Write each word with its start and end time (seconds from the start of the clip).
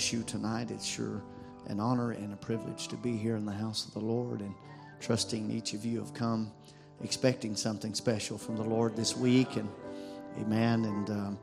bless 0.00 0.14
you 0.14 0.22
tonight. 0.22 0.70
It's 0.70 0.86
sure 0.86 1.22
an 1.66 1.78
honor 1.78 2.12
and 2.12 2.32
a 2.32 2.36
privilege 2.36 2.88
to 2.88 2.96
be 2.96 3.18
here 3.18 3.36
in 3.36 3.44
the 3.44 3.52
house 3.52 3.86
of 3.86 3.92
the 3.92 4.00
Lord 4.00 4.40
and 4.40 4.54
trusting 4.98 5.50
each 5.50 5.74
of 5.74 5.84
you 5.84 5.98
have 5.98 6.14
come 6.14 6.50
expecting 7.04 7.54
something 7.54 7.92
special 7.92 8.38
from 8.38 8.56
the 8.56 8.64
Lord 8.64 8.96
this 8.96 9.14
week. 9.14 9.56
And 9.56 9.68
amen. 10.40 10.86
And 10.86 11.10
um, 11.10 11.38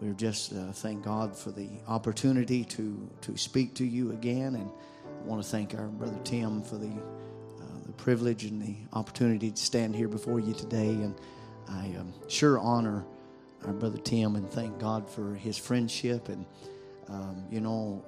we're 0.00 0.14
just 0.14 0.52
uh, 0.52 0.72
thank 0.72 1.04
God 1.04 1.36
for 1.36 1.52
the 1.52 1.68
opportunity 1.86 2.64
to, 2.64 3.08
to 3.20 3.36
speak 3.36 3.72
to 3.74 3.84
you 3.84 4.10
again. 4.10 4.56
And 4.56 4.68
I 5.06 5.24
want 5.24 5.40
to 5.40 5.48
thank 5.48 5.72
our 5.76 5.86
brother 5.86 6.18
Tim 6.24 6.60
for 6.60 6.78
the 6.78 6.90
uh, 6.90 7.86
the 7.86 7.92
privilege 7.92 8.42
and 8.42 8.60
the 8.60 8.74
opportunity 8.94 9.52
to 9.52 9.62
stand 9.62 9.94
here 9.94 10.08
before 10.08 10.40
you 10.40 10.54
today. 10.54 10.88
And 10.88 11.14
I 11.68 11.94
um, 12.00 12.12
sure 12.26 12.58
honor 12.58 13.04
our 13.64 13.72
brother 13.72 13.98
Tim 13.98 14.34
and 14.34 14.50
thank 14.50 14.80
God 14.80 15.08
for 15.08 15.36
his 15.36 15.56
friendship. 15.56 16.28
And 16.28 16.44
um, 17.08 17.44
you 17.50 17.60
know, 17.60 18.04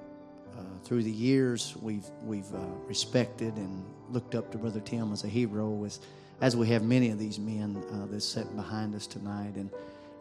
uh, 0.57 0.61
through 0.83 1.03
the 1.03 1.11
years, 1.11 1.75
we've 1.81 2.09
we've 2.23 2.53
uh, 2.53 2.59
respected 2.87 3.55
and 3.57 3.83
looked 4.09 4.35
up 4.35 4.51
to 4.51 4.57
brother 4.57 4.79
Tim 4.79 5.11
as 5.11 5.23
a 5.23 5.27
hero, 5.27 5.83
as 5.83 5.99
as 6.41 6.55
we 6.55 6.67
have 6.69 6.83
many 6.83 7.09
of 7.09 7.19
these 7.19 7.39
men 7.39 7.83
uh, 7.91 8.05
that's 8.09 8.25
sitting 8.25 8.55
behind 8.55 8.95
us 8.95 9.07
tonight. 9.07 9.55
And 9.55 9.69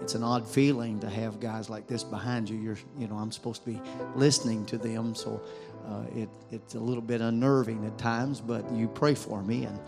it's 0.01 0.15
an 0.15 0.23
odd 0.23 0.47
feeling 0.47 1.01
to 1.01 1.09
have 1.09 1.41
guys 1.41 1.71
like 1.71 1.87
this 1.87 2.05
behind 2.05 2.49
you. 2.49 2.57
You're, 2.57 2.79
you 2.99 3.07
know, 3.09 3.17
I'm 3.17 3.33
supposed 3.33 3.65
to 3.65 3.71
be 3.71 3.81
listening 4.17 4.67
to 4.67 4.79
them, 4.79 5.15
so 5.15 5.41
uh, 5.87 6.03
it, 6.15 6.29
it's 6.51 6.75
a 6.75 6.81
little 6.81 7.03
bit 7.03 7.21
unnerving 7.21 7.85
at 7.87 7.97
times. 7.97 8.41
But 8.41 8.71
you 8.73 8.89
pray 8.89 9.15
for 9.15 9.43
me, 9.43 9.65
and 9.65 9.79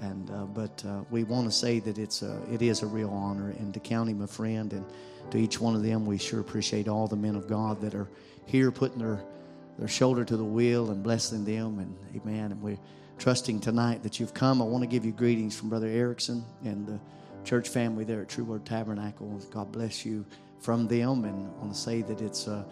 and 0.00 0.30
uh, 0.30 0.44
but 0.44 0.84
uh, 0.86 1.04
we 1.10 1.24
want 1.24 1.46
to 1.46 1.52
say 1.52 1.78
that 1.80 1.98
it's 1.98 2.22
a, 2.22 2.38
it 2.52 2.60
is 2.60 2.82
a 2.82 2.86
real 2.86 3.10
honor, 3.10 3.50
and 3.58 3.72
to 3.72 3.80
count 3.80 4.10
him 4.10 4.20
a 4.20 4.26
friend, 4.26 4.72
and 4.72 4.84
to 5.30 5.38
each 5.38 5.60
one 5.60 5.74
of 5.74 5.82
them, 5.82 6.06
we 6.06 6.18
sure 6.18 6.40
appreciate 6.40 6.86
all 6.86 7.06
the 7.08 7.16
men 7.16 7.34
of 7.34 7.48
God 7.48 7.80
that 7.80 7.94
are 7.94 8.08
here 8.46 8.70
putting 8.70 8.98
their 8.98 9.22
their 9.78 9.88
shoulder 9.88 10.24
to 10.24 10.36
the 10.36 10.44
wheel 10.44 10.90
and 10.90 11.02
blessing 11.02 11.44
them, 11.44 11.78
and 11.78 11.96
Amen. 12.16 12.52
And 12.52 12.62
we're 12.62 12.78
trusting 13.18 13.60
tonight 13.60 14.02
that 14.02 14.18
you've 14.18 14.34
come. 14.34 14.62
I 14.62 14.64
want 14.64 14.82
to 14.82 14.88
give 14.88 15.04
you 15.04 15.12
greetings 15.12 15.56
from 15.56 15.68
Brother 15.68 15.88
Erickson 15.88 16.44
and 16.64 16.86
the 16.86 16.98
church 17.44 17.68
family 17.68 18.04
there 18.04 18.22
at 18.22 18.28
True 18.28 18.44
Word 18.44 18.64
Tabernacle. 18.64 19.40
God 19.50 19.72
bless 19.72 20.04
you 20.04 20.24
from 20.60 20.88
them, 20.88 21.24
and 21.24 21.46
I 21.46 21.60
want 21.60 21.74
to 21.74 21.78
say 21.78 22.02
that 22.02 22.20
it's 22.20 22.46
a, 22.46 22.64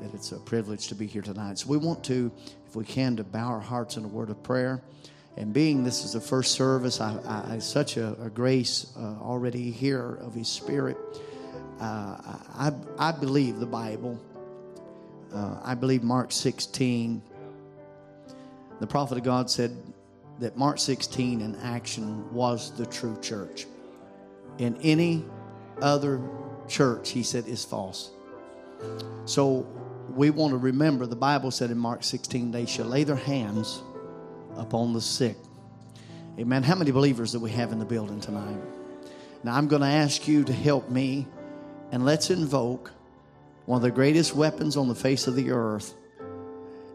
that 0.00 0.14
it's 0.14 0.32
a 0.32 0.38
privilege 0.38 0.88
to 0.88 0.94
be 0.94 1.06
here 1.06 1.22
tonight. 1.22 1.58
So 1.58 1.68
we 1.68 1.76
want 1.76 2.02
to, 2.04 2.32
if 2.66 2.74
we 2.74 2.84
can, 2.84 3.16
to 3.16 3.24
bow 3.24 3.48
our 3.48 3.60
hearts 3.60 3.96
in 3.96 4.04
a 4.04 4.08
word 4.08 4.30
of 4.30 4.42
prayer. 4.42 4.82
And 5.36 5.52
being 5.52 5.84
this 5.84 6.04
is 6.04 6.14
the 6.14 6.20
first 6.20 6.52
service, 6.52 7.00
I, 7.00 7.16
I, 7.24 7.54
I 7.54 7.58
such 7.58 7.96
a, 7.96 8.20
a 8.20 8.28
grace 8.28 8.92
uh, 8.96 9.22
already 9.22 9.70
here 9.70 10.18
of 10.20 10.34
His 10.34 10.48
Spirit. 10.48 10.96
Uh, 11.80 12.16
I, 12.56 12.72
I 12.98 13.12
believe 13.12 13.60
the 13.60 13.66
Bible. 13.66 14.18
Uh, 15.34 15.56
I 15.62 15.74
believe 15.74 16.02
Mark 16.02 16.32
16. 16.32 17.22
The 18.80 18.86
prophet 18.86 19.18
of 19.18 19.24
God 19.24 19.50
said 19.50 19.76
that 20.38 20.56
Mark 20.56 20.78
16 20.78 21.40
in 21.40 21.56
action 21.56 22.32
was 22.32 22.70
the 22.76 22.86
true 22.86 23.18
church. 23.20 23.66
In 24.58 24.76
any 24.82 25.24
other 25.82 26.20
church, 26.68 27.10
he 27.10 27.22
said, 27.22 27.46
is 27.46 27.64
false. 27.64 28.10
So 29.24 29.66
we 30.14 30.30
want 30.30 30.52
to 30.52 30.58
remember 30.58 31.06
the 31.06 31.16
Bible 31.16 31.50
said 31.50 31.70
in 31.70 31.78
Mark 31.78 32.02
16, 32.04 32.50
they 32.50 32.66
shall 32.66 32.86
lay 32.86 33.04
their 33.04 33.16
hands 33.16 33.82
upon 34.56 34.92
the 34.92 35.00
sick. 35.00 35.36
Amen. 36.38 36.62
How 36.62 36.76
many 36.76 36.92
believers 36.92 37.32
do 37.32 37.40
we 37.40 37.50
have 37.50 37.72
in 37.72 37.78
the 37.78 37.84
building 37.84 38.20
tonight? 38.20 38.60
Now 39.42 39.56
I'm 39.56 39.68
going 39.68 39.82
to 39.82 39.88
ask 39.88 40.26
you 40.28 40.44
to 40.44 40.52
help 40.52 40.88
me 40.88 41.26
and 41.90 42.04
let's 42.04 42.30
invoke 42.30 42.92
one 43.68 43.76
of 43.76 43.82
the 43.82 43.90
greatest 43.90 44.34
weapons 44.34 44.78
on 44.78 44.88
the 44.88 44.94
face 44.94 45.26
of 45.26 45.34
the 45.34 45.50
earth. 45.50 45.92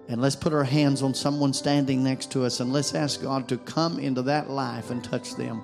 And 0.08 0.20
let's 0.20 0.36
put 0.36 0.54
our 0.54 0.64
hands 0.64 1.04
on 1.04 1.14
someone 1.14 1.54
standing 1.54 2.04
next 2.04 2.32
to 2.32 2.46
us 2.46 2.62
and 2.62 2.74
let's 2.74 2.96
ask 2.96 3.22
God 3.22 3.48
to 3.50 3.58
come 3.58 4.00
into 4.00 4.24
that 4.24 4.50
life 4.50 4.90
and 4.90 5.04
touch 5.04 5.36
them. 5.36 5.64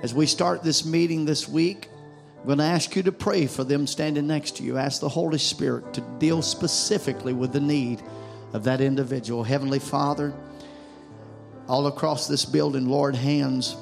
As 0.00 0.14
we 0.14 0.26
start 0.26 0.62
this 0.62 0.84
meeting 0.84 1.24
this 1.24 1.48
week, 1.48 1.88
I'm 2.38 2.46
going 2.46 2.58
to 2.58 2.64
ask 2.64 2.94
you 2.94 3.02
to 3.02 3.10
pray 3.10 3.48
for 3.48 3.64
them 3.64 3.84
standing 3.84 4.28
next 4.28 4.58
to 4.58 4.62
you. 4.62 4.78
Ask 4.78 5.00
the 5.00 5.08
Holy 5.08 5.38
Spirit 5.38 5.92
to 5.94 6.00
deal 6.20 6.40
specifically 6.40 7.32
with 7.32 7.52
the 7.52 7.60
need 7.60 8.00
of 8.52 8.62
that 8.62 8.80
individual. 8.80 9.42
Heavenly 9.42 9.80
Father, 9.80 10.32
all 11.66 11.88
across 11.88 12.28
this 12.28 12.44
building, 12.44 12.86
Lord, 12.86 13.16
hands 13.16 13.74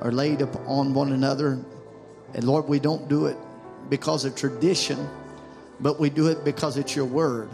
are 0.00 0.10
laid 0.10 0.42
upon 0.42 0.94
one 0.94 1.12
another. 1.12 1.64
And 2.34 2.42
Lord, 2.42 2.66
we 2.66 2.80
don't 2.80 3.08
do 3.08 3.26
it 3.26 3.36
because 3.88 4.24
of 4.24 4.34
tradition, 4.34 5.08
but 5.80 5.98
we 5.98 6.10
do 6.10 6.28
it 6.28 6.44
because 6.44 6.76
it's 6.76 6.94
your 6.94 7.06
word. 7.06 7.48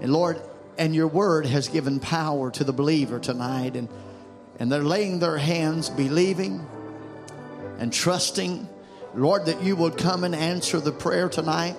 And 0.00 0.12
Lord, 0.12 0.40
and 0.78 0.94
your 0.94 1.08
word 1.08 1.46
has 1.46 1.68
given 1.68 2.00
power 2.00 2.50
to 2.52 2.64
the 2.64 2.72
believer 2.72 3.18
tonight. 3.18 3.76
And, 3.76 3.88
and 4.58 4.70
they're 4.70 4.82
laying 4.82 5.18
their 5.18 5.38
hands, 5.38 5.90
believing 5.90 6.66
and 7.78 7.92
trusting, 7.92 8.68
Lord, 9.14 9.46
that 9.46 9.62
you 9.62 9.76
would 9.76 9.98
come 9.98 10.24
and 10.24 10.34
answer 10.34 10.80
the 10.80 10.92
prayer 10.92 11.28
tonight. 11.28 11.76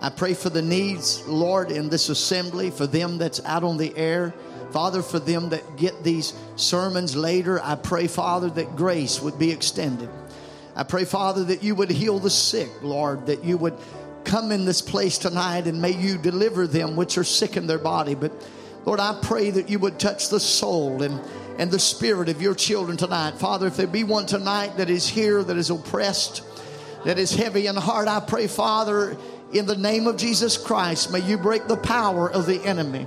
I 0.00 0.10
pray 0.10 0.34
for 0.34 0.48
the 0.48 0.62
needs, 0.62 1.26
Lord, 1.26 1.70
in 1.70 1.88
this 1.88 2.08
assembly, 2.08 2.70
for 2.70 2.86
them 2.86 3.18
that's 3.18 3.44
out 3.44 3.64
on 3.64 3.76
the 3.78 3.96
air. 3.96 4.32
Father, 4.70 5.02
for 5.02 5.18
them 5.18 5.48
that 5.48 5.76
get 5.76 6.04
these 6.04 6.34
sermons 6.56 7.16
later, 7.16 7.60
I 7.62 7.74
pray, 7.74 8.06
Father, 8.06 8.50
that 8.50 8.76
grace 8.76 9.20
would 9.20 9.38
be 9.38 9.50
extended. 9.50 10.08
I 10.76 10.84
pray, 10.84 11.04
Father, 11.04 11.44
that 11.44 11.62
you 11.62 11.74
would 11.74 11.90
heal 11.90 12.20
the 12.20 12.30
sick, 12.30 12.70
Lord, 12.82 13.26
that 13.26 13.44
you 13.44 13.56
would 13.56 13.74
come 14.28 14.52
in 14.52 14.66
this 14.66 14.82
place 14.82 15.16
tonight 15.16 15.66
and 15.66 15.80
may 15.80 15.90
you 15.90 16.18
deliver 16.18 16.66
them 16.66 16.96
which 16.96 17.16
are 17.16 17.24
sick 17.24 17.56
in 17.56 17.66
their 17.66 17.78
body. 17.78 18.14
But 18.14 18.30
Lord, 18.84 19.00
I 19.00 19.18
pray 19.22 19.50
that 19.50 19.70
you 19.70 19.78
would 19.78 19.98
touch 19.98 20.28
the 20.28 20.38
soul 20.38 21.02
and, 21.02 21.18
and 21.58 21.70
the 21.70 21.78
spirit 21.78 22.28
of 22.28 22.42
your 22.42 22.54
children 22.54 22.98
tonight. 22.98 23.38
Father, 23.38 23.66
if 23.66 23.76
there 23.76 23.86
be 23.86 24.04
one 24.04 24.26
tonight 24.26 24.76
that 24.76 24.90
is 24.90 25.08
here 25.08 25.42
that 25.42 25.56
is 25.56 25.70
oppressed, 25.70 26.42
that 27.06 27.18
is 27.18 27.34
heavy 27.34 27.66
in 27.66 27.76
heart, 27.76 28.06
I 28.06 28.20
pray, 28.20 28.46
Father, 28.48 29.16
in 29.52 29.64
the 29.64 29.76
name 29.76 30.06
of 30.06 30.18
Jesus 30.18 30.58
Christ, 30.58 31.10
may 31.10 31.20
you 31.20 31.38
break 31.38 31.66
the 31.66 31.78
power 31.78 32.30
of 32.30 32.44
the 32.44 32.62
enemy. 32.64 33.06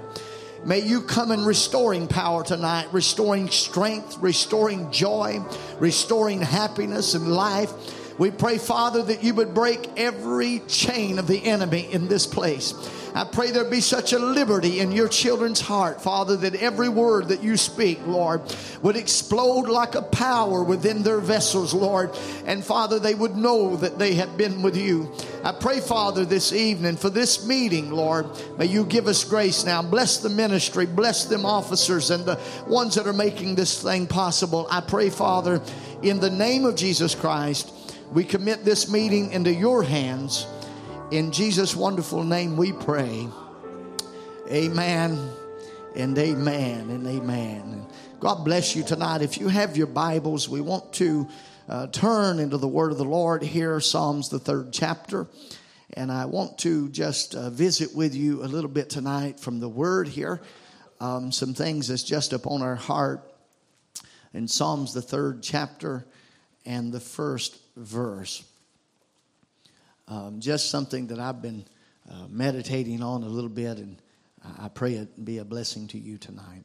May 0.66 0.80
you 0.80 1.02
come 1.02 1.32
in 1.32 1.46
restoring 1.46 2.08
power 2.08 2.44
tonight, 2.44 2.88
restoring 2.92 3.50
strength, 3.50 4.18
restoring 4.20 4.92
joy, 4.92 5.40
restoring 5.80 6.42
happiness 6.42 7.14
and 7.14 7.32
life. 7.32 7.72
We 8.22 8.30
pray, 8.30 8.60
Father, 8.60 9.02
that 9.02 9.24
you 9.24 9.34
would 9.34 9.56
break 9.56 9.98
every 9.98 10.60
chain 10.68 11.18
of 11.18 11.26
the 11.26 11.44
enemy 11.44 11.92
in 11.92 12.08
this 12.08 12.28
place. 12.28 12.76
I 13.16 13.24
pray 13.24 13.50
there 13.50 13.66
be 13.66 13.82
such 13.82 14.14
a 14.14 14.20
liberty 14.20 14.80
in 14.80 14.92
your 14.92 15.08
children's 15.08 15.60
heart, 15.60 16.04
Father, 16.04 16.38
that 16.38 16.54
every 16.54 16.88
word 16.88 17.30
that 17.30 17.42
you 17.42 17.58
speak, 17.58 18.00
Lord, 18.06 18.42
would 18.84 18.96
explode 18.96 19.68
like 19.68 19.96
a 19.96 20.04
power 20.04 20.62
within 20.62 21.02
their 21.02 21.18
vessels, 21.18 21.74
Lord. 21.74 22.16
And 22.46 22.64
Father, 22.64 23.00
they 23.00 23.16
would 23.16 23.36
know 23.36 23.76
that 23.78 23.98
they 23.98 24.14
have 24.14 24.38
been 24.38 24.62
with 24.62 24.78
you. 24.78 25.12
I 25.44 25.52
pray, 25.52 25.80
Father, 25.80 26.24
this 26.24 26.54
evening 26.54 26.98
for 26.98 27.10
this 27.10 27.48
meeting, 27.48 27.90
Lord, 27.90 28.28
may 28.60 28.68
you 28.68 28.86
give 28.86 29.08
us 29.08 29.24
grace 29.24 29.66
now. 29.66 29.82
Bless 29.82 30.18
the 30.18 30.30
ministry, 30.30 30.86
bless 30.86 31.26
them 31.26 31.44
officers 31.44 32.12
and 32.12 32.24
the 32.24 32.40
ones 32.68 32.94
that 32.94 33.08
are 33.08 33.14
making 33.14 33.56
this 33.56 33.82
thing 33.82 34.06
possible. 34.06 34.68
I 34.70 34.82
pray, 34.82 35.10
Father, 35.10 35.60
in 36.04 36.20
the 36.20 36.30
name 36.30 36.66
of 36.66 36.76
Jesus 36.76 37.16
Christ, 37.16 37.74
we 38.12 38.26
commit 38.26 38.66
this 38.66 38.92
meeting 38.92 39.32
into 39.32 39.54
your 39.54 39.84
hands. 39.84 40.46
In 41.12 41.32
Jesus' 41.32 41.76
wonderful 41.76 42.24
name 42.24 42.58
we 42.58 42.74
pray. 42.74 43.30
Amen 44.50 45.30
and 45.96 46.18
amen 46.18 46.90
and 46.90 47.08
amen. 47.08 47.88
God 48.20 48.44
bless 48.44 48.76
you 48.76 48.84
tonight. 48.84 49.22
If 49.22 49.38
you 49.38 49.48
have 49.48 49.78
your 49.78 49.88
Bibles, 49.88 50.50
we 50.50 50.60
want 50.60 50.92
to 50.96 51.26
uh, 51.70 51.88
turn 51.88 52.40
into 52.40 52.58
the 52.58 52.68
Word 52.68 52.92
of 52.92 52.98
the 52.98 53.06
Lord 53.06 53.44
here, 53.44 53.80
Psalms, 53.80 54.28
the 54.28 54.40
third 54.40 54.74
chapter. 54.74 55.28
And 55.94 56.12
I 56.12 56.26
want 56.26 56.58
to 56.60 56.90
just 56.90 57.34
uh, 57.34 57.50
visit 57.50 57.96
with 57.96 58.14
you 58.14 58.44
a 58.44 58.46
little 58.46 58.70
bit 58.70 58.90
tonight 58.90 59.40
from 59.40 59.62
the 59.62 59.70
Word 59.70 60.10
here. 60.10 60.42
Um, 61.00 61.32
some 61.32 61.54
things 61.54 61.88
that's 61.88 62.04
just 62.04 62.34
upon 62.34 62.62
our 62.62 62.76
heart 62.76 63.24
in 64.34 64.50
Psalms, 64.50 64.94
the 64.94 65.02
third 65.02 65.42
chapter 65.42 66.06
and 66.66 66.92
the 66.92 67.00
first 67.00 67.58
verse. 67.76 68.44
Um, 70.08 70.40
just 70.40 70.70
something 70.70 71.08
that 71.08 71.20
I've 71.20 71.42
been 71.42 71.66
uh, 72.10 72.28
meditating 72.30 73.02
on 73.02 73.24
a 73.24 73.28
little 73.28 73.50
bit, 73.50 73.78
and 73.78 74.02
I 74.60 74.68
pray 74.70 74.96
it 74.96 75.24
be 75.24 75.38
a 75.38 75.46
blessing 75.46 75.88
to 75.90 75.98
you 75.98 76.18
tonight. 76.18 76.64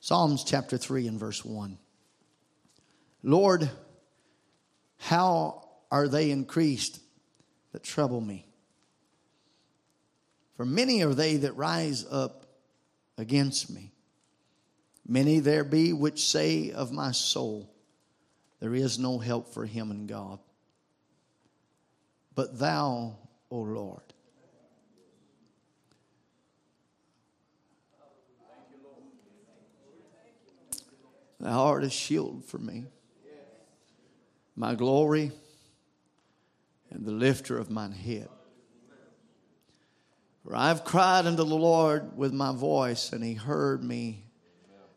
Psalms 0.00 0.44
chapter 0.44 0.76
3 0.78 1.08
and 1.08 1.20
verse 1.20 1.44
1. 1.44 1.78
Lord, 3.22 3.70
how 4.96 5.68
are 5.90 6.08
they 6.08 6.30
increased 6.30 7.00
that 7.72 7.82
trouble 7.82 8.20
me? 8.20 8.46
For 10.56 10.64
many 10.64 11.02
are 11.04 11.14
they 11.14 11.36
that 11.38 11.56
rise 11.56 12.04
up 12.10 12.46
against 13.16 13.70
me. 13.70 13.92
Many 15.06 15.38
there 15.40 15.64
be 15.64 15.92
which 15.92 16.24
say 16.24 16.70
of 16.70 16.92
my 16.92 17.12
soul, 17.12 17.70
There 18.60 18.74
is 18.74 18.98
no 18.98 19.18
help 19.18 19.52
for 19.52 19.66
him 19.66 19.90
in 19.90 20.06
God 20.06 20.38
but 22.40 22.58
thou, 22.58 23.16
O 23.50 23.58
Lord. 23.58 24.00
Thou 31.38 31.66
art 31.66 31.84
a 31.84 31.90
shield 31.90 32.46
for 32.46 32.56
me, 32.56 32.84
my 34.56 34.74
glory, 34.74 35.32
and 36.90 37.04
the 37.04 37.12
lifter 37.12 37.58
of 37.58 37.70
mine 37.70 37.92
head. 37.92 38.28
For 40.42 40.56
I've 40.56 40.84
cried 40.84 41.26
unto 41.26 41.44
the 41.44 41.56
Lord 41.56 42.16
with 42.16 42.32
my 42.32 42.54
voice, 42.54 43.12
and 43.12 43.22
he 43.22 43.34
heard 43.34 43.84
me 43.84 44.24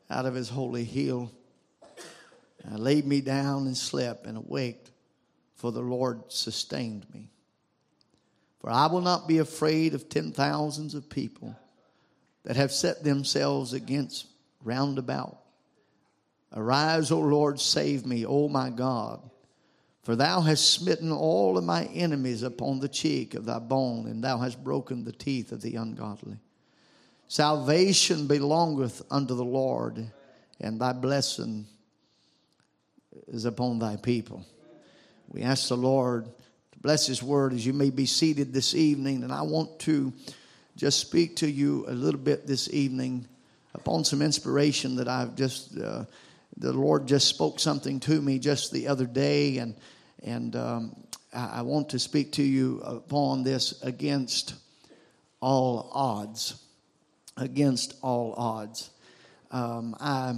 out 0.10 0.26
of 0.26 0.34
his 0.34 0.48
holy 0.48 0.86
hill. 0.86 1.30
I 2.70 2.76
laid 2.76 3.06
me 3.06 3.22
down 3.22 3.68
and 3.68 3.78
slept 3.78 4.26
and 4.26 4.38
awaked, 4.38 4.92
for 5.56 5.72
the 5.72 5.82
Lord 5.82 6.32
sustained 6.32 7.06
me. 7.14 7.30
For 8.60 8.70
I 8.70 8.88
will 8.88 9.02
not 9.02 9.28
be 9.28 9.40
afraid 9.40 9.94
of 9.94 10.08
ten 10.08 10.32
thousands 10.32 10.96
of 10.96 11.10
people 11.10 11.56
that 12.44 12.56
have 12.56 12.72
set 12.72 13.04
themselves 13.04 13.74
against 13.74 14.28
round 14.64 14.98
about. 14.98 15.40
Arise, 16.54 17.12
O 17.12 17.20
Lord, 17.20 17.60
save 17.60 18.06
me, 18.06 18.26
O 18.26 18.48
my 18.48 18.70
God. 18.70 19.22
For 20.04 20.16
thou 20.16 20.42
hast 20.42 20.70
smitten 20.72 21.12
all 21.12 21.58
of 21.58 21.64
my 21.64 21.86
enemies 21.86 22.44
upon 22.44 22.80
the 22.80 22.90
cheek 22.90 23.34
of 23.34 23.46
thy 23.46 23.60
bone, 23.60 24.08
and 24.08 24.24
thou 24.24 24.38
hast 24.38 24.64
broken 24.64 25.04
the 25.04 25.12
teeth 25.12 25.52
of 25.52 25.62
the 25.62 25.76
ungodly. 25.76 26.38
Salvation 27.28 28.28
belongeth 28.28 29.02
unto 29.10 29.34
the 29.34 29.46
Lord, 29.46 30.12
and 30.60 30.80
thy 30.80 30.94
blessing 30.94 31.66
is 33.28 33.46
upon 33.46 33.80
thy 33.80 33.96
people. 33.96 34.46
We 35.30 35.42
ask 35.42 35.68
the 35.70 35.78
Lord 35.78 36.26
to 36.26 36.80
bless 36.80 37.08
His 37.08 37.24
word 37.24 37.54
as 37.54 37.66
you 37.66 37.74
may 37.74 37.90
be 37.90 38.06
seated 38.06 38.54
this 38.54 38.76
evening. 38.76 39.24
And 39.24 39.32
I 39.32 39.42
want 39.42 39.80
to 39.80 40.14
just 40.76 41.00
speak 41.00 41.36
to 41.38 41.50
you 41.50 41.86
a 41.88 41.94
little 41.94 42.20
bit 42.20 42.48
this 42.48 42.72
evening 42.74 43.28
upon 43.74 44.04
some 44.04 44.22
inspiration 44.22 44.96
that 44.98 45.08
I've 45.08 45.36
just, 45.36 45.78
uh, 45.80 46.06
the 46.58 46.74
Lord 46.74 47.08
just 47.08 47.28
spoke 47.28 47.60
something 47.60 48.00
to 48.02 48.22
me 48.22 48.40
just 48.40 48.72
the 48.72 48.88
other 48.88 49.06
day. 49.06 49.58
And, 49.58 49.76
and 50.24 50.56
um, 50.56 50.96
I, 51.34 51.60
I 51.60 51.62
want 51.62 51.90
to 51.90 52.00
speak 52.00 52.34
to 52.34 52.44
you 52.44 52.80
upon 52.82 53.44
this 53.44 53.82
against 53.82 54.56
all 55.42 55.90
odds. 55.94 56.60
Against 57.36 57.96
all 58.02 58.34
odds. 58.38 58.92
Um, 59.50 59.96
I, 60.00 60.36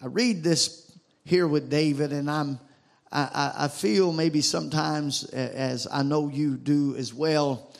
I 0.00 0.06
read 0.06 0.42
this 0.42 0.81
here 1.24 1.46
with 1.46 1.70
David, 1.70 2.12
and 2.12 2.30
I'm 2.30 2.58
I, 3.12 3.52
I 3.56 3.68
feel 3.68 4.10
maybe 4.10 4.40
sometimes, 4.40 5.24
as 5.24 5.86
I 5.92 6.02
know 6.02 6.28
you 6.28 6.56
do 6.56 6.96
as 6.96 7.12
well, 7.12 7.70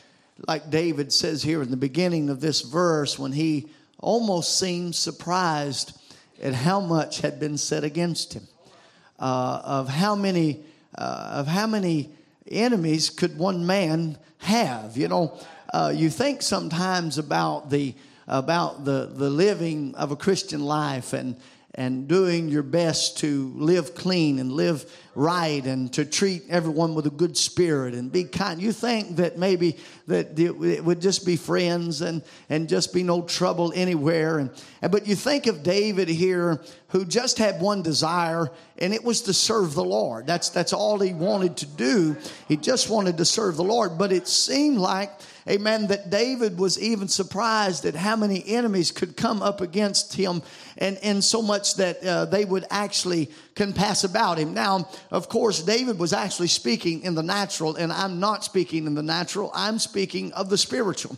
like 0.46 0.70
David 0.70 1.12
says 1.12 1.42
here 1.42 1.62
in 1.62 1.70
the 1.70 1.76
beginning 1.76 2.28
of 2.28 2.40
this 2.40 2.60
verse, 2.60 3.18
when 3.18 3.32
he 3.32 3.68
almost 3.98 4.58
seemed 4.58 4.94
surprised 4.94 5.98
at 6.42 6.52
how 6.52 6.80
much 6.80 7.20
had 7.20 7.40
been 7.40 7.56
said 7.56 7.82
against 7.82 8.34
him, 8.34 8.46
uh, 9.18 9.62
of 9.64 9.88
how 9.88 10.14
many 10.14 10.64
uh, 10.98 11.30
of 11.32 11.46
how 11.46 11.66
many 11.66 12.10
enemies 12.50 13.08
could 13.08 13.38
one 13.38 13.64
man 13.64 14.18
have. 14.38 14.98
You 14.98 15.08
know, 15.08 15.40
uh, 15.72 15.94
you 15.94 16.10
think 16.10 16.42
sometimes 16.42 17.16
about 17.16 17.70
the 17.70 17.94
about 18.28 18.84
the 18.84 19.10
the 19.14 19.30
living 19.30 19.94
of 19.94 20.10
a 20.10 20.16
Christian 20.16 20.62
life 20.62 21.14
and 21.14 21.36
and 21.74 22.06
doing 22.06 22.48
your 22.48 22.62
best 22.62 23.19
to 23.19 23.50
live 23.56 23.94
clean 23.94 24.38
and 24.38 24.52
live 24.52 24.84
right 25.14 25.64
and 25.64 25.90
to 25.92 26.04
treat 26.04 26.42
everyone 26.50 26.94
with 26.94 27.06
a 27.06 27.10
good 27.10 27.36
spirit 27.36 27.94
and 27.94 28.12
be 28.12 28.24
kind. 28.24 28.60
You 28.60 28.72
think 28.72 29.16
that 29.16 29.38
maybe 29.38 29.78
that 30.06 30.38
it 30.38 30.84
would 30.84 31.00
just 31.00 31.25
be 31.25 31.37
friends 31.37 32.02
and, 32.02 32.23
and 32.50 32.68
just 32.68 32.92
be 32.92 33.02
no 33.02 33.23
trouble 33.23 33.73
anywhere. 33.75 34.38
And, 34.38 34.50
but 34.90 35.06
you 35.06 35.14
think 35.14 35.47
of 35.47 35.62
David 35.62 36.08
here 36.08 36.61
who 36.88 37.06
just 37.06 37.38
had 37.38 37.61
one 37.61 37.82
desire 37.82 38.50
and 38.78 38.92
it 38.92 39.02
was 39.02 39.23
to 39.23 39.32
serve 39.32 39.73
the 39.73 39.85
Lord. 39.85 40.26
That's, 40.26 40.50
that's 40.50 40.75
all 40.75 40.99
he 40.99 41.14
wanted 41.14 41.56
to 41.58 41.66
do. 41.66 42.16
He 42.49 42.58
just 42.58 42.90
wanted 42.90 43.16
to 43.16 43.25
serve 43.25 43.56
the 43.56 43.64
Lord. 43.64 43.97
But 43.97 44.12
it 44.12 44.28
seemed 44.28 44.78
like 44.78 45.11
amen, 45.49 45.88
that 45.88 46.11
David 46.11 46.58
was 46.58 46.80
even 46.80 47.08
surprised 47.08 47.84
at 47.84 47.94
how 47.94 48.16
many 48.16 48.44
enemies 48.46 48.90
could 48.90 49.16
come 49.16 49.42
up 49.42 49.61
against 49.61 50.14
him, 50.14 50.42
and, 50.78 50.99
and 51.02 51.22
so 51.22 51.42
much 51.42 51.76
that 51.76 52.04
uh, 52.04 52.25
they 52.26 52.44
would 52.44 52.64
actually 52.70 53.30
can 53.54 53.72
pass 53.72 54.04
about 54.04 54.38
him. 54.38 54.54
Now, 54.54 54.88
of 55.11 55.28
course, 55.28 55.62
David 55.62 55.99
was 55.99 56.12
actually 56.12 56.49
speaking 56.49 57.02
in 57.02 57.14
the 57.14 57.22
natural, 57.22 57.76
and 57.76 57.92
I'm 57.92 58.20
not 58.20 58.44
speaking 58.44 58.87
in 58.87 58.94
the 58.94 59.02
natural, 59.02 59.50
I'm 59.54 59.78
speaking 59.78 60.32
of 60.32 60.49
the 60.49 60.58
spiritual. 60.58 61.16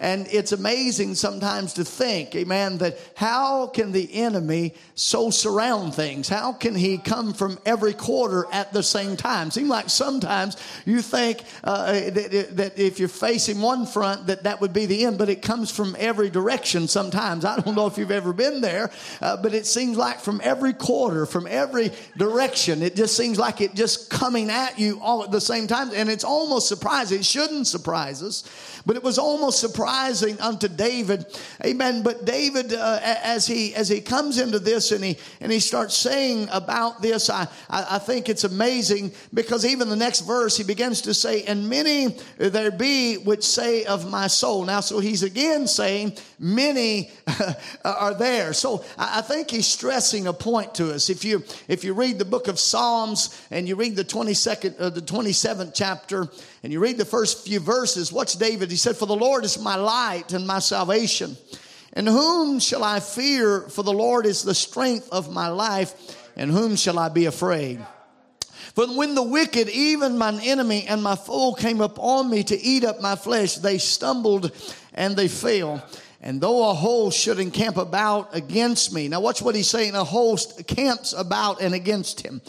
And 0.00 0.26
it's 0.30 0.52
amazing 0.52 1.14
sometimes 1.14 1.74
to 1.74 1.84
think, 1.84 2.34
amen, 2.34 2.78
that 2.78 2.98
how 3.14 3.68
can 3.68 3.92
the 3.92 4.12
enemy 4.14 4.74
so 4.94 5.30
surround 5.30 5.94
things? 5.94 6.28
How 6.28 6.52
can 6.52 6.74
he 6.74 6.98
come 6.98 7.32
from 7.32 7.58
every 7.64 7.94
quarter 7.94 8.46
at 8.52 8.72
the 8.72 8.82
same 8.82 9.16
time? 9.16 9.50
Seems 9.50 9.68
like 9.68 9.90
sometimes 9.90 10.56
you 10.84 11.02
think 11.02 11.42
uh, 11.64 11.92
that, 11.92 12.56
that 12.56 12.78
if 12.78 12.98
you're 12.98 13.08
facing 13.08 13.60
one 13.60 13.86
front, 13.86 14.26
that 14.26 14.44
that 14.44 14.60
would 14.60 14.72
be 14.72 14.86
the 14.86 15.04
end, 15.04 15.18
but 15.18 15.28
it 15.28 15.42
comes 15.42 15.70
from 15.70 15.96
every 15.98 16.30
direction 16.30 16.88
sometimes. 16.88 17.44
I 17.44 17.58
don't 17.60 17.76
know 17.76 17.86
if 17.86 17.98
you've 17.98 18.10
ever 18.10 18.32
been 18.32 18.60
there, 18.60 18.90
uh, 19.20 19.36
but 19.36 19.54
it 19.54 19.66
seems 19.66 19.96
like 19.96 20.20
from 20.20 20.40
every 20.42 20.72
quarter, 20.72 21.26
from 21.26 21.46
every 21.46 21.90
direction, 22.16 22.82
it 22.82 22.96
just 22.96 23.16
seems 23.16 23.38
like 23.38 23.60
it 23.60 23.74
just 23.74 24.10
coming 24.10 24.50
at 24.50 24.78
you 24.78 25.00
all 25.00 25.24
at 25.24 25.30
the 25.30 25.40
same 25.40 25.66
time. 25.66 25.90
And 25.94 26.08
it's 26.08 26.24
almost 26.24 26.68
surprising. 26.68 27.20
It 27.20 27.24
shouldn't 27.24 27.66
surprise 27.66 28.22
us, 28.22 28.44
but 28.86 28.94
it 28.94 29.02
was 29.02 29.18
almost 29.18 29.58
surprising 29.58 30.40
unto 30.40 30.68
David. 30.68 31.26
Amen. 31.64 32.02
But 32.02 32.24
David, 32.24 32.72
uh, 32.72 33.00
as 33.02 33.46
he 33.46 33.74
as 33.74 33.88
he 33.88 34.00
comes 34.00 34.38
into 34.38 34.60
this 34.60 34.92
and 34.92 35.04
he 35.04 35.18
and 35.40 35.50
he 35.50 35.58
starts 35.58 35.94
saying 35.96 36.48
about 36.52 37.02
this, 37.02 37.28
I, 37.28 37.48
I, 37.68 37.86
I 37.90 37.98
think 37.98 38.28
it's 38.28 38.44
amazing 38.44 39.12
because 39.34 39.66
even 39.66 39.88
the 39.88 39.96
next 39.96 40.20
verse 40.20 40.56
he 40.56 40.62
begins 40.62 41.02
to 41.02 41.14
say, 41.14 41.42
"And 41.42 41.68
many 41.68 42.16
there 42.38 42.70
be 42.70 43.16
which 43.16 43.42
say 43.42 43.84
of 43.84 44.08
my 44.08 44.28
soul." 44.28 44.64
Now, 44.64 44.80
so 44.80 45.00
he's 45.00 45.24
again 45.24 45.66
saying, 45.66 46.16
"Many 46.38 47.10
are 47.84 48.14
there." 48.14 48.52
So 48.52 48.84
I, 48.96 49.18
I 49.18 49.22
think 49.22 49.50
he's 49.50 49.66
stressing 49.66 50.28
a 50.28 50.32
point 50.32 50.76
to 50.76 50.94
us. 50.94 51.10
If 51.10 51.24
you 51.24 51.42
if 51.66 51.82
you 51.82 51.92
read 51.92 52.20
the 52.20 52.24
book 52.24 52.46
of 52.46 52.60
Psalms 52.60 53.36
and 53.50 53.66
you 53.66 53.74
read 53.74 53.96
the 53.96 54.04
twenty 54.04 54.34
second 54.34 54.76
uh, 54.78 54.90
the 54.90 55.00
twenty 55.00 55.32
seventh 55.32 55.74
chapter 55.74 56.28
and 56.66 56.72
you 56.72 56.80
read 56.80 56.98
the 56.98 57.04
first 57.04 57.46
few 57.46 57.60
verses, 57.60 58.12
what's 58.12 58.34
David? 58.34 58.72
He 58.72 58.76
said, 58.76 58.96
For 58.96 59.06
the 59.06 59.14
Lord 59.14 59.44
is 59.44 59.56
my 59.56 59.76
light 59.76 60.32
and 60.32 60.48
my 60.48 60.58
salvation. 60.58 61.36
And 61.92 62.08
whom 62.08 62.58
shall 62.58 62.82
I 62.82 62.98
fear? 62.98 63.60
For 63.68 63.84
the 63.84 63.92
Lord 63.92 64.26
is 64.26 64.42
the 64.42 64.52
strength 64.52 65.08
of 65.12 65.32
my 65.32 65.46
life. 65.46 65.94
And 66.34 66.50
whom 66.50 66.74
shall 66.74 66.98
I 66.98 67.08
be 67.08 67.26
afraid? 67.26 67.86
For 68.74 68.84
when 68.96 69.14
the 69.14 69.22
wicked, 69.22 69.68
even 69.68 70.18
mine 70.18 70.40
enemy 70.42 70.86
and 70.88 71.04
my 71.04 71.14
foe, 71.14 71.52
came 71.52 71.80
upon 71.80 72.30
me 72.30 72.42
to 72.42 72.60
eat 72.60 72.82
up 72.82 73.00
my 73.00 73.14
flesh, 73.14 73.54
they 73.54 73.78
stumbled 73.78 74.50
and 74.92 75.14
they 75.14 75.28
fell. 75.28 75.88
And 76.20 76.40
though 76.40 76.68
a 76.68 76.74
host 76.74 77.16
should 77.16 77.38
encamp 77.38 77.76
about 77.76 78.34
against 78.34 78.92
me. 78.92 79.06
Now, 79.06 79.20
watch 79.20 79.40
what 79.40 79.54
he's 79.54 79.70
saying. 79.70 79.94
A 79.94 80.02
host 80.02 80.66
camps 80.66 81.12
about 81.12 81.60
and 81.60 81.74
against 81.74 82.22
him. 82.22 82.42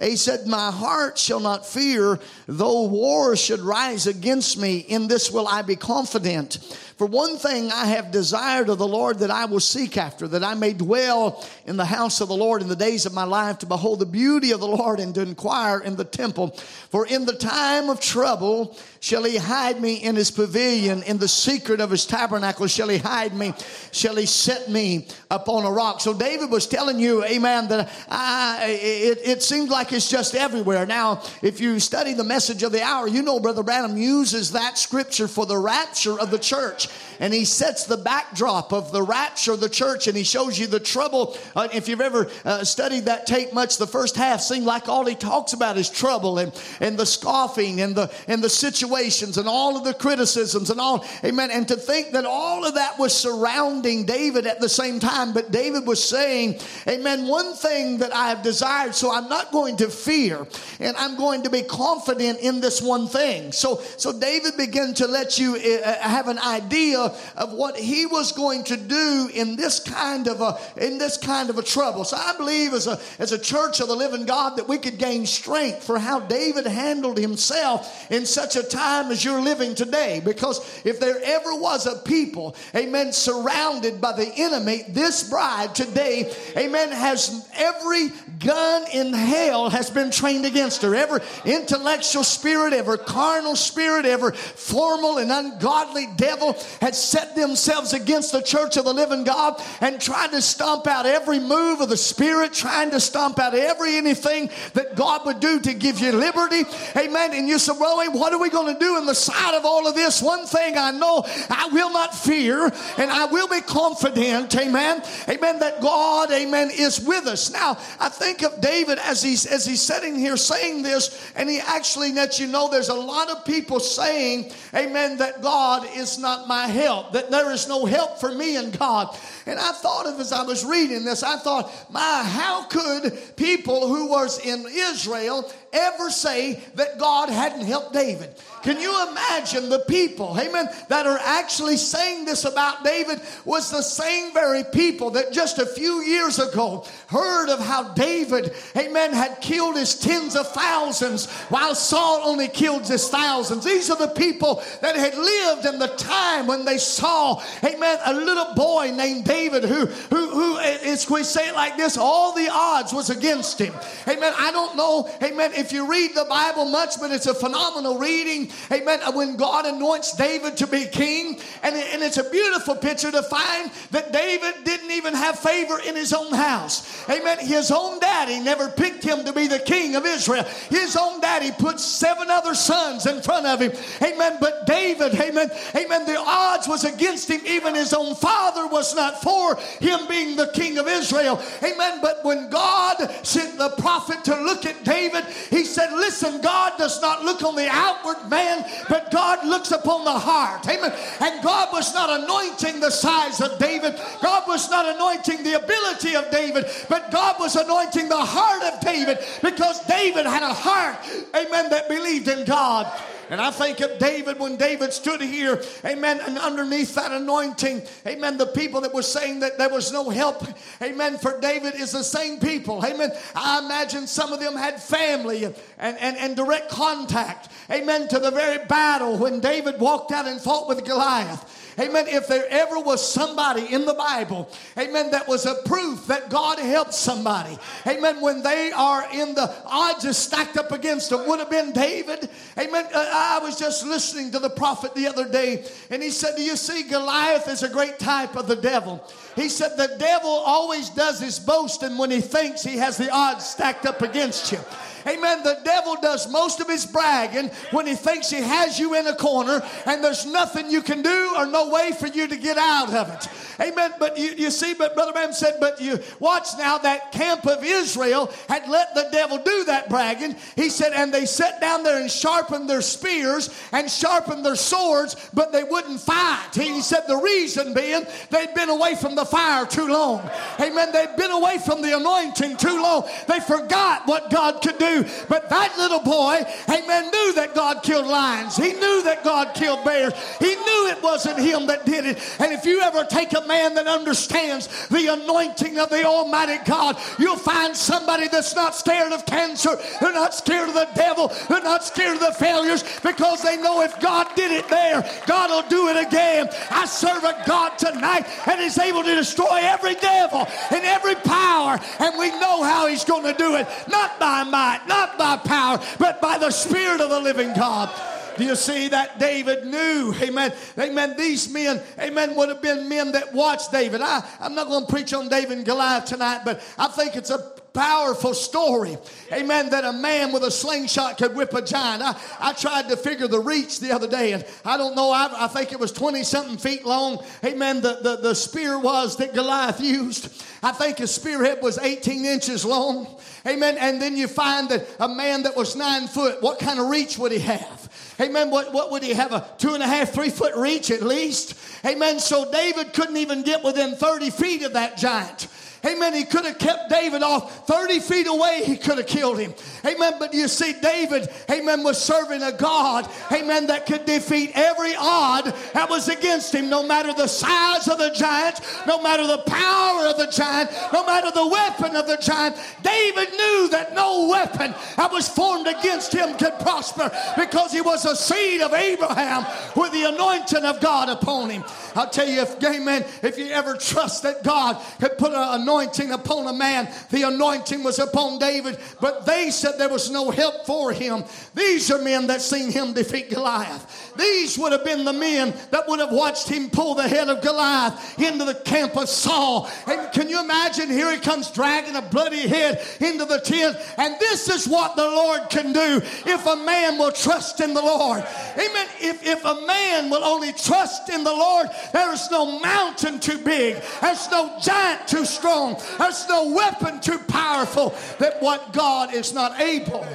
He 0.00 0.16
said, 0.16 0.46
My 0.46 0.70
heart 0.70 1.18
shall 1.18 1.40
not 1.40 1.66
fear, 1.66 2.18
though 2.46 2.82
war 2.84 3.36
should 3.36 3.60
rise 3.60 4.06
against 4.06 4.58
me. 4.58 4.78
In 4.78 5.08
this 5.08 5.30
will 5.30 5.46
I 5.46 5.62
be 5.62 5.76
confident. 5.76 6.58
For 6.96 7.06
one 7.08 7.38
thing 7.38 7.72
I 7.72 7.86
have 7.86 8.12
desired 8.12 8.68
of 8.68 8.78
the 8.78 8.86
Lord 8.86 9.18
that 9.18 9.30
I 9.30 9.46
will 9.46 9.58
seek 9.58 9.96
after, 9.96 10.28
that 10.28 10.44
I 10.44 10.54
may 10.54 10.72
dwell 10.72 11.44
in 11.66 11.76
the 11.76 11.84
house 11.84 12.20
of 12.20 12.28
the 12.28 12.36
Lord 12.36 12.62
in 12.62 12.68
the 12.68 12.76
days 12.76 13.04
of 13.04 13.12
my 13.12 13.24
life, 13.24 13.58
to 13.58 13.66
behold 13.66 13.98
the 13.98 14.06
beauty 14.06 14.52
of 14.52 14.60
the 14.60 14.68
Lord 14.68 15.00
and 15.00 15.12
to 15.16 15.22
inquire 15.22 15.80
in 15.80 15.96
the 15.96 16.04
temple. 16.04 16.50
For 16.90 17.04
in 17.04 17.24
the 17.26 17.32
time 17.32 17.90
of 17.90 18.00
trouble 18.00 18.76
shall 19.00 19.24
he 19.24 19.36
hide 19.36 19.80
me 19.80 19.96
in 19.96 20.14
his 20.14 20.30
pavilion, 20.30 21.02
in 21.02 21.18
the 21.18 21.26
secret 21.26 21.80
of 21.80 21.90
his 21.90 22.06
tabernacle 22.06 22.68
shall 22.68 22.88
he 22.88 22.98
hide 22.98 23.34
me, 23.34 23.54
shall 23.90 24.14
he 24.14 24.26
set 24.26 24.70
me 24.70 25.08
upon 25.32 25.64
a 25.64 25.70
rock. 25.72 26.00
So 26.00 26.14
David 26.14 26.48
was 26.50 26.68
telling 26.68 27.00
you, 27.00 27.24
amen, 27.24 27.68
that 27.68 27.90
I, 28.08 28.78
it, 28.80 29.18
it 29.24 29.42
seems 29.42 29.68
like 29.68 29.92
it's 29.92 30.08
just 30.08 30.36
everywhere. 30.36 30.86
Now, 30.86 31.22
if 31.42 31.60
you 31.60 31.80
study 31.80 32.14
the 32.14 32.24
message 32.24 32.62
of 32.62 32.70
the 32.70 32.82
hour, 32.82 33.08
you 33.08 33.22
know 33.22 33.40
Brother 33.40 33.64
Branham 33.64 33.96
uses 33.96 34.52
that 34.52 34.78
scripture 34.78 35.26
for 35.26 35.44
the 35.44 35.58
rapture 35.58 36.18
of 36.20 36.30
the 36.30 36.38
church 36.38 36.83
and 37.20 37.32
he 37.32 37.44
sets 37.44 37.84
the 37.84 37.96
backdrop 37.96 38.72
of 38.72 38.92
the 38.92 39.02
rapture 39.02 39.52
of 39.52 39.60
the 39.60 39.68
church 39.68 40.06
and 40.06 40.16
he 40.16 40.24
shows 40.24 40.58
you 40.58 40.66
the 40.66 40.80
trouble. 40.80 41.36
Uh, 41.54 41.68
if 41.72 41.88
you've 41.88 42.00
ever 42.00 42.30
uh, 42.44 42.64
studied 42.64 43.06
that 43.06 43.26
tape 43.26 43.52
much, 43.52 43.78
the 43.78 43.86
first 43.86 44.16
half 44.16 44.40
seemed 44.40 44.66
like 44.66 44.88
all 44.88 45.04
he 45.04 45.14
talks 45.14 45.52
about 45.52 45.76
is 45.76 45.88
trouble 45.88 46.38
and, 46.38 46.52
and 46.80 46.98
the 46.98 47.06
scoffing 47.06 47.80
and 47.80 47.94
the, 47.94 48.12
and 48.28 48.42
the 48.42 48.48
situations 48.48 49.38
and 49.38 49.48
all 49.48 49.76
of 49.76 49.84
the 49.84 49.94
criticisms 49.94 50.70
and 50.70 50.80
all. 50.80 51.04
Amen. 51.24 51.50
And 51.50 51.66
to 51.68 51.76
think 51.76 52.12
that 52.12 52.24
all 52.24 52.64
of 52.64 52.74
that 52.74 52.98
was 52.98 53.14
surrounding 53.14 54.04
David 54.04 54.46
at 54.46 54.60
the 54.60 54.68
same 54.68 55.00
time, 55.00 55.32
but 55.32 55.50
David 55.50 55.86
was 55.86 56.02
saying, 56.02 56.60
Amen, 56.88 57.26
one 57.26 57.54
thing 57.54 57.98
that 57.98 58.14
I 58.14 58.28
have 58.28 58.42
desired, 58.42 58.94
so 58.94 59.12
I'm 59.12 59.28
not 59.28 59.52
going 59.52 59.76
to 59.78 59.88
fear 59.88 60.46
and 60.80 60.96
I'm 60.96 61.16
going 61.16 61.42
to 61.42 61.50
be 61.50 61.62
confident 61.62 62.40
in 62.40 62.60
this 62.60 62.82
one 62.82 63.06
thing. 63.08 63.52
So, 63.52 63.80
so 63.96 64.18
David 64.18 64.56
began 64.56 64.94
to 64.94 65.06
let 65.06 65.38
you 65.38 65.56
uh, 65.56 65.94
have 66.00 66.28
an 66.28 66.38
idea 66.38 66.73
idea 66.74 67.14
of 67.36 67.52
what 67.52 67.76
he 67.76 68.06
was 68.06 68.32
going 68.32 68.64
to 68.64 68.76
do 68.76 69.30
in 69.32 69.56
this 69.56 69.80
kind 69.80 70.26
of 70.26 70.40
a 70.40 70.58
in 70.76 70.98
this 70.98 71.16
kind 71.16 71.50
of 71.50 71.58
a 71.58 71.62
trouble. 71.62 72.04
So 72.04 72.16
I 72.16 72.36
believe 72.36 72.72
as 72.72 72.86
a 72.86 72.98
as 73.18 73.32
a 73.32 73.38
church 73.38 73.80
of 73.80 73.88
the 73.88 73.94
living 73.94 74.26
God 74.26 74.56
that 74.56 74.68
we 74.68 74.78
could 74.78 74.98
gain 74.98 75.26
strength 75.26 75.84
for 75.84 75.98
how 75.98 76.20
David 76.20 76.66
handled 76.66 77.18
himself 77.18 78.10
in 78.10 78.26
such 78.26 78.56
a 78.56 78.62
time 78.62 79.10
as 79.10 79.24
you're 79.24 79.40
living 79.40 79.74
today. 79.74 80.20
Because 80.24 80.58
if 80.84 80.98
there 80.98 81.20
ever 81.22 81.54
was 81.54 81.86
a 81.86 81.96
people, 81.96 82.56
amen, 82.74 83.12
surrounded 83.12 84.00
by 84.00 84.12
the 84.12 84.30
enemy, 84.36 84.82
this 84.88 85.28
bride 85.28 85.74
today, 85.74 86.32
amen, 86.56 86.90
has 86.90 87.48
every 87.54 88.10
gun 88.40 88.84
in 88.92 89.12
hell 89.12 89.70
has 89.70 89.90
been 89.90 90.10
trained 90.10 90.44
against 90.44 90.82
her. 90.82 90.94
Every 90.94 91.20
intellectual 91.44 92.24
spirit, 92.24 92.72
every 92.72 92.98
carnal 92.98 93.56
spirit, 93.56 94.06
every 94.06 94.34
formal 94.34 95.18
and 95.18 95.30
ungodly 95.30 96.06
devil 96.16 96.56
had 96.80 96.94
set 96.94 97.34
themselves 97.34 97.92
against 97.92 98.32
the 98.32 98.42
church 98.42 98.76
of 98.76 98.84
the 98.84 98.92
living 98.92 99.24
God 99.24 99.60
and 99.80 100.00
tried 100.00 100.30
to 100.30 100.42
stomp 100.42 100.86
out 100.86 101.06
every 101.06 101.38
move 101.38 101.80
of 101.80 101.88
the 101.88 101.96
Spirit, 101.96 102.52
trying 102.52 102.90
to 102.90 103.00
stomp 103.00 103.38
out 103.38 103.54
every 103.54 103.96
anything 103.96 104.50
that 104.74 104.94
God 104.94 105.24
would 105.26 105.40
do 105.40 105.60
to 105.60 105.74
give 105.74 105.98
you 106.00 106.12
liberty. 106.12 106.62
Amen. 106.96 107.34
And 107.34 107.48
you 107.48 107.58
said, 107.58 107.76
well, 107.78 107.96
what 108.12 108.32
are 108.32 108.38
we 108.38 108.50
going 108.50 108.72
to 108.72 108.78
do 108.78 108.98
in 108.98 109.06
the 109.06 109.14
sight 109.14 109.54
of 109.54 109.64
all 109.64 109.86
of 109.86 109.94
this? 109.94 110.22
One 110.22 110.46
thing 110.46 110.76
I 110.76 110.90
know, 110.90 111.24
I 111.50 111.68
will 111.72 111.92
not 111.92 112.14
fear 112.14 112.64
and 112.98 113.10
I 113.10 113.26
will 113.26 113.48
be 113.48 113.60
confident. 113.60 114.54
Amen. 114.56 115.02
Amen. 115.28 115.58
That 115.58 115.80
God, 115.80 116.30
amen, 116.30 116.70
is 116.72 117.00
with 117.00 117.26
us. 117.26 117.52
Now, 117.52 117.78
I 117.98 118.08
think 118.08 118.42
of 118.42 118.60
David 118.60 118.98
as 118.98 119.22
he's, 119.22 119.46
as 119.46 119.64
he's 119.64 119.82
sitting 119.82 120.16
here 120.16 120.36
saying 120.36 120.82
this, 120.82 121.32
and 121.34 121.48
he 121.48 121.60
actually 121.60 122.12
lets 122.12 122.38
you 122.38 122.46
know 122.46 122.68
there's 122.68 122.88
a 122.88 122.94
lot 122.94 123.30
of 123.30 123.44
people 123.44 123.80
saying, 123.80 124.52
amen, 124.74 125.18
that 125.18 125.42
God 125.42 125.86
is 125.94 126.18
not 126.18 126.46
my 126.48 126.53
help, 126.62 127.12
that 127.12 127.30
there 127.30 127.50
is 127.52 127.68
no 127.68 127.84
help 127.84 128.18
for 128.18 128.32
me 128.32 128.56
in 128.56 128.70
God. 128.70 129.16
And 129.46 129.58
I 129.58 129.72
thought 129.72 130.06
of 130.06 130.18
as 130.20 130.32
I 130.32 130.42
was 130.42 130.64
reading 130.64 131.04
this, 131.04 131.22
I 131.22 131.36
thought, 131.38 131.70
my, 131.90 132.22
how 132.24 132.64
could 132.64 133.36
people 133.36 133.88
who 133.88 134.08
was 134.08 134.44
in 134.44 134.66
Israel 134.68 135.50
ever 135.74 136.10
say 136.10 136.60
that 136.76 136.98
God 136.98 137.28
hadn't 137.28 137.66
helped 137.66 137.92
David? 137.92 138.34
Can 138.64 138.80
you 138.80 139.10
imagine 139.10 139.68
the 139.68 139.80
people, 139.80 140.38
amen, 140.40 140.70
that 140.88 141.06
are 141.06 141.18
actually 141.22 141.76
saying 141.76 142.24
this 142.24 142.46
about 142.46 142.82
David 142.82 143.20
was 143.44 143.70
the 143.70 143.82
same 143.82 144.32
very 144.32 144.64
people 144.64 145.10
that 145.10 145.32
just 145.32 145.58
a 145.58 145.66
few 145.66 146.00
years 146.00 146.38
ago 146.38 146.86
heard 147.08 147.50
of 147.50 147.60
how 147.60 147.92
David, 147.92 148.54
amen, 148.74 149.12
had 149.12 149.42
killed 149.42 149.76
his 149.76 149.98
tens 149.98 150.34
of 150.34 150.50
thousands 150.52 151.30
while 151.50 151.74
Saul 151.74 152.22
only 152.24 152.48
killed 152.48 152.88
his 152.88 153.06
thousands. 153.10 153.64
These 153.64 153.90
are 153.90 153.98
the 153.98 154.08
people 154.08 154.62
that 154.80 154.96
had 154.96 155.14
lived 155.14 155.66
in 155.66 155.78
the 155.78 155.94
time 155.98 156.46
when 156.46 156.64
they 156.64 156.78
saw, 156.78 157.42
amen, 157.62 157.98
a 158.06 158.14
little 158.14 158.54
boy 158.54 158.92
named 158.96 159.24
David 159.26 159.64
who, 159.64 159.84
who, 159.84 160.30
who 160.30 160.58
eh, 160.58 160.78
eh, 160.80 160.88
is, 160.88 161.10
we 161.10 161.22
say 161.22 161.50
it 161.50 161.54
like 161.54 161.76
this, 161.76 161.98
all 161.98 162.34
the 162.34 162.48
odds 162.50 162.94
was 162.94 163.10
against 163.10 163.60
him. 163.60 163.74
Amen. 164.08 164.32
I 164.38 164.50
don't 164.52 164.74
know, 164.74 165.10
amen, 165.22 165.52
if 165.54 165.63
you 165.72 165.90
read 165.90 166.14
the 166.14 166.26
Bible 166.26 166.64
much, 166.66 167.00
but 167.00 167.10
it's 167.10 167.26
a 167.26 167.34
phenomenal 167.34 167.98
reading 167.98 168.50
amen, 168.72 169.00
when 169.14 169.36
God 169.36 169.66
anoints 169.66 170.16
David 170.16 170.56
to 170.58 170.66
be 170.66 170.86
king. 170.86 171.40
And, 171.62 171.74
and 171.74 172.02
it's 172.02 172.18
a 172.18 172.28
beautiful 172.28 172.76
picture 172.76 173.10
to 173.10 173.22
find 173.22 173.70
that 173.90 174.12
David 174.12 174.64
didn't 174.64 174.90
even 174.90 175.14
have 175.14 175.38
favor 175.38 175.78
in 175.80 175.96
his 175.96 176.12
own 176.12 176.32
house. 176.32 177.08
Amen. 177.08 177.38
His 177.40 177.70
own 177.70 178.00
daddy 178.00 178.40
never 178.40 178.68
picked 178.68 179.04
him 179.04 179.24
to 179.24 179.32
be 179.32 179.46
the 179.46 179.58
king 179.60 179.96
of 179.96 180.04
Israel. 180.06 180.44
His 180.70 180.96
own 180.96 181.20
daddy 181.20 181.50
put 181.52 181.80
seven 181.80 182.30
other 182.30 182.54
sons 182.54 183.06
in 183.06 183.22
front 183.22 183.46
of 183.46 183.60
him. 183.60 183.72
Amen. 184.02 184.38
But 184.40 184.66
David, 184.66 185.14
amen, 185.14 185.50
amen, 185.74 186.06
the 186.06 186.18
odds 186.18 186.68
was 186.68 186.84
against 186.84 187.30
him. 187.30 187.40
Even 187.46 187.74
his 187.74 187.92
own 187.92 188.14
father 188.14 188.66
was 188.66 188.94
not 188.94 189.22
for 189.22 189.56
him 189.80 190.06
being 190.08 190.36
the 190.36 190.48
king 190.48 190.78
of 190.78 190.88
Israel. 190.88 191.42
Amen. 191.62 191.98
But 192.00 192.24
when 192.24 192.50
God 192.50 192.96
sent 193.22 193.58
the 193.58 193.70
prophet 193.70 194.24
to 194.24 194.36
look 194.42 194.66
at 194.66 194.84
David, 194.84 195.24
he 195.54 195.64
said, 195.64 195.92
Listen, 195.92 196.40
God 196.40 196.72
does 196.78 197.00
not 197.00 197.24
look 197.24 197.42
on 197.42 197.54
the 197.54 197.68
outward 197.68 198.28
man 198.28 198.64
but 198.88 199.10
God 199.10 199.46
looks 199.46 199.70
upon 199.70 200.04
the 200.04 200.18
heart. 200.18 200.66
Amen. 200.68 200.92
And 201.20 201.42
God 201.42 201.68
was 201.72 201.94
not 201.94 202.22
anointing 202.22 202.80
the 202.80 202.90
size 202.90 203.40
of 203.40 203.58
David, 203.58 204.00
God 204.22 204.44
was 204.46 204.70
not 204.70 204.86
anointing 204.94 205.42
the 205.42 205.54
ability 205.54 206.16
of 206.16 206.30
David, 206.30 206.66
but 206.88 207.10
God 207.10 207.36
was 207.38 207.56
anointing 207.56 208.08
the 208.08 208.16
heart 208.16 208.62
of 208.62 208.80
David 208.80 209.18
because 209.42 209.84
David 209.86 210.26
had 210.26 210.42
a 210.42 210.52
heart, 210.52 210.98
amen, 211.34 211.70
that 211.70 211.88
believed 211.88 212.28
in 212.28 212.44
God. 212.44 212.90
And 213.30 213.40
I 213.40 213.50
think 213.50 213.80
of 213.80 213.98
David 213.98 214.38
when 214.38 214.56
David 214.56 214.92
stood 214.92 215.20
here, 215.20 215.62
amen, 215.84 216.20
and 216.26 216.38
underneath 216.38 216.94
that 216.94 217.12
anointing, 217.12 217.82
amen, 218.06 218.38
the 218.38 218.46
people 218.46 218.80
that 218.82 218.94
were 218.94 219.02
saying 219.02 219.40
that 219.40 219.58
there 219.58 219.68
was 219.68 219.92
no 219.92 220.10
help, 220.10 220.44
amen, 220.82 221.18
for 221.18 221.40
David 221.40 221.74
is 221.74 221.92
the 221.92 222.04
same 222.04 222.38
people, 222.38 222.84
amen. 222.84 223.10
I 223.34 223.60
imagine 223.64 224.06
some 224.06 224.32
of 224.32 224.40
them 224.40 224.56
had 224.56 224.82
family 224.82 225.44
and, 225.44 225.54
and, 225.78 226.16
and 226.16 226.36
direct 226.36 226.70
contact, 226.70 227.48
amen, 227.70 228.08
to 228.08 228.18
the 228.18 228.30
very 228.30 228.64
battle 228.66 229.16
when 229.16 229.40
David 229.40 229.80
walked 229.80 230.12
out 230.12 230.26
and 230.26 230.40
fought 230.40 230.68
with 230.68 230.84
Goliath. 230.84 231.63
Amen, 231.78 232.06
if 232.08 232.26
there 232.28 232.46
ever 232.48 232.78
was 232.80 233.06
somebody 233.06 233.72
in 233.72 233.84
the 233.84 233.94
Bible, 233.94 234.50
amen, 234.78 235.10
that 235.10 235.28
was 235.28 235.46
a 235.46 235.54
proof 235.66 236.06
that 236.06 236.30
God 236.30 236.58
helped 236.58 236.94
somebody, 236.94 237.58
amen, 237.86 238.20
when 238.20 238.42
they 238.42 238.72
are 238.72 239.06
in 239.12 239.34
the 239.34 239.54
odds 239.66 240.04
is 240.04 240.16
stacked 240.16 240.56
up 240.56 240.72
against 240.72 241.10
them, 241.10 241.26
would 241.26 241.38
have 241.38 241.50
been 241.50 241.72
David. 241.72 242.28
Amen. 242.58 242.86
Uh, 242.94 243.10
I 243.12 243.38
was 243.42 243.58
just 243.58 243.84
listening 243.84 244.30
to 244.32 244.38
the 244.38 244.50
prophet 244.50 244.94
the 244.94 245.06
other 245.06 245.28
day, 245.28 245.64
and 245.90 246.02
he 246.02 246.10
said, 246.10 246.36
Do 246.36 246.42
you 246.42 246.56
see, 246.56 246.84
Goliath 246.84 247.48
is 247.48 247.62
a 247.62 247.68
great 247.68 247.98
type 247.98 248.36
of 248.36 248.46
the 248.46 248.56
devil. 248.56 249.04
He 249.36 249.48
said, 249.48 249.76
The 249.76 249.96
devil 249.98 250.30
always 250.30 250.90
does 250.90 251.20
his 251.20 251.38
boasting 251.38 251.98
when 251.98 252.10
he 252.10 252.20
thinks 252.20 252.62
he 252.62 252.78
has 252.78 252.96
the 252.96 253.10
odds 253.10 253.44
stacked 253.46 253.86
up 253.86 254.02
against 254.02 254.52
you. 254.52 254.58
Amen. 255.06 255.42
The 255.42 255.60
devil 255.64 255.96
does 256.00 256.30
most 256.30 256.60
of 256.60 256.68
his 256.68 256.86
bragging 256.86 257.48
when 257.70 257.86
he 257.86 257.94
thinks 257.94 258.30
he 258.30 258.40
has 258.40 258.78
you 258.78 258.94
in 258.94 259.06
a 259.06 259.16
corner 259.16 259.62
and 259.86 260.02
there's 260.02 260.26
nothing 260.26 260.70
you 260.70 260.82
can 260.82 261.02
do 261.02 261.34
or 261.36 261.46
no 261.46 261.68
way 261.68 261.92
for 261.92 262.06
you 262.06 262.26
to 262.26 262.36
get 262.36 262.56
out 262.56 262.92
of 262.94 263.10
it. 263.10 263.28
Amen. 263.60 263.92
But 263.98 264.18
you, 264.18 264.32
you 264.36 264.50
see, 264.50 264.74
but 264.74 264.94
Brother 264.94 265.12
Branham 265.12 265.32
said, 265.32 265.58
but 265.60 265.80
you 265.80 266.00
watch 266.18 266.48
now 266.58 266.78
that 266.78 267.12
camp 267.12 267.46
of 267.46 267.62
Israel 267.62 268.32
had 268.48 268.68
let 268.68 268.94
the 268.94 269.08
devil 269.12 269.38
do 269.38 269.64
that 269.64 269.88
bragging. 269.88 270.36
He 270.56 270.68
said, 270.68 270.92
and 270.92 271.12
they 271.12 271.26
sat 271.26 271.60
down 271.60 271.82
there 271.82 272.00
and 272.00 272.10
sharpened 272.10 272.68
their 272.68 272.82
spears 272.82 273.50
and 273.72 273.90
sharpened 273.90 274.44
their 274.44 274.56
swords, 274.56 275.16
but 275.32 275.52
they 275.52 275.62
wouldn't 275.62 276.00
fight. 276.00 276.50
He 276.54 276.80
said 276.80 277.02
the 277.06 277.16
reason 277.16 277.74
being 277.74 278.04
they'd 278.30 278.54
been 278.54 278.70
away 278.70 278.94
from 278.96 279.14
the 279.14 279.24
fire 279.24 279.66
too 279.66 279.86
long. 279.86 280.28
Amen. 280.60 280.90
They'd 280.92 281.16
been 281.16 281.30
away 281.30 281.58
from 281.64 281.82
the 281.82 281.96
anointing 281.96 282.56
too 282.56 282.82
long. 282.82 283.08
They 283.28 283.40
forgot 283.40 284.06
what 284.06 284.30
God 284.30 284.62
could 284.62 284.78
do. 284.78 284.93
But 285.28 285.48
that 285.48 285.76
little 285.76 286.00
boy, 286.00 286.42
amen, 286.68 287.10
knew 287.10 287.32
that 287.34 287.52
God 287.54 287.82
killed 287.82 288.06
lions. 288.06 288.56
He 288.56 288.72
knew 288.72 289.02
that 289.02 289.24
God 289.24 289.54
killed 289.54 289.84
bears. 289.84 290.12
He 290.38 290.54
knew 290.54 290.88
it 290.88 291.02
wasn't 291.02 291.38
him 291.38 291.66
that 291.66 291.84
did 291.84 292.06
it. 292.06 292.18
And 292.38 292.52
if 292.52 292.64
you 292.64 292.80
ever 292.80 293.04
take 293.04 293.32
a 293.32 293.46
man 293.46 293.74
that 293.74 293.86
understands 293.86 294.88
the 294.88 295.12
anointing 295.12 295.78
of 295.78 295.90
the 295.90 296.04
Almighty 296.04 296.58
God, 296.64 296.98
you'll 297.18 297.36
find 297.36 297.76
somebody 297.76 298.28
that's 298.28 298.54
not 298.54 298.74
scared 298.74 299.12
of 299.12 299.26
cancer. 299.26 299.76
They're 300.00 300.12
not 300.12 300.34
scared 300.34 300.68
of 300.68 300.74
the 300.74 300.88
devil. 300.94 301.32
They're 301.48 301.62
not 301.62 301.84
scared 301.84 302.14
of 302.14 302.20
the 302.20 302.32
failures 302.32 302.84
because 303.02 303.42
they 303.42 303.56
know 303.56 303.82
if 303.82 303.98
God 304.00 304.28
did 304.36 304.52
it 304.52 304.68
there, 304.68 305.08
God 305.26 305.50
will 305.50 305.68
do 305.68 305.88
it 305.88 306.06
again. 306.06 306.48
I 306.70 306.86
serve 306.86 307.24
a 307.24 307.42
God 307.46 307.78
tonight 307.78 308.26
and 308.46 308.60
is 308.60 308.78
able 308.78 309.02
to 309.02 309.14
destroy 309.14 309.58
every 309.60 309.94
devil 309.94 310.46
and 310.70 310.84
every 310.84 311.14
power. 311.16 311.78
And 311.98 312.18
we 312.18 312.30
know 312.40 312.62
how 312.62 312.86
he's 312.86 313.04
going 313.04 313.24
to 313.24 313.36
do 313.36 313.56
it. 313.56 313.66
Not 313.88 314.18
by 314.18 314.44
might, 314.44 314.83
not 314.86 315.18
by 315.18 315.36
power, 315.36 315.80
but 315.98 316.20
by 316.20 316.38
the 316.38 316.50
Spirit 316.50 317.00
of 317.00 317.10
the 317.10 317.20
living 317.20 317.52
God. 317.54 317.90
Do 318.36 318.44
you 318.44 318.56
see 318.56 318.88
that 318.88 319.18
David 319.18 319.64
knew? 319.64 320.12
Amen. 320.20 320.52
Amen. 320.78 321.14
These 321.16 321.52
men, 321.52 321.80
amen, 321.98 322.34
would 322.34 322.48
have 322.48 322.60
been 322.60 322.88
men 322.88 323.12
that 323.12 323.32
watched 323.32 323.70
David. 323.70 324.00
I, 324.02 324.24
I'm 324.40 324.54
not 324.54 324.66
going 324.66 324.86
to 324.86 324.92
preach 324.92 325.14
on 325.14 325.28
David 325.28 325.58
and 325.58 325.66
Goliath 325.66 326.06
tonight, 326.06 326.40
but 326.44 326.60
I 326.76 326.88
think 326.88 327.14
it's 327.16 327.30
a 327.30 327.53
powerful 327.74 328.32
story. 328.32 328.96
Amen. 329.32 329.68
That 329.70 329.84
a 329.84 329.92
man 329.92 330.32
with 330.32 330.44
a 330.44 330.50
slingshot 330.50 331.18
could 331.18 331.34
whip 331.34 331.52
a 331.52 331.60
giant. 331.60 332.02
I, 332.02 332.18
I 332.40 332.52
tried 332.54 332.88
to 332.88 332.96
figure 332.96 333.28
the 333.28 333.40
reach 333.40 333.80
the 333.80 333.92
other 333.92 334.08
day, 334.08 334.32
and 334.32 334.44
I 334.64 334.76
don't 334.78 334.94
know, 334.94 335.10
I, 335.10 335.44
I 335.44 335.48
think 335.48 335.72
it 335.72 335.80
was 335.80 335.92
20 335.92 336.22
something 336.22 336.56
feet 336.56 336.86
long. 336.86 337.22
Amen. 337.44 337.82
The, 337.82 337.98
the, 338.00 338.16
the 338.16 338.34
spear 338.34 338.78
was 338.78 339.16
that 339.18 339.34
Goliath 339.34 339.80
used. 339.80 340.42
I 340.62 340.72
think 340.72 340.98
his 340.98 341.12
spearhead 341.12 341.58
was 341.60 341.76
18 341.78 342.24
inches 342.24 342.64
long. 342.64 343.20
Amen. 343.46 343.76
And 343.78 344.00
then 344.00 344.16
you 344.16 344.28
find 344.28 344.70
that 344.70 344.86
a 344.98 345.08
man 345.08 345.42
that 345.42 345.56
was 345.56 345.76
nine 345.76 346.06
foot, 346.06 346.42
what 346.42 346.58
kind 346.58 346.78
of 346.78 346.88
reach 346.88 347.18
would 347.18 347.32
he 347.32 347.40
have? 347.40 347.90
Amen. 348.20 348.50
What, 348.50 348.72
what 348.72 348.92
would 348.92 349.02
he 349.02 349.12
have? 349.12 349.32
A 349.32 349.46
two 349.58 349.74
and 349.74 349.82
a 349.82 349.86
half, 349.86 350.12
three 350.12 350.30
foot 350.30 350.54
reach 350.54 350.90
at 350.90 351.02
least? 351.02 351.58
Amen. 351.84 352.20
So 352.20 352.50
David 352.50 352.92
couldn't 352.92 353.16
even 353.16 353.42
get 353.42 353.64
within 353.64 353.96
30 353.96 354.30
feet 354.30 354.62
of 354.62 354.74
that 354.74 354.96
giant. 354.96 355.48
Amen. 355.86 356.14
He 356.14 356.24
could 356.24 356.44
have 356.44 356.58
kept 356.58 356.90
David 356.90 357.22
off 357.22 357.66
30 357.66 358.00
feet 358.00 358.26
away. 358.26 358.62
He 358.64 358.76
could 358.76 358.98
have 358.98 359.06
killed 359.06 359.38
him. 359.38 359.54
Amen. 359.84 360.14
But 360.18 360.32
you 360.32 360.48
see, 360.48 360.72
David, 360.72 361.28
amen, 361.50 361.82
was 361.82 362.02
serving 362.02 362.42
a 362.42 362.52
God, 362.52 363.08
amen, 363.30 363.66
that 363.66 363.86
could 363.86 364.04
defeat 364.04 364.52
every 364.54 364.94
odd 364.96 365.54
that 365.74 365.90
was 365.90 366.08
against 366.08 366.54
him, 366.54 366.68
no 366.68 366.82
matter 366.82 367.12
the 367.12 367.26
size 367.26 367.88
of 367.88 367.98
the 367.98 368.10
giant, 368.10 368.60
no 368.86 369.02
matter 369.02 369.26
the 369.26 369.38
power 369.38 370.06
of 370.06 370.16
the 370.16 370.26
giant, 370.26 370.70
no 370.92 371.04
matter 371.04 371.30
the 371.30 371.46
weapon 371.46 371.96
of 371.96 372.06
the 372.06 372.16
giant. 372.16 372.56
David 372.82 373.30
knew 373.32 373.68
that 373.70 373.94
no 373.94 374.28
weapon 374.28 374.74
that 374.96 375.12
was 375.12 375.28
formed 375.28 375.66
against 375.66 376.14
him 376.14 376.36
could 376.36 376.58
prosper 376.60 377.10
because 377.36 377.72
he 377.72 377.80
was 377.80 378.04
a 378.04 378.16
seed 378.16 378.60
of 378.60 378.72
Abraham 378.72 379.44
with 379.76 379.92
the 379.92 380.04
anointing 380.04 380.64
of 380.64 380.80
God 380.80 381.08
upon 381.08 381.50
him. 381.50 381.64
I'll 381.94 382.08
tell 382.08 382.28
you, 382.28 382.40
if, 382.40 382.62
amen, 382.62 383.04
if 383.22 383.38
you 383.38 383.48
ever 383.50 383.76
trust 383.76 384.22
that 384.22 384.42
God 384.42 384.80
could 384.98 385.18
put 385.18 385.32
an 385.32 385.60
anointing 385.60 385.73
upon 385.82 386.46
a 386.46 386.52
man, 386.52 386.88
the 387.10 387.22
anointing 387.22 387.82
was 387.82 387.98
upon 387.98 388.38
David, 388.38 388.78
but 389.00 389.26
they 389.26 389.50
said 389.50 389.72
there 389.76 389.88
was 389.88 390.10
no 390.10 390.30
help 390.30 390.66
for 390.66 390.92
him. 390.92 391.24
These 391.54 391.90
are 391.90 392.02
men 392.02 392.26
that 392.28 392.40
seen 392.40 392.70
him 392.70 392.92
defeat 392.92 393.30
Goliath. 393.30 394.12
These 394.16 394.58
would 394.58 394.72
have 394.72 394.84
been 394.84 395.04
the 395.04 395.12
men 395.12 395.52
that 395.70 395.88
would 395.88 396.00
have 396.00 396.12
watched 396.12 396.48
him 396.48 396.70
pull 396.70 396.94
the 396.94 397.08
head 397.08 397.28
of 397.28 397.42
Goliath 397.42 398.18
into 398.18 398.44
the 398.44 398.54
camp 398.54 398.96
of 398.96 399.08
Saul. 399.08 399.68
And 399.86 400.12
can 400.12 400.28
you 400.28 400.40
imagine? 400.40 400.88
Here 400.88 401.10
he 401.12 401.18
comes 401.18 401.50
dragging 401.50 401.96
a 401.96 402.02
bloody 402.02 402.46
head 402.46 402.80
into 403.00 403.24
the 403.24 403.40
tent. 403.40 403.76
And 403.98 404.16
this 404.20 404.48
is 404.48 404.68
what 404.68 404.94
the 404.96 405.02
Lord 405.02 405.50
can 405.50 405.72
do 405.72 406.00
if 406.26 406.46
a 406.46 406.56
man 406.56 406.98
will 406.98 407.12
trust 407.12 407.60
in 407.60 407.74
the 407.74 407.82
Lord. 407.82 408.24
Amen. 408.52 408.86
If, 409.00 409.26
if 409.26 409.44
a 409.44 409.66
man 409.66 410.10
will 410.10 410.24
only 410.24 410.52
trust 410.52 411.10
in 411.10 411.24
the 411.24 411.32
Lord, 411.32 411.68
there 411.92 412.12
is 412.12 412.30
no 412.30 412.60
mountain 412.60 413.18
too 413.18 413.38
big, 413.38 413.82
there's 414.00 414.30
no 414.30 414.56
giant 414.60 415.08
too 415.08 415.24
strong, 415.24 415.63
there's 415.98 416.28
no 416.28 416.52
weapon 416.52 417.00
too 417.00 417.18
powerful 417.18 417.94
that 418.18 418.42
what 418.42 418.72
God 418.72 419.14
is 419.14 419.32
not 419.32 419.60
able. 419.60 420.06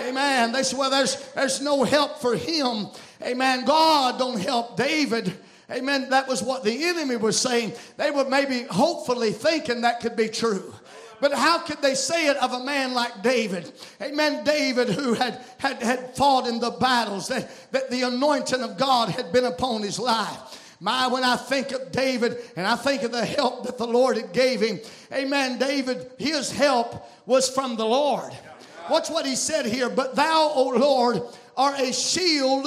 Amen. 0.00 0.52
They 0.52 0.62
said, 0.62 0.78
well, 0.78 0.90
there's, 0.90 1.16
there's 1.32 1.60
no 1.60 1.84
help 1.84 2.18
for 2.18 2.34
him. 2.34 2.86
Amen. 3.22 3.64
God 3.64 4.18
don't 4.18 4.40
help 4.40 4.76
David. 4.76 5.32
Amen. 5.70 6.10
That 6.10 6.28
was 6.28 6.42
what 6.42 6.64
the 6.64 6.84
enemy 6.84 7.16
was 7.16 7.38
saying. 7.38 7.72
They 7.96 8.10
were 8.10 8.24
maybe 8.24 8.62
hopefully 8.64 9.32
thinking 9.32 9.82
that 9.82 10.00
could 10.00 10.16
be 10.16 10.28
true. 10.28 10.72
But 11.20 11.32
how 11.32 11.58
could 11.58 11.80
they 11.80 11.94
say 11.94 12.26
it 12.26 12.36
of 12.38 12.52
a 12.52 12.64
man 12.64 12.94
like 12.94 13.22
David? 13.22 13.72
Amen. 14.00 14.44
David, 14.44 14.88
who 14.88 15.14
had, 15.14 15.40
had, 15.58 15.80
had 15.80 16.16
fought 16.16 16.48
in 16.48 16.58
the 16.58 16.70
battles, 16.70 17.28
that, 17.28 17.48
that 17.70 17.90
the 17.90 18.02
anointing 18.02 18.60
of 18.60 18.76
God 18.76 19.08
had 19.08 19.32
been 19.32 19.44
upon 19.44 19.82
his 19.82 20.00
life. 20.00 20.58
My, 20.82 21.06
when 21.06 21.22
I 21.22 21.36
think 21.36 21.70
of 21.70 21.92
David 21.92 22.38
and 22.56 22.66
I 22.66 22.74
think 22.74 23.04
of 23.04 23.12
the 23.12 23.24
help 23.24 23.66
that 23.66 23.78
the 23.78 23.86
Lord 23.86 24.16
had 24.16 24.32
gave 24.32 24.60
him, 24.60 24.80
amen, 25.12 25.56
David, 25.60 26.10
his 26.18 26.50
help 26.50 27.08
was 27.24 27.48
from 27.48 27.76
the 27.76 27.86
Lord. 27.86 28.32
Watch 28.90 29.08
what 29.08 29.24
he 29.24 29.36
said 29.36 29.64
here. 29.64 29.88
But 29.88 30.16
thou, 30.16 30.50
O 30.52 30.70
Lord, 30.70 31.22
are 31.56 31.76
a 31.76 31.92
shield, 31.92 32.66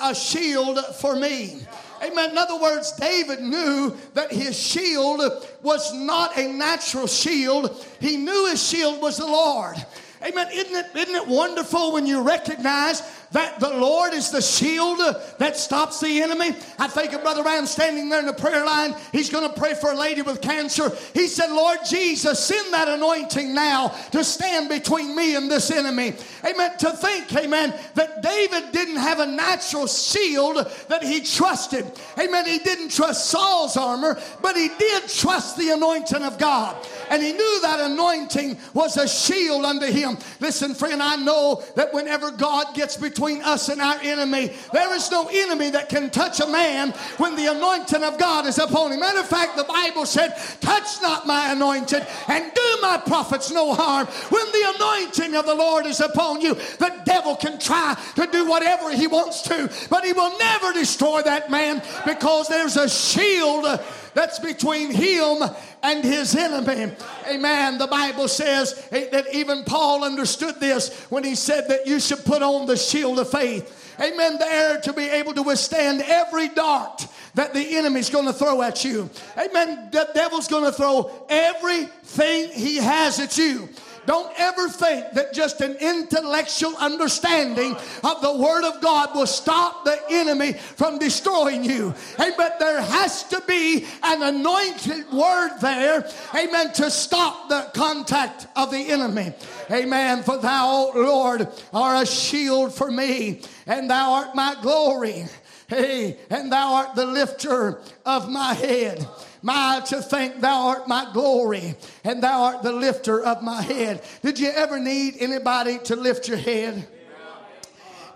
a 0.00 0.14
shield 0.14 0.78
for 0.96 1.14
me. 1.14 1.60
Amen. 2.02 2.30
In 2.30 2.38
other 2.38 2.58
words, 2.58 2.92
David 2.92 3.42
knew 3.42 3.94
that 4.14 4.32
his 4.32 4.58
shield 4.58 5.20
was 5.60 5.92
not 5.92 6.38
a 6.38 6.50
natural 6.50 7.06
shield. 7.06 7.84
He 8.00 8.16
knew 8.16 8.46
his 8.46 8.66
shield 8.66 9.02
was 9.02 9.18
the 9.18 9.26
Lord. 9.26 9.76
Amen. 10.22 10.48
Isn't 10.52 10.76
it, 10.76 10.86
isn't 10.94 11.14
it 11.14 11.26
wonderful 11.26 11.92
when 11.92 12.06
you 12.06 12.20
recognize 12.20 13.02
that 13.32 13.60
the 13.60 13.70
Lord 13.70 14.12
is 14.12 14.30
the 14.30 14.42
shield 14.42 14.98
that 15.38 15.56
stops 15.56 16.00
the 16.00 16.22
enemy. 16.22 16.56
I 16.78 16.88
think 16.88 17.12
of 17.12 17.22
Brother 17.22 17.42
Ram 17.42 17.66
standing 17.66 18.08
there 18.08 18.20
in 18.20 18.26
the 18.26 18.32
prayer 18.32 18.64
line. 18.64 18.94
He's 19.12 19.30
going 19.30 19.48
to 19.48 19.58
pray 19.58 19.74
for 19.74 19.92
a 19.92 19.96
lady 19.96 20.22
with 20.22 20.40
cancer. 20.40 20.90
He 21.14 21.28
said, 21.28 21.50
Lord 21.50 21.78
Jesus, 21.88 22.40
send 22.44 22.72
that 22.72 22.88
anointing 22.88 23.54
now 23.54 23.88
to 24.10 24.24
stand 24.24 24.68
between 24.68 25.14
me 25.14 25.36
and 25.36 25.50
this 25.50 25.70
enemy. 25.70 26.14
Amen. 26.44 26.76
To 26.78 26.90
think, 26.90 27.34
amen, 27.36 27.72
that 27.94 28.22
David 28.22 28.72
didn't 28.72 28.96
have 28.96 29.20
a 29.20 29.26
natural 29.26 29.86
shield 29.86 30.56
that 30.88 31.02
he 31.02 31.20
trusted. 31.20 31.90
Amen. 32.18 32.46
He 32.46 32.58
didn't 32.58 32.90
trust 32.90 33.30
Saul's 33.30 33.76
armor, 33.76 34.20
but 34.42 34.56
he 34.56 34.70
did 34.78 35.08
trust 35.08 35.56
the 35.56 35.70
anointing 35.70 36.22
of 36.22 36.38
God. 36.38 36.76
And 37.10 37.22
he 37.22 37.32
knew 37.32 37.60
that 37.62 37.80
anointing 37.80 38.58
was 38.74 38.96
a 38.96 39.06
shield 39.06 39.64
unto 39.64 39.86
him. 39.86 40.09
Listen, 40.40 40.74
friend, 40.74 41.02
I 41.02 41.16
know 41.16 41.62
that 41.76 41.92
whenever 41.92 42.30
God 42.30 42.74
gets 42.74 42.96
between 42.96 43.10
between 43.20 43.42
us 43.42 43.68
and 43.68 43.80
our 43.80 43.98
enemy. 44.02 44.52
There 44.72 44.94
is 44.94 45.10
no 45.10 45.28
enemy 45.30 45.70
that 45.70 45.88
can 45.88 46.10
touch 46.10 46.40
a 46.40 46.46
man 46.46 46.90
when 47.18 47.36
the 47.36 47.46
anointing 47.46 48.02
of 48.02 48.18
God 48.18 48.46
is 48.46 48.58
upon 48.58 48.92
him. 48.92 49.00
Matter 49.00 49.20
of 49.20 49.28
fact, 49.28 49.56
the 49.56 49.64
Bible 49.64 50.06
said, 50.06 50.34
Touch 50.60 51.02
not 51.02 51.26
my 51.26 51.52
anointed 51.52 52.06
and 52.28 52.52
do 52.54 52.78
my 52.80 52.98
prophets 53.04 53.50
no 53.50 53.74
harm. 53.74 54.06
When 54.06 54.46
the 54.52 54.74
anointing 54.76 55.34
of 55.34 55.46
the 55.46 55.54
Lord 55.54 55.86
is 55.86 56.00
upon 56.00 56.40
you, 56.40 56.54
the 56.54 56.92
devil 57.04 57.36
can 57.36 57.58
try 57.58 57.96
to 58.16 58.26
do 58.26 58.48
whatever 58.48 58.94
he 58.94 59.06
wants 59.06 59.42
to, 59.42 59.70
but 59.90 60.04
he 60.04 60.12
will 60.12 60.36
never 60.38 60.72
destroy 60.72 61.22
that 61.22 61.50
man 61.50 61.82
because 62.06 62.48
there's 62.48 62.76
a 62.76 62.88
shield 62.88 63.80
that's 64.14 64.38
between 64.38 64.90
him 64.90 65.38
and 65.82 66.04
his 66.04 66.34
enemy. 66.34 66.92
Amen. 67.28 67.78
The 67.78 67.86
Bible 67.86 68.28
says 68.28 68.86
eh, 68.92 69.08
that 69.10 69.32
even 69.34 69.64
Paul 69.64 70.04
understood 70.04 70.60
this 70.60 71.04
when 71.10 71.24
he 71.24 71.34
said 71.34 71.68
that 71.68 71.86
you 71.86 72.00
should 72.00 72.24
put 72.24 72.42
on 72.42 72.66
the 72.66 72.76
shield 72.76 73.18
of 73.18 73.30
faith. 73.30 73.76
Amen. 74.00 74.38
There 74.38 74.80
to 74.80 74.92
be 74.92 75.04
able 75.08 75.34
to 75.34 75.42
withstand 75.42 76.02
every 76.02 76.48
dart 76.48 77.06
that 77.34 77.52
the 77.52 77.76
enemy's 77.76 78.10
going 78.10 78.26
to 78.26 78.32
throw 78.32 78.62
at 78.62 78.84
you. 78.84 79.10
Amen. 79.36 79.88
The 79.92 80.08
devil's 80.14 80.48
going 80.48 80.64
to 80.64 80.72
throw 80.72 81.26
everything 81.28 82.50
he 82.50 82.76
has 82.76 83.20
at 83.20 83.36
you. 83.36 83.68
Don't 84.06 84.32
ever 84.38 84.68
think 84.68 85.12
that 85.12 85.32
just 85.32 85.60
an 85.60 85.76
intellectual 85.76 86.76
understanding 86.76 87.76
of 88.02 88.20
the 88.22 88.36
Word 88.36 88.64
of 88.64 88.80
God 88.80 89.14
will 89.14 89.26
stop 89.26 89.84
the 89.84 89.98
enemy 90.10 90.54
from 90.54 90.98
destroying 90.98 91.64
you. 91.64 91.94
Hey, 92.16 92.30
but 92.36 92.58
there 92.58 92.80
has 92.80 93.24
to 93.24 93.42
be 93.46 93.86
an 94.02 94.22
anointed 94.22 95.10
word 95.12 95.58
there, 95.60 96.08
amen, 96.34 96.72
to 96.74 96.90
stop 96.90 97.48
the 97.48 97.70
contact 97.74 98.46
of 98.56 98.70
the 98.70 98.90
enemy. 98.90 99.32
Amen. 99.70 100.22
For 100.22 100.38
thou, 100.38 100.92
Lord, 100.94 101.48
art 101.72 102.02
a 102.02 102.06
shield 102.06 102.74
for 102.74 102.90
me, 102.90 103.42
and 103.66 103.90
thou 103.90 104.12
art 104.12 104.34
my 104.34 104.56
glory. 104.62 105.24
Hey, 105.68 106.18
and 106.30 106.50
thou 106.50 106.74
art 106.74 106.96
the 106.96 107.06
lifter 107.06 107.80
of 108.04 108.28
my 108.28 108.54
head. 108.54 109.06
My, 109.42 109.80
to 109.86 110.02
think 110.02 110.40
thou 110.40 110.68
art 110.68 110.88
my 110.88 111.10
glory 111.12 111.74
and 112.04 112.22
thou 112.22 112.42
art 112.42 112.62
the 112.62 112.72
lifter 112.72 113.22
of 113.22 113.42
my 113.42 113.62
head. 113.62 114.02
Did 114.22 114.38
you 114.38 114.50
ever 114.50 114.78
need 114.78 115.14
anybody 115.18 115.78
to 115.84 115.96
lift 115.96 116.28
your 116.28 116.36
head? 116.36 116.86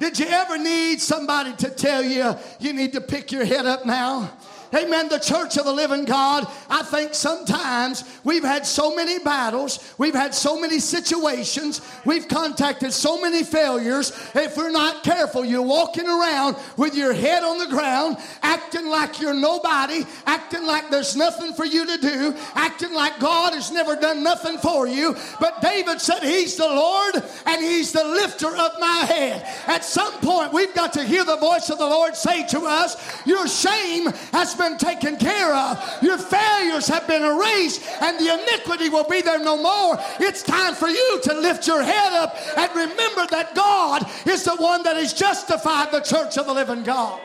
Did 0.00 0.18
you 0.18 0.26
ever 0.26 0.58
need 0.58 1.00
somebody 1.00 1.54
to 1.56 1.70
tell 1.70 2.02
you 2.02 2.36
you 2.58 2.72
need 2.72 2.92
to 2.92 3.00
pick 3.00 3.32
your 3.32 3.44
head 3.44 3.64
up 3.64 3.86
now? 3.86 4.30
Amen. 4.74 5.08
The 5.08 5.18
church 5.18 5.56
of 5.56 5.64
the 5.66 5.72
living 5.72 6.04
God, 6.04 6.48
I 6.68 6.82
think 6.82 7.14
sometimes 7.14 8.02
we've 8.24 8.42
had 8.42 8.66
so 8.66 8.94
many 8.94 9.20
battles, 9.20 9.94
we've 9.98 10.14
had 10.14 10.34
so 10.34 10.58
many 10.58 10.80
situations, 10.80 11.80
we've 12.04 12.26
contacted 12.26 12.92
so 12.92 13.20
many 13.20 13.44
failures. 13.44 14.10
If 14.34 14.56
we're 14.56 14.72
not 14.72 15.04
careful, 15.04 15.44
you're 15.44 15.62
walking 15.62 16.08
around 16.08 16.56
with 16.76 16.96
your 16.96 17.12
head 17.12 17.44
on 17.44 17.58
the 17.58 17.68
ground, 17.68 18.16
acting 18.42 18.88
like 18.88 19.20
you're 19.20 19.34
nobody, 19.34 20.04
acting 20.26 20.66
like 20.66 20.90
there's 20.90 21.14
nothing 21.14 21.52
for 21.52 21.64
you 21.64 21.86
to 21.86 21.98
do, 21.98 22.34
acting 22.54 22.92
like 22.92 23.20
God 23.20 23.52
has 23.52 23.70
never 23.70 23.94
done 23.94 24.24
nothing 24.24 24.58
for 24.58 24.88
you. 24.88 25.14
But 25.38 25.60
David 25.60 26.00
said, 26.00 26.22
He's 26.22 26.56
the 26.56 26.66
Lord 26.66 27.22
and 27.46 27.62
He's 27.62 27.92
the 27.92 28.04
lifter 28.04 28.48
of 28.48 28.72
my 28.80 29.04
head. 29.06 29.46
At 29.68 29.84
some 29.84 30.14
point, 30.14 30.52
we've 30.52 30.74
got 30.74 30.92
to 30.94 31.04
hear 31.04 31.24
the 31.24 31.36
voice 31.36 31.70
of 31.70 31.78
the 31.78 31.86
Lord 31.86 32.16
say 32.16 32.44
to 32.48 32.62
us, 32.62 32.96
Your 33.24 33.46
shame 33.46 34.06
has 34.32 34.54
been 34.54 34.63
been 34.68 34.78
taken 34.78 35.16
care 35.16 35.54
of. 35.54 36.02
Your 36.02 36.18
failures 36.18 36.88
have 36.88 37.06
been 37.06 37.22
erased, 37.22 37.82
and 38.00 38.18
the 38.18 38.32
iniquity 38.34 38.88
will 38.88 39.04
be 39.04 39.20
there 39.20 39.38
no 39.38 39.56
more. 39.56 39.98
It's 40.20 40.42
time 40.42 40.74
for 40.74 40.88
you 40.88 41.20
to 41.24 41.34
lift 41.34 41.66
your 41.66 41.82
head 41.82 42.12
up 42.12 42.36
and 42.56 42.70
remember 42.74 43.26
that 43.30 43.54
God 43.54 44.06
is 44.26 44.44
the 44.44 44.56
one 44.56 44.82
that 44.84 44.96
has 44.96 45.12
justified 45.12 45.92
the 45.92 46.00
church 46.00 46.38
of 46.38 46.46
the 46.46 46.54
living 46.54 46.82
God. 46.82 47.20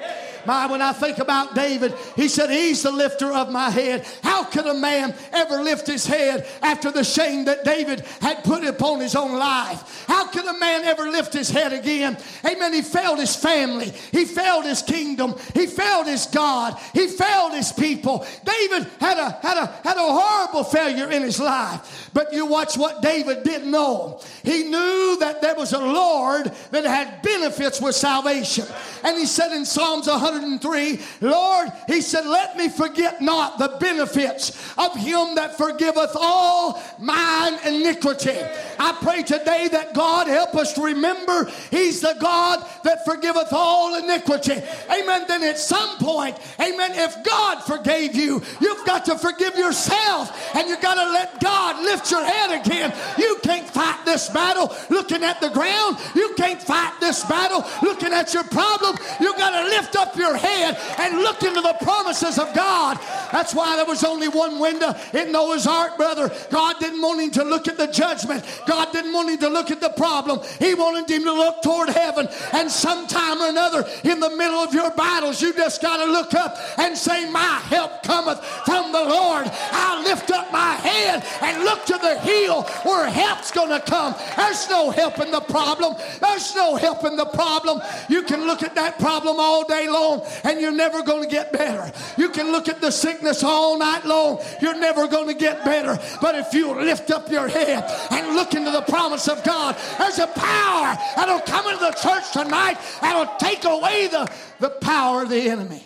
My, 0.45 0.65
when 0.67 0.81
I 0.81 0.93
think 0.93 1.17
about 1.19 1.55
David, 1.55 1.93
he 2.15 2.27
said, 2.27 2.49
He's 2.49 2.83
the 2.83 2.91
lifter 2.91 3.31
of 3.31 3.51
my 3.51 3.69
head. 3.69 4.05
How 4.23 4.43
could 4.43 4.65
a 4.65 4.73
man 4.73 5.13
ever 5.31 5.61
lift 5.61 5.87
his 5.87 6.05
head 6.05 6.47
after 6.61 6.91
the 6.91 7.03
shame 7.03 7.45
that 7.45 7.63
David 7.63 8.01
had 8.21 8.43
put 8.43 8.63
upon 8.63 8.99
his 8.99 9.15
own 9.15 9.37
life? 9.37 10.05
How 10.07 10.27
could 10.27 10.45
a 10.45 10.57
man 10.57 10.83
ever 10.83 11.09
lift 11.09 11.33
his 11.33 11.49
head 11.49 11.73
again? 11.73 12.17
Amen. 12.45 12.73
He 12.73 12.81
failed 12.81 13.19
his 13.19 13.35
family, 13.35 13.91
he 14.11 14.25
failed 14.25 14.65
his 14.65 14.81
kingdom, 14.81 15.35
he 15.53 15.67
failed 15.67 16.07
his 16.07 16.25
God, 16.27 16.77
he 16.93 17.07
failed 17.07 17.53
his 17.53 17.71
people. 17.71 18.25
David 18.43 18.87
had 18.99 19.17
a, 19.17 19.31
had 19.41 19.57
a, 19.57 19.67
had 19.83 19.97
a 19.97 20.01
horrible 20.01 20.63
failure 20.63 21.09
in 21.11 21.21
his 21.21 21.39
life. 21.39 22.09
But 22.13 22.33
you 22.33 22.45
watch 22.45 22.77
what 22.77 23.01
David 23.01 23.43
didn't 23.43 23.69
know. 23.69 24.21
He 24.43 24.63
knew 24.63 25.17
that 25.19 25.41
there 25.41 25.55
was 25.55 25.73
a 25.73 25.79
Lord 25.79 26.51
that 26.71 26.85
had 26.85 27.21
benefits 27.21 27.81
with 27.81 27.95
salvation. 27.95 28.65
And 29.03 29.17
he 29.17 29.25
said 29.25 29.51
in 29.51 29.65
Psalms 29.65 30.07
100, 30.07 30.28
103, 30.33 30.99
Lord, 31.21 31.69
he 31.87 32.01
said, 32.01 32.25
let 32.25 32.57
me 32.57 32.69
forget 32.69 33.21
not 33.21 33.57
the 33.57 33.77
benefits 33.79 34.51
of 34.77 34.95
him 34.95 35.35
that 35.35 35.57
forgiveth 35.57 36.15
all 36.15 36.81
mine 36.99 37.57
iniquity. 37.65 38.37
I 38.79 38.97
pray 39.01 39.23
today 39.23 39.67
that 39.71 39.93
God 39.93 40.27
help 40.27 40.55
us 40.55 40.73
to 40.73 40.81
remember 40.83 41.49
he's 41.71 42.01
the 42.01 42.15
God 42.19 42.65
that 42.83 43.05
forgiveth 43.05 43.51
all 43.51 43.95
iniquity. 43.95 44.61
Amen. 44.89 45.25
Then 45.27 45.43
at 45.43 45.57
some 45.57 45.97
point, 45.97 46.37
amen, 46.59 46.91
if 46.93 47.23
God 47.23 47.63
forgave 47.63 48.15
you, 48.15 48.41
you've 48.61 48.85
got 48.85 49.05
to 49.05 49.17
forgive 49.17 49.57
yourself 49.57 50.55
and 50.55 50.69
you've 50.69 50.81
got 50.81 50.95
to 50.95 51.11
let 51.11 51.39
God 51.39 51.83
lift 51.83 52.11
your 52.11 52.23
head 52.23 52.65
again. 52.65 52.93
You 53.17 53.37
can't 53.43 53.67
fight 53.67 54.05
this 54.05 54.29
battle 54.29 54.75
looking 54.89 55.23
at 55.23 55.41
the 55.41 55.49
ground. 55.49 55.97
You 56.15 56.33
can't 56.37 56.61
fight 56.61 56.93
this 56.99 57.23
battle 57.25 57.65
looking 57.81 58.13
at 58.13 58.33
your 58.33 58.43
problem. 58.43 58.97
You've 59.19 59.37
got 59.37 59.61
to 59.61 59.69
lift 59.69 59.95
up 59.95 60.15
your 60.19 60.35
head 60.35 60.77
and 60.99 61.17
look 61.19 61.41
into 61.43 61.61
the 61.61 61.75
promises 61.81 62.37
of 62.37 62.53
God. 62.53 62.97
That's 63.31 63.53
why 63.53 63.75
there 63.75 63.85
was 63.85 64.03
only 64.03 64.27
one 64.27 64.59
window 64.59 64.93
in 65.13 65.31
Noah's 65.31 65.67
ark, 65.67 65.97
brother. 65.97 66.31
God 66.49 66.75
didn't 66.79 67.01
want 67.01 67.21
him 67.21 67.31
to 67.31 67.43
look 67.43 67.67
at 67.67 67.77
the 67.77 67.87
judgment. 67.87 68.43
God 68.65 68.91
didn't 68.91 69.13
want 69.13 69.29
him 69.29 69.39
to 69.39 69.49
look 69.49 69.71
at 69.71 69.79
the 69.79 69.89
problem. 69.89 70.39
He 70.59 70.73
wanted 70.73 71.09
him 71.09 71.23
to 71.23 71.33
look 71.33 71.61
toward 71.61 71.89
heaven. 71.89 72.27
And 72.53 72.69
sometime 72.69 73.41
or 73.41 73.49
another, 73.49 73.85
in 74.03 74.19
the 74.19 74.29
middle 74.29 74.59
of 74.59 74.73
your 74.73 74.91
battles, 74.91 75.41
you 75.41 75.53
just 75.53 75.81
got 75.81 76.03
to 76.03 76.11
look 76.11 76.33
up 76.33 76.57
and 76.77 76.97
say, 76.97 77.29
My 77.31 77.61
help 77.69 78.03
cometh 78.03 78.43
from 78.65 78.91
the 78.91 79.03
Lord. 79.03 79.49
I'll 79.71 80.03
lift 80.03 80.31
up 80.31 80.51
my 80.51 80.73
head 80.73 81.23
and 81.41 81.63
look 81.63 81.85
to 81.85 81.97
the 82.01 82.19
hill 82.19 82.63
where 82.83 83.09
help's 83.09 83.51
going 83.51 83.69
to 83.69 83.85
come. 83.85 84.15
There's 84.35 84.69
no 84.69 84.89
help 84.89 85.19
in 85.19 85.31
the 85.31 85.41
problem. 85.41 85.95
There's 86.19 86.55
no 86.55 86.75
help 86.75 87.05
in 87.05 87.15
the 87.15 87.25
problem. 87.25 87.81
You 88.09 88.23
can 88.23 88.45
look 88.45 88.63
at 88.63 88.75
that 88.75 88.99
problem 88.99 89.37
all 89.39 89.67
day 89.67 89.87
long 89.87 90.08
long 90.09 90.25
and 90.43 90.59
you're 90.59 90.71
never 90.71 91.03
going 91.03 91.23
to 91.23 91.29
get 91.29 91.51
better. 91.51 91.91
You 92.17 92.29
can 92.29 92.51
look 92.51 92.67
at 92.67 92.81
the 92.81 92.91
sickness 92.91 93.43
all 93.43 93.77
night 93.77 94.05
long, 94.05 94.39
you're 94.61 94.79
never 94.79 95.07
going 95.07 95.27
to 95.27 95.33
get 95.33 95.63
better. 95.65 95.99
But 96.21 96.35
if 96.35 96.53
you 96.53 96.73
lift 96.73 97.11
up 97.11 97.29
your 97.29 97.47
head 97.47 97.83
and 98.11 98.35
look 98.35 98.53
into 98.53 98.71
the 98.71 98.81
promise 98.81 99.27
of 99.27 99.43
God, 99.43 99.77
there's 99.97 100.19
a 100.19 100.27
power 100.27 100.97
that'll 101.15 101.41
come 101.41 101.67
into 101.67 101.85
the 101.85 101.91
church 101.91 102.31
tonight 102.31 102.77
that'll 103.01 103.35
take 103.37 103.63
away 103.65 104.07
the, 104.07 104.31
the 104.59 104.69
power 104.69 105.23
of 105.23 105.29
the 105.29 105.49
enemy. 105.49 105.83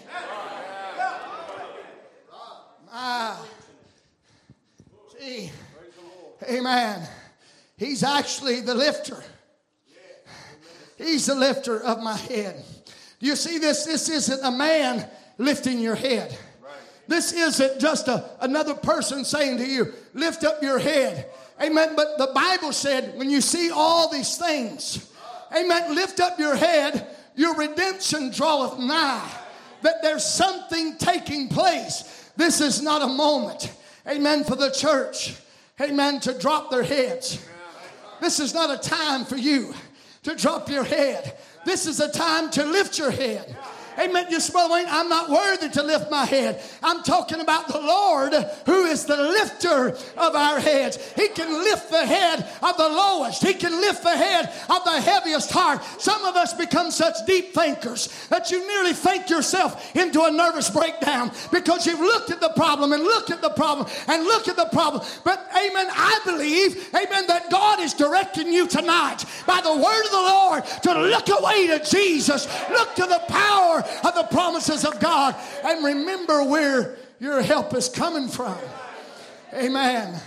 Ah, 2.95 3.43
see, 5.19 5.51
amen. 6.43 7.01
He's 7.75 8.03
actually 8.03 8.61
the 8.61 8.75
lifter. 8.75 9.21
He's 10.97 11.25
the 11.25 11.35
lifter 11.35 11.81
of 11.81 12.01
my 12.01 12.15
head. 12.15 12.63
You 13.23 13.37
see, 13.37 13.57
this, 13.57 13.85
this 13.85 14.09
isn't 14.09 14.43
a 14.43 14.51
man 14.51 15.07
lifting 15.37 15.79
your 15.79 15.95
head. 15.95 16.37
This 17.07 17.31
isn't 17.31 17.79
just 17.79 18.09
a, 18.09 18.29
another 18.41 18.73
person 18.73 19.23
saying 19.23 19.59
to 19.59 19.65
you, 19.65 19.93
lift 20.13 20.43
up 20.43 20.61
your 20.61 20.77
head. 20.77 21.29
Amen. 21.61 21.93
But 21.95 22.17
the 22.17 22.31
Bible 22.35 22.73
said, 22.73 23.17
when 23.17 23.29
you 23.29 23.39
see 23.39 23.71
all 23.71 24.11
these 24.11 24.37
things, 24.37 25.09
amen, 25.57 25.95
lift 25.95 26.19
up 26.19 26.37
your 26.37 26.57
head, 26.57 27.15
your 27.37 27.55
redemption 27.55 28.29
draweth 28.29 28.77
nigh. 28.77 29.31
That 29.83 30.01
there's 30.01 30.25
something 30.25 30.97
taking 30.97 31.47
place. 31.47 32.29
This 32.35 32.59
is 32.59 32.81
not 32.81 33.03
a 33.03 33.07
moment, 33.07 33.71
amen, 34.05 34.43
for 34.43 34.57
the 34.57 34.69
church, 34.71 35.35
amen, 35.79 36.19
to 36.21 36.37
drop 36.37 36.71
their 36.71 36.83
heads. 36.83 37.41
This 38.19 38.41
is 38.41 38.53
not 38.53 38.69
a 38.69 38.89
time 38.89 39.23
for 39.23 39.37
you 39.37 39.73
to 40.23 40.35
drop 40.35 40.69
your 40.69 40.83
head. 40.83 41.37
This 41.65 41.85
is 41.87 41.99
a 41.99 42.09
time 42.09 42.49
to 42.51 42.65
lift 42.65 42.97
your 42.97 43.11
head. 43.11 43.55
Amen. 43.99 44.25
Just 44.29 44.51
Brother 44.51 44.73
Wayne, 44.73 44.85
I'm 44.89 45.09
not 45.09 45.29
worthy 45.29 45.69
to 45.69 45.83
lift 45.83 46.09
my 46.09 46.25
head. 46.25 46.61
I'm 46.81 47.03
talking 47.03 47.39
about 47.39 47.67
the 47.67 47.79
Lord 47.79 48.33
who 48.65 48.85
is 48.85 49.05
the 49.05 49.17
lifter 49.17 49.89
of 50.17 50.35
our 50.35 50.59
heads. 50.59 50.97
He 51.15 51.27
can 51.29 51.51
lift 51.63 51.89
the 51.89 52.05
head 52.05 52.47
of 52.61 52.77
the 52.77 52.89
lowest. 52.89 53.43
He 53.43 53.53
can 53.53 53.71
lift 53.71 54.03
the 54.03 54.15
head 54.15 54.51
of 54.69 54.83
the 54.83 55.01
heaviest 55.01 55.51
heart. 55.51 55.83
Some 55.99 56.23
of 56.25 56.35
us 56.35 56.53
become 56.53 56.91
such 56.91 57.25
deep 57.25 57.53
thinkers 57.53 58.27
that 58.29 58.51
you 58.51 58.65
nearly 58.67 58.93
think 58.93 59.29
yourself 59.29 59.95
into 59.95 60.23
a 60.23 60.31
nervous 60.31 60.69
breakdown 60.69 61.31
because 61.51 61.85
you've 61.85 61.99
looked 61.99 62.31
at 62.31 62.41
the 62.41 62.53
problem 62.55 62.93
and 62.93 63.03
looked 63.03 63.31
at 63.31 63.41
the 63.41 63.49
problem 63.49 63.87
and 64.07 64.23
looked 64.23 64.47
at 64.47 64.55
the 64.55 64.65
problem. 64.65 65.03
But 65.23 65.47
amen, 65.55 65.87
I 65.91 66.19
believe, 66.25 66.89
amen, 66.95 67.27
that 67.27 67.49
God 67.49 67.79
is 67.79 67.93
directing 67.93 68.51
you 68.51 68.67
tonight 68.67 69.25
by 69.45 69.61
the 69.61 69.75
word 69.75 70.05
of 70.05 70.11
the 70.11 70.17
Lord 70.17 70.65
to 70.83 71.01
look 71.09 71.29
away 71.29 71.67
to 71.67 71.79
Jesus. 71.89 72.47
Look 72.69 72.95
to 72.95 73.03
the 73.03 73.21
power 73.27 73.82
of 74.03 74.15
the 74.15 74.27
promises 74.31 74.85
of 74.85 74.99
God 74.99 75.35
and 75.63 75.83
remember 75.83 76.43
where 76.43 76.97
your 77.19 77.41
help 77.41 77.73
is 77.73 77.89
coming 77.89 78.27
from. 78.27 78.57
Amen. 79.53 80.19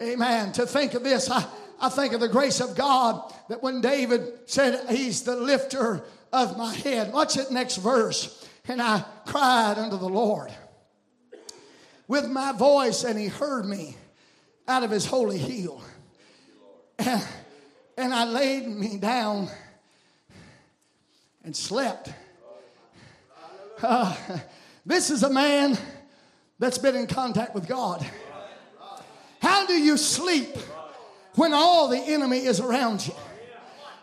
Amen. 0.00 0.52
To 0.52 0.66
think 0.66 0.94
of 0.94 1.02
this, 1.02 1.30
I, 1.30 1.44
I 1.80 1.88
think 1.88 2.12
of 2.12 2.20
the 2.20 2.28
grace 2.28 2.60
of 2.60 2.76
God 2.76 3.32
that 3.48 3.62
when 3.62 3.80
David 3.80 4.22
said, 4.46 4.88
He's 4.90 5.22
the 5.22 5.36
lifter 5.36 6.02
of 6.32 6.56
my 6.56 6.72
head. 6.74 7.12
Watch 7.12 7.36
it 7.36 7.50
next 7.50 7.76
verse. 7.76 8.46
And 8.68 8.80
I 8.80 9.04
cried 9.26 9.78
unto 9.78 9.96
the 9.96 10.08
Lord. 10.08 10.52
with 12.10 12.28
my 12.28 12.50
voice, 12.50 13.04
and 13.04 13.16
he 13.16 13.28
heard 13.28 13.64
me 13.64 13.96
out 14.66 14.82
of 14.82 14.90
his 14.90 15.06
holy 15.06 15.38
hill. 15.38 15.80
And, 16.98 17.24
and 17.96 18.12
I 18.12 18.24
laid 18.24 18.66
me 18.66 18.98
down 18.98 19.48
and 21.44 21.56
slept. 21.56 22.12
Uh, 23.82 24.14
this 24.84 25.10
is 25.10 25.22
a 25.22 25.30
man 25.30 25.78
that's 26.58 26.78
been 26.78 26.96
in 26.96 27.06
contact 27.06 27.54
with 27.54 27.66
God. 27.66 28.06
How 29.40 29.66
do 29.66 29.72
you 29.72 29.96
sleep 29.96 30.56
when 31.34 31.54
all 31.54 31.88
the 31.88 31.98
enemy 31.98 32.38
is 32.44 32.60
around 32.60 33.06
you? 33.06 33.14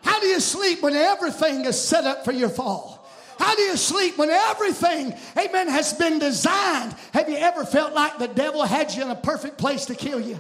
How 0.02 0.20
do 0.20 0.28
you 0.28 0.40
sleep 0.40 0.82
when 0.82 0.96
everything 0.96 1.66
is 1.66 1.80
set 1.80 2.06
up 2.06 2.26
for 2.26 2.32
your 2.32 2.50
fall? 2.50 3.08
How 3.38 3.56
do 3.56 3.62
you 3.62 3.78
sleep 3.78 4.18
when 4.18 4.32
everything, 4.32 5.13
amen, 5.38 5.68
has 5.68 5.94
been 5.94 6.18
designed? 6.18 6.96
Have 7.13 7.30
you 7.30 7.38
ever 7.38 7.63
felt 7.66 7.94
like 7.94 8.18
the 8.18 8.28
devil 8.28 8.63
had 8.63 8.94
you 8.96 9.04
in 9.04 9.12
a 9.12 9.16
perfect 9.16 9.60
place 9.60 9.86
to 9.88 9.96
kill 9.96 10.20
you? 10.20 10.40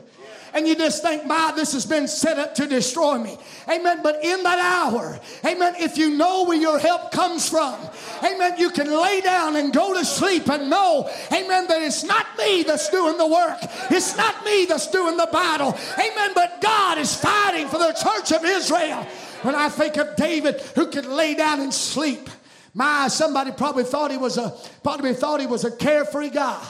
And 0.57 0.67
you 0.67 0.75
just 0.75 1.03
think, 1.03 1.23
my, 1.23 1.53
this 1.55 1.73
has 1.73 1.85
been 1.85 2.07
set 2.07 2.39
up 2.39 2.55
to 2.55 2.65
destroy 2.65 3.19
me. 3.19 3.37
Amen. 3.69 3.99
But 4.01 4.25
in 4.25 4.41
that 4.41 4.57
hour, 4.57 5.19
amen, 5.45 5.75
if 5.77 5.99
you 5.99 6.17
know 6.17 6.45
where 6.45 6.57
your 6.57 6.79
help 6.79 7.11
comes 7.11 7.47
from, 7.47 7.75
amen, 8.23 8.55
you 8.57 8.71
can 8.71 8.89
lay 8.89 9.21
down 9.21 9.55
and 9.55 9.71
go 9.71 9.93
to 9.93 10.03
sleep 10.03 10.49
and 10.49 10.67
know, 10.67 11.07
amen, 11.31 11.67
that 11.67 11.83
it's 11.83 12.03
not 12.03 12.25
me 12.39 12.63
that's 12.63 12.89
doing 12.89 13.19
the 13.19 13.27
work. 13.27 13.59
It's 13.91 14.17
not 14.17 14.43
me 14.45 14.65
that's 14.65 14.89
doing 14.89 15.15
the 15.15 15.29
battle. 15.31 15.77
Amen. 15.93 16.31
But 16.33 16.59
God 16.59 16.97
is 16.97 17.15
fighting 17.15 17.67
for 17.67 17.77
the 17.77 17.93
church 17.93 18.31
of 18.31 18.43
Israel. 18.43 19.03
When 19.43 19.53
I 19.53 19.69
think 19.69 19.97
of 19.97 20.15
David 20.15 20.59
who 20.73 20.87
could 20.87 21.05
lay 21.05 21.35
down 21.35 21.59
and 21.59 21.71
sleep, 21.71 22.31
my 22.73 23.09
somebody 23.09 23.51
probably 23.51 23.83
thought 23.83 24.09
he 24.09 24.17
was 24.17 24.37
a 24.37 24.55
probably 24.81 25.13
thought 25.13 25.39
he 25.39 25.45
was 25.45 25.65
a 25.65 25.75
carefree 25.75 26.31
guy 26.31 26.67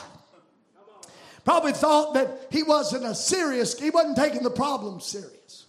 probably 1.47 1.71
thought 1.71 2.13
that 2.15 2.45
he 2.51 2.61
wasn't 2.61 3.05
a 3.05 3.15
serious, 3.15 3.79
he 3.79 3.89
wasn't 3.89 4.17
taking 4.17 4.43
the 4.43 4.49
problem 4.49 4.99
serious. 4.99 5.65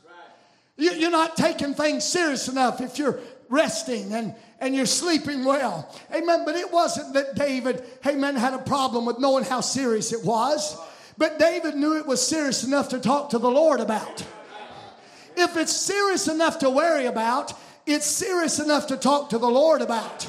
You, 0.77 0.91
you're 0.91 1.13
not 1.13 1.37
taking 1.37 1.73
things 1.73 2.03
serious 2.03 2.49
enough 2.49 2.81
if 2.81 2.99
you're 2.99 3.21
resting 3.49 4.13
and, 4.13 4.35
and 4.59 4.75
you're 4.75 4.87
sleeping 4.87 5.45
well. 5.45 5.89
Amen. 6.13 6.45
But 6.45 6.57
it 6.57 6.73
wasn't 6.73 7.15
that 7.15 7.37
David, 7.37 7.85
amen, 8.05 8.35
had 8.35 8.55
a 8.55 8.59
problem 8.59 9.07
with 9.07 9.21
knowing 9.21 9.45
how 9.45 9.61
serious 9.61 10.13
it 10.13 10.25
was. 10.25 10.77
But 11.17 11.39
David 11.39 11.77
knew 11.77 11.97
it 11.97 12.07
was 12.07 12.27
serious 12.27 12.65
enough 12.65 12.89
to 12.89 12.99
talk 12.99 13.31
to 13.31 13.39
the 13.39 13.49
Lord 13.49 13.79
about. 13.79 14.27
If 15.37 15.57
it's 15.57 15.77
serious 15.77 16.27
enough 16.27 16.59
to 16.59 16.71
worry 16.71 17.07
about, 17.07 17.53
it's 17.87 18.05
serious 18.05 18.59
enough 18.59 18.89
to 18.89 18.97
talk 18.97 19.31
to 19.31 19.39
the 19.39 19.49
Lord 19.49 19.81
about. 19.81 20.29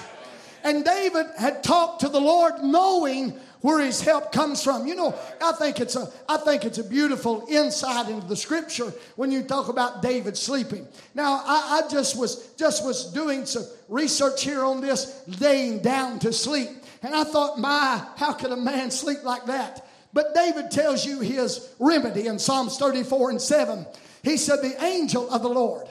And 0.64 0.86
David 0.86 1.26
had 1.40 1.64
talked 1.64 2.02
to 2.02 2.10
the 2.10 2.22
Lord 2.22 2.62
knowing 2.62 3.40
where 3.62 3.84
his 3.84 4.02
help 4.02 4.32
comes 4.32 4.64
from. 4.64 4.88
You 4.88 4.96
know, 4.96 5.16
I 5.42 5.52
think 5.54 5.80
it's 5.80 5.96
a 5.96 6.12
I 6.28 6.38
think 6.38 6.66
it's 6.66 6.78
a 6.78 6.84
beautiful 6.84 7.46
insight 7.50 8.10
into 8.10 8.28
the 8.28 8.36
scripture 8.36 8.94
when 9.16 9.32
you 9.32 9.44
talk 9.44 9.68
about 9.68 10.02
David 10.02 10.38
sleeping. 10.38 10.88
Now, 11.14 11.42
I, 11.46 11.82
I 11.84 11.90
just 11.90 12.18
was 12.18 12.54
just 12.58 12.86
was 12.86 13.12
doing 13.14 13.46
some 13.46 13.66
research 13.88 14.44
here 14.44 14.64
on 14.64 14.82
this 14.82 15.24
laying 15.40 15.82
down 15.82 16.20
to 16.20 16.34
sleep. 16.34 16.70
And 17.02 17.16
I 17.16 17.24
thought, 17.24 17.58
my, 17.58 18.06
how 18.18 18.34
could 18.34 18.52
a 18.52 18.58
man 18.58 18.92
sleep 18.92 19.24
like 19.24 19.46
that? 19.46 19.88
But 20.12 20.34
David 20.34 20.72
tells 20.72 21.06
you 21.06 21.22
his 21.22 21.74
remedy 21.80 22.28
in 22.28 22.40
Psalms 22.40 22.78
34 22.78 23.30
and 23.32 23.42
7. 23.42 23.86
He 24.24 24.38
said, 24.38 24.58
The 24.62 24.84
angel 24.84 25.30
of 25.30 25.42
the 25.42 25.50
Lord 25.50 25.88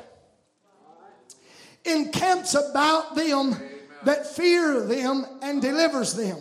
encamps 1.85 2.55
about 2.55 3.15
them 3.15 3.57
that 4.05 4.27
fear 4.27 4.81
them 4.81 5.25
and 5.43 5.63
delivers 5.63 6.15
them. 6.15 6.39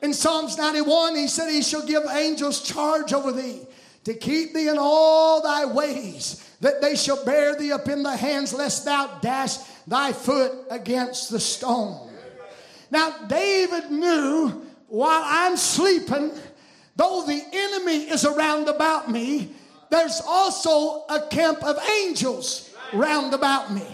In 0.00 0.12
Psalms 0.12 0.56
91, 0.56 1.16
he 1.16 1.26
said, 1.26 1.50
He 1.50 1.62
shall 1.62 1.86
give 1.86 2.04
angels 2.10 2.62
charge 2.62 3.12
over 3.12 3.32
thee 3.32 3.62
to 4.04 4.14
keep 4.14 4.54
thee 4.54 4.68
in 4.68 4.78
all 4.78 5.42
thy 5.42 5.66
ways, 5.66 6.44
that 6.60 6.80
they 6.80 6.96
shall 6.96 7.24
bear 7.24 7.56
thee 7.56 7.72
up 7.72 7.88
in 7.88 8.02
the 8.02 8.16
hands, 8.16 8.54
lest 8.54 8.84
thou 8.84 9.18
dash 9.20 9.56
thy 9.86 10.12
foot 10.12 10.52
against 10.70 11.30
the 11.30 11.40
stone. 11.40 12.10
Now, 12.90 13.26
David 13.26 13.90
knew 13.90 14.66
while 14.86 15.22
I'm 15.24 15.56
sleeping, 15.56 16.32
though 16.96 17.24
the 17.26 17.42
enemy 17.52 18.10
is 18.10 18.24
around 18.24 18.68
about 18.68 19.10
me, 19.10 19.50
there's 19.90 20.22
also 20.26 21.04
a 21.08 21.26
camp 21.28 21.62
of 21.62 21.78
angels 22.02 22.74
round 22.92 23.34
about 23.34 23.72
me. 23.72 23.86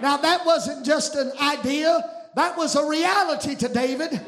Now, 0.00 0.16
that 0.16 0.44
wasn't 0.44 0.84
just 0.84 1.14
an 1.14 1.32
idea, 1.40 2.02
that 2.34 2.56
was 2.56 2.74
a 2.74 2.86
reality 2.86 3.54
to 3.56 3.68
David. 3.68 4.20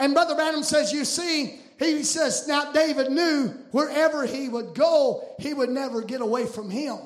And 0.00 0.14
Brother 0.14 0.34
Branham 0.34 0.62
says, 0.62 0.92
You 0.92 1.04
see, 1.04 1.60
he 1.78 2.02
says, 2.02 2.48
Now 2.48 2.72
David 2.72 3.12
knew 3.12 3.48
wherever 3.70 4.26
he 4.26 4.48
would 4.48 4.74
go, 4.74 5.22
he 5.38 5.54
would 5.54 5.68
never 5.68 6.00
get 6.00 6.22
away 6.22 6.46
from 6.46 6.70
him. 6.70 6.98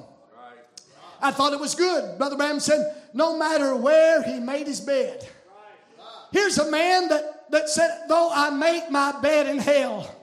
I 1.20 1.32
thought 1.32 1.52
it 1.52 1.60
was 1.60 1.74
good. 1.74 2.16
Brother 2.18 2.36
Branham 2.36 2.60
said, 2.60 2.94
No 3.12 3.36
matter 3.36 3.74
where 3.74 4.22
he 4.22 4.38
made 4.38 4.68
his 4.68 4.80
bed. 4.80 5.28
Here's 6.30 6.58
a 6.58 6.70
man 6.70 7.08
that, 7.08 7.50
that 7.50 7.68
said, 7.68 8.04
Though 8.08 8.30
I 8.32 8.50
make 8.50 8.90
my 8.90 9.20
bed 9.20 9.48
in 9.48 9.58
hell. 9.58 10.14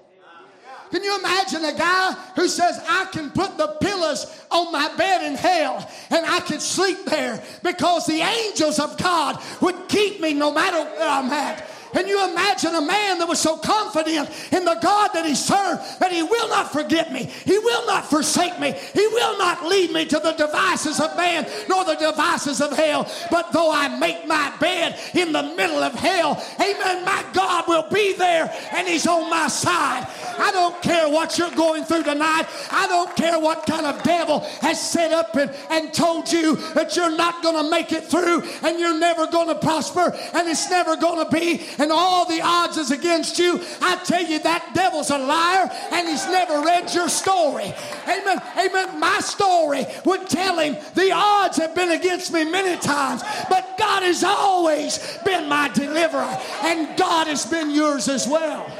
Can 0.91 1.03
you 1.03 1.17
imagine 1.19 1.63
a 1.63 1.73
guy 1.73 2.13
who 2.35 2.49
says, 2.49 2.81
I 2.87 3.05
can 3.13 3.31
put 3.31 3.57
the 3.57 3.67
pillows 3.79 4.45
on 4.51 4.73
my 4.73 4.93
bed 4.97 5.23
in 5.23 5.35
hell 5.35 5.89
and 6.09 6.25
I 6.25 6.41
can 6.41 6.59
sleep 6.59 7.05
there 7.05 7.41
because 7.63 8.05
the 8.05 8.19
angels 8.19 8.77
of 8.77 8.97
God 8.97 9.41
would 9.61 9.87
keep 9.87 10.19
me 10.19 10.33
no 10.33 10.53
matter 10.53 10.83
where 10.83 11.07
I'm 11.07 11.31
at? 11.31 11.65
And 11.93 12.07
you 12.07 12.23
imagine 12.29 12.75
a 12.75 12.81
man 12.81 13.19
that 13.19 13.27
was 13.27 13.39
so 13.39 13.57
confident 13.57 14.29
in 14.51 14.65
the 14.65 14.75
God 14.81 15.09
that 15.13 15.25
he 15.25 15.35
served 15.35 15.81
that 15.99 16.11
he 16.11 16.23
will 16.23 16.49
not 16.49 16.71
forget 16.71 17.11
me, 17.11 17.25
he 17.45 17.57
will 17.57 17.85
not 17.85 18.05
forsake 18.05 18.59
me, 18.59 18.73
he 18.93 19.07
will 19.07 19.37
not 19.37 19.65
lead 19.65 19.91
me 19.91 20.05
to 20.05 20.19
the 20.19 20.33
devices 20.33 20.99
of 20.99 21.15
man 21.17 21.47
nor 21.69 21.83
the 21.85 21.95
devices 21.95 22.61
of 22.61 22.71
hell. 22.71 23.09
But 23.29 23.51
though 23.51 23.71
I 23.71 23.97
make 23.99 24.27
my 24.27 24.53
bed 24.59 24.99
in 25.13 25.31
the 25.31 25.43
middle 25.43 25.83
of 25.83 25.93
hell, 25.93 26.43
amen, 26.59 27.05
my 27.05 27.25
God 27.33 27.67
will 27.67 27.89
be 27.89 28.13
there 28.13 28.53
and 28.73 28.87
he's 28.87 29.07
on 29.07 29.29
my 29.29 29.47
side. 29.47 30.07
I 30.37 30.51
don't 30.51 30.81
care 30.81 31.09
what 31.09 31.37
you're 31.37 31.51
going 31.51 31.83
through 31.83 32.03
tonight. 32.03 32.45
I 32.71 32.87
don't 32.87 33.15
care 33.15 33.39
what 33.39 33.65
kind 33.65 33.85
of 33.85 34.01
devil 34.03 34.39
has 34.61 34.81
set 34.81 35.11
up 35.11 35.35
and, 35.35 35.51
and 35.69 35.93
told 35.93 36.31
you 36.31 36.55
that 36.73 36.95
you're 36.95 37.15
not 37.15 37.43
going 37.43 37.63
to 37.63 37.69
make 37.69 37.91
it 37.91 38.05
through 38.05 38.43
and 38.63 38.79
you're 38.79 38.97
never 38.97 39.27
going 39.27 39.47
to 39.47 39.55
prosper 39.55 40.15
and 40.33 40.47
it's 40.47 40.69
never 40.69 40.95
going 40.95 41.23
to 41.23 41.31
be 41.31 41.61
and 41.81 41.91
all 41.91 42.27
the 42.27 42.41
odds 42.41 42.77
is 42.77 42.91
against 42.91 43.39
you, 43.39 43.59
I 43.81 43.95
tell 44.03 44.23
you 44.23 44.37
that 44.43 44.75
devil's 44.75 45.09
a 45.09 45.17
liar 45.17 45.67
and 45.91 46.07
he's 46.07 46.27
never 46.27 46.61
read 46.61 46.93
your 46.93 47.09
story. 47.09 47.73
Amen. 48.03 48.39
Amen. 48.55 48.99
My 48.99 49.19
story 49.19 49.87
would 50.05 50.29
tell 50.29 50.59
him 50.59 50.77
the 50.93 51.11
odds 51.11 51.57
have 51.57 51.73
been 51.73 51.89
against 51.89 52.31
me 52.31 52.43
many 52.45 52.79
times, 52.79 53.23
but 53.49 53.79
God 53.79 54.03
has 54.03 54.23
always 54.23 55.17
been 55.25 55.49
my 55.49 55.69
deliverer 55.69 56.37
and 56.61 56.95
God 56.99 57.25
has 57.25 57.47
been 57.47 57.71
yours 57.71 58.07
as 58.07 58.27
well. 58.27 58.71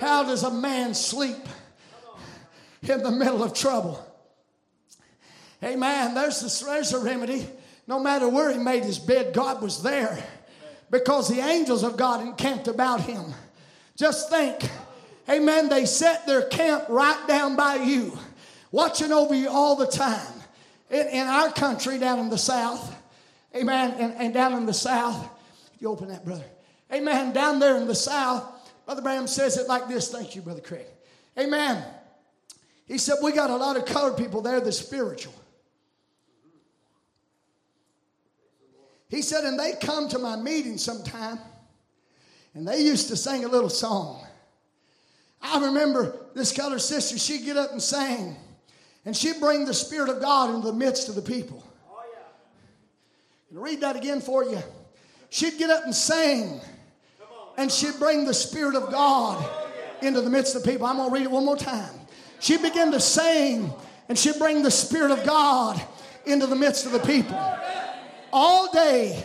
How 0.00 0.24
does 0.24 0.42
a 0.42 0.50
man 0.50 0.94
sleep 0.94 1.46
in 2.82 3.04
the 3.04 3.12
middle 3.12 3.44
of 3.44 3.54
trouble? 3.54 4.04
Amen. 5.62 6.14
There's, 6.14 6.40
this, 6.40 6.58
there's 6.58 6.92
a 6.92 6.98
remedy. 6.98 7.48
No 7.86 8.00
matter 8.00 8.28
where 8.28 8.52
he 8.52 8.58
made 8.58 8.82
his 8.82 8.98
bed, 8.98 9.32
God 9.32 9.62
was 9.62 9.80
there 9.80 10.20
because 10.92 11.26
the 11.26 11.40
angels 11.40 11.82
of 11.82 11.96
God 11.96 12.24
encamped 12.24 12.68
about 12.68 13.00
him. 13.00 13.24
Just 13.96 14.30
think, 14.30 14.70
amen, 15.28 15.68
they 15.68 15.86
set 15.86 16.26
their 16.26 16.42
camp 16.42 16.84
right 16.88 17.26
down 17.26 17.56
by 17.56 17.76
you, 17.76 18.16
watching 18.70 19.10
over 19.10 19.34
you 19.34 19.48
all 19.48 19.74
the 19.74 19.86
time. 19.86 20.34
In, 20.90 21.08
in 21.08 21.26
our 21.26 21.50
country, 21.50 21.98
down 21.98 22.18
in 22.18 22.28
the 22.28 22.38
South, 22.38 22.94
amen, 23.56 23.94
and, 23.98 24.14
and 24.14 24.34
down 24.34 24.52
in 24.52 24.66
the 24.66 24.74
South, 24.74 25.28
you 25.80 25.88
open 25.88 26.08
that, 26.08 26.24
brother. 26.24 26.44
Amen, 26.92 27.32
down 27.32 27.58
there 27.58 27.78
in 27.78 27.86
the 27.86 27.94
South, 27.94 28.44
Brother 28.84 29.02
Branham 29.02 29.26
says 29.26 29.56
it 29.56 29.68
like 29.68 29.88
this. 29.88 30.10
Thank 30.10 30.36
you, 30.36 30.42
Brother 30.42 30.60
Craig. 30.60 30.86
Amen. 31.38 31.82
He 32.86 32.98
said, 32.98 33.16
We 33.22 33.32
got 33.32 33.48
a 33.48 33.56
lot 33.56 33.76
of 33.76 33.86
colored 33.86 34.18
people 34.18 34.42
there 34.42 34.60
that's 34.60 34.78
spiritual. 34.78 35.32
He 39.12 39.20
said, 39.20 39.44
and 39.44 39.60
they 39.60 39.74
come 39.74 40.08
to 40.08 40.18
my 40.18 40.36
meeting 40.36 40.78
sometime, 40.78 41.38
and 42.54 42.66
they 42.66 42.80
used 42.80 43.08
to 43.08 43.16
sing 43.16 43.44
a 43.44 43.48
little 43.48 43.68
song. 43.68 44.26
I 45.42 45.66
remember 45.66 46.16
this 46.34 46.50
colored 46.50 46.80
sister, 46.80 47.18
she'd 47.18 47.44
get 47.44 47.58
up 47.58 47.72
and 47.72 47.82
sing, 47.82 48.34
and 49.04 49.14
she'd 49.14 49.38
bring 49.38 49.66
the 49.66 49.74
Spirit 49.74 50.08
of 50.08 50.22
God 50.22 50.54
into 50.54 50.66
the 50.68 50.72
midst 50.72 51.10
of 51.10 51.14
the 51.14 51.20
people. 51.20 51.62
Oh, 51.90 52.02
yeah. 52.10 53.58
read 53.60 53.82
that 53.82 53.96
again 53.96 54.22
for 54.22 54.44
you. 54.44 54.62
She'd 55.28 55.58
get 55.58 55.68
up 55.68 55.84
and 55.84 55.94
sing, 55.94 56.62
and 57.58 57.70
she'd 57.70 57.98
bring 57.98 58.24
the 58.24 58.32
Spirit 58.32 58.76
of 58.76 58.90
God 58.90 59.46
into 60.00 60.22
the 60.22 60.30
midst 60.30 60.56
of 60.56 60.62
the 60.62 60.72
people. 60.72 60.86
I'm 60.86 60.96
going 60.96 61.10
to 61.10 61.14
read 61.14 61.24
it 61.24 61.30
one 61.30 61.44
more 61.44 61.58
time. 61.58 61.92
She'd 62.40 62.62
begin 62.62 62.90
to 62.92 63.00
sing, 63.00 63.74
and 64.08 64.18
she'd 64.18 64.38
bring 64.38 64.62
the 64.62 64.70
Spirit 64.70 65.10
of 65.10 65.22
God 65.26 65.82
into 66.24 66.46
the 66.46 66.56
midst 66.56 66.86
of 66.86 66.92
the 66.92 67.00
people 67.00 67.38
all 68.32 68.72
day 68.72 69.22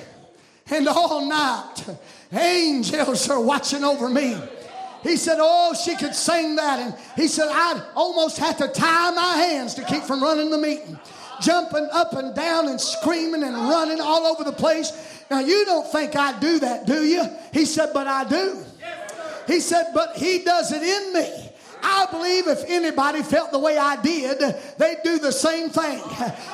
and 0.70 0.88
all 0.88 1.26
night. 1.26 1.86
Angels 2.32 3.30
are 3.30 3.39
watching 3.39 3.84
over 3.84 4.10
me. 4.10 4.38
He 5.04 5.15
said, 5.15 5.38
Oh, 5.39 5.74
she 5.74 5.96
could 5.96 6.15
sing 6.15 6.56
that. 6.56 6.80
And 6.80 6.96
he 7.15 7.28
said, 7.28 7.48
I'd 7.50 7.84
almost 7.96 8.38
have 8.39 8.58
to 8.58 8.67
tie 8.67 9.12
my 9.12 9.38
hands 9.38 9.74
to 9.76 9.86
keep 9.86 10.04
from 10.04 10.22
running 10.22 10.50
the 10.50 10.58
meeting. 10.58 11.00
Jumping 11.39 11.88
up 11.93 12.13
and 12.13 12.36
down 12.36 12.67
and 12.67 12.82
screaming 12.82 13.43
and 13.43 13.56
running 13.56 14.02
all 14.02 14.26
over 14.26 14.43
the 14.43 14.52
place. 14.52 15.24
Now, 15.30 15.39
you 15.39 15.65
don't 15.65 15.89
think 15.91 16.15
I 16.15 16.38
do 16.39 16.60
that, 16.60 16.88
do 16.88 17.04
you? 17.04 17.24
He 17.54 17.65
said, 17.65 17.91
But 17.93 18.08
I 18.08 18.24
do. 18.28 18.63
He 19.46 19.60
said, 19.60 19.91
But 19.93 20.17
he 20.17 20.43
does 20.43 20.72
it 20.72 20.84
in 20.84 21.13
me. 21.13 21.47
I 21.82 22.08
believe 22.12 22.48
if 22.48 22.63
anybody 22.68 23.24
felt 23.24 23.52
the 23.52 23.60
way 23.60 23.78
I 23.78 24.02
did, 24.02 24.40
they'd 24.78 25.04
do 25.04 25.20
the 25.20 25.32
same 25.32 25.70
thing. 25.70 26.02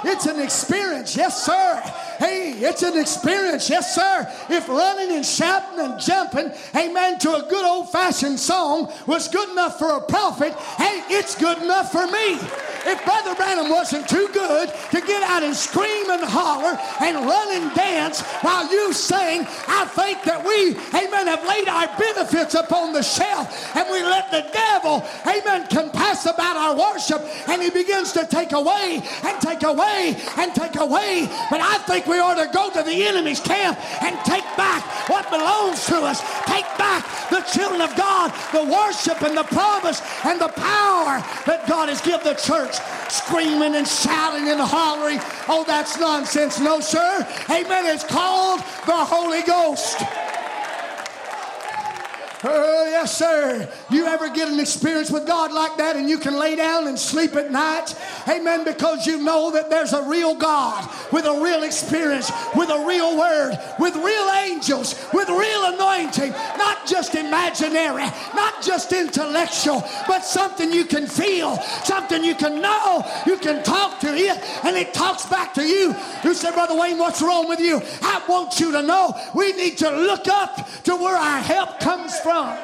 It's 0.03 0.25
an 0.25 0.39
experience, 0.39 1.15
yes, 1.15 1.43
sir. 1.45 1.81
Hey, 2.19 2.53
it's 2.53 2.83
an 2.83 2.99
experience, 2.99 3.69
yes, 3.69 3.95
sir. 3.95 4.31
If 4.49 4.67
running 4.69 5.15
and 5.15 5.25
shouting 5.25 5.79
and 5.79 5.99
jumping, 5.99 6.51
amen, 6.75 7.19
to 7.19 7.35
a 7.35 7.47
good 7.49 7.65
old 7.65 7.91
fashioned 7.91 8.39
song 8.39 8.91
was 9.07 9.27
good 9.27 9.49
enough 9.49 9.79
for 9.79 9.91
a 9.97 10.01
prophet, 10.01 10.53
hey, 10.77 11.03
it's 11.09 11.35
good 11.35 11.61
enough 11.61 11.91
for 11.91 12.07
me. 12.07 12.39
If 12.85 13.03
Brother 13.05 13.35
Branham 13.35 13.69
wasn't 13.69 14.07
too 14.07 14.27
good 14.33 14.69
to 14.91 15.01
get 15.01 15.23
out 15.23 15.43
and 15.43 15.55
scream 15.55 16.09
and 16.09 16.23
holler 16.23 16.77
and 17.01 17.25
run 17.25 17.61
and 17.61 17.73
dance 17.75 18.21
while 18.41 18.69
you 18.71 18.91
sing, 18.93 19.47
I 19.67 19.85
think 19.85 20.23
that 20.23 20.43
we, 20.43 20.75
amen, 20.91 21.27
have 21.27 21.47
laid 21.47 21.69
our 21.69 21.87
benefits 21.97 22.55
upon 22.55 22.93
the 22.93 23.01
shelf 23.01 23.75
and 23.75 23.89
we 23.89 24.03
let 24.03 24.31
the 24.31 24.45
devil, 24.51 25.05
amen, 25.25 25.67
compass 25.67 26.25
about 26.25 26.57
our 26.57 26.75
worship 26.75 27.21
and 27.47 27.61
he 27.61 27.69
begins 27.69 28.11
to 28.13 28.25
take 28.25 28.51
away 28.51 29.01
and 29.23 29.41
take 29.41 29.63
away 29.63 30.19
and 30.37 30.53
take 30.53 30.75
away. 30.75 31.29
But 31.49 31.61
I 31.61 31.77
think 31.87 32.05
we 32.07 32.19
ought 32.19 32.35
to 32.35 32.49
go 32.53 32.69
to 32.71 32.83
the 32.83 33.03
enemy's 33.05 33.39
camp 33.39 33.79
and 34.03 34.17
take 34.25 34.45
back 34.57 34.83
what 35.09 35.29
belongs 35.29 35.85
to 35.87 35.97
us. 36.03 36.21
Take 36.53 36.77
back 36.77 37.29
the 37.31 37.41
children 37.51 37.81
of 37.81 37.95
God, 37.95 38.31
the 38.51 38.63
worship 38.63 39.23
and 39.23 39.35
the 39.35 39.43
promise 39.43 40.03
and 40.23 40.39
the 40.39 40.49
power 40.49 41.17
that 41.47 41.65
God 41.67 41.89
has 41.89 41.99
given 41.99 42.23
the 42.23 42.35
church 42.35 42.75
screaming 43.09 43.73
and 43.73 43.87
shouting 43.87 44.49
and 44.49 44.61
hollering. 44.61 45.17
Oh, 45.49 45.63
that's 45.65 45.99
nonsense. 45.99 46.59
No, 46.59 46.79
sir. 46.79 47.27
Amen. 47.49 47.87
It's 47.87 48.03
called 48.03 48.59
the 48.85 48.93
Holy 48.93 49.41
Ghost. 49.41 49.97
Oh, 52.45 52.85
yes, 52.89 53.17
sir. 53.17 53.71
You 53.89 54.05
ever 54.05 54.29
get 54.29 54.49
an 54.49 54.59
experience 54.59 55.09
with 55.09 55.25
God 55.25 55.53
like 55.53 55.77
that 55.77 55.95
and 55.95 56.09
you 56.09 56.17
can 56.17 56.37
lay 56.37 56.57
down 56.57 56.87
and 56.87 56.99
sleep 56.99 57.35
at 57.35 57.51
night? 57.51 57.95
Amen. 58.27 58.65
Because 58.65 59.07
you 59.07 59.23
know 59.23 59.51
that 59.51 59.69
there's 59.69 59.93
a 59.93 60.03
real 60.03 60.35
God 60.35 60.89
with 61.13 61.25
a 61.25 61.41
real 61.41 61.63
experience, 61.63 62.31
with 62.53 62.69
a 62.69 62.85
real 62.85 63.17
word, 63.17 63.57
with 63.79 63.95
real 63.95 64.29
angels, 64.43 64.93
with 65.13 65.29
real 65.29 65.73
anointing. 65.73 66.31
Not 66.57 66.85
just 66.85 67.15
imaginary, 67.15 68.07
not 68.35 68.61
just 68.61 68.91
intellectual, 68.91 69.81
but 70.05 70.25
something 70.25 70.73
you 70.73 70.83
can 70.83 71.07
feel, 71.07 71.57
something 71.85 72.25
you 72.25 72.35
can 72.35 72.61
know. 72.61 73.09
You 73.25 73.37
can 73.37 73.63
talk 73.63 74.01
to 74.01 74.13
it 74.13 74.37
and 74.65 74.75
it 74.75 74.93
talks 74.93 75.25
back 75.27 75.53
to 75.53 75.63
you. 75.63 75.95
You 76.25 76.33
say, 76.33 76.51
Brother 76.51 76.77
Wayne, 76.77 76.97
what's 76.97 77.21
wrong 77.21 77.47
with 77.47 77.61
you? 77.61 77.81
I 78.01 78.21
want 78.27 78.59
you 78.59 78.73
to 78.73 78.81
know 78.81 79.17
we 79.33 79.53
need 79.53 79.77
to 79.77 79.89
look 79.89 80.27
up 80.27 80.83
to 80.83 80.95
where 80.97 81.15
our 81.15 81.39
help 81.39 81.79
comes 81.79 82.19
from 82.19 82.32
from? 82.33 82.57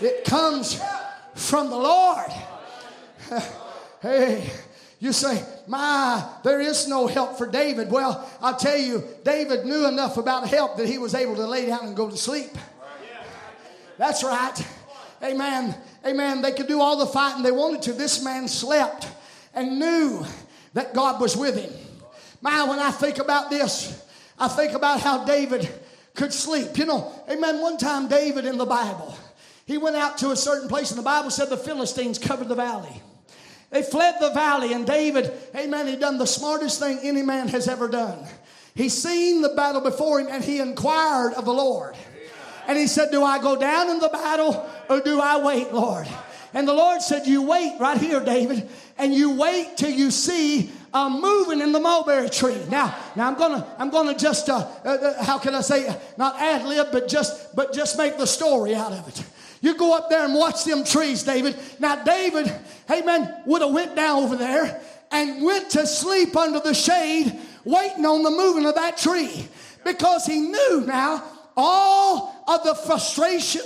It 0.00 0.24
comes 0.24 0.80
from 1.34 1.70
the 1.70 1.76
Lord. 1.76 2.30
Hey, 4.02 4.50
you 5.00 5.14
say, 5.14 5.42
My, 5.66 6.22
there 6.42 6.60
is 6.60 6.86
no 6.86 7.06
help 7.06 7.38
for 7.38 7.46
David. 7.46 7.90
Well, 7.90 8.30
I'll 8.42 8.54
tell 8.54 8.76
you, 8.76 9.02
David 9.24 9.64
knew 9.64 9.86
enough 9.86 10.18
about 10.18 10.46
help 10.46 10.76
that 10.76 10.86
he 10.86 10.98
was 10.98 11.14
able 11.14 11.36
to 11.36 11.46
lay 11.46 11.64
down 11.64 11.86
and 11.86 11.96
go 11.96 12.10
to 12.10 12.16
sleep. 12.18 12.50
That's 13.96 14.22
right. 14.22 14.52
Amen. 15.22 15.74
Amen. 16.04 16.42
They 16.42 16.52
could 16.52 16.66
do 16.66 16.82
all 16.82 16.98
the 16.98 17.06
fighting 17.06 17.42
they 17.42 17.50
wanted 17.50 17.80
to. 17.84 17.94
This 17.94 18.22
man 18.22 18.46
slept 18.46 19.08
and 19.54 19.78
knew 19.78 20.22
that 20.74 20.92
God 20.92 21.18
was 21.18 21.34
with 21.34 21.56
him. 21.56 21.72
My, 22.42 22.64
when 22.64 22.78
I 22.78 22.90
think 22.90 23.20
about 23.20 23.48
this, 23.48 24.06
I 24.38 24.48
think 24.48 24.74
about 24.74 25.00
how 25.00 25.24
David 25.24 25.66
could 26.14 26.32
sleep. 26.32 26.76
You 26.78 26.86
know, 26.86 27.12
amen. 27.28 27.60
One 27.60 27.76
time, 27.76 28.08
David 28.08 28.46
in 28.46 28.58
the 28.58 28.66
Bible, 28.66 29.16
he 29.66 29.78
went 29.78 29.96
out 29.96 30.18
to 30.18 30.30
a 30.30 30.36
certain 30.36 30.68
place, 30.68 30.90
and 30.90 30.98
the 30.98 31.04
Bible 31.04 31.30
said 31.30 31.50
the 31.50 31.56
Philistines 31.56 32.18
covered 32.18 32.48
the 32.48 32.54
valley. 32.54 33.02
They 33.70 33.82
fled 33.82 34.16
the 34.20 34.30
valley, 34.30 34.72
and 34.72 34.86
David, 34.86 35.32
amen, 35.56 35.88
he 35.88 35.96
done 35.96 36.18
the 36.18 36.26
smartest 36.26 36.78
thing 36.78 37.00
any 37.02 37.22
man 37.22 37.48
has 37.48 37.66
ever 37.66 37.88
done. 37.88 38.24
He 38.74 38.88
seen 38.88 39.42
the 39.42 39.48
battle 39.50 39.80
before 39.80 40.20
him, 40.20 40.28
and 40.30 40.44
he 40.44 40.60
inquired 40.60 41.34
of 41.34 41.44
the 41.44 41.52
Lord. 41.52 41.96
And 42.66 42.78
he 42.78 42.86
said, 42.86 43.10
Do 43.10 43.22
I 43.22 43.40
go 43.40 43.58
down 43.58 43.90
in 43.90 43.98
the 43.98 44.08
battle 44.08 44.68
or 44.88 45.00
do 45.00 45.20
I 45.20 45.38
wait, 45.38 45.72
Lord? 45.72 46.08
And 46.52 46.66
the 46.66 46.72
Lord 46.72 47.02
said, 47.02 47.26
You 47.26 47.42
wait 47.42 47.76
right 47.78 47.98
here, 47.98 48.20
David, 48.20 48.68
and 48.96 49.12
you 49.12 49.32
wait 49.32 49.76
till 49.76 49.90
you 49.90 50.10
see 50.10 50.70
uh, 50.94 51.10
moving 51.10 51.60
in 51.60 51.72
the 51.72 51.80
mulberry 51.80 52.30
tree. 52.30 52.56
Now, 52.70 52.96
now 53.16 53.28
I'm 53.28 53.34
gonna 53.36 53.66
I'm 53.78 53.90
gonna 53.90 54.16
just 54.16 54.48
uh, 54.48 54.66
uh, 54.84 54.88
uh 54.88 55.24
how 55.24 55.38
can 55.38 55.54
I 55.54 55.60
say 55.60 55.94
not 56.16 56.40
ad 56.40 56.64
lib, 56.64 56.88
but 56.92 57.08
just 57.08 57.54
but 57.54 57.74
just 57.74 57.98
make 57.98 58.16
the 58.16 58.26
story 58.26 58.74
out 58.74 58.92
of 58.92 59.06
it. 59.08 59.24
You 59.60 59.76
go 59.76 59.96
up 59.96 60.08
there 60.08 60.24
and 60.24 60.34
watch 60.34 60.64
them 60.64 60.84
trees, 60.84 61.22
David. 61.22 61.56
Now, 61.80 62.04
David, 62.04 62.52
hey 62.86 63.02
man, 63.02 63.42
would 63.46 63.62
have 63.62 63.72
went 63.72 63.96
down 63.96 64.22
over 64.22 64.36
there 64.36 64.80
and 65.10 65.42
went 65.42 65.70
to 65.70 65.86
sleep 65.86 66.36
under 66.36 66.60
the 66.60 66.74
shade, 66.74 67.36
waiting 67.64 68.06
on 68.06 68.22
the 68.22 68.30
moving 68.30 68.66
of 68.66 68.74
that 68.76 68.96
tree, 68.96 69.48
because 69.84 70.26
he 70.26 70.38
knew 70.38 70.84
now 70.86 71.24
all 71.56 72.44
of 72.46 72.62
the 72.62 72.74
frustration 72.74 73.62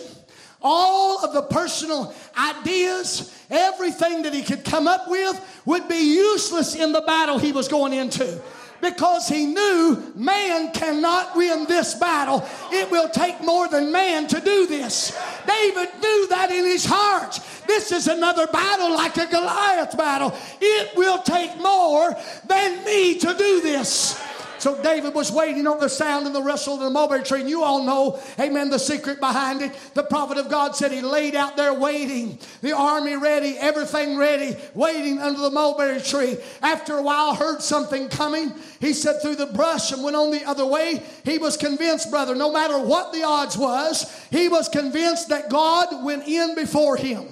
all 0.62 1.24
of 1.24 1.32
the 1.32 1.42
personal 1.42 2.14
ideas, 2.36 3.34
everything 3.50 4.22
that 4.22 4.34
he 4.34 4.42
could 4.42 4.64
come 4.64 4.88
up 4.88 5.08
with 5.08 5.62
would 5.64 5.88
be 5.88 6.14
useless 6.14 6.74
in 6.74 6.92
the 6.92 7.02
battle 7.02 7.38
he 7.38 7.52
was 7.52 7.68
going 7.68 7.92
into. 7.92 8.40
Because 8.80 9.26
he 9.26 9.46
knew 9.46 10.12
man 10.14 10.72
cannot 10.72 11.36
win 11.36 11.66
this 11.66 11.94
battle. 11.94 12.46
It 12.70 12.88
will 12.90 13.08
take 13.08 13.42
more 13.42 13.66
than 13.66 13.90
man 13.90 14.28
to 14.28 14.40
do 14.40 14.66
this. 14.66 15.18
David 15.46 15.88
knew 16.00 16.28
that 16.28 16.50
in 16.52 16.64
his 16.64 16.84
heart. 16.84 17.40
This 17.66 17.90
is 17.90 18.06
another 18.06 18.46
battle 18.46 18.92
like 18.92 19.16
a 19.16 19.26
Goliath 19.26 19.96
battle. 19.96 20.32
It 20.60 20.96
will 20.96 21.18
take 21.22 21.58
more 21.60 22.16
than 22.46 22.84
me 22.84 23.18
to 23.18 23.34
do 23.34 23.60
this. 23.60 24.20
So 24.58 24.80
David 24.82 25.14
was 25.14 25.30
waiting 25.30 25.66
on 25.66 25.78
the 25.78 25.88
sound 25.88 26.26
and 26.26 26.34
the 26.34 26.42
rustle 26.42 26.74
of 26.74 26.80
the 26.80 26.90
mulberry 26.90 27.22
tree. 27.22 27.40
And 27.40 27.48
you 27.48 27.62
all 27.62 27.84
know, 27.84 28.20
amen, 28.38 28.70
the 28.70 28.78
secret 28.78 29.20
behind 29.20 29.62
it. 29.62 29.72
The 29.94 30.02
prophet 30.02 30.36
of 30.36 30.48
God 30.48 30.74
said 30.74 30.90
he 30.90 31.00
laid 31.00 31.34
out 31.34 31.56
there 31.56 31.72
waiting, 31.72 32.38
the 32.60 32.76
army 32.76 33.16
ready, 33.16 33.56
everything 33.58 34.16
ready, 34.16 34.56
waiting 34.74 35.18
under 35.20 35.40
the 35.40 35.50
mulberry 35.50 36.00
tree. 36.00 36.38
After 36.60 36.94
a 36.94 37.02
while, 37.02 37.34
heard 37.34 37.62
something 37.62 38.08
coming. 38.08 38.52
He 38.80 38.92
said 38.92 39.22
through 39.22 39.36
the 39.36 39.46
brush 39.46 39.92
and 39.92 40.02
went 40.02 40.16
on 40.16 40.30
the 40.30 40.44
other 40.44 40.66
way. 40.66 41.02
He 41.24 41.38
was 41.38 41.56
convinced, 41.56 42.10
brother, 42.10 42.34
no 42.34 42.52
matter 42.52 42.78
what 42.78 43.12
the 43.12 43.22
odds 43.22 43.56
was, 43.56 44.12
he 44.30 44.48
was 44.48 44.68
convinced 44.68 45.28
that 45.28 45.50
God 45.50 46.04
went 46.04 46.26
in 46.26 46.54
before 46.54 46.96
him. 46.96 47.26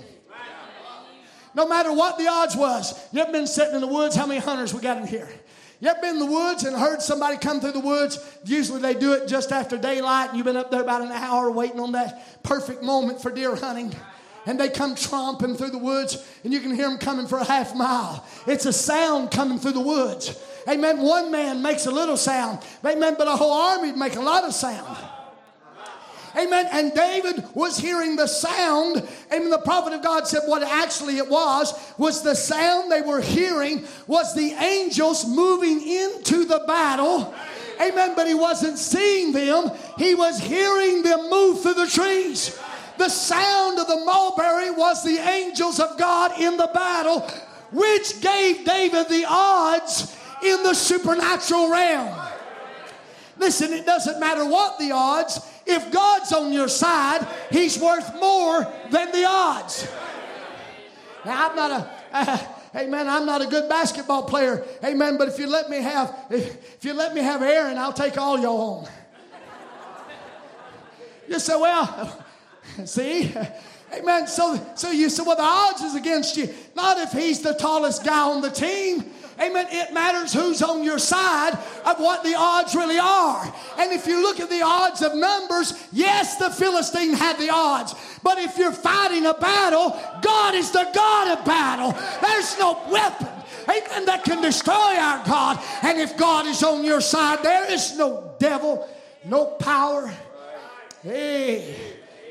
No 1.55 1.67
matter 1.67 1.91
what 1.91 2.19
the 2.19 2.29
odds 2.29 2.55
was. 2.55 3.01
You 3.13 3.23
ever 3.23 3.33
been 3.33 3.47
sitting 3.47 3.75
in 3.75 3.81
the 3.81 3.87
woods? 3.87 4.15
How 4.15 4.27
many 4.27 4.41
hunters 4.41 4.75
we 4.75 4.81
got 4.81 4.99
in 4.99 5.07
here? 5.07 5.29
You 5.81 5.89
ever 5.89 6.01
been 6.01 6.15
in 6.15 6.19
the 6.19 6.27
woods 6.27 6.65
and 6.65 6.75
heard 6.75 7.03
somebody 7.03 7.37
come 7.37 7.61
through 7.61 7.73
the 7.73 7.81
woods? 7.81 8.19
Usually 8.45 8.81
they 8.81 8.95
do 8.95 9.13
it 9.13 9.29
just 9.29 9.53
after 9.53 9.77
daylight, 9.77 10.31
and 10.31 10.39
you've 10.39 10.47
been 10.47 10.57
up 10.57 10.71
there 10.71 10.81
about 10.81 11.03
an 11.03 11.13
hour 11.13 11.51
waiting 11.51 11.81
on 11.81 11.93
that 11.93 12.43
perfect 12.43 12.83
moment 12.83 13.21
for 13.21 13.31
deer 13.31 13.55
hunting. 13.55 13.95
And 14.47 14.59
they 14.59 14.71
come 14.71 14.95
tromping 14.95 15.59
through 15.59 15.71
the 15.71 15.79
woods, 15.79 16.25
and 16.45 16.53
you 16.53 16.61
can 16.61 16.75
hear 16.75 16.89
them 16.89 16.99
coming 16.99 17.27
for 17.27 17.39
a 17.39 17.45
half 17.45 17.75
mile. 17.75 18.25
It's 18.47 18.65
a 18.65 18.73
sound 18.73 19.31
coming 19.31 19.59
through 19.59 19.73
the 19.73 19.81
woods. 19.81 20.41
Amen. 20.69 21.01
One 21.01 21.31
man 21.31 21.61
makes 21.63 21.87
a 21.87 21.91
little 21.91 22.17
sound, 22.17 22.61
amen, 22.85 23.17
but 23.19 23.29
a 23.29 23.37
whole 23.37 23.53
army 23.53 23.93
make 23.93 24.17
a 24.17 24.21
lot 24.21 24.45
of 24.45 24.55
sound. 24.55 24.97
Amen. 26.39 26.69
And 26.71 26.93
David 26.93 27.45
was 27.55 27.79
hearing 27.79 28.17
the 28.17 28.27
sound. 28.27 29.07
Amen. 29.33 29.51
the 29.51 29.59
prophet 29.59 29.95
of 29.95 30.03
God 30.03 30.29
said 30.29 30.43
what 30.47 30.63
actually 30.63 31.17
it 31.17 31.29
was 31.29 31.73
was 31.97 32.23
the 32.23 32.35
sound 32.35 32.93
they 32.93 33.01
were 33.01 33.21
hearing 33.21 33.87
was 34.07 34.35
the 34.35 34.53
angels 34.53 35.27
moving 35.27 35.81
into 35.81 36.45
the 36.45 36.63
battle. 36.67 37.35
Amen. 37.81 38.13
But 38.15 38.27
he 38.27 38.35
wasn't 38.35 38.79
seeing 38.79 39.33
them, 39.33 39.71
he 39.99 40.15
was 40.15 40.39
hearing 40.39 41.03
them 41.03 41.31
move 41.31 41.63
through 41.63 41.75
the 41.75 41.87
trees. 41.87 42.59
The 42.99 43.09
sound 43.09 43.79
of 43.79 43.87
the 43.87 44.03
mulberry 44.05 44.71
was 44.71 45.03
the 45.03 45.19
angels 45.19 45.81
of 45.81 45.99
God 45.99 46.41
in 46.41 46.57
the 46.57 46.71
battle, 46.73 47.21
which 47.71 48.21
gave 48.21 48.65
David 48.65 49.09
the 49.09 49.27
odds 49.29 50.17
in 50.43 50.63
the 50.63 50.75
supernatural 50.75 51.71
realm. 51.71 52.19
Listen, 53.39 53.73
it 53.73 53.85
doesn't 53.85 54.19
matter 54.19 54.47
what 54.47 54.79
the 54.79 54.93
odds, 54.93 55.41
if 55.67 55.91
God's 55.91 56.33
on 56.33 56.53
your 56.53 56.69
side, 56.69 57.27
He's 57.51 57.79
worth 57.79 58.15
more 58.21 58.63
than 58.91 59.13
the 59.13 59.25
odds. 59.27 59.89
Now, 61.25 61.49
I'm 61.49 61.57
not 61.57 61.71
a. 61.71 61.97
Uh, 62.17 62.39
Amen. 62.75 63.09
I'm 63.09 63.27
not 63.27 63.43
a 63.43 63.47
good 63.47 63.69
basketball 63.69 64.23
player. 64.23 64.65
Amen. 64.85 65.19
But 65.19 65.29
if 65.29 65.39
you 65.39 65.47
let 65.47 65.69
me 65.69 65.83
have, 65.83 66.15
if, 66.31 66.77
if 66.77 66.85
you 66.85 66.95
let 66.95 67.15
me 67.15 67.21
have 67.21 67.43
Aaron, 67.43 67.77
I'll 67.77 67.93
take 67.93 68.17
all 68.17 68.39
y'all 68.39 68.57
home. 68.57 68.89
You 71.29 71.39
say, 71.39 71.57
well, 71.59 72.25
See? 72.85 73.35
Amen. 73.93 74.27
So, 74.27 74.61
so 74.75 74.91
you 74.91 75.09
say, 75.09 75.23
well, 75.25 75.37
the 75.37 75.43
odds 75.43 75.83
is 75.83 75.95
against 75.95 76.37
you. 76.37 76.53
Not 76.75 76.99
if 76.99 77.13
he's 77.13 77.41
the 77.41 77.55
tallest 77.55 78.05
guy 78.05 78.21
on 78.21 78.43
the 78.43 78.51
team. 78.51 79.05
Amen. 79.39 79.67
It 79.69 79.93
matters 79.93 80.33
who's 80.33 80.63
on 80.63 80.83
your 80.83 80.99
side 80.99 81.53
of 81.85 82.01
what 82.01 82.25
the 82.25 82.35
odds 82.35 82.75
really 82.75 82.99
are. 82.99 83.55
And 83.79 83.93
if 83.93 84.07
you 84.07 84.23
look 84.23 84.41
at 84.41 84.49
the 84.49 84.63
odds 84.63 85.03
of 85.03 85.15
numbers, 85.15 85.75
yes, 85.93 86.37
the 86.37 86.49
Philistine 86.49 87.13
had 87.13 87.39
the 87.39 87.51
odds. 87.51 87.95
But 88.23 88.39
if 88.39 88.57
you're 88.57 88.73
fighting 88.73 89.27
a 89.27 89.35
battle, 89.35 90.01
God 90.23 90.55
is 90.55 90.71
the 90.71 90.89
God 90.95 91.39
of 91.39 91.45
battle. 91.45 91.93
There's 92.23 92.59
no 92.59 92.81
weapon, 92.91 93.29
amen, 93.69 94.07
that 94.07 94.25
can 94.25 94.41
destroy 94.41 94.73
our 94.75 95.23
God. 95.27 95.63
And 95.83 96.01
if 96.01 96.17
God 96.17 96.47
is 96.47 96.63
on 96.63 96.83
your 96.83 97.03
side, 97.03 97.43
there 97.43 97.71
is 97.71 97.99
no 97.99 98.35
devil, 98.39 98.89
no 99.25 99.45
power. 99.45 100.11
Hey, 101.03 101.77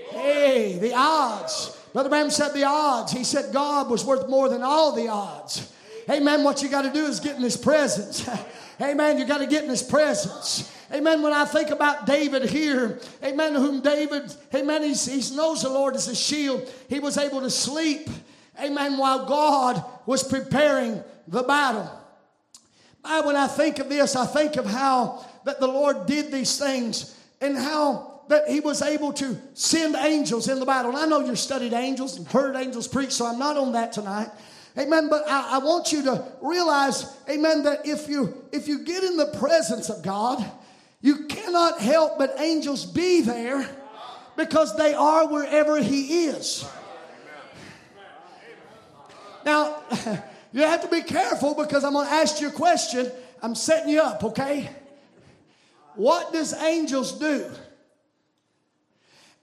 hey, 0.09 0.79
the 0.79 0.93
odds. 0.95 1.77
Brother 1.93 2.09
Branham 2.09 2.31
said 2.31 2.49
the 2.49 2.63
odds. 2.63 3.11
He 3.11 3.23
said 3.23 3.53
God 3.53 3.89
was 3.89 4.03
worth 4.03 4.27
more 4.27 4.49
than 4.49 4.63
all 4.63 4.91
the 4.91 5.07
odds. 5.07 5.71
Amen. 6.09 6.43
What 6.43 6.61
you 6.61 6.69
got 6.69 6.83
to 6.83 6.91
do 6.91 7.05
is 7.05 7.19
get 7.19 7.35
in 7.35 7.41
His 7.41 7.57
presence. 7.57 8.29
Amen. 8.81 9.17
You 9.17 9.25
got 9.25 9.39
to 9.39 9.47
get 9.47 9.63
in 9.63 9.69
His 9.69 9.83
presence. 9.83 10.71
Amen. 10.93 11.21
When 11.23 11.33
I 11.33 11.45
think 11.45 11.71
about 11.71 12.05
David 12.05 12.47
here, 12.49 12.99
amen, 13.23 13.55
whom 13.55 13.81
David, 13.81 14.33
amen, 14.53 14.83
he's, 14.83 15.05
he 15.05 15.35
knows 15.35 15.63
the 15.63 15.69
Lord 15.69 15.95
as 15.95 16.07
a 16.07 16.15
shield. 16.15 16.71
He 16.87 16.99
was 16.99 17.17
able 17.17 17.41
to 17.41 17.49
sleep, 17.49 18.07
amen, 18.61 18.97
while 18.97 19.25
God 19.25 19.83
was 20.05 20.23
preparing 20.23 21.03
the 21.27 21.41
battle. 21.41 21.89
when 23.01 23.35
I 23.35 23.47
think 23.47 23.79
of 23.79 23.89
this, 23.89 24.15
I 24.15 24.27
think 24.27 24.57
of 24.57 24.65
how 24.67 25.25
that 25.45 25.59
the 25.59 25.67
Lord 25.67 26.05
did 26.05 26.31
these 26.31 26.59
things 26.59 27.19
and 27.41 27.57
how 27.57 28.21
that 28.27 28.47
he 28.47 28.59
was 28.59 28.81
able 28.81 29.11
to 29.13 29.37
send 29.53 29.95
angels 29.95 30.47
in 30.47 30.59
the 30.59 30.65
battle. 30.65 30.91
And 30.91 30.99
I 30.99 31.07
know 31.07 31.19
you've 31.19 31.39
studied 31.39 31.73
angels 31.73 32.17
and 32.17 32.27
heard 32.27 32.55
angels 32.55 32.87
preach, 32.87 33.11
so 33.11 33.25
I'm 33.25 33.39
not 33.39 33.57
on 33.57 33.71
that 33.73 33.91
tonight. 33.91 34.29
Amen. 34.77 35.09
But 35.09 35.23
I, 35.27 35.55
I, 35.55 35.57
want 35.59 35.91
you 35.91 36.03
to 36.03 36.25
realize, 36.41 37.17
amen, 37.29 37.63
that 37.63 37.85
if 37.85 38.09
you 38.09 38.45
if 38.51 38.67
you 38.67 38.79
get 38.83 39.03
in 39.03 39.15
the 39.15 39.27
presence 39.37 39.89
of 39.89 40.03
God, 40.03 40.43
you 41.01 41.25
cannot 41.27 41.79
help 41.79 42.17
but 42.17 42.35
angels 42.39 42.85
be 42.85 43.21
there 43.21 43.69
because 44.35 44.75
they 44.75 44.93
are 44.93 45.27
wherever 45.27 45.81
He 45.81 46.25
is. 46.25 46.67
Now, 49.45 49.77
you 50.51 50.61
have 50.61 50.81
to 50.81 50.89
be 50.89 51.03
careful 51.03 51.53
because 51.53 51.83
I'm 51.83 51.93
going 51.93 52.07
to 52.07 52.13
ask 52.13 52.41
you 52.41 52.49
a 52.49 52.51
question. 52.51 53.09
I'm 53.41 53.55
setting 53.55 53.89
you 53.89 54.01
up, 54.01 54.23
okay? 54.23 54.69
What 55.95 56.33
does 56.33 56.53
angels 56.53 57.17
do? 57.19 57.49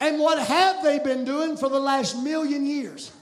And 0.01 0.19
what 0.19 0.45
have 0.45 0.83
they 0.83 0.99
been 0.99 1.25
doing 1.25 1.57
for 1.57 1.69
the 1.69 1.79
last 1.79 2.21
million 2.23 2.67
years? 2.67 3.13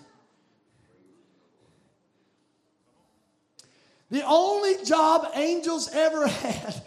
The 4.11 4.25
only 4.27 4.85
job 4.85 5.29
angels 5.35 5.89
ever 5.93 6.27
had 6.29 6.83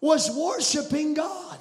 was 0.00 0.30
worshiping 0.30 1.14
God. 1.14 1.58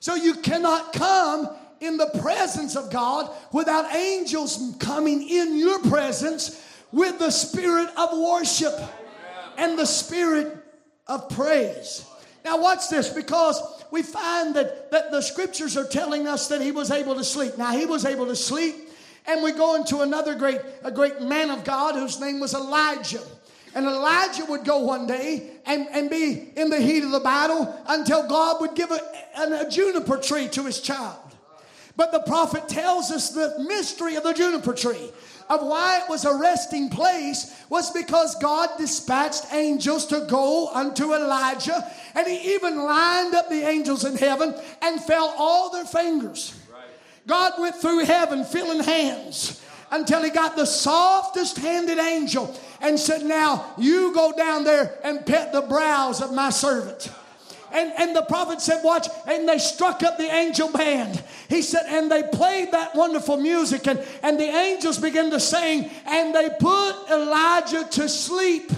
So 0.00 0.14
you 0.14 0.34
cannot 0.34 0.92
come 0.92 1.48
in 1.80 1.96
the 1.96 2.10
presence 2.20 2.76
of 2.76 2.90
God 2.90 3.30
without 3.52 3.94
angels 3.94 4.76
coming 4.78 5.28
in 5.28 5.56
your 5.56 5.80
presence 5.80 6.64
with 6.92 7.18
the 7.18 7.30
spirit 7.30 7.88
of 7.96 8.18
worship 8.18 8.74
and 9.56 9.78
the 9.78 9.86
spirit 9.86 10.56
of 11.06 11.28
praise. 11.30 12.04
Now, 12.44 12.60
watch 12.60 12.88
this 12.88 13.08
because 13.08 13.60
we 13.90 14.02
find 14.02 14.54
that, 14.54 14.90
that 14.90 15.10
the 15.10 15.20
scriptures 15.20 15.76
are 15.76 15.86
telling 15.86 16.26
us 16.26 16.48
that 16.48 16.60
he 16.60 16.72
was 16.72 16.90
able 16.90 17.14
to 17.14 17.24
sleep. 17.24 17.58
Now, 17.58 17.72
he 17.72 17.84
was 17.84 18.04
able 18.04 18.26
to 18.26 18.36
sleep 18.36 18.87
and 19.28 19.42
we 19.42 19.52
go 19.52 19.74
into 19.74 20.00
another 20.00 20.34
great, 20.34 20.60
a 20.82 20.90
great 20.90 21.20
man 21.20 21.50
of 21.50 21.62
God 21.62 21.94
whose 21.94 22.18
name 22.18 22.40
was 22.40 22.54
Elijah. 22.54 23.22
And 23.74 23.84
Elijah 23.86 24.46
would 24.46 24.64
go 24.64 24.78
one 24.78 25.06
day 25.06 25.50
and, 25.66 25.86
and 25.92 26.08
be 26.08 26.50
in 26.56 26.70
the 26.70 26.80
heat 26.80 27.04
of 27.04 27.10
the 27.10 27.20
battle 27.20 27.78
until 27.86 28.26
God 28.26 28.60
would 28.62 28.74
give 28.74 28.90
a, 28.90 29.00
a, 29.36 29.66
a 29.66 29.70
juniper 29.70 30.16
tree 30.16 30.48
to 30.48 30.64
his 30.64 30.80
child. 30.80 31.18
But 31.94 32.10
the 32.10 32.20
prophet 32.20 32.68
tells 32.68 33.10
us 33.10 33.30
the 33.30 33.56
mystery 33.68 34.16
of 34.16 34.22
the 34.22 34.32
juniper 34.32 34.72
tree 34.72 35.10
of 35.50 35.62
why 35.62 35.98
it 35.98 36.08
was 36.08 36.24
a 36.24 36.34
resting 36.34 36.90
place 36.90 37.54
was 37.68 37.90
because 37.90 38.34
God 38.36 38.70
dispatched 38.78 39.52
angels 39.52 40.06
to 40.06 40.20
go 40.28 40.68
unto 40.72 41.14
Elijah, 41.14 41.90
and 42.14 42.26
he 42.26 42.54
even 42.54 42.76
lined 42.78 43.34
up 43.34 43.48
the 43.48 43.66
angels 43.66 44.04
in 44.04 44.16
heaven 44.16 44.54
and 44.82 45.00
felt 45.02 45.34
all 45.38 45.70
their 45.70 45.84
fingers. 45.84 46.57
God 47.28 47.52
went 47.58 47.76
through 47.76 48.06
heaven 48.06 48.42
filling 48.42 48.82
hands 48.82 49.62
until 49.90 50.22
he 50.22 50.30
got 50.30 50.56
the 50.56 50.64
softest 50.64 51.58
handed 51.58 51.98
angel 51.98 52.58
and 52.80 52.98
said, 52.98 53.22
Now 53.22 53.74
you 53.78 54.12
go 54.14 54.32
down 54.36 54.64
there 54.64 54.98
and 55.04 55.24
pet 55.24 55.52
the 55.52 55.60
brows 55.62 56.20
of 56.20 56.32
my 56.32 56.50
servant. 56.50 57.12
And, 57.70 57.92
and 57.98 58.16
the 58.16 58.22
prophet 58.22 58.62
said, 58.62 58.82
Watch, 58.82 59.08
and 59.26 59.46
they 59.46 59.58
struck 59.58 60.02
up 60.02 60.16
the 60.16 60.24
angel 60.24 60.72
band. 60.72 61.22
He 61.50 61.60
said, 61.60 61.84
and 61.86 62.10
they 62.10 62.22
played 62.22 62.72
that 62.72 62.94
wonderful 62.94 63.36
music, 63.36 63.86
and, 63.86 64.02
and 64.22 64.40
the 64.40 64.44
angels 64.48 64.98
began 64.98 65.30
to 65.30 65.40
sing, 65.40 65.90
and 66.06 66.34
they 66.34 66.48
put 66.58 67.10
Elijah 67.10 67.84
to 67.92 68.08
sleep. 68.08 68.72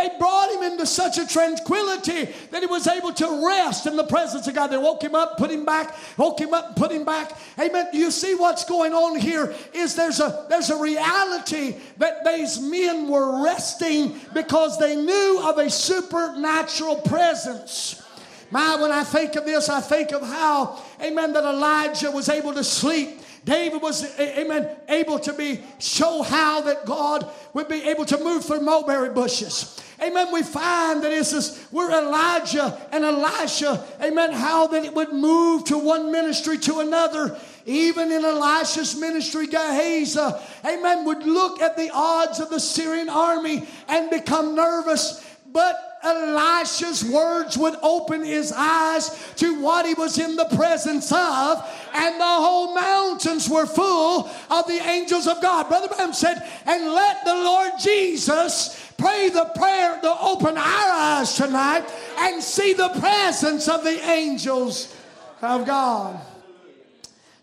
They 0.00 0.16
brought 0.18 0.50
him 0.50 0.62
into 0.62 0.86
such 0.86 1.18
a 1.18 1.26
tranquility 1.26 2.32
that 2.50 2.60
he 2.60 2.66
was 2.66 2.86
able 2.86 3.12
to 3.12 3.46
rest 3.46 3.86
in 3.86 3.96
the 3.96 4.04
presence 4.04 4.46
of 4.46 4.54
God. 4.54 4.68
They 4.68 4.78
woke 4.78 5.02
him 5.02 5.14
up, 5.14 5.36
put 5.36 5.50
him 5.50 5.66
back, 5.66 5.94
woke 6.16 6.40
him 6.40 6.54
up, 6.54 6.74
put 6.74 6.90
him 6.90 7.04
back. 7.04 7.36
Amen. 7.58 7.88
You 7.92 8.10
see 8.10 8.34
what's 8.34 8.64
going 8.64 8.94
on 8.94 9.18
here 9.18 9.54
is 9.74 9.94
there's 9.94 10.20
a 10.20 10.46
there's 10.48 10.70
a 10.70 10.80
reality 10.80 11.76
that 11.98 12.24
these 12.24 12.58
men 12.60 13.08
were 13.08 13.44
resting 13.44 14.18
because 14.32 14.78
they 14.78 14.96
knew 14.96 15.42
of 15.44 15.58
a 15.58 15.68
supernatural 15.68 16.96
presence. 17.02 18.02
My, 18.50 18.76
when 18.76 18.90
I 18.90 19.04
think 19.04 19.36
of 19.36 19.44
this, 19.44 19.68
I 19.68 19.80
think 19.80 20.12
of 20.12 20.22
how, 20.22 20.82
amen, 21.00 21.34
that 21.34 21.44
Elijah 21.44 22.10
was 22.10 22.28
able 22.28 22.52
to 22.54 22.64
sleep 22.64 23.19
David 23.44 23.80
was, 23.80 24.18
amen, 24.18 24.68
able 24.88 25.18
to 25.20 25.32
be, 25.32 25.60
show 25.78 26.22
how 26.22 26.60
that 26.62 26.84
God 26.84 27.28
would 27.54 27.68
be 27.68 27.88
able 27.88 28.04
to 28.06 28.18
move 28.18 28.44
through 28.44 28.60
mulberry 28.60 29.10
bushes. 29.10 29.82
Amen. 30.02 30.32
We 30.32 30.42
find 30.42 31.02
that 31.02 31.12
it's 31.12 31.32
this, 31.32 31.66
we're 31.70 31.90
Elijah 31.90 32.80
and 32.90 33.04
Elisha, 33.04 33.84
amen, 34.00 34.32
how 34.32 34.66
that 34.68 34.84
it 34.84 34.94
would 34.94 35.12
move 35.12 35.64
to 35.64 35.76
one 35.76 36.10
ministry 36.10 36.56
to 36.58 36.80
another. 36.80 37.38
Even 37.66 38.10
in 38.10 38.24
Elisha's 38.24 38.98
ministry, 38.98 39.46
Gehazi, 39.46 40.18
amen, 40.64 41.04
would 41.04 41.24
look 41.24 41.60
at 41.60 41.76
the 41.76 41.90
odds 41.92 42.40
of 42.40 42.48
the 42.48 42.60
Syrian 42.60 43.10
army 43.10 43.66
and 43.88 44.10
become 44.10 44.54
nervous. 44.54 45.22
But 45.52 45.89
Elisha's 46.02 47.04
words 47.04 47.58
would 47.58 47.76
open 47.82 48.24
his 48.24 48.52
eyes 48.56 49.32
to 49.36 49.60
what 49.60 49.84
he 49.84 49.94
was 49.94 50.18
in 50.18 50.34
the 50.34 50.46
presence 50.56 51.12
of, 51.12 51.62
and 51.94 52.18
the 52.18 52.24
whole 52.24 52.74
mountains 52.74 53.48
were 53.48 53.66
full 53.66 54.30
of 54.50 54.66
the 54.66 54.80
angels 54.82 55.26
of 55.26 55.42
God. 55.42 55.68
Brother 55.68 55.88
Branham 55.88 56.14
said, 56.14 56.42
And 56.64 56.92
let 56.92 57.24
the 57.24 57.34
Lord 57.34 57.72
Jesus 57.82 58.92
pray 58.96 59.28
the 59.28 59.50
prayer 59.56 59.98
to 60.00 60.20
open 60.20 60.56
our 60.56 60.90
eyes 60.90 61.34
tonight 61.34 61.84
and 62.18 62.42
see 62.42 62.72
the 62.72 62.88
presence 63.00 63.68
of 63.68 63.84
the 63.84 64.00
angels 64.08 64.94
of 65.42 65.66
God. 65.66 66.18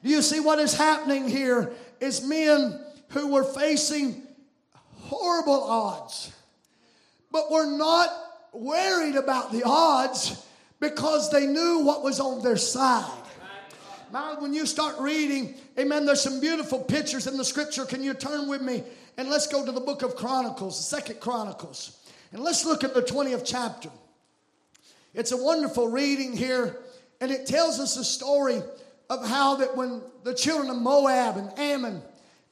Do 0.04 0.10
you 0.10 0.22
see 0.22 0.40
what 0.40 0.58
is 0.58 0.74
happening 0.74 1.28
here? 1.28 1.74
Is 2.00 2.26
men 2.26 2.80
who 3.10 3.28
were 3.28 3.44
facing 3.44 4.24
horrible 4.94 5.64
odds, 5.64 6.32
but 7.32 7.52
were 7.52 7.66
not 7.66 8.27
worried 8.58 9.16
about 9.16 9.52
the 9.52 9.64
odds 9.64 10.46
because 10.80 11.32
they 11.32 11.46
knew 11.46 11.80
what 11.80 12.04
was 12.04 12.20
on 12.20 12.44
their 12.44 12.58
side. 12.58 13.12
Now, 14.14 14.40
when 14.40 14.54
you 14.54 14.66
start 14.66 14.98
reading, 15.00 15.56
amen, 15.78 16.06
there's 16.06 16.22
some 16.22 16.40
beautiful 16.40 16.80
pictures 16.80 17.28
in 17.28 17.36
the 17.38 17.44
scripture. 17.44 17.86
Can 17.86 18.04
you 18.04 18.14
turn 18.14 18.48
with 18.48 18.62
me 18.62 18.84
and 19.18 19.30
let's 19.30 19.48
go 19.48 19.66
to 19.66 19.72
the 19.72 19.82
book 19.82 20.02
of 20.02 20.16
Chronicles, 20.16 20.78
the 20.78 20.84
second 20.84 21.20
Chronicles, 21.20 21.98
and 22.32 22.42
let's 22.42 22.66
look 22.66 22.84
at 22.84 22.94
the 22.94 23.02
20th 23.02 23.44
chapter. 23.46 23.90
It's 25.14 25.32
a 25.32 25.38
wonderful 25.38 25.88
reading 25.88 26.38
here, 26.38 26.78
and 27.20 27.32
it 27.32 27.48
tells 27.48 27.80
us 27.80 27.98
a 27.98 28.04
story 28.04 28.62
of 29.10 29.28
how 29.28 29.56
that 29.56 29.76
when 29.76 30.02
the 30.24 30.34
children 30.34 30.70
of 30.70 30.78
Moab 30.78 31.38
and 31.38 31.58
Ammon, 31.58 32.02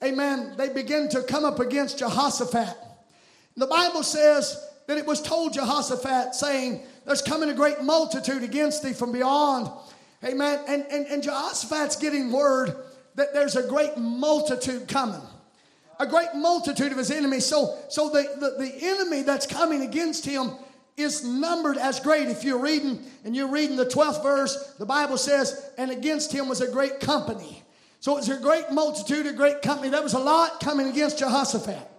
amen, 0.03 0.55
they 0.57 0.69
begin 0.69 1.07
to 1.09 1.21
come 1.21 1.45
up 1.45 1.59
against 1.59 1.99
Jehoshaphat. 1.99 2.75
The 3.55 3.67
Bible 3.67 4.03
says 4.03 4.57
that 4.87 4.97
it 4.97 5.05
was 5.05 5.21
told 5.21 5.53
Jehoshaphat, 5.53 6.35
saying, 6.35 6.81
There's 7.05 7.21
coming 7.21 7.49
a 7.49 7.53
great 7.53 7.81
multitude 7.81 8.43
against 8.43 8.83
thee 8.83 8.93
from 8.93 9.11
beyond. 9.11 9.69
Amen. 10.23 10.59
And, 10.67 10.85
and, 10.89 11.05
and 11.07 11.23
Jehoshaphat's 11.23 11.95
getting 11.97 12.31
word 12.31 12.75
that 13.15 13.33
there's 13.33 13.55
a 13.55 13.67
great 13.67 13.97
multitude 13.97 14.87
coming. 14.87 15.21
A 15.99 16.05
great 16.05 16.33
multitude 16.35 16.91
of 16.91 16.97
his 16.97 17.11
enemies. 17.11 17.45
So, 17.45 17.77
so 17.89 18.09
the, 18.09 18.23
the, 18.39 18.63
the 18.63 18.85
enemy 18.85 19.21
that's 19.21 19.47
coming 19.47 19.81
against 19.81 20.25
him 20.25 20.51
is 20.97 21.23
numbered 21.23 21.77
as 21.77 21.99
great. 21.99 22.27
If 22.27 22.43
you're 22.43 22.59
reading 22.59 23.03
and 23.23 23.35
you're 23.35 23.49
reading 23.49 23.77
the 23.77 23.85
12th 23.85 24.23
verse, 24.23 24.73
the 24.77 24.85
Bible 24.85 25.17
says, 25.17 25.69
and 25.77 25.91
against 25.91 26.31
him 26.31 26.49
was 26.49 26.61
a 26.61 26.69
great 26.69 26.99
company. 26.99 27.63
So 27.99 28.13
it 28.13 28.17
was 28.17 28.29
a 28.29 28.39
great 28.39 28.71
multitude, 28.71 29.25
a 29.25 29.33
great 29.33 29.61
company. 29.61 29.89
There 29.89 30.01
was 30.01 30.13
a 30.13 30.19
lot 30.19 30.59
coming 30.59 30.87
against 30.87 31.19
Jehoshaphat. 31.19 31.89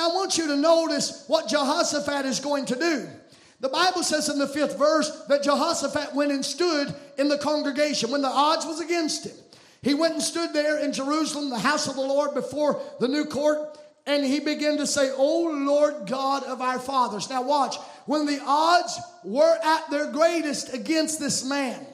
I 0.00 0.08
want 0.08 0.38
you 0.38 0.46
to 0.48 0.56
notice 0.56 1.24
what 1.26 1.48
Jehoshaphat 1.48 2.24
is 2.24 2.40
going 2.40 2.66
to 2.66 2.76
do. 2.76 3.08
The 3.60 3.68
Bible 3.68 4.02
says 4.02 4.28
in 4.28 4.38
the 4.38 4.48
fifth 4.48 4.78
verse 4.78 5.24
that 5.28 5.42
Jehoshaphat 5.42 6.14
went 6.14 6.32
and 6.32 6.44
stood 6.44 6.94
in 7.18 7.28
the 7.28 7.36
congregation 7.38 8.10
when 8.10 8.22
the 8.22 8.28
odds 8.28 8.64
was 8.64 8.80
against 8.80 9.26
him. 9.26 9.36
He 9.82 9.94
went 9.94 10.14
and 10.14 10.22
stood 10.22 10.52
there 10.52 10.78
in 10.78 10.92
Jerusalem, 10.92 11.50
the 11.50 11.58
house 11.58 11.86
of 11.86 11.94
the 11.94 12.00
Lord, 12.00 12.34
before 12.34 12.80
the 13.00 13.08
new 13.08 13.26
court, 13.26 13.78
and 14.06 14.24
he 14.24 14.40
began 14.40 14.78
to 14.78 14.86
say, 14.86 15.10
O 15.12 15.50
Lord 15.52 16.06
God 16.06 16.42
of 16.44 16.60
our 16.60 16.78
fathers. 16.78 17.28
Now, 17.28 17.42
watch. 17.42 17.76
When 18.06 18.26
the 18.26 18.40
odds 18.44 18.98
were 19.24 19.58
at 19.62 19.90
their 19.90 20.10
greatest 20.10 20.74
against 20.74 21.20
this 21.20 21.44
man, 21.44 21.86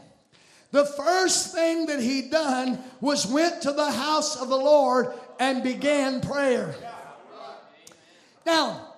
the 0.71 0.87
first 0.87 1.53
thing 1.53 1.87
that 1.87 2.01
he 2.01 2.29
done 2.29 2.79
was 3.01 3.27
went 3.27 3.63
to 3.63 3.73
the 3.73 3.91
house 3.91 4.41
of 4.41 4.49
the 4.49 4.57
Lord 4.57 5.13
and 5.39 5.63
began 5.63 6.21
prayer. 6.21 6.75
Now, 8.47 8.95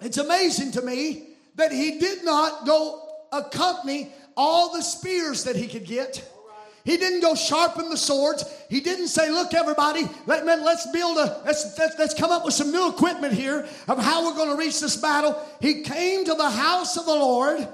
it's 0.00 0.16
amazing 0.16 0.72
to 0.72 0.82
me 0.82 1.28
that 1.56 1.70
he 1.70 1.98
did 1.98 2.24
not 2.24 2.66
go 2.66 3.02
accompany 3.30 4.10
all 4.36 4.72
the 4.72 4.82
spears 4.82 5.44
that 5.44 5.54
he 5.54 5.68
could 5.68 5.84
get. 5.84 6.26
He 6.84 6.96
didn't 6.96 7.20
go 7.20 7.34
sharpen 7.34 7.90
the 7.90 7.96
swords. 7.96 8.44
He 8.70 8.80
didn't 8.80 9.08
say, 9.08 9.30
"Look, 9.30 9.54
everybody, 9.54 10.08
let, 10.26 10.46
man, 10.46 10.64
let's 10.64 10.90
build 10.92 11.18
a 11.18 11.42
let's, 11.44 11.76
let's, 11.78 11.98
let's 11.98 12.14
come 12.14 12.30
up 12.30 12.44
with 12.44 12.54
some 12.54 12.70
new 12.70 12.88
equipment 12.88 13.34
here 13.34 13.66
of 13.88 13.98
how 13.98 14.24
we're 14.24 14.36
going 14.36 14.50
to 14.50 14.56
reach 14.56 14.80
this 14.80 14.96
battle." 14.96 15.36
He 15.60 15.82
came 15.82 16.24
to 16.24 16.34
the 16.34 16.48
house 16.50 16.96
of 16.96 17.04
the 17.04 17.14
Lord 17.14 17.66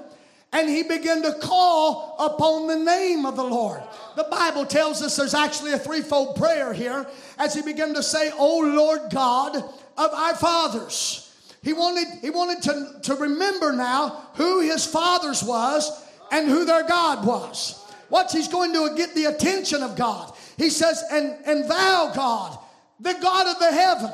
and 0.51 0.69
he 0.69 0.83
began 0.83 1.21
to 1.21 1.33
call 1.41 2.15
upon 2.19 2.67
the 2.67 2.77
name 2.77 3.25
of 3.25 3.35
the 3.35 3.43
Lord. 3.43 3.83
The 4.15 4.27
Bible 4.29 4.65
tells 4.65 5.01
us 5.03 5.15
there's 5.15 5.33
actually 5.35 5.73
a 5.73 5.79
threefold 5.79 6.35
prayer 6.35 6.73
here 6.73 7.05
as 7.37 7.53
he 7.53 7.61
began 7.61 7.93
to 7.93 8.03
say, 8.03 8.31
"O 8.35 8.59
Lord 8.59 9.11
God 9.11 9.63
of 9.97 10.13
our 10.13 10.35
fathers." 10.35 11.19
He 11.63 11.71
wanted, 11.71 12.07
he 12.21 12.29
wanted 12.29 12.61
to, 12.63 12.99
to 13.03 13.15
remember 13.15 13.71
now 13.71 14.27
who 14.33 14.59
his 14.59 14.85
fathers 14.85 15.41
was 15.41 15.89
and 16.29 16.49
who 16.49 16.65
their 16.65 16.83
God 16.85 17.25
was. 17.25 17.79
Watch, 18.09 18.33
he's 18.33 18.49
going 18.49 18.73
to 18.73 18.93
get 18.97 19.15
the 19.15 19.25
attention 19.25 19.81
of 19.81 19.95
God. 19.95 20.33
He 20.57 20.69
says, 20.69 21.01
and, 21.09 21.37
and 21.45 21.69
thou, 21.69 22.11
God, 22.13 22.59
the 22.99 23.13
God 23.13 23.47
of 23.47 23.59
the 23.59 23.71
heaven. 23.71 24.11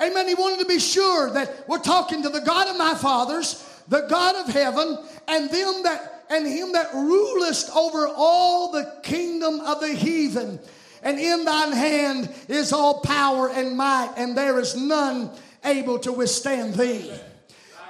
Amen. 0.00 0.28
He 0.28 0.34
wanted 0.34 0.60
to 0.60 0.66
be 0.66 0.78
sure 0.78 1.30
that 1.32 1.68
we're 1.68 1.78
talking 1.78 2.22
to 2.22 2.30
the 2.30 2.40
God 2.40 2.68
of 2.68 2.76
my 2.76 2.94
fathers, 2.94 3.62
the 3.88 4.06
God 4.08 4.36
of 4.36 4.52
heaven, 4.52 4.98
and 5.28 5.50
them 5.50 5.82
that 5.84 6.24
and 6.28 6.46
him 6.46 6.72
that 6.72 6.92
rulest 6.92 7.70
over 7.76 8.08
all 8.08 8.72
the 8.72 9.00
kingdom 9.04 9.60
of 9.60 9.80
the 9.80 9.94
heathen. 9.94 10.58
And 11.06 11.20
in 11.20 11.44
thine 11.44 11.70
hand 11.70 12.34
is 12.48 12.72
all 12.72 13.00
power 13.00 13.48
and 13.48 13.76
might, 13.76 14.12
and 14.16 14.36
there 14.36 14.58
is 14.58 14.74
none 14.74 15.30
able 15.64 16.00
to 16.00 16.10
withstand 16.10 16.74
thee. 16.74 17.12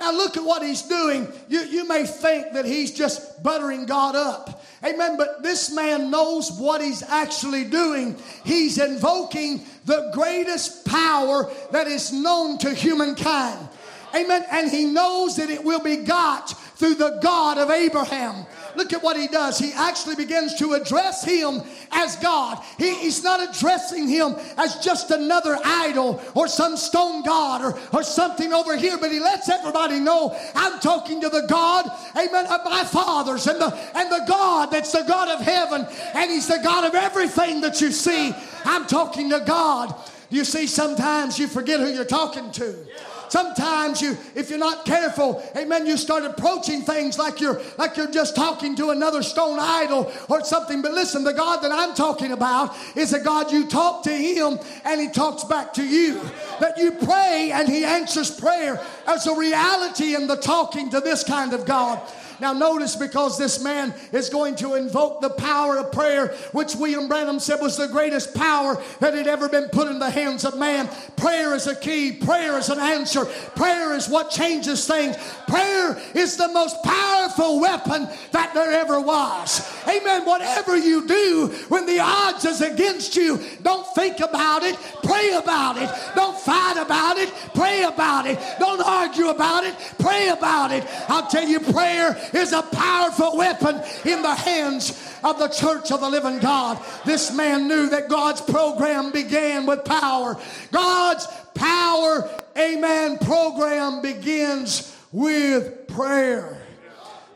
Now 0.00 0.12
look 0.12 0.36
at 0.36 0.44
what 0.44 0.62
he's 0.62 0.82
doing. 0.82 1.26
You, 1.48 1.60
you 1.60 1.88
may 1.88 2.04
think 2.04 2.52
that 2.52 2.66
he's 2.66 2.92
just 2.92 3.42
buttering 3.42 3.86
God 3.86 4.16
up. 4.16 4.62
Amen. 4.84 5.16
But 5.16 5.42
this 5.42 5.72
man 5.74 6.10
knows 6.10 6.52
what 6.52 6.82
he's 6.82 7.02
actually 7.02 7.64
doing. 7.64 8.16
He's 8.44 8.76
invoking 8.76 9.62
the 9.86 10.10
greatest 10.12 10.84
power 10.84 11.50
that 11.72 11.86
is 11.86 12.12
known 12.12 12.58
to 12.58 12.74
humankind. 12.74 13.66
Amen. 14.14 14.44
And 14.50 14.70
he 14.70 14.84
knows 14.84 15.36
that 15.36 15.48
it 15.48 15.64
will 15.64 15.80
be 15.80 15.96
got 15.96 16.50
through 16.76 16.96
the 16.96 17.18
God 17.22 17.56
of 17.56 17.70
Abraham. 17.70 18.44
Look 18.76 18.92
at 18.92 19.02
what 19.02 19.16
he 19.16 19.26
does. 19.26 19.58
He 19.58 19.72
actually 19.72 20.16
begins 20.16 20.54
to 20.56 20.74
address 20.74 21.24
him 21.24 21.62
as 21.90 22.16
God. 22.16 22.62
He, 22.78 22.94
he's 22.94 23.24
not 23.24 23.40
addressing 23.48 24.06
him 24.06 24.36
as 24.58 24.76
just 24.76 25.10
another 25.10 25.58
idol 25.64 26.22
or 26.34 26.46
some 26.46 26.76
stone 26.76 27.22
god 27.22 27.62
or, 27.62 27.78
or 27.92 28.02
something 28.02 28.52
over 28.52 28.76
here, 28.76 28.98
but 28.98 29.10
he 29.10 29.18
lets 29.18 29.48
everybody 29.48 29.98
know 29.98 30.36
I'm 30.54 30.78
talking 30.80 31.20
to 31.22 31.28
the 31.28 31.46
God, 31.48 31.90
amen, 32.16 32.46
of 32.46 32.60
my 32.64 32.84
fathers 32.84 33.46
and 33.46 33.60
the 33.60 33.76
and 33.94 34.10
the 34.10 34.24
God 34.28 34.70
that's 34.70 34.92
the 34.92 35.04
God 35.06 35.28
of 35.28 35.44
heaven, 35.44 35.86
and 36.14 36.30
he's 36.30 36.46
the 36.46 36.60
God 36.62 36.84
of 36.84 36.94
everything 36.94 37.60
that 37.62 37.80
you 37.80 37.90
see. 37.90 38.34
I'm 38.64 38.86
talking 38.86 39.30
to 39.30 39.40
God. 39.40 39.94
You 40.28 40.44
see, 40.44 40.66
sometimes 40.66 41.38
you 41.38 41.46
forget 41.46 41.80
who 41.80 41.86
you're 41.86 42.04
talking 42.04 42.50
to. 42.52 42.86
Sometimes 43.28 44.00
you, 44.00 44.16
if 44.34 44.50
you're 44.50 44.58
not 44.58 44.84
careful, 44.84 45.42
amen, 45.56 45.86
you 45.86 45.96
start 45.96 46.24
approaching 46.24 46.82
things 46.82 47.18
like 47.18 47.40
you're 47.40 47.60
like 47.78 47.96
you're 47.96 48.10
just 48.10 48.36
talking 48.36 48.76
to 48.76 48.90
another 48.90 49.22
stone 49.22 49.58
idol 49.58 50.12
or 50.28 50.44
something. 50.44 50.82
But 50.82 50.92
listen, 50.92 51.24
the 51.24 51.32
God 51.32 51.62
that 51.62 51.72
I'm 51.72 51.94
talking 51.94 52.32
about 52.32 52.76
is 52.96 53.12
a 53.12 53.20
God 53.20 53.50
you 53.52 53.66
talk 53.66 54.02
to 54.04 54.12
him 54.12 54.58
and 54.84 55.00
he 55.00 55.08
talks 55.08 55.44
back 55.44 55.72
to 55.74 55.84
you. 55.84 56.20
That 56.60 56.78
you 56.78 56.92
pray 56.92 57.50
and 57.52 57.68
he 57.68 57.84
answers 57.84 58.30
prayer. 58.30 58.80
as 59.06 59.26
a 59.26 59.34
reality 59.34 60.14
in 60.14 60.26
the 60.26 60.36
talking 60.36 60.90
to 60.90 61.00
this 61.00 61.24
kind 61.24 61.52
of 61.52 61.64
God. 61.64 62.00
Now, 62.40 62.52
notice 62.52 62.96
because 62.96 63.38
this 63.38 63.62
man 63.62 63.94
is 64.12 64.28
going 64.28 64.56
to 64.56 64.74
invoke 64.74 65.20
the 65.20 65.30
power 65.30 65.78
of 65.78 65.92
prayer, 65.92 66.28
which 66.52 66.74
William 66.74 67.08
Branham 67.08 67.40
said 67.40 67.60
was 67.60 67.76
the 67.76 67.88
greatest 67.88 68.34
power 68.34 68.82
that 69.00 69.14
had 69.14 69.26
ever 69.26 69.48
been 69.48 69.68
put 69.68 69.88
in 69.88 69.98
the 69.98 70.10
hands 70.10 70.44
of 70.44 70.58
man. 70.58 70.88
Prayer 71.16 71.54
is 71.54 71.66
a 71.66 71.74
key, 71.74 72.12
prayer 72.12 72.58
is 72.58 72.68
an 72.68 72.78
answer, 72.78 73.24
prayer 73.54 73.94
is 73.94 74.08
what 74.08 74.30
changes 74.30 74.86
things. 74.86 75.16
Prayer 75.48 75.98
is 76.14 76.36
the 76.36 76.48
most 76.48 76.82
powerful 76.82 77.60
weapon 77.60 78.08
that 78.32 78.52
there 78.54 78.72
ever 78.72 79.00
was. 79.00 79.60
Amen. 79.88 80.24
Whatever 80.24 80.76
you 80.76 81.06
do 81.06 81.48
when 81.68 81.86
the 81.86 82.00
odds 82.00 82.44
is 82.44 82.60
against 82.60 83.16
you, 83.16 83.40
don't 83.62 83.86
think 83.94 84.20
about 84.20 84.62
it, 84.62 84.76
pray 85.02 85.32
about 85.32 85.76
it. 85.78 85.90
Don't 86.14 86.38
fight 86.38 86.76
about 86.76 87.18
it, 87.18 87.32
pray 87.54 87.84
about 87.84 88.26
it. 88.26 88.38
Don't 88.58 88.80
argue 88.80 89.28
about 89.28 89.64
it, 89.64 89.74
pray 89.98 90.28
about 90.28 90.72
it. 90.72 90.84
I'll 91.08 91.28
tell 91.28 91.46
you, 91.46 91.60
prayer 91.60 92.18
is 92.32 92.52
a 92.52 92.62
powerful 92.62 93.36
weapon 93.36 93.82
in 94.04 94.22
the 94.22 94.34
hands 94.34 95.18
of 95.22 95.38
the 95.38 95.48
church 95.48 95.90
of 95.90 96.00
the 96.00 96.08
living 96.08 96.38
God. 96.38 96.82
This 97.04 97.34
man 97.34 97.68
knew 97.68 97.88
that 97.90 98.08
God's 98.08 98.40
program 98.40 99.10
began 99.10 99.66
with 99.66 99.84
power. 99.84 100.36
God's 100.70 101.26
power, 101.54 102.28
amen, 102.56 103.18
program 103.18 104.02
begins 104.02 104.96
with 105.12 105.88
prayer. 105.88 106.62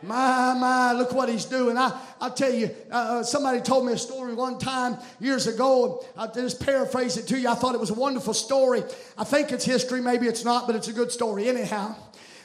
My, 0.03 0.55
my, 0.55 0.93
look 0.93 1.13
what 1.13 1.29
he's 1.29 1.45
doing. 1.45 1.77
I, 1.77 1.99
I'll 2.21 2.33
tell 2.33 2.53
you, 2.53 2.71
uh, 2.91 3.23
somebody 3.23 3.61
told 3.61 3.85
me 3.87 3.93
a 3.93 3.99
story 3.99 4.33
one 4.33 4.59
time 4.59 4.97
years 5.21 5.47
ago. 5.47 6.05
and 6.15 6.23
I'll 6.23 6.33
just 6.33 6.65
paraphrase 6.65 7.19
it 7.19 7.27
to 7.29 7.39
you. 7.39 7.49
I 7.49 7.55
thought 7.55 7.75
it 7.75 7.81
was 7.81 7.91
a 7.91 7.95
wonderful 7.95 8.33
story. 8.33 8.83
I 9.19 9.25
think 9.25 9.53
it's 9.53 9.65
history, 9.65 10.01
maybe 10.01 10.27
it's 10.27 10.45
not, 10.45 10.67
but 10.67 10.75
it's 10.75 10.89
a 10.89 10.93
good 10.95 11.13
story 11.13 11.49
anyhow. 11.49 11.95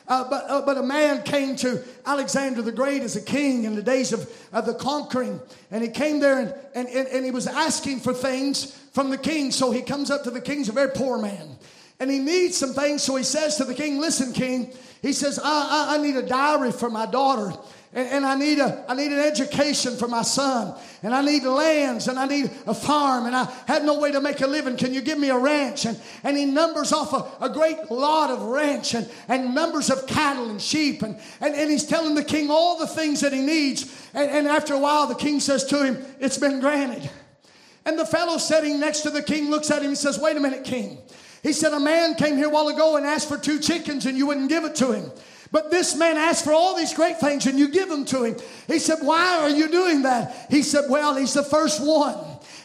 Uh, 0.07 0.29
but, 0.29 0.45
uh, 0.49 0.61
but 0.61 0.77
a 0.77 0.83
man 0.83 1.23
came 1.23 1.55
to 1.55 1.83
Alexander 2.05 2.61
the 2.61 2.71
Great 2.71 3.01
as 3.01 3.15
a 3.15 3.21
king 3.21 3.63
in 3.63 3.75
the 3.75 3.81
days 3.81 4.13
of, 4.13 4.29
of 4.53 4.65
the 4.65 4.75
conquering. 4.75 5.39
And 5.71 5.83
he 5.83 5.89
came 5.89 6.19
there 6.19 6.37
and, 6.37 6.53
and, 6.75 6.87
and, 6.87 7.07
and 7.07 7.25
he 7.25 7.31
was 7.31 7.47
asking 7.47 8.01
for 8.01 8.13
things 8.13 8.71
from 8.93 9.09
the 9.09 9.17
king. 9.17 9.51
So 9.51 9.71
he 9.71 9.81
comes 9.81 10.11
up 10.11 10.23
to 10.23 10.31
the 10.31 10.41
king, 10.41 10.59
he's 10.59 10.69
a 10.69 10.73
very 10.73 10.91
poor 10.91 11.17
man. 11.17 11.57
And 11.99 12.11
he 12.11 12.19
needs 12.19 12.57
some 12.57 12.73
things. 12.73 13.03
So 13.03 13.15
he 13.15 13.23
says 13.23 13.55
to 13.57 13.63
the 13.63 13.73
king, 13.73 13.99
Listen, 13.99 14.33
king, 14.33 14.73
he 15.01 15.13
says, 15.13 15.39
I, 15.39 15.45
I, 15.89 15.95
I 15.95 15.97
need 15.97 16.15
a 16.15 16.27
diary 16.27 16.71
for 16.71 16.89
my 16.89 17.05
daughter 17.05 17.57
and, 17.95 18.07
and, 18.09 18.25
I 18.25 18.35
need 18.35 18.59
a 18.59 18.85
I 18.87 18.93
need 18.93 19.11
an 19.11 19.19
education 19.19 19.95
for 19.95 20.07
my 20.07 20.21
son, 20.21 20.77
and 21.01 21.15
I 21.15 21.23
need 21.23 21.43
lands, 21.43 22.07
and 22.07 22.19
I 22.19 22.27
need 22.27 22.51
a 22.67 22.73
farm, 22.73 23.25
and 23.25 23.35
I 23.35 23.45
had 23.67 23.85
no 23.85 23.97
way 23.97 24.11
to 24.11 24.21
make 24.21 24.41
a 24.41 24.47
living. 24.47 24.75
Can 24.75 24.93
you 24.93 25.01
give 25.01 25.17
me 25.17 25.29
a 25.29 25.37
ranch? 25.37 25.85
And 25.85 25.99
and 26.23 26.37
he 26.37 26.45
numbers 26.45 26.91
off 26.91 27.13
a, 27.13 27.45
a 27.45 27.49
great 27.49 27.89
lot 27.89 28.29
of 28.29 28.41
ranch 28.43 28.93
and, 28.93 29.09
and 29.27 29.55
numbers 29.55 29.89
of 29.89 30.05
cattle 30.05 30.49
and 30.49 30.61
sheep, 30.61 31.01
and, 31.01 31.17
and, 31.39 31.55
and 31.55 31.71
he's 31.71 31.85
telling 31.85 32.15
the 32.15 32.23
king 32.23 32.51
all 32.51 32.77
the 32.77 32.87
things 32.87 33.21
that 33.21 33.33
he 33.33 33.41
needs. 33.41 34.09
And, 34.13 34.29
and 34.29 34.47
after 34.47 34.73
a 34.73 34.79
while, 34.79 35.07
the 35.07 35.15
king 35.15 35.39
says 35.39 35.63
to 35.65 35.83
him, 35.83 36.05
It's 36.19 36.37
been 36.37 36.59
granted. 36.59 37.09
And 37.85 37.99
the 37.99 38.05
fellow 38.05 38.37
sitting 38.37 38.79
next 38.79 39.01
to 39.01 39.09
the 39.09 39.21
king 39.21 39.49
looks 39.49 39.69
at 39.71 39.81
him 39.81 39.89
and 39.89 39.97
says, 39.97 40.19
Wait 40.19 40.35
a 40.35 40.39
minute, 40.39 40.63
king. 40.63 40.97
He 41.43 41.53
said, 41.53 41.71
A 41.73 41.79
man 41.79 42.15
came 42.15 42.35
here 42.35 42.47
a 42.47 42.49
while 42.49 42.67
ago 42.67 42.97
and 42.97 43.05
asked 43.05 43.29
for 43.29 43.37
two 43.37 43.59
chickens, 43.59 44.05
and 44.05 44.17
you 44.17 44.25
wouldn't 44.25 44.49
give 44.49 44.65
it 44.65 44.75
to 44.75 44.91
him. 44.91 45.11
But 45.51 45.71
this 45.71 45.95
man 45.95 46.17
asked 46.17 46.43
for 46.43 46.53
all 46.53 46.75
these 46.75 46.93
great 46.93 47.19
things 47.19 47.45
and 47.45 47.57
you 47.57 47.69
give 47.69 47.89
them 47.89 48.05
to 48.05 48.23
him. 48.23 48.35
He 48.67 48.79
said, 48.79 48.99
Why 49.01 49.39
are 49.39 49.49
you 49.49 49.69
doing 49.69 50.01
that? 50.03 50.47
He 50.49 50.63
said, 50.63 50.85
Well, 50.89 51.15
he's 51.15 51.33
the 51.33 51.43
first 51.43 51.85
one, 51.85 52.17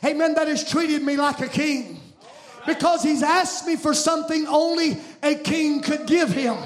amen, 0.05 0.35
that 0.35 0.49
has 0.49 0.68
treated 0.68 1.03
me 1.03 1.16
like 1.16 1.41
a 1.41 1.49
king. 1.49 2.01
Because 2.66 3.03
he's 3.03 3.22
asked 3.22 3.66
me 3.66 3.76
for 3.76 3.95
something 3.95 4.47
only 4.47 4.99
a 5.22 5.35
king 5.35 5.81
could 5.81 6.07
give 6.07 6.31
him. 6.31 6.57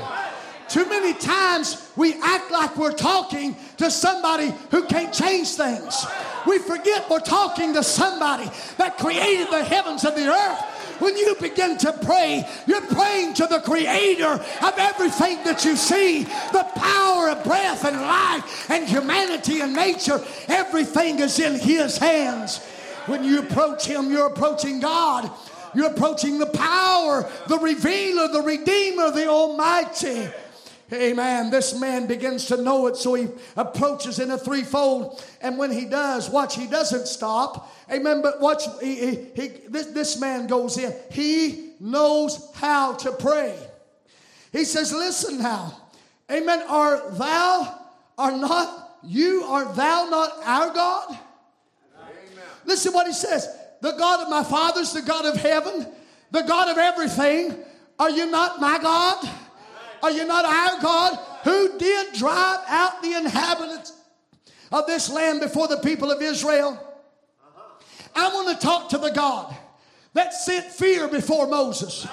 Too 0.69 0.89
many 0.89 1.15
times 1.15 1.91
we 1.95 2.15
act 2.21 2.51
like 2.51 2.77
we're 2.77 2.93
talking 2.93 3.55
to 3.77 3.91
somebody 3.91 4.53
who 4.71 4.87
can't 4.87 5.13
change 5.13 5.51
things. 5.51 6.07
We 6.47 6.59
forget 6.59 7.09
we're 7.09 7.21
talking 7.21 7.75
to 7.75 7.83
somebody 7.83 8.51
that 8.79 8.99
created 8.99 9.49
the 9.51 9.63
heavens 9.63 10.05
and 10.05 10.17
the 10.17 10.29
earth 10.29 10.84
When 10.99 11.17
you 11.17 11.35
begin 11.41 11.77
to 11.79 11.93
pray, 11.93 12.49
you're 12.67 12.87
praying 12.87 13.35
to 13.35 13.47
the 13.47 13.61
creator 13.61 14.33
of 14.63 14.75
everything 14.79 15.43
that 15.45 15.65
you 15.65 15.77
see. 15.77 16.25
The 16.25 16.67
power 16.75 17.31
of 17.31 17.45
breath 17.45 17.85
and 17.85 17.97
life 18.01 18.71
and 18.71 18.89
humanity 18.89 19.61
and 19.61 19.75
nature, 19.75 20.21
everything 20.49 21.19
is 21.19 21.39
in 21.39 21.59
his 21.59 21.99
hands. 21.99 22.59
When 23.07 23.25
you 23.25 23.41
approach 23.41 23.87
him, 23.87 24.11
you're 24.11 24.27
approaching 24.27 24.81
God. 24.81 25.31
You're 25.75 25.91
approaching 25.91 26.39
the 26.39 26.47
power, 26.47 27.29
the 27.49 27.59
revealer, 27.59 28.29
the 28.29 28.43
redeemer, 28.43 29.11
the 29.11 29.27
almighty. 29.27 30.29
Amen. 30.93 31.51
This 31.51 31.79
man 31.79 32.07
begins 32.07 32.47
to 32.47 32.59
know 32.59 32.87
it, 32.87 32.97
so 32.97 33.15
he 33.15 33.29
approaches 33.57 34.19
in 34.19 34.31
a 34.31 34.39
threefold. 34.39 35.25
And 35.41 35.57
when 35.57 35.73
he 35.73 35.87
does, 35.87 36.29
watch, 36.29 36.57
he 36.57 36.67
doesn't 36.67 37.09
stop. 37.09 37.73
Amen. 37.91 38.21
But 38.23 38.41
watch, 38.41 38.65
he, 38.83 38.95
he, 38.95 39.27
he, 39.35 39.49
this, 39.69 39.87
this 39.87 40.21
man 40.21 40.47
goes 40.47 40.77
in. 40.77 40.95
He 41.11 41.73
knows 41.81 42.51
how 42.55 42.95
to 42.95 43.13
pray. 43.13 43.57
He 44.53 44.65
says, 44.65 44.93
Listen 44.93 45.39
now. 45.39 45.81
Amen. 46.31 46.63
Are 46.69 47.11
thou, 47.13 47.79
are 48.19 48.37
not, 48.37 48.99
you, 49.03 49.43
are 49.45 49.75
thou 49.75 50.07
not 50.11 50.33
our 50.45 50.73
God? 50.73 51.19
Amen. 51.99 52.45
Listen 52.67 52.93
what 52.93 53.07
he 53.07 53.13
says. 53.13 53.49
The 53.81 53.93
God 53.93 54.21
of 54.21 54.31
my 54.31 54.45
fathers, 54.45 54.93
the 54.93 55.03
God 55.03 55.25
of 55.25 55.37
heaven, 55.37 55.87
the 56.31 56.43
God 56.43 56.69
of 56.69 56.79
everything, 56.79 57.57
are 57.99 58.11
you 58.11 58.31
not 58.31 58.61
my 58.61 58.79
God? 58.79 59.29
Are 60.05 60.11
you 60.11 60.27
not 60.27 60.45
our 60.45 60.83
God 60.83 61.19
who 61.45 61.79
did 61.79 62.13
drive 62.13 62.61
out 62.69 63.01
the 63.01 63.15
inhabitants 63.15 63.95
of 64.71 64.87
this 64.87 65.09
land 65.09 65.41
before 65.41 65.67
the 65.67 65.79
people 65.79 66.11
of 66.11 66.21
Israel? 66.21 66.79
I 68.15 68.29
want 68.29 68.51
to 68.51 68.67
talk 68.67 68.91
to 68.91 68.99
the 68.99 69.13
God 69.13 69.57
that 70.13 70.35
sent 70.35 70.67
fear 70.67 71.09
before 71.09 71.47
Moses. 71.47 72.07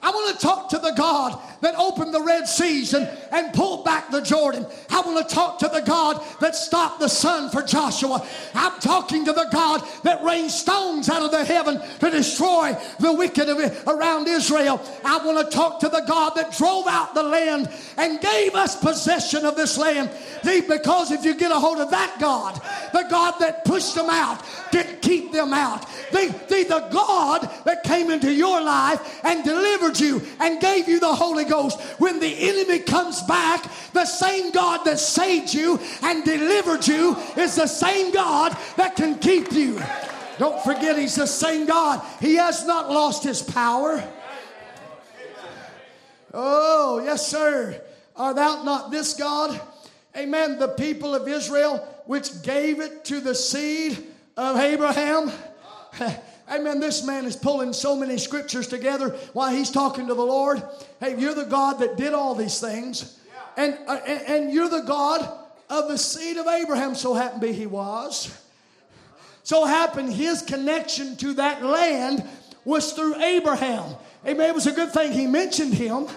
I 0.00 0.10
want 0.10 0.38
to 0.38 0.46
talk 0.46 0.68
to 0.68 0.78
the 0.78 0.92
God 0.92 1.42
that 1.64 1.74
opened 1.76 2.12
the 2.12 2.20
Red 2.20 2.46
Seas 2.46 2.92
and, 2.92 3.08
and 3.32 3.54
pulled 3.54 3.86
back 3.86 4.10
the 4.10 4.20
Jordan. 4.20 4.66
I 4.90 5.00
want 5.00 5.26
to 5.26 5.34
talk 5.34 5.58
to 5.60 5.68
the 5.68 5.80
God 5.80 6.22
that 6.40 6.54
stopped 6.54 7.00
the 7.00 7.08
sun 7.08 7.50
for 7.50 7.62
Joshua. 7.62 8.26
I'm 8.54 8.78
talking 8.80 9.24
to 9.24 9.32
the 9.32 9.48
God 9.50 9.82
that 10.02 10.22
rained 10.22 10.50
stones 10.50 11.08
out 11.08 11.22
of 11.22 11.30
the 11.30 11.42
heaven 11.42 11.80
to 12.00 12.10
destroy 12.10 12.76
the 13.00 13.14
wicked 13.14 13.48
around 13.86 14.28
Israel. 14.28 14.78
I 15.06 15.24
want 15.24 15.50
to 15.50 15.56
talk 15.56 15.80
to 15.80 15.88
the 15.88 16.04
God 16.06 16.34
that 16.36 16.52
drove 16.52 16.86
out 16.86 17.14
the 17.14 17.22
land 17.22 17.70
and 17.96 18.20
gave 18.20 18.54
us 18.54 18.76
possession 18.76 19.46
of 19.46 19.56
this 19.56 19.78
land. 19.78 20.10
Because 20.42 21.12
if 21.12 21.24
you 21.24 21.34
get 21.34 21.50
a 21.50 21.58
hold 21.58 21.78
of 21.78 21.90
that 21.92 22.18
God, 22.20 22.60
the 22.92 23.06
God 23.08 23.36
that 23.40 23.64
pushed 23.64 23.94
them 23.94 24.10
out, 24.10 24.42
didn't 24.70 25.00
keep 25.00 25.32
them 25.32 25.54
out. 25.54 25.86
The, 26.12 26.34
the, 26.48 26.64
the 26.64 26.88
God 26.92 27.48
that 27.64 27.84
came 27.84 28.10
into 28.10 28.30
your 28.30 28.60
life 28.60 29.24
and 29.24 29.42
delivered 29.42 29.98
you 29.98 30.20
and 30.40 30.60
gave 30.60 30.88
you 30.88 31.00
the 31.00 31.14
Holy 31.14 31.44
Ghost. 31.44 31.53
When 31.98 32.20
the 32.20 32.26
enemy 32.26 32.80
comes 32.80 33.22
back, 33.22 33.70
the 33.92 34.04
same 34.04 34.50
God 34.50 34.84
that 34.84 34.98
saved 34.98 35.54
you 35.54 35.80
and 36.02 36.24
delivered 36.24 36.86
you 36.86 37.16
is 37.36 37.56
the 37.56 37.66
same 37.66 38.12
God 38.12 38.56
that 38.76 38.96
can 38.96 39.18
keep 39.18 39.52
you. 39.52 39.80
Don't 40.38 40.62
forget, 40.64 40.98
He's 40.98 41.14
the 41.14 41.26
same 41.26 41.66
God. 41.66 42.02
He 42.20 42.34
has 42.34 42.66
not 42.66 42.90
lost 42.90 43.22
His 43.22 43.42
power. 43.42 44.02
Oh, 46.32 47.00
yes, 47.04 47.26
sir. 47.26 47.80
Are 48.16 48.34
thou 48.34 48.64
not 48.64 48.90
this 48.90 49.14
God? 49.14 49.60
Amen. 50.16 50.58
The 50.58 50.68
people 50.68 51.14
of 51.14 51.28
Israel, 51.28 51.86
which 52.06 52.42
gave 52.42 52.80
it 52.80 53.04
to 53.06 53.20
the 53.20 53.34
seed 53.34 54.04
of 54.36 54.58
Abraham. 54.58 55.30
Amen. 56.50 56.78
This 56.78 57.04
man 57.04 57.24
is 57.24 57.36
pulling 57.36 57.72
so 57.72 57.96
many 57.96 58.18
scriptures 58.18 58.68
together 58.68 59.10
while 59.32 59.50
he's 59.50 59.70
talking 59.70 60.06
to 60.08 60.14
the 60.14 60.22
Lord. 60.22 60.62
Hey, 61.00 61.18
you're 61.18 61.34
the 61.34 61.44
God 61.44 61.78
that 61.78 61.96
did 61.96 62.12
all 62.12 62.34
these 62.34 62.60
things. 62.60 63.18
And, 63.56 63.78
uh, 63.86 64.00
and, 64.06 64.22
and 64.22 64.52
you're 64.52 64.68
the 64.68 64.82
God 64.82 65.26
of 65.70 65.88
the 65.88 65.96
seed 65.96 66.36
of 66.36 66.46
Abraham. 66.46 66.94
So 66.94 67.14
happened 67.14 67.40
to 67.40 67.46
be 67.46 67.52
he 67.52 67.66
was. 67.66 68.36
So 69.42 69.64
happened 69.64 70.12
his 70.12 70.42
connection 70.42 71.16
to 71.16 71.34
that 71.34 71.62
land 71.62 72.26
was 72.64 72.92
through 72.92 73.22
Abraham. 73.22 73.96
Amen. 74.26 74.48
It 74.48 74.54
was 74.54 74.66
a 74.66 74.72
good 74.72 74.90
thing 74.92 75.12
he 75.12 75.26
mentioned 75.26 75.74
him. 75.74 76.08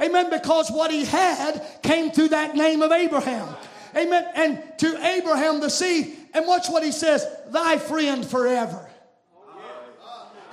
Amen. 0.00 0.30
Because 0.30 0.70
what 0.70 0.90
he 0.90 1.04
had 1.04 1.64
came 1.82 2.10
through 2.10 2.28
that 2.28 2.54
name 2.54 2.82
of 2.82 2.92
Abraham. 2.92 3.48
Amen. 3.96 4.26
And 4.34 4.62
to 4.78 5.04
Abraham 5.04 5.60
the 5.60 5.70
seed. 5.70 6.16
And 6.34 6.46
watch 6.46 6.68
what 6.68 6.82
he 6.82 6.92
says 6.92 7.26
thy 7.48 7.78
friend 7.78 8.24
forever. 8.24 8.88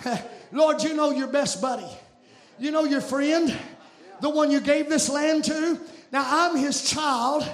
Lord, 0.52 0.84
you 0.84 0.96
know 0.96 1.12
your 1.12 1.28
best 1.28 1.62
buddy. 1.62 1.90
You 2.58 2.72
know 2.72 2.84
your 2.84 3.02
friend, 3.02 3.56
the 4.22 4.30
one 4.30 4.52
you 4.52 4.60
gave 4.60 4.90
this 4.90 5.10
land 5.10 5.46
to. 5.46 5.80
Now 6.12 6.26
I'm 6.26 6.58
his 6.58 6.90
child, 6.90 7.50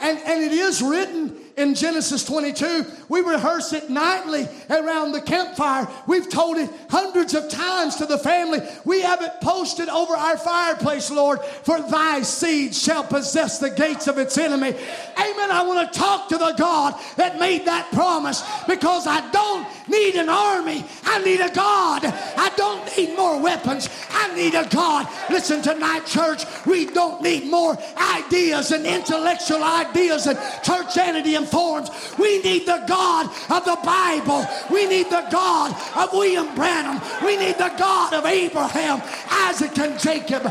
and, 0.00 0.18
and 0.18 0.42
it 0.42 0.52
is 0.52 0.82
written 0.82 1.39
in 1.56 1.74
Genesis 1.74 2.24
22. 2.24 2.86
We 3.08 3.20
rehearse 3.20 3.72
it 3.72 3.90
nightly 3.90 4.48
around 4.68 5.12
the 5.12 5.20
campfire. 5.20 5.88
We've 6.06 6.28
told 6.28 6.56
it 6.56 6.70
hundreds 6.88 7.34
of 7.34 7.48
times 7.48 7.96
to 7.96 8.06
the 8.06 8.18
family. 8.18 8.60
We 8.84 9.00
have 9.02 9.22
it 9.22 9.32
posted 9.40 9.88
over 9.88 10.14
our 10.14 10.36
fireplace, 10.36 11.10
Lord, 11.10 11.40
for 11.42 11.80
thy 11.80 12.22
seed 12.22 12.74
shall 12.74 13.04
possess 13.04 13.58
the 13.58 13.70
gates 13.70 14.06
of 14.06 14.18
its 14.18 14.38
enemy. 14.38 14.68
Amen. 14.68 15.50
I 15.50 15.62
want 15.66 15.92
to 15.92 15.98
talk 15.98 16.28
to 16.28 16.38
the 16.38 16.54
God 16.56 16.94
that 17.16 17.38
made 17.38 17.66
that 17.66 17.90
promise 17.92 18.42
because 18.66 19.06
I 19.06 19.28
don't 19.30 19.66
need 19.88 20.14
an 20.14 20.28
army. 20.28 20.84
I 21.04 21.22
need 21.22 21.40
a 21.40 21.52
God. 21.52 22.04
I 22.04 22.52
don't 22.56 22.96
need 22.96 23.16
more 23.16 23.40
weapons. 23.40 23.88
I 24.10 24.34
need 24.34 24.54
a 24.54 24.68
God. 24.68 25.08
Listen 25.28 25.62
tonight, 25.62 26.06
church, 26.06 26.44
we 26.66 26.86
don't 26.86 27.22
need 27.22 27.50
more 27.50 27.76
ideas 27.96 28.70
and 28.70 28.86
intellectual 28.86 29.62
ideas 29.62 30.26
and 30.26 30.38
churchanity 30.62 31.36
and 31.40 31.48
forms. 31.48 31.90
We 32.18 32.40
need 32.42 32.66
the 32.66 32.84
God 32.86 33.26
of 33.50 33.64
the 33.64 33.78
Bible. 33.82 34.46
We 34.70 34.86
need 34.86 35.06
the 35.06 35.26
God 35.30 35.74
of 35.96 36.12
William 36.12 36.54
Branham. 36.54 37.00
We 37.24 37.36
need 37.36 37.56
the 37.56 37.72
God 37.78 38.12
of 38.12 38.26
Abraham, 38.26 39.02
Isaac, 39.30 39.76
and 39.78 39.98
Jacob. 39.98 40.42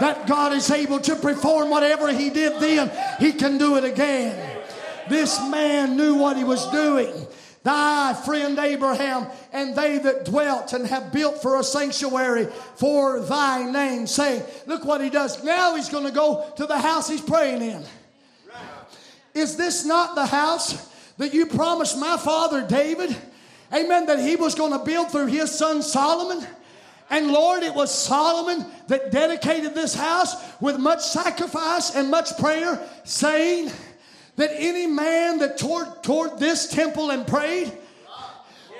That 0.00 0.26
God 0.26 0.52
is 0.52 0.70
able 0.70 1.00
to 1.00 1.16
perform 1.16 1.70
whatever 1.70 2.12
He 2.12 2.30
did 2.30 2.60
then, 2.60 2.90
He 3.18 3.32
can 3.32 3.58
do 3.58 3.76
it 3.76 3.84
again. 3.84 4.62
This 5.08 5.40
man 5.48 5.96
knew 5.96 6.14
what 6.16 6.36
he 6.36 6.44
was 6.44 6.70
doing 6.70 7.26
thy 7.64 8.14
friend 8.14 8.58
Abraham, 8.58 9.26
and 9.52 9.76
they 9.76 9.98
that 9.98 10.24
dwelt 10.24 10.72
and 10.72 10.86
have 10.86 11.12
built 11.12 11.42
for 11.42 11.60
a 11.60 11.64
sanctuary 11.64 12.46
for 12.76 13.20
thy 13.20 13.70
name, 13.70 14.06
saying, 14.06 14.42
Look 14.66 14.86
what 14.86 15.02
he 15.02 15.10
does. 15.10 15.44
Now 15.44 15.74
he's 15.74 15.90
going 15.90 16.06
to 16.06 16.12
go 16.12 16.50
to 16.56 16.66
the 16.66 16.78
house 16.78 17.10
he's 17.10 17.20
praying 17.20 17.60
in. 17.60 17.84
Is 19.38 19.56
this 19.56 19.84
not 19.84 20.14
the 20.14 20.26
house 20.26 20.88
that 21.16 21.32
you 21.32 21.46
promised 21.46 21.98
my 21.98 22.16
father 22.16 22.66
David? 22.66 23.16
Amen. 23.72 24.06
That 24.06 24.18
he 24.18 24.36
was 24.36 24.54
going 24.54 24.72
to 24.72 24.84
build 24.84 25.10
through 25.10 25.26
his 25.26 25.50
son 25.50 25.82
Solomon. 25.82 26.46
And 27.10 27.28
Lord, 27.28 27.62
it 27.62 27.74
was 27.74 27.92
Solomon 27.92 28.66
that 28.88 29.10
dedicated 29.10 29.74
this 29.74 29.94
house 29.94 30.36
with 30.60 30.78
much 30.78 31.02
sacrifice 31.02 31.94
and 31.94 32.10
much 32.10 32.36
prayer, 32.38 32.78
saying 33.04 33.70
that 34.36 34.50
any 34.52 34.86
man 34.86 35.38
that 35.38 35.58
toward, 35.58 36.02
toward 36.02 36.38
this 36.38 36.68
temple 36.68 37.10
and 37.10 37.26
prayed, 37.26 37.72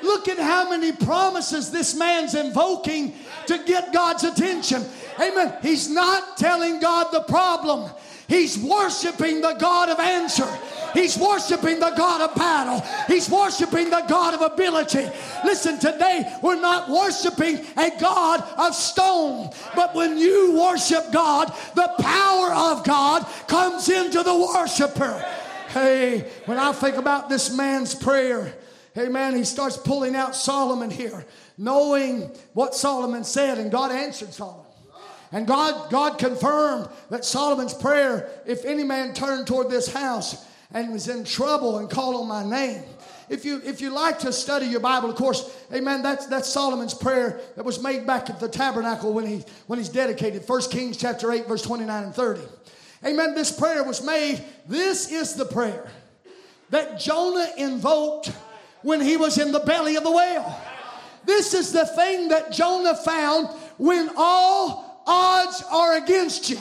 look 0.02 0.28
at 0.28 0.38
how 0.38 0.70
many 0.70 0.92
promises 0.92 1.70
this 1.70 1.96
man's 1.96 2.34
invoking 2.34 3.14
to 3.46 3.58
get 3.64 3.92
God's 3.92 4.24
attention. 4.24 4.84
Amen. 5.18 5.54
He's 5.62 5.88
not 5.88 6.36
telling 6.36 6.80
God 6.80 7.10
the 7.12 7.22
problem. 7.22 7.90
He's 8.28 8.58
worshiping 8.58 9.40
the 9.40 9.54
God 9.54 9.88
of 9.88 9.98
answer. 9.98 10.46
He's 10.92 11.16
worshiping 11.16 11.80
the 11.80 11.92
God 11.96 12.20
of 12.28 12.36
battle. 12.36 12.82
He's 13.06 13.28
worshiping 13.30 13.88
the 13.88 14.04
God 14.06 14.34
of 14.34 14.42
ability. 14.42 15.08
Listen, 15.44 15.78
today 15.78 16.30
we're 16.42 16.60
not 16.60 16.90
worshiping 16.90 17.64
a 17.76 17.90
God 17.98 18.42
of 18.58 18.74
stone, 18.74 19.50
but 19.74 19.94
when 19.94 20.18
you 20.18 20.60
worship 20.60 21.10
God, 21.10 21.48
the 21.74 21.90
power 21.98 22.52
of 22.52 22.84
God 22.84 23.26
comes 23.46 23.88
into 23.88 24.22
the 24.22 24.34
worshiper. 24.34 25.24
Hey, 25.68 26.30
when 26.44 26.58
I 26.58 26.72
think 26.72 26.96
about 26.96 27.30
this 27.30 27.54
man's 27.54 27.94
prayer, 27.94 28.54
hey 28.94 29.08
man, 29.08 29.36
he 29.36 29.44
starts 29.44 29.78
pulling 29.78 30.14
out 30.14 30.36
Solomon 30.36 30.90
here, 30.90 31.24
knowing 31.56 32.30
what 32.52 32.74
Solomon 32.74 33.24
said, 33.24 33.58
and 33.58 33.70
God 33.70 33.90
answered 33.90 34.34
Solomon. 34.34 34.67
And 35.32 35.46
God, 35.46 35.90
God 35.90 36.18
confirmed 36.18 36.88
that 37.10 37.24
Solomon's 37.24 37.74
prayer, 37.74 38.30
if 38.46 38.64
any 38.64 38.84
man 38.84 39.12
turned 39.12 39.46
toward 39.46 39.68
this 39.68 39.92
house 39.92 40.46
and 40.72 40.92
was 40.92 41.08
in 41.08 41.24
trouble 41.24 41.78
and 41.78 41.90
called 41.90 42.16
on 42.16 42.28
my 42.28 42.44
name. 42.44 42.82
If 43.28 43.44
you, 43.44 43.60
if 43.64 43.80
you 43.82 43.90
like 43.90 44.18
to 44.20 44.32
study 44.32 44.66
your 44.66 44.80
Bible, 44.80 45.10
of 45.10 45.16
course, 45.16 45.54
amen, 45.72 46.02
that's, 46.02 46.26
that's 46.26 46.48
Solomon's 46.48 46.94
prayer 46.94 47.40
that 47.56 47.64
was 47.64 47.82
made 47.82 48.06
back 48.06 48.30
at 48.30 48.40
the 48.40 48.48
tabernacle 48.48 49.12
when, 49.12 49.26
he, 49.26 49.44
when 49.66 49.78
he's 49.78 49.90
dedicated. 49.90 50.48
1 50.48 50.62
Kings 50.70 50.96
chapter 50.96 51.30
8, 51.30 51.46
verse 51.46 51.62
29 51.62 52.04
and 52.04 52.14
30. 52.14 52.40
Amen, 53.04 53.34
this 53.34 53.52
prayer 53.52 53.84
was 53.84 54.02
made. 54.02 54.42
This 54.66 55.12
is 55.12 55.34
the 55.34 55.44
prayer 55.44 55.90
that 56.70 56.98
Jonah 56.98 57.48
invoked 57.56 58.32
when 58.82 59.00
he 59.00 59.16
was 59.16 59.38
in 59.38 59.52
the 59.52 59.60
belly 59.60 59.96
of 59.96 60.04
the 60.04 60.10
whale. 60.10 60.58
This 61.24 61.52
is 61.52 61.72
the 61.72 61.84
thing 61.84 62.28
that 62.28 62.52
Jonah 62.52 62.94
found 62.94 63.48
when 63.76 64.10
all 64.16 64.87
odds 65.08 65.64
are 65.70 65.96
against 65.96 66.50
you. 66.50 66.58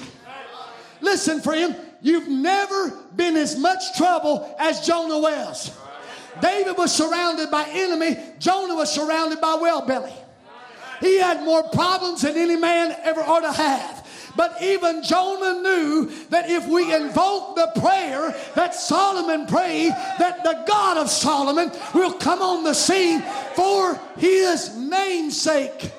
Listen, 1.01 1.41
friend, 1.41 1.75
you've 2.01 2.27
never 2.27 2.89
been 3.15 3.35
as 3.35 3.57
much 3.57 3.95
trouble 3.95 4.55
as 4.57 4.85
Jonah 4.87 5.19
was. 5.19 5.77
David 6.41 6.77
was 6.77 6.93
surrounded 6.93 7.51
by 7.51 7.67
enemy, 7.69 8.17
Jonah 8.39 8.75
was 8.75 8.91
surrounded 8.91 9.41
by 9.41 9.55
well 9.55 9.85
belly. 9.85 10.13
He 11.01 11.19
had 11.19 11.43
more 11.43 11.63
problems 11.69 12.21
than 12.21 12.35
any 12.37 12.55
man 12.55 12.95
ever 13.03 13.21
ought 13.21 13.41
to 13.41 13.51
have. 13.51 14.07
But 14.35 14.61
even 14.61 15.01
Jonah 15.01 15.61
knew 15.61 16.11
that 16.29 16.49
if 16.49 16.67
we 16.67 16.93
invoke 16.93 17.55
the 17.55 17.71
prayer 17.81 18.35
that 18.55 18.75
Solomon 18.75 19.47
prayed, 19.47 19.91
that 20.19 20.43
the 20.43 20.63
God 20.67 20.97
of 20.97 21.09
Solomon 21.09 21.71
will 21.93 22.13
come 22.13 22.41
on 22.41 22.63
the 22.63 22.75
scene 22.75 23.23
for 23.55 23.99
his 24.17 24.77
name's 24.77 25.41
sake. 25.41 25.91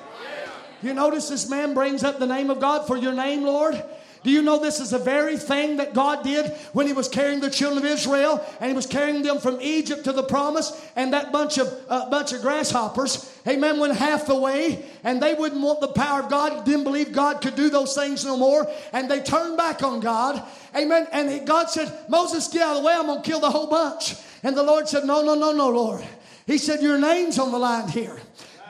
You 0.82 0.94
notice 0.94 1.28
this 1.28 1.48
man 1.48 1.74
brings 1.74 2.04
up 2.04 2.18
the 2.18 2.26
name 2.26 2.50
of 2.50 2.60
God 2.60 2.86
for 2.86 2.96
your 2.96 3.12
name, 3.12 3.42
Lord? 3.42 3.82
Do 4.24 4.30
you 4.30 4.42
know 4.42 4.58
this 4.58 4.80
is 4.80 4.90
the 4.90 4.98
very 4.98 5.36
thing 5.36 5.76
that 5.76 5.94
God 5.94 6.24
did 6.24 6.50
when 6.72 6.86
He 6.86 6.92
was 6.92 7.08
carrying 7.08 7.40
the 7.40 7.50
children 7.50 7.84
of 7.84 7.90
Israel 7.90 8.44
and 8.60 8.68
He 8.68 8.74
was 8.74 8.86
carrying 8.86 9.22
them 9.22 9.38
from 9.38 9.60
Egypt 9.60 10.04
to 10.04 10.12
the 10.12 10.22
promise 10.22 10.86
and 10.96 11.12
that 11.12 11.32
bunch 11.32 11.58
of 11.58 11.72
uh, 11.88 12.10
bunch 12.10 12.32
of 12.32 12.42
grasshoppers, 12.42 13.32
amen, 13.46 13.78
went 13.78 13.96
half 13.96 14.26
the 14.26 14.34
way 14.34 14.84
and 15.04 15.22
they 15.22 15.34
wouldn't 15.34 15.62
want 15.62 15.80
the 15.80 15.88
power 15.88 16.22
of 16.22 16.30
God, 16.30 16.64
didn't 16.64 16.84
believe 16.84 17.12
God 17.12 17.40
could 17.40 17.54
do 17.54 17.70
those 17.70 17.94
things 17.94 18.24
no 18.24 18.36
more, 18.36 18.68
and 18.92 19.10
they 19.10 19.20
turned 19.20 19.56
back 19.56 19.82
on 19.82 20.00
God, 20.00 20.42
amen. 20.76 21.06
And 21.12 21.46
God 21.46 21.70
said, 21.70 21.92
Moses, 22.08 22.48
get 22.48 22.62
out 22.62 22.76
of 22.76 22.82
the 22.82 22.86
way, 22.86 22.94
I'm 22.94 23.06
gonna 23.06 23.22
kill 23.22 23.40
the 23.40 23.50
whole 23.50 23.68
bunch. 23.68 24.16
And 24.42 24.56
the 24.56 24.62
Lord 24.62 24.88
said, 24.88 25.04
No, 25.04 25.22
no, 25.22 25.34
no, 25.34 25.52
no, 25.52 25.68
Lord. 25.68 26.04
He 26.46 26.58
said, 26.58 26.82
Your 26.82 26.98
name's 26.98 27.38
on 27.38 27.52
the 27.52 27.58
line 27.58 27.88
here 27.88 28.20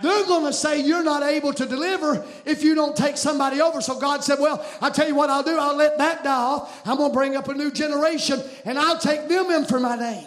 they're 0.02 0.26
going 0.26 0.44
to 0.44 0.52
say 0.52 0.80
you're 0.80 1.02
not 1.02 1.22
able 1.22 1.52
to 1.52 1.66
deliver 1.66 2.24
if 2.44 2.62
you 2.62 2.74
don't 2.74 2.96
take 2.96 3.16
somebody 3.16 3.60
over. 3.60 3.80
So 3.80 3.98
God 3.98 4.22
said, 4.22 4.38
Well, 4.38 4.64
I'll 4.80 4.92
tell 4.92 5.08
you 5.08 5.14
what 5.14 5.30
I'll 5.30 5.42
do. 5.42 5.58
I'll 5.58 5.76
let 5.76 5.98
that 5.98 6.24
die 6.24 6.34
off. 6.34 6.86
I'm 6.86 6.96
going 6.96 7.10
to 7.10 7.14
bring 7.14 7.36
up 7.36 7.48
a 7.48 7.54
new 7.54 7.70
generation 7.70 8.40
and 8.64 8.78
I'll 8.78 8.98
take 8.98 9.28
them 9.28 9.50
in 9.50 9.64
for 9.64 9.80
my 9.80 9.96
name. 9.96 10.26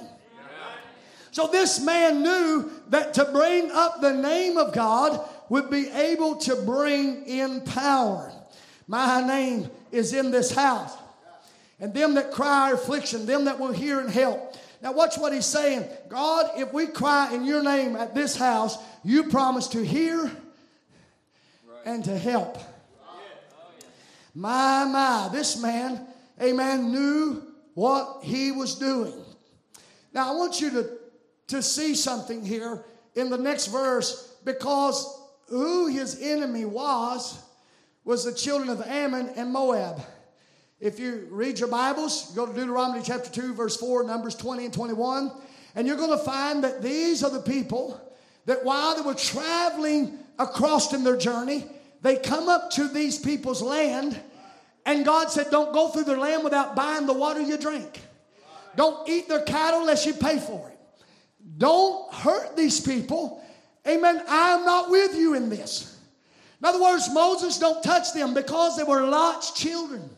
So 1.31 1.47
this 1.47 1.83
man 1.83 2.23
knew 2.23 2.69
that 2.89 3.13
to 3.13 3.25
bring 3.25 3.71
up 3.71 4.01
the 4.01 4.13
name 4.13 4.57
of 4.57 4.73
God 4.73 5.27
would 5.47 5.69
be 5.69 5.89
able 5.89 6.35
to 6.37 6.55
bring 6.57 7.25
in 7.25 7.61
power. 7.61 8.31
My 8.87 9.25
name 9.25 9.69
is 9.91 10.13
in 10.13 10.31
this 10.31 10.51
house. 10.51 10.93
And 11.79 11.93
them 11.93 12.15
that 12.15 12.31
cry 12.31 12.71
affliction, 12.71 13.25
them 13.25 13.45
that 13.45 13.59
will 13.59 13.71
hear 13.71 13.99
and 13.99 14.09
help. 14.09 14.55
Now, 14.81 14.93
watch 14.93 15.17
what 15.17 15.31
he's 15.31 15.45
saying. 15.45 15.87
God, 16.09 16.51
if 16.57 16.73
we 16.73 16.87
cry 16.87 17.33
in 17.33 17.45
your 17.45 17.61
name 17.61 17.95
at 17.95 18.15
this 18.15 18.35
house, 18.35 18.77
you 19.03 19.29
promise 19.29 19.67
to 19.69 19.85
hear 19.85 20.31
and 21.85 22.03
to 22.05 22.17
help. 22.17 22.57
My, 24.33 24.85
my, 24.85 25.29
this 25.31 25.61
man, 25.61 26.07
amen, 26.41 26.91
knew 26.91 27.43
what 27.73 28.23
he 28.23 28.51
was 28.51 28.75
doing. 28.75 29.13
Now, 30.13 30.33
I 30.33 30.35
want 30.35 30.61
you 30.61 30.71
to, 30.71 30.89
to 31.47 31.61
see 31.61 31.95
something 31.95 32.43
here 32.43 32.83
in 33.15 33.29
the 33.29 33.37
next 33.37 33.67
verse 33.67 34.35
because 34.45 35.19
who 35.47 35.87
his 35.87 36.19
enemy 36.21 36.65
was 36.65 37.39
was 38.03 38.25
the 38.25 38.33
children 38.33 38.69
of 38.69 38.81
Ammon 38.81 39.29
and 39.35 39.51
Moab. 39.51 40.01
If 40.81 40.99
you 40.99 41.27
read 41.29 41.59
your 41.59 41.67
Bibles, 41.67 42.31
go 42.33 42.47
to 42.47 42.53
Deuteronomy 42.53 43.03
chapter 43.03 43.29
2, 43.29 43.53
verse 43.53 43.77
4, 43.77 44.03
Numbers 44.03 44.33
20 44.33 44.65
and 44.65 44.73
21, 44.73 45.31
and 45.75 45.85
you're 45.85 45.95
going 45.95 46.17
to 46.17 46.25
find 46.25 46.63
that 46.63 46.81
these 46.81 47.23
are 47.23 47.29
the 47.29 47.39
people 47.39 48.01
that 48.47 48.65
while 48.65 48.95
they 48.95 49.03
were 49.03 49.13
traveling 49.13 50.17
across 50.39 50.91
in 50.91 51.03
their 51.03 51.17
journey, 51.17 51.65
they 52.01 52.15
come 52.15 52.49
up 52.49 52.71
to 52.71 52.87
these 52.87 53.19
people's 53.19 53.61
land, 53.61 54.19
and 54.83 55.05
God 55.05 55.29
said, 55.29 55.51
Don't 55.51 55.71
go 55.71 55.89
through 55.89 56.05
their 56.05 56.17
land 56.17 56.43
without 56.43 56.75
buying 56.75 57.05
the 57.05 57.13
water 57.13 57.41
you 57.41 57.59
drink. 57.59 58.01
Don't 58.75 59.07
eat 59.07 59.29
their 59.29 59.43
cattle 59.43 59.81
unless 59.81 60.07
you 60.07 60.15
pay 60.15 60.39
for 60.39 60.67
it. 60.67 60.79
Don't 61.59 62.11
hurt 62.11 62.57
these 62.57 62.79
people. 62.79 63.43
Amen. 63.87 64.23
I'm 64.27 64.65
not 64.65 64.89
with 64.89 65.15
you 65.15 65.35
in 65.35 65.47
this. 65.47 65.95
In 66.59 66.65
other 66.65 66.81
words, 66.81 67.07
Moses, 67.13 67.59
don't 67.59 67.83
touch 67.83 68.13
them 68.13 68.33
because 68.33 68.77
they 68.77 68.83
were 68.83 69.05
Lot's 69.05 69.51
children. 69.51 70.09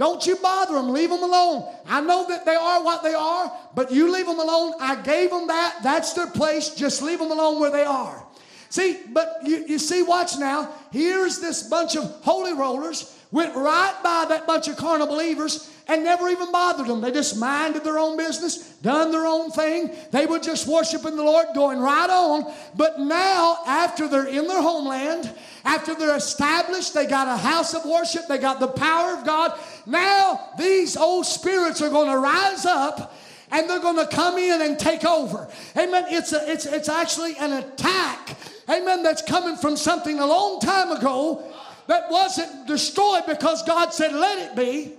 Don't 0.00 0.26
you 0.26 0.36
bother 0.36 0.72
them. 0.72 0.94
Leave 0.94 1.10
them 1.10 1.22
alone. 1.22 1.70
I 1.86 2.00
know 2.00 2.26
that 2.26 2.46
they 2.46 2.54
are 2.54 2.82
what 2.82 3.02
they 3.02 3.12
are, 3.12 3.52
but 3.74 3.92
you 3.92 4.10
leave 4.10 4.24
them 4.24 4.38
alone. 4.38 4.72
I 4.80 4.94
gave 5.02 5.28
them 5.28 5.46
that. 5.48 5.82
That's 5.82 6.14
their 6.14 6.26
place. 6.26 6.70
Just 6.70 7.02
leave 7.02 7.18
them 7.18 7.30
alone 7.30 7.60
where 7.60 7.70
they 7.70 7.84
are. 7.84 8.24
See, 8.70 8.98
but 9.10 9.40
you, 9.44 9.62
you 9.68 9.78
see, 9.78 10.02
watch 10.02 10.38
now. 10.38 10.72
Here's 10.90 11.38
this 11.38 11.62
bunch 11.64 11.96
of 11.96 12.04
holy 12.22 12.54
rollers 12.54 13.14
went 13.32 13.54
right 13.54 13.94
by 14.02 14.26
that 14.28 14.46
bunch 14.46 14.68
of 14.68 14.76
carnal 14.76 15.06
believers 15.06 15.70
and 15.86 16.04
never 16.04 16.28
even 16.28 16.52
bothered 16.52 16.86
them. 16.86 17.00
They 17.00 17.10
just 17.10 17.36
minded 17.36 17.84
their 17.84 17.98
own 17.98 18.16
business, 18.16 18.58
done 18.76 19.10
their 19.10 19.26
own 19.26 19.50
thing. 19.50 19.90
They 20.10 20.26
were 20.26 20.38
just 20.38 20.66
worshiping 20.66 21.16
the 21.16 21.24
Lord, 21.24 21.46
going 21.54 21.80
right 21.80 22.10
on. 22.10 22.52
But 22.76 23.00
now, 23.00 23.58
after 23.66 24.06
they're 24.08 24.28
in 24.28 24.46
their 24.46 24.62
homeland, 24.62 25.32
after 25.64 25.94
they're 25.94 26.16
established, 26.16 26.94
they 26.94 27.06
got 27.06 27.28
a 27.28 27.36
house 27.36 27.74
of 27.74 27.84
worship, 27.84 28.26
they 28.28 28.38
got 28.38 28.60
the 28.60 28.68
power 28.68 29.14
of 29.14 29.24
God. 29.24 29.58
Now, 29.86 30.48
these 30.58 30.96
old 30.96 31.26
spirits 31.26 31.82
are 31.82 31.90
going 31.90 32.08
to 32.08 32.18
rise 32.18 32.66
up 32.66 33.16
and 33.52 33.68
they're 33.68 33.80
going 33.80 33.96
to 33.96 34.06
come 34.06 34.38
in 34.38 34.62
and 34.62 34.78
take 34.78 35.04
over. 35.04 35.48
Amen. 35.76 36.04
It's, 36.08 36.32
a, 36.32 36.50
it's, 36.50 36.66
it's 36.66 36.88
actually 36.88 37.36
an 37.36 37.52
attack. 37.52 38.36
Amen. 38.68 39.02
That's 39.02 39.22
coming 39.22 39.56
from 39.56 39.76
something 39.76 40.20
a 40.20 40.26
long 40.26 40.60
time 40.60 40.92
ago 40.92 41.49
that 41.90 42.08
wasn't 42.08 42.68
destroyed 42.68 43.24
because 43.26 43.64
God 43.64 43.92
said, 43.92 44.12
let 44.12 44.38
it 44.38 44.54
be. 44.54 44.92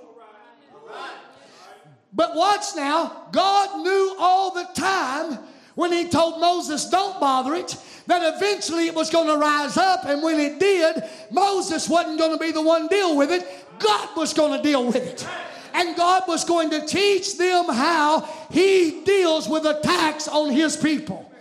But 2.12 2.36
watch 2.36 2.76
now, 2.76 3.28
God 3.32 3.80
knew 3.82 4.16
all 4.20 4.54
the 4.54 4.68
time 4.74 5.40
when 5.76 5.94
He 5.94 6.10
told 6.10 6.42
Moses, 6.42 6.90
don't 6.90 7.18
bother 7.18 7.56
it 7.56 7.78
that 8.08 8.36
eventually 8.36 8.88
it 8.88 8.94
was 8.94 9.10
going 9.10 9.28
to 9.28 9.38
rise 9.38 9.78
up, 9.78 10.04
and 10.04 10.22
when 10.22 10.38
it 10.38 10.60
did, 10.60 11.02
Moses 11.32 11.88
wasn't 11.88 12.20
going 12.20 12.38
to 12.38 12.38
be 12.38 12.52
the 12.52 12.62
one 12.62 12.88
deal 12.88 13.16
with 13.16 13.32
it. 13.32 13.48
God 13.80 14.10
was 14.18 14.34
going 14.34 14.58
to 14.58 14.62
deal 14.62 14.86
with 14.86 14.98
it. 14.98 15.26
And 15.74 15.96
God 15.96 16.24
was 16.28 16.44
going 16.44 16.72
to 16.72 16.86
teach 16.86 17.38
them 17.38 17.70
how 17.70 18.28
He 18.52 19.02
deals 19.06 19.48
with 19.48 19.66
attacks 19.66 20.28
on 20.28 20.52
His 20.52 20.76
people. 20.76 21.32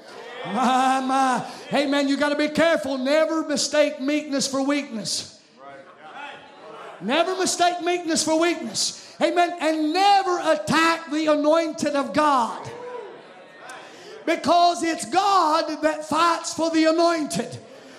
My, 0.47 1.01
my. 1.01 1.39
Hey, 1.69 1.87
man, 1.87 2.07
you 2.07 2.17
got 2.17 2.29
to 2.29 2.37
be 2.37 2.49
careful. 2.49 2.99
Never 2.99 3.49
mistake 3.49 4.01
meekness 4.01 4.47
for 4.47 4.63
weakness. 4.63 5.40
Never 7.03 7.37
mistake 7.37 7.81
meekness 7.83 8.23
for 8.23 8.39
weakness. 8.39 9.17
Amen. 9.21 9.57
And 9.61 9.93
never 9.93 10.41
attack 10.45 11.11
the 11.11 11.27
anointed 11.33 11.95
of 11.95 12.13
God 12.13 12.71
because 14.27 14.83
it's 14.83 15.05
God 15.07 15.83
that 15.83 16.05
fights 16.09 16.55
for 16.55 16.71
the 16.71 16.85
anointed. 16.85 17.59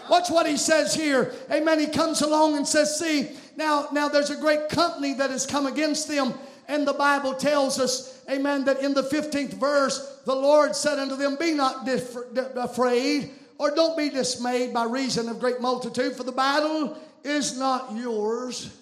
Watch 0.09 0.29
what 0.29 0.47
he 0.47 0.57
says 0.57 0.93
here. 0.93 1.33
Amen. 1.51 1.79
He 1.79 1.87
comes 1.87 2.21
along 2.21 2.57
and 2.57 2.67
says, 2.67 2.97
See, 2.97 3.29
now, 3.55 3.87
now 3.91 4.07
there's 4.07 4.29
a 4.29 4.35
great 4.35 4.69
company 4.69 5.13
that 5.13 5.29
has 5.29 5.45
come 5.45 5.67
against 5.67 6.07
them. 6.07 6.33
And 6.67 6.87
the 6.87 6.93
Bible 6.93 7.33
tells 7.33 7.79
us, 7.79 8.23
amen, 8.29 8.63
that 8.65 8.81
in 8.81 8.93
the 8.93 9.03
15th 9.03 9.53
verse, 9.53 10.21
the 10.25 10.35
Lord 10.35 10.75
said 10.75 10.99
unto 10.99 11.17
them, 11.17 11.35
Be 11.35 11.53
not 11.53 11.85
dif- 11.85 12.15
afraid, 12.55 13.31
or 13.57 13.75
don't 13.75 13.97
be 13.97 14.09
dismayed 14.09 14.73
by 14.73 14.85
reason 14.85 15.27
of 15.27 15.39
great 15.39 15.59
multitude, 15.59 16.15
for 16.15 16.23
the 16.23 16.31
battle 16.31 16.97
is 17.23 17.59
not 17.59 17.91
yours, 17.93 18.75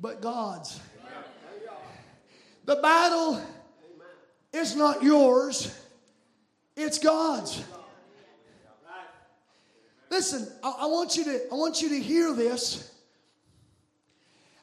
but 0.00 0.20
God's. 0.20 0.80
The 2.64 2.76
battle 2.76 3.40
is 4.52 4.74
not 4.74 5.02
yours, 5.02 5.78
it's 6.76 6.98
God's. 6.98 7.62
Listen, 10.10 10.46
I, 10.62 10.74
I, 10.82 10.86
want 10.86 11.16
you 11.16 11.24
to, 11.24 11.40
I 11.50 11.54
want 11.54 11.82
you 11.82 11.88
to 11.88 12.00
hear 12.00 12.32
this. 12.32 12.92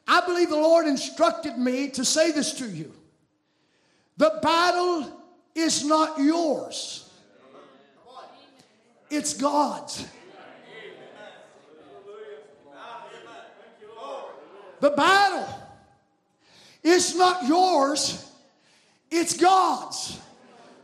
I 0.08 0.24
believe 0.24 0.48
the 0.48 0.56
Lord 0.56 0.86
instructed 0.86 1.58
me 1.58 1.90
to 1.90 2.04
say 2.04 2.32
this 2.32 2.54
to 2.54 2.66
you. 2.66 2.92
The 4.16 4.38
battle 4.42 5.22
is 5.54 5.84
not 5.84 6.18
yours, 6.18 7.10
it's 9.10 9.34
God's. 9.34 10.06
The 14.82 14.90
battle 14.90 15.46
is 16.82 17.14
not 17.14 17.46
yours, 17.46 18.28
it's 19.12 19.36
God's. 19.36 20.18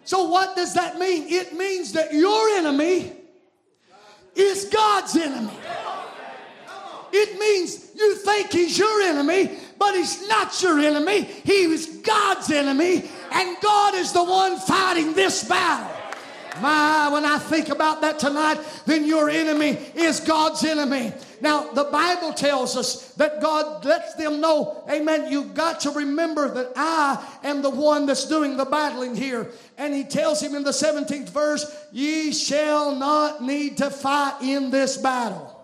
So, 0.04 0.28
what 0.28 0.54
does 0.54 0.74
that 0.74 1.00
mean? 1.00 1.24
It 1.26 1.52
means 1.54 1.94
that 1.94 2.14
your 2.14 2.48
enemy 2.50 3.10
is 4.36 4.66
God's 4.66 5.16
enemy. 5.16 5.52
It 7.12 7.40
means 7.40 7.90
you 7.96 8.14
think 8.14 8.52
he's 8.52 8.78
your 8.78 9.02
enemy, 9.02 9.58
but 9.80 9.96
he's 9.96 10.28
not 10.28 10.62
your 10.62 10.78
enemy. 10.78 11.22
He 11.22 11.64
is 11.64 11.86
God's 12.04 12.52
enemy, 12.52 13.02
and 13.32 13.56
God 13.60 13.96
is 13.96 14.12
the 14.12 14.22
one 14.22 14.60
fighting 14.60 15.12
this 15.14 15.42
battle. 15.42 15.97
My, 16.60 17.08
when 17.12 17.24
I 17.24 17.38
think 17.38 17.68
about 17.68 18.00
that 18.00 18.18
tonight, 18.18 18.58
then 18.86 19.04
your 19.04 19.30
enemy 19.30 19.78
is 19.94 20.20
God's 20.20 20.64
enemy. 20.64 21.12
Now, 21.40 21.72
the 21.72 21.84
Bible 21.84 22.32
tells 22.32 22.76
us 22.76 23.12
that 23.12 23.40
God 23.40 23.84
lets 23.84 24.14
them 24.14 24.40
know, 24.40 24.82
amen, 24.90 25.30
you've 25.30 25.54
got 25.54 25.80
to 25.80 25.90
remember 25.90 26.52
that 26.54 26.72
I 26.74 27.24
am 27.44 27.62
the 27.62 27.70
one 27.70 28.06
that's 28.06 28.26
doing 28.26 28.56
the 28.56 28.64
battling 28.64 29.14
here. 29.14 29.50
And 29.76 29.94
he 29.94 30.04
tells 30.04 30.42
him 30.42 30.54
in 30.54 30.64
the 30.64 30.70
17th 30.70 31.28
verse, 31.28 31.86
ye 31.92 32.32
shall 32.32 32.94
not 32.96 33.42
need 33.42 33.76
to 33.78 33.90
fight 33.90 34.38
in 34.42 34.70
this 34.70 34.96
battle. 34.96 35.54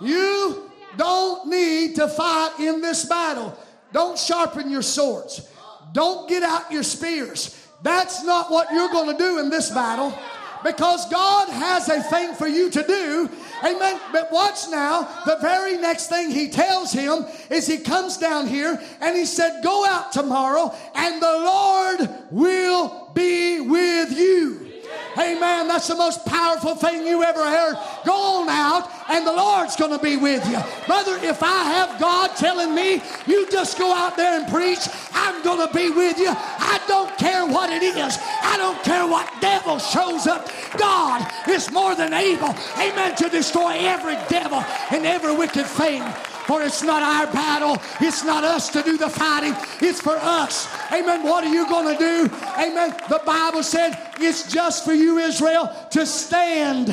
You 0.00 0.70
don't 0.96 1.48
need 1.48 1.96
to 1.96 2.08
fight 2.08 2.54
in 2.60 2.80
this 2.80 3.04
battle. 3.04 3.58
Don't 3.92 4.18
sharpen 4.18 4.70
your 4.70 4.82
swords. 4.82 5.48
Don't 5.92 6.28
get 6.28 6.42
out 6.42 6.70
your 6.70 6.82
spears. 6.82 7.59
That's 7.82 8.22
not 8.24 8.50
what 8.50 8.70
you're 8.72 8.90
going 8.90 9.16
to 9.16 9.18
do 9.18 9.38
in 9.38 9.50
this 9.50 9.70
battle 9.70 10.16
because 10.64 11.08
God 11.08 11.48
has 11.48 11.88
a 11.88 12.02
thing 12.02 12.34
for 12.34 12.46
you 12.46 12.70
to 12.70 12.82
do. 12.86 13.30
Amen. 13.64 14.00
But 14.12 14.30
watch 14.30 14.68
now, 14.70 15.02
the 15.24 15.36
very 15.40 15.76
next 15.76 16.08
thing 16.08 16.30
he 16.30 16.48
tells 16.48 16.92
him 16.92 17.24
is 17.50 17.66
he 17.66 17.78
comes 17.78 18.18
down 18.18 18.46
here 18.46 18.80
and 19.00 19.16
he 19.16 19.24
said, 19.24 19.62
Go 19.62 19.86
out 19.86 20.12
tomorrow 20.12 20.74
and 20.94 21.22
the 21.22 21.26
Lord 21.26 22.08
will 22.30 23.10
be 23.14 23.60
with 23.60 24.16
you. 24.16 24.69
Amen. 25.18 25.68
That's 25.68 25.88
the 25.88 25.96
most 25.96 26.24
powerful 26.24 26.74
thing 26.74 27.06
you 27.06 27.22
ever 27.22 27.44
heard. 27.44 27.76
Go 28.04 28.12
on 28.12 28.48
out, 28.48 28.88
and 29.08 29.26
the 29.26 29.32
Lord's 29.32 29.76
going 29.76 29.90
to 29.90 30.02
be 30.02 30.16
with 30.16 30.44
you. 30.48 30.58
Brother, 30.86 31.18
if 31.22 31.42
I 31.42 31.64
have 31.64 32.00
God 32.00 32.36
telling 32.36 32.74
me, 32.74 33.02
you 33.26 33.50
just 33.50 33.78
go 33.78 33.92
out 33.92 34.16
there 34.16 34.40
and 34.40 34.50
preach, 34.50 34.78
I'm 35.12 35.42
going 35.42 35.66
to 35.66 35.74
be 35.74 35.90
with 35.90 36.18
you. 36.18 36.30
I 36.30 36.80
don't 36.86 37.16
care 37.18 37.44
what 37.46 37.70
it 37.70 37.82
is, 37.82 38.18
I 38.42 38.56
don't 38.56 38.82
care 38.84 39.06
what 39.06 39.28
devil 39.40 39.78
shows 39.78 40.26
up. 40.26 40.48
God 40.78 41.30
is 41.48 41.70
more 41.70 41.94
than 41.94 42.12
able, 42.14 42.54
amen, 42.78 43.16
to 43.16 43.28
destroy 43.28 43.76
every 43.78 44.16
devil 44.28 44.64
and 44.90 45.04
every 45.04 45.34
wicked 45.34 45.66
thing. 45.66 46.02
For 46.50 46.62
it's 46.62 46.82
not 46.82 47.00
our 47.00 47.32
battle. 47.32 47.76
It's 48.00 48.24
not 48.24 48.42
us 48.42 48.70
to 48.70 48.82
do 48.82 48.98
the 48.98 49.08
fighting. 49.08 49.54
It's 49.80 50.00
for 50.00 50.16
us. 50.16 50.66
Amen. 50.90 51.22
What 51.22 51.44
are 51.44 51.54
you 51.54 51.64
going 51.68 51.96
to 51.96 51.96
do? 51.96 52.34
Amen. 52.58 52.92
The 53.08 53.22
Bible 53.24 53.62
said 53.62 53.96
it's 54.18 54.52
just 54.52 54.84
for 54.84 54.92
you, 54.92 55.18
Israel, 55.18 55.72
to 55.92 56.04
stand. 56.04 56.92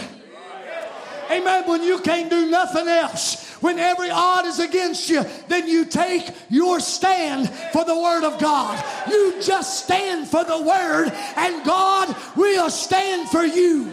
Amen. 1.31 1.67
When 1.67 1.81
you 1.81 1.97
can't 2.01 2.29
do 2.29 2.51
nothing 2.51 2.87
else, 2.87 3.51
when 3.55 3.79
every 3.79 4.11
odd 4.11 4.45
is 4.45 4.59
against 4.59 5.09
you, 5.09 5.25
then 5.47 5.67
you 5.67 5.85
take 5.85 6.29
your 6.51 6.79
stand 6.79 7.49
for 7.73 7.83
the 7.83 7.99
Word 7.99 8.25
of 8.25 8.39
God. 8.39 8.85
You 9.09 9.41
just 9.41 9.85
stand 9.85 10.27
for 10.27 10.43
the 10.43 10.61
Word, 10.61 11.11
and 11.35 11.65
God 11.65 12.15
will 12.35 12.69
stand 12.69 13.27
for 13.29 13.43
you. 13.43 13.85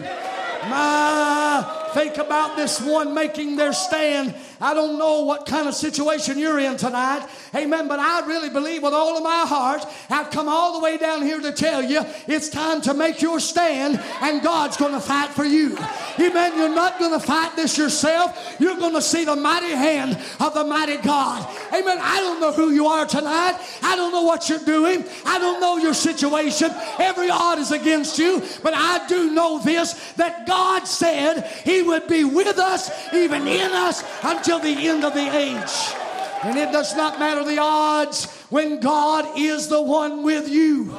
My, 0.69 1.84
think 1.95 2.17
about 2.17 2.57
this 2.57 2.81
one 2.81 3.13
making 3.13 3.55
their 3.55 3.71
stand 3.71 4.35
I 4.61 4.73
don't 4.73 4.97
know 4.97 5.21
what 5.21 5.45
kind 5.45 5.67
of 5.67 5.75
situation 5.75 6.39
you're 6.39 6.59
in 6.59 6.77
tonight. 6.77 7.27
Amen. 7.53 7.87
But 7.87 7.99
I 7.99 8.25
really 8.25 8.49
believe 8.49 8.83
with 8.83 8.93
all 8.93 9.17
of 9.17 9.23
my 9.23 9.45
heart, 9.45 9.85
I've 10.09 10.31
come 10.31 10.47
all 10.47 10.79
the 10.79 10.83
way 10.83 10.97
down 10.97 11.21
here 11.21 11.39
to 11.41 11.51
tell 11.51 11.83
you 11.83 12.05
it's 12.27 12.49
time 12.49 12.81
to 12.81 12.93
make 12.93 13.21
your 13.21 13.39
stand 13.39 13.99
and 14.21 14.41
God's 14.41 14.77
going 14.77 14.93
to 14.93 14.99
fight 14.99 15.29
for 15.31 15.45
you. 15.45 15.77
Amen. 16.19 16.57
You're 16.57 16.73
not 16.73 16.99
going 16.99 17.11
to 17.11 17.19
fight 17.19 17.55
this 17.55 17.77
yourself. 17.77 18.55
You're 18.59 18.77
going 18.77 18.93
to 18.93 19.01
see 19.01 19.25
the 19.25 19.35
mighty 19.35 19.71
hand 19.71 20.17
of 20.39 20.53
the 20.53 20.63
mighty 20.63 20.97
God. 20.97 21.47
Amen. 21.73 21.97
I 22.01 22.19
don't 22.21 22.39
know 22.39 22.53
who 22.53 22.71
you 22.71 22.87
are 22.87 23.05
tonight. 23.05 23.59
I 23.83 23.95
don't 23.95 24.11
know 24.11 24.23
what 24.23 24.47
you're 24.47 24.59
doing. 24.59 25.03
I 25.25 25.37
don't 25.37 25.59
know 25.59 25.77
your 25.77 25.93
situation. 25.93 26.71
Every 26.97 27.29
odd 27.29 27.59
is 27.59 27.71
against 27.71 28.17
you. 28.17 28.41
But 28.63 28.73
I 28.73 29.05
do 29.07 29.31
know 29.31 29.59
this 29.59 30.13
that 30.13 30.47
God 30.47 30.87
said 30.87 31.45
He 31.63 31.81
would 31.85 32.07
be 32.07 32.23
with 32.23 32.57
us, 32.57 32.91
even 33.13 33.47
in 33.47 33.71
us, 33.71 34.03
until 34.23 34.59
the 34.59 34.87
end 34.87 35.03
of 35.03 35.13
the 35.13 35.35
age. 35.35 35.95
And 36.43 36.57
it 36.57 36.71
does 36.71 36.95
not 36.95 37.19
matter 37.19 37.43
the 37.43 37.57
odds 37.59 38.31
when 38.49 38.79
God 38.79 39.37
is 39.37 39.67
the 39.67 39.81
one 39.81 40.23
with 40.23 40.47
you. 40.49 40.91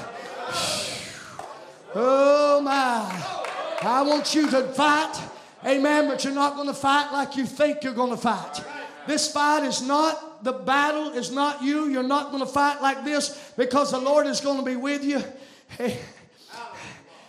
oh 1.96 2.62
my. 2.62 3.34
I 3.82 4.02
want 4.04 4.34
you 4.36 4.50
to 4.52 4.64
fight. 4.74 5.20
Amen. 5.66 6.08
But 6.08 6.24
you're 6.24 6.34
not 6.34 6.56
going 6.56 6.68
to 6.68 6.74
fight 6.74 7.12
like 7.12 7.36
you 7.36 7.46
think 7.46 7.84
you're 7.84 7.94
going 7.94 8.12
to 8.12 8.18
fight. 8.18 8.64
This 9.08 9.32
fight 9.32 9.64
is 9.64 9.82
not, 9.82 10.44
the 10.44 10.54
battle 10.54 11.10
is 11.10 11.32
not 11.32 11.62
you. 11.62 11.90
You're 11.90 12.04
not 12.04 12.32
going 12.32 12.44
to 12.44 12.50
fight 12.50 12.82
like 12.82 13.04
this 13.04 13.54
because 13.58 13.92
the 13.92 14.00
Lord 14.00 14.28
is 14.28 14.40
going 14.40 14.60
to 14.60 14.64
be 14.64 14.76
with 14.76 15.04
you. 15.04 15.24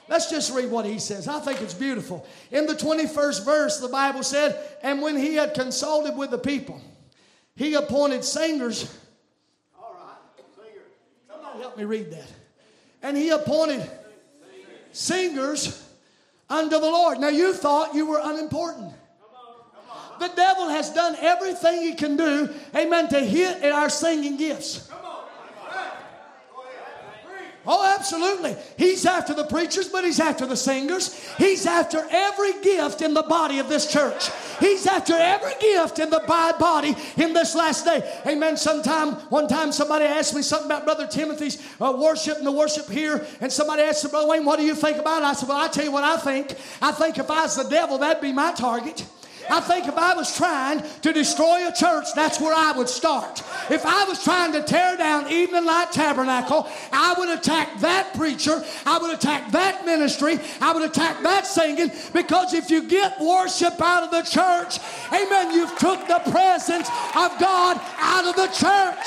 Let's 0.08 0.30
just 0.30 0.54
read 0.54 0.70
what 0.70 0.84
he 0.84 0.98
says. 0.98 1.28
I 1.28 1.40
think 1.40 1.62
it's 1.62 1.74
beautiful. 1.74 2.26
In 2.50 2.66
the 2.66 2.74
21st 2.74 3.44
verse, 3.44 3.80
the 3.80 3.88
Bible 3.88 4.22
said, 4.22 4.58
And 4.82 5.00
when 5.00 5.16
he 5.16 5.34
had 5.34 5.54
consulted 5.54 6.16
with 6.16 6.30
the 6.30 6.38
people, 6.38 6.80
he 7.56 7.74
appointed 7.74 8.24
singers. 8.24 8.98
All 9.78 9.94
right, 9.94 10.44
singer. 10.56 10.82
Somebody 11.28 11.60
help 11.60 11.78
me 11.78 11.84
read 11.84 12.10
that. 12.12 12.30
And 13.02 13.16
he 13.16 13.30
appointed 13.30 13.90
singers 14.92 15.88
unto 16.50 16.78
the 16.78 16.80
Lord. 16.80 17.18
Now 17.18 17.28
you 17.28 17.54
thought 17.54 17.94
you 17.94 18.06
were 18.06 18.20
unimportant. 18.22 18.92
The 20.20 20.28
devil 20.28 20.68
has 20.68 20.90
done 20.90 21.16
everything 21.18 21.82
he 21.82 21.94
can 21.94 22.16
do, 22.16 22.48
amen, 22.74 23.08
to 23.08 23.20
hit 23.20 23.62
at 23.62 23.72
our 23.72 23.88
singing 23.88 24.36
gifts. 24.36 24.88
Oh, 27.66 27.94
absolutely. 27.98 28.56
He's 28.76 29.06
after 29.06 29.32
the 29.32 29.44
preachers, 29.44 29.88
but 29.88 30.04
he's 30.04 30.20
after 30.20 30.44
the 30.44 30.56
singers. 30.56 31.14
He's 31.38 31.64
after 31.64 32.06
every 32.10 32.60
gift 32.60 33.00
in 33.00 33.14
the 33.14 33.22
body 33.22 33.58
of 33.58 33.68
this 33.68 33.90
church. 33.90 34.28
He's 34.60 34.86
after 34.86 35.14
every 35.14 35.54
gift 35.60 35.98
in 35.98 36.10
the 36.10 36.22
body 36.26 36.94
in 37.16 37.32
this 37.32 37.54
last 37.54 37.86
day. 37.86 38.20
Amen. 38.26 38.58
Sometime, 38.58 39.14
one 39.30 39.48
time, 39.48 39.72
somebody 39.72 40.04
asked 40.04 40.34
me 40.34 40.42
something 40.42 40.66
about 40.66 40.84
Brother 40.84 41.06
Timothy's 41.06 41.66
uh, 41.80 41.96
worship 41.98 42.36
and 42.36 42.46
the 42.46 42.52
worship 42.52 42.88
here, 42.88 43.26
and 43.40 43.50
somebody 43.50 43.82
asked 43.82 44.08
Brother 44.10 44.28
Wayne, 44.28 44.44
what 44.44 44.58
do 44.58 44.64
you 44.64 44.74
think 44.74 44.98
about 44.98 45.22
it? 45.22 45.24
I 45.24 45.32
said, 45.32 45.48
Well, 45.48 45.58
I 45.58 45.68
tell 45.68 45.84
you 45.84 45.92
what 45.92 46.04
I 46.04 46.18
think. 46.18 46.54
I 46.82 46.92
think 46.92 47.18
if 47.18 47.30
I 47.30 47.42
was 47.42 47.56
the 47.56 47.68
devil, 47.68 47.98
that'd 47.98 48.22
be 48.22 48.32
my 48.32 48.52
target. 48.52 49.04
I 49.50 49.60
think 49.60 49.86
if 49.86 49.96
I 49.96 50.14
was 50.14 50.36
trying 50.36 50.82
to 51.02 51.12
destroy 51.12 51.68
a 51.68 51.72
church, 51.72 52.06
that's 52.14 52.40
where 52.40 52.54
I 52.54 52.72
would 52.72 52.88
start. 52.88 53.42
If 53.70 53.84
I 53.84 54.04
was 54.04 54.22
trying 54.22 54.52
to 54.52 54.62
tear 54.62 54.96
down 54.96 55.30
Evening 55.30 55.64
Light 55.64 55.92
Tabernacle, 55.92 56.68
I 56.92 57.14
would 57.18 57.28
attack 57.28 57.80
that 57.80 58.14
preacher. 58.14 58.62
I 58.86 58.98
would 58.98 59.14
attack 59.14 59.50
that 59.52 59.84
ministry. 59.84 60.38
I 60.60 60.72
would 60.72 60.82
attack 60.82 61.22
that 61.22 61.46
singing 61.46 61.90
because 62.12 62.54
if 62.54 62.70
you 62.70 62.88
get 62.88 63.20
worship 63.20 63.80
out 63.80 64.02
of 64.02 64.10
the 64.10 64.22
church, 64.22 64.78
amen, 65.12 65.54
you've 65.54 65.76
took 65.78 66.06
the 66.06 66.22
presence 66.30 66.88
of 67.14 67.38
God 67.38 67.80
out 67.98 68.24
of 68.24 68.36
the 68.36 68.48
church. 68.48 69.06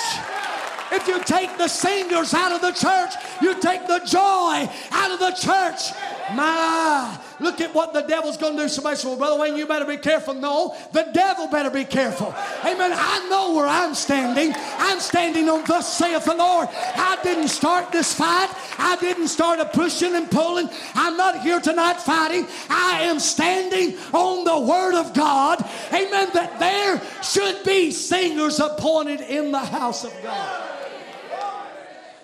If 0.92 1.08
you 1.08 1.22
take 1.24 1.58
the 1.58 1.68
singers 1.68 2.34
out 2.34 2.52
of 2.52 2.62
the 2.62 2.72
church, 2.72 3.14
you 3.42 3.60
take 3.60 3.88
the 3.88 4.00
joy 4.06 4.70
out 4.92 5.12
of 5.12 5.20
the 5.20 5.32
church. 5.32 5.92
My, 6.34 7.19
look 7.39 7.61
at 7.61 7.73
what 7.73 7.93
the 7.93 8.01
devil's 8.01 8.38
going 8.38 8.57
to 8.57 8.63
do. 8.63 8.69
Somebody 8.69 8.97
said, 8.97 9.07
Well, 9.07 9.17
Brother 9.17 9.39
Wayne, 9.39 9.55
you 9.55 9.65
better 9.65 9.86
be 9.86 9.97
careful. 9.97 10.34
No, 10.34 10.75
the 10.91 11.09
devil 11.13 11.47
better 11.47 11.69
be 11.69 11.86
careful. 11.86 12.34
Amen. 12.65 12.91
I 12.93 13.28
know 13.30 13.53
where 13.53 13.67
I'm 13.67 13.93
standing. 13.93 14.53
I'm 14.78 14.99
standing 14.99 15.49
on 15.49 15.63
thus 15.65 15.97
saith 15.97 16.25
the 16.25 16.36
Lord. 16.36 16.67
I 16.71 17.17
didn't 17.23 17.47
start 17.47 17.91
this 17.91 18.13
fight, 18.13 18.49
I 18.78 18.97
didn't 18.97 19.30
start 19.30 19.59
a 19.59 19.65
pushing 19.65 20.15
and 20.15 20.30
pulling. 20.30 20.69
I'm 20.95 21.17
not 21.17 21.41
here 21.41 21.59
tonight 21.59 21.97
fighting. 21.97 22.47
I 22.69 23.03
am 23.03 23.19
standing 23.19 23.97
on 24.13 24.43
the 24.43 24.59
word 24.59 24.95
of 24.99 25.13
God. 25.13 25.63
Amen. 25.93 26.30
That 26.34 26.59
there 26.59 27.01
should 27.23 27.63
be 27.63 27.91
singers 27.91 28.59
appointed 28.59 29.21
in 29.21 29.51
the 29.51 29.59
house 29.59 30.03
of 30.03 30.13
God. 30.23 30.63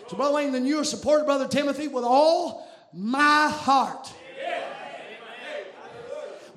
So, 0.08 0.18
Brother 0.18 0.36
Wayne, 0.36 0.52
then 0.52 0.66
you 0.66 0.80
are 0.80 0.84
supported, 0.84 1.26
Brother 1.26 1.48
Timothy, 1.48 1.88
with 1.88 2.04
all 2.04 2.68
my 2.94 3.50
heart. 3.50 4.12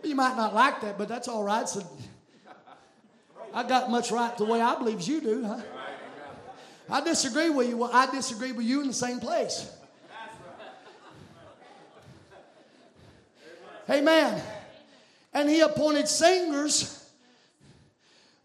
You 0.03 0.15
might 0.15 0.37
not 0.37 0.55
like 0.55 0.81
that, 0.83 0.99
but 0.99 1.09
that's 1.09 1.27
all 1.27 1.43
right. 1.43 1.69
So 1.69 1.83
I 3.53 3.63
got 3.65 3.91
much 3.91 4.13
right 4.13 4.37
the 4.37 4.45
way 4.45 4.61
I 4.61 4.77
believe 4.77 4.99
as 4.99 5.09
you 5.09 5.21
do, 5.21 5.45
huh? 5.45 5.61
I 6.89 7.01
disagree 7.01 7.51
with 7.51 7.69
you. 7.69 7.77
Well, 7.79 7.91
I 7.93 8.07
disagree 8.11 8.53
with 8.53 8.65
you 8.65 8.81
in 8.81 8.87
the 8.87 8.93
same 8.93 9.19
place. 9.19 9.69
Amen. 13.91 14.43
And 15.33 15.49
he 15.49 15.61
appointed 15.61 16.09
singers 16.09 17.11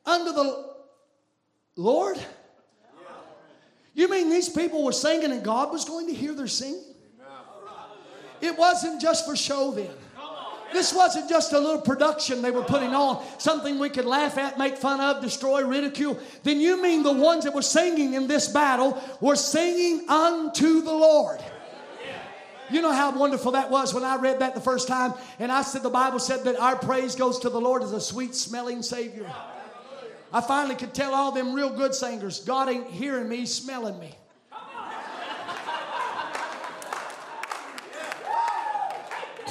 under 0.05 0.31
the 0.31 0.73
Lord. 1.75 2.17
You 3.93 4.09
mean 4.09 4.29
these 4.29 4.49
people 4.49 4.83
were 4.83 4.91
singing 4.91 5.31
and 5.31 5.43
God 5.43 5.71
was 5.71 5.85
going 5.85 6.07
to 6.07 6.13
hear 6.13 6.33
their 6.33 6.47
singing? 6.47 6.90
It 8.41 8.57
wasn't 8.57 9.01
just 9.01 9.25
for 9.25 9.35
show 9.35 9.71
then. 9.71 9.91
This 10.73 10.93
wasn't 10.93 11.29
just 11.29 11.51
a 11.51 11.59
little 11.59 11.81
production 11.81 12.41
they 12.41 12.51
were 12.51 12.63
putting 12.63 12.95
on, 12.95 13.21
something 13.37 13.77
we 13.77 13.89
could 13.89 14.05
laugh 14.05 14.37
at, 14.37 14.57
make 14.57 14.77
fun 14.77 15.01
of, 15.01 15.21
destroy, 15.21 15.65
ridicule. 15.65 16.17
Then 16.43 16.61
you 16.61 16.81
mean 16.81 17.03
the 17.03 17.11
ones 17.11 17.43
that 17.43 17.53
were 17.53 17.61
singing 17.61 18.13
in 18.13 18.27
this 18.27 18.47
battle 18.47 19.01
were 19.19 19.35
singing 19.35 20.09
unto 20.09 20.81
the 20.81 20.93
Lord. 20.93 21.41
You 22.69 22.81
know 22.81 22.93
how 22.93 23.11
wonderful 23.17 23.51
that 23.51 23.69
was 23.69 23.93
when 23.93 24.05
I 24.05 24.15
read 24.15 24.39
that 24.39 24.55
the 24.55 24.61
first 24.61 24.87
time, 24.87 25.13
and 25.39 25.51
I 25.51 25.61
said 25.61 25.83
the 25.83 25.89
Bible 25.89 26.19
said 26.19 26.45
that 26.45 26.57
our 26.57 26.77
praise 26.77 27.15
goes 27.15 27.39
to 27.39 27.49
the 27.49 27.59
Lord 27.59 27.83
as 27.83 27.91
a 27.91 27.99
sweet 27.99 28.33
smelling 28.33 28.81
Savior. 28.81 29.29
I 30.31 30.39
finally 30.39 30.75
could 30.75 30.93
tell 30.93 31.13
all 31.13 31.33
them 31.33 31.51
real 31.51 31.69
good 31.69 31.93
singers, 31.93 32.39
God 32.39 32.69
ain't 32.69 32.89
hearing 32.89 33.27
me, 33.27 33.45
smelling 33.45 33.99
me. 33.99 34.15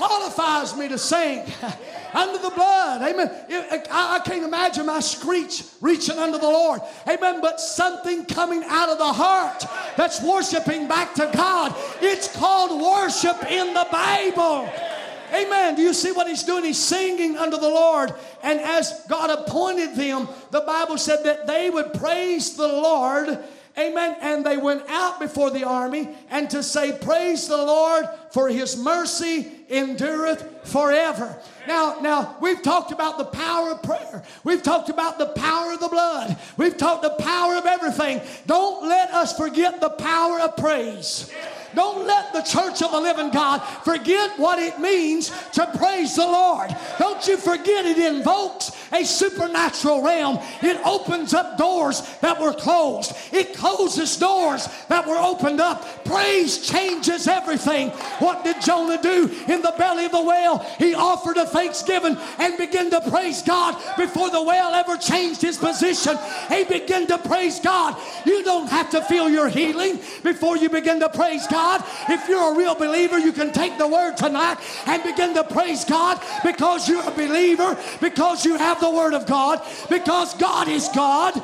Qualifies 0.01 0.75
me 0.79 0.89
to 0.89 0.97
sing 0.97 1.41
under 2.15 2.39
the 2.39 2.49
blood. 2.49 3.03
Amen. 3.03 3.31
I, 3.91 4.23
can't 4.25 4.45
imagine 4.45 4.87
my 4.87 5.01
screech 5.01 5.63
reaching 5.83 6.19
under 6.19 6.39
the 6.39 6.49
Lord. 6.49 6.81
Amen. 7.07 7.43
But 7.43 7.61
something 7.61 8.25
coming 8.25 8.65
out 8.65 8.89
of 8.89 8.97
the 8.97 9.13
heart 9.13 9.63
that's 9.99 10.23
worshiping 10.23 10.89
back 10.89 11.13
to 11.17 11.31
God. 11.35 11.75
It's 12.01 12.35
called 12.35 12.81
worship 12.81 13.45
in 13.51 13.75
the 13.75 13.87
Bible. 13.93 14.73
Amen. 15.35 15.75
Do 15.75 15.83
you 15.83 15.93
see 15.93 16.13
what 16.13 16.27
he's 16.27 16.45
doing? 16.45 16.65
He's 16.65 16.83
singing 16.83 17.37
unto 17.37 17.59
the 17.59 17.69
Lord. 17.69 18.15
And 18.43 18.59
as 18.59 19.05
God 19.07 19.29
appointed 19.29 19.97
them, 19.97 20.29
the 20.51 20.63
Bible 20.63 20.97
said 20.97 21.25
that 21.25 21.47
they 21.47 21.69
would 21.69 21.93
praise 21.93 22.57
the 22.57 22.69
Lord. 22.69 23.39
Amen. 23.79 24.17
And 24.23 24.47
they 24.47 24.57
went 24.57 24.89
out 24.89 25.21
before 25.21 25.51
the 25.51 25.65
army 25.65 26.09
and 26.31 26.49
to 26.51 26.63
say, 26.63 26.99
Praise 26.99 27.49
the 27.49 27.59
Lord, 27.59 28.07
for 28.33 28.49
his 28.49 28.79
mercy 28.79 29.60
endureth 29.71 30.45
forever. 30.65 31.39
Now, 31.67 31.99
now 32.01 32.37
we've 32.41 32.63
talked 32.63 32.93
about 32.93 33.19
the 33.19 33.25
power 33.25 33.71
of 33.71 33.83
prayer. 33.83 34.23
We've 34.45 34.63
talked 34.63 34.89
about 34.89 35.19
the 35.19 35.27
power 35.27 35.73
of 35.73 35.81
the 35.81 35.89
blood. 35.89 36.37
We've 36.57 36.77
talked 36.77 37.03
the 37.03 37.11
power 37.11 37.55
of 37.55 37.67
everything. 37.67 38.21
Don't 38.47 38.87
let 38.89 39.11
us 39.11 39.37
forget 39.37 39.81
the 39.81 39.91
power 39.91 40.41
of 40.41 40.57
praise. 40.57 41.33
Don't 41.75 42.07
let 42.07 42.33
the 42.33 42.43
church 42.43 42.83
of 42.83 42.91
the 42.93 43.01
living 43.01 43.31
God 43.31 43.61
forget 43.85 44.39
what 44.39 44.59
it 44.59 44.79
means 44.81 45.31
to 45.53 45.67
praise 45.79 46.17
the 46.17 46.27
Lord. 46.27 46.75
Don't 46.99 47.27
you 47.27 47.37
forget 47.37 47.87
it 47.87 47.99
invokes 47.99 48.73
a 48.93 49.05
supernatural 49.05 50.03
realm. 50.03 50.39
It 50.63 50.81
opens 50.85 51.35
up 51.35 51.57
doors 51.57 52.03
that 52.21 52.41
were 52.41 52.53
closed, 52.53 53.13
it 53.33 53.55
closes 53.55 54.17
doors 54.17 54.69
that 54.89 55.07
were 55.07 55.19
opened 55.19 55.61
up. 55.61 56.05
Praise 56.05 56.67
changes 56.67 57.29
everything. 57.29 57.91
What 58.19 58.45
did 58.45 58.61
Jonah 58.61 59.01
do 59.01 59.31
in 59.49 59.63
the 59.63 59.75
belly 59.79 60.07
of 60.07 60.13
the 60.13 60.23
whale? 60.23 60.59
He 60.79 60.95
offered 60.95 61.37
a 61.37 61.47
thanksgiving 61.47 62.17
and 62.39 62.57
began 62.57 62.91
to 62.91 63.01
praise 63.11 63.43
God 63.43 63.81
before 63.97 64.31
the 64.31 64.43
whale 64.43 64.75
ever 64.75 64.97
changed 64.97 65.43
his 65.43 65.57
position. 65.57 66.19
He 66.49 66.65
began 66.65 67.07
to 67.07 67.19
praise 67.19 67.61
God. 67.61 67.97
You 68.25 68.43
don't 68.43 68.69
have 68.69 68.91
to 68.91 69.03
feel 69.03 69.29
your 69.29 69.49
healing 69.49 70.01
before 70.23 70.57
you 70.57 70.69
begin 70.69 71.01
to 71.01 71.09
praise 71.09 71.47
God. 71.47 71.60
God. 71.61 71.85
If 72.09 72.29
you're 72.29 72.55
a 72.55 72.57
real 72.57 72.75
believer, 72.75 73.19
you 73.19 73.33
can 73.33 73.53
take 73.53 73.77
the 73.77 73.87
word 73.87 74.17
tonight 74.17 74.59
and 74.87 75.03
begin 75.03 75.35
to 75.35 75.45
praise 75.45 75.85
God 75.85 76.21
because 76.43 76.89
you're 76.89 77.07
a 77.07 77.11
believer, 77.11 77.79
because 78.01 78.45
you 78.47 78.57
have 78.57 78.81
the 78.81 78.91
word 78.91 79.15
of 79.15 79.27
God, 79.27 79.61
because 79.89 80.35
God 80.37 80.69
is 80.69 80.89
God. 80.95 81.35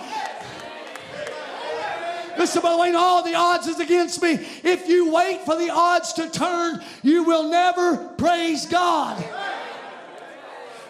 Listen, 2.39 2.63
by 2.63 2.73
the 2.73 2.79
way, 2.79 2.93
all 2.93 3.23
the 3.23 3.35
odds 3.35 3.67
is 3.67 3.81
against 3.81 4.23
me. 4.23 4.33
If 4.63 4.89
you 4.89 5.11
wait 5.11 5.41
for 5.43 5.57
the 5.57 5.71
odds 5.71 6.13
to 6.15 6.29
turn, 6.29 6.83
you 7.03 7.25
will 7.25 7.49
never 7.49 7.97
praise 8.19 8.67
God. 8.67 9.23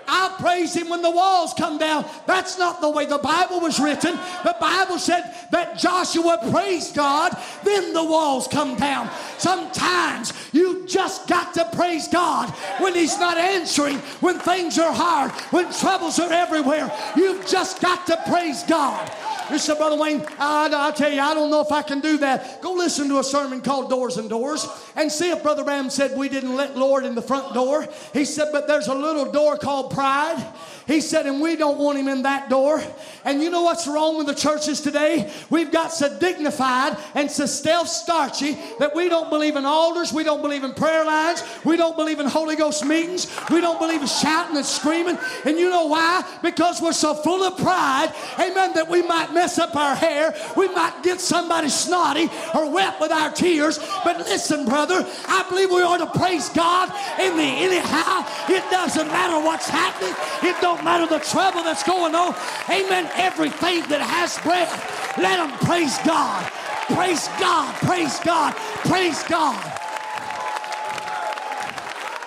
I 0.09 0.35
praise 0.39 0.75
him 0.75 0.89
when 0.89 1.03
the 1.03 1.11
walls 1.11 1.55
come 1.55 1.79
down. 1.79 2.05
That's 2.27 2.59
not 2.59 2.81
the 2.81 2.91
way 2.91 3.07
the 3.07 3.19
Bible 3.19 3.61
was 3.61 3.79
written. 3.79 4.19
The 4.45 4.57
Bible 4.61 4.99
said 4.99 5.35
that 5.51 5.79
Joshua 5.79 6.39
praised 6.51 6.95
God, 6.95 7.37
then 7.65 7.93
the 7.93 8.05
walls 8.05 8.49
come 8.49 8.77
down. 8.77 9.11
Sometimes 9.39 10.33
you 10.53 10.87
just 10.87 11.29
got 11.29 11.55
to 11.55 11.69
praise 11.75 12.09
God 12.09 12.51
when 12.81 12.95
he's 12.95 13.19
not 13.19 13.37
answering, 13.37 13.99
when 14.21 14.39
things 14.39 14.79
are 14.79 14.93
hard, 14.93 15.31
when 15.53 15.73
troubles 15.73 16.19
are 16.19 16.33
everywhere. 16.33 16.91
You've 17.17 17.47
just 17.47 17.81
got 17.81 18.07
to 18.07 18.17
praise 18.29 18.63
God. 18.65 19.11
You 19.51 19.59
said, 19.59 19.79
Brother 19.79 19.97
Wayne, 19.97 20.25
I, 20.41 20.69
I 20.73 20.91
tell 20.91 21.13
you, 21.13 21.21
I 21.21 21.33
don't 21.33 21.51
know 21.51 21.61
if 21.61 21.71
I 21.71 21.83
can 21.83 22.01
do 22.01 22.19
that. 22.19 22.61
Go 22.61 22.73
listen 22.73 23.09
to 23.09 23.21
a 23.21 23.25
sermon 23.25 23.61
called 23.61 23.89
Doors 23.89 24.19
in 24.19 24.27
Door 24.27 24.57
and 24.97 25.11
see 25.11 25.31
if 25.31 25.43
Brother 25.43 25.65
Branham 25.65 25.91
said 25.91 26.17
we 26.17 26.29
didn't 26.29 26.57
let 26.57 26.77
Lord 26.77 27.05
in 27.05 27.15
the 27.15 27.23
front 27.23 27.55
door. 27.55 27.87
He 28.13 28.25
said, 28.25 28.49
but 28.53 28.67
there's 28.67 28.89
a 28.89 28.95
little 28.95 29.31
door 29.31 29.57
called 29.57 29.93
pride. 29.97 30.53
He 30.87 31.01
said, 31.01 31.27
and 31.27 31.41
we 31.41 31.57
don't 31.57 31.79
want 31.79 31.99
him 31.99 32.07
in 32.07 32.23
that 32.23 32.49
door. 32.49 32.81
And 33.25 33.43
you 33.43 33.51
know 33.51 33.63
what's 33.63 33.89
wrong 33.89 34.17
with 34.17 34.29
the 34.29 34.35
churches 34.35 34.81
today? 34.81 35.33
We've 35.51 35.73
got 35.73 35.93
so 35.93 36.17
dignified 36.19 36.97
and 37.15 37.29
so 37.29 37.47
stealth 37.47 37.89
starchy 37.89 38.57
that 38.79 38.95
we 38.95 39.09
don't 39.09 39.29
believe 39.29 39.57
in 39.57 39.65
altars, 39.65 40.13
we 40.13 40.23
don't 40.23 40.43
believe 40.43 40.63
in 40.63 40.75
prayer 40.75 41.05
lines, 41.05 41.43
we 41.65 41.77
don't 41.77 41.97
believe 41.97 42.21
in 42.21 42.27
Holy 42.27 42.55
Ghost 42.55 42.85
meetings, 42.85 43.27
we 43.51 43.61
don't 43.61 43.81
believe 43.81 44.01
in 44.01 44.07
shouting 44.07 44.57
and 44.57 44.65
screaming. 44.65 45.19
And 45.45 45.59
you 45.59 45.71
know 45.71 45.87
why? 45.87 46.25
Because 46.41 46.81
we're 46.81 46.93
so 46.93 47.15
full 47.15 47.43
of 47.43 47.57
pride, 47.59 48.13
amen, 48.39 48.75
that 48.75 48.89
we 48.89 49.03
might 49.03 49.35
mess 49.35 49.59
up 49.59 49.75
our 49.75 49.97
hair, 49.97 50.37
we 50.57 50.69
might 50.69 51.03
get 51.03 51.21
somebody 51.21 51.69
snotty 51.69 52.31
or 52.55 52.71
wet 52.71 53.01
with 53.01 53.11
our 53.11 53.33
tears. 53.33 53.81
But 54.05 54.19
listen, 54.19 54.65
brother, 54.65 55.05
I 55.27 55.45
believe 55.49 55.71
we 55.71 55.83
ought 55.83 55.99
to 55.99 56.19
praise 56.19 56.49
God 56.51 56.91
in 57.19 57.37
the 57.37 57.43
anyhow. 57.43 58.25
It 58.49 58.63
doesn't 58.71 59.09
matter 59.09 59.45
what's 59.45 59.69
happening. 59.69 60.15
It 60.43 60.61
don't 60.61 60.76
don't 60.77 60.85
matter 60.85 61.07
the 61.07 61.25
trouble 61.25 61.63
that's 61.63 61.83
going 61.83 62.15
on. 62.15 62.35
Amen. 62.69 63.09
Everything 63.15 63.81
that 63.89 64.01
has 64.01 64.39
breath, 64.41 64.69
let 65.17 65.39
them 65.39 65.51
praise 65.65 65.97
God. 66.05 66.45
Praise 66.93 67.29
God. 67.41 67.75
Praise 67.77 68.21
God. 68.21 68.55
Praise 68.85 69.23
God. 69.25 69.57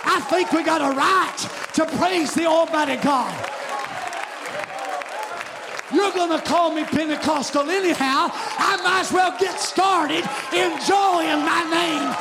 I 0.05 0.19
think 0.29 0.51
we 0.51 0.63
got 0.63 0.81
a 0.81 0.95
right 0.95 1.37
to 1.73 1.85
praise 1.97 2.33
the 2.33 2.45
Almighty 2.45 2.97
God. 2.97 3.33
You're 5.93 6.11
going 6.11 6.31
to 6.37 6.43
call 6.45 6.73
me 6.73 6.83
Pentecostal 6.83 7.69
anyhow. 7.69 8.29
I 8.33 8.81
might 8.83 9.01
as 9.01 9.11
well 9.11 9.35
get 9.39 9.59
started 9.59 10.25
enjoying 10.53 11.45
my 11.45 11.65
name. 11.69 12.15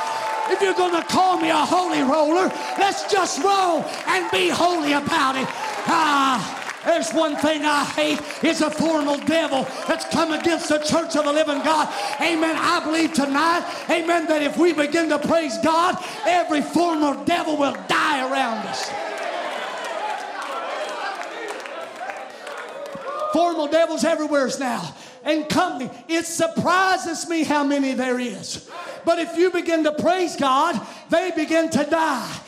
If 0.50 0.62
you're 0.62 0.74
going 0.74 0.94
to 0.94 1.06
call 1.06 1.38
me 1.38 1.50
a 1.50 1.56
holy 1.56 2.02
roller, 2.02 2.48
let's 2.78 3.10
just 3.10 3.42
roll 3.42 3.84
and 4.06 4.30
be 4.30 4.48
holy 4.48 4.92
about 4.92 5.36
it. 5.36 5.48
Ah, 5.90 6.80
there's 6.84 7.10
one 7.12 7.36
thing 7.36 7.64
I 7.64 7.84
hate. 7.84 8.20
It's 8.42 8.60
a 8.60 8.70
formal 8.70 9.18
devil 9.18 9.66
that's 9.86 10.04
come 10.08 10.32
against 10.32 10.68
the 10.68 10.78
church 10.78 11.16
of 11.16 11.24
the 11.24 11.32
living 11.32 11.58
God. 11.62 11.92
Amen. 12.20 12.56
I 12.56 12.84
believe 12.84 13.14
tonight, 13.14 13.64
amen, 13.90 14.26
that 14.26 14.42
if 14.42 14.56
we 14.56 14.72
begin 14.72 15.08
to 15.08 15.18
praise 15.18 15.58
God, 15.58 15.96
every 16.24 16.62
formal 16.62 17.24
devil 17.24 17.56
will 17.56 17.76
die 17.88 18.30
around 18.30 18.66
us. 18.66 18.90
Formal 23.32 23.68
devils 23.68 24.04
everywhere 24.04 24.48
now. 24.58 24.94
And 25.24 25.48
company. 25.48 25.90
It 26.08 26.24
surprises 26.24 27.28
me 27.28 27.44
how 27.44 27.64
many 27.64 27.92
there 27.92 28.18
is. 28.18 28.68
But 29.04 29.18
if 29.18 29.36
you 29.36 29.50
begin 29.50 29.84
to 29.84 29.92
praise 29.92 30.36
God, 30.36 30.80
they 31.10 31.32
begin 31.32 31.68
to 31.70 31.84
die. 31.84 32.40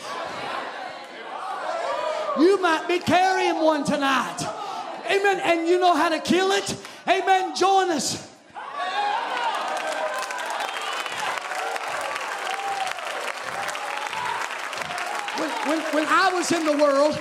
You 2.40 2.60
might 2.60 2.88
be 2.88 2.98
carrying 2.98 3.62
one 3.62 3.84
tonight. 3.84 4.38
Amen. 5.10 5.40
And 5.40 5.68
you 5.68 5.78
know 5.78 5.94
how 5.94 6.08
to 6.08 6.18
kill 6.20 6.52
it? 6.52 6.76
Amen. 7.06 7.54
Join 7.54 7.90
us. 7.90 8.26
When, 15.36 15.50
when, 15.68 15.80
when 15.94 16.06
I 16.06 16.32
was 16.32 16.52
in 16.52 16.64
the 16.64 16.76
world, 16.76 17.18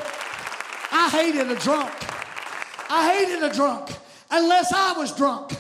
I 0.92 1.10
hated 1.10 1.52
a 1.52 1.56
drunk. 1.56 1.92
I 2.90 3.14
hated 3.14 3.44
a 3.44 3.54
drunk 3.54 3.92
unless 4.32 4.72
I 4.74 4.94
was 4.94 5.16
drunk. 5.16 5.54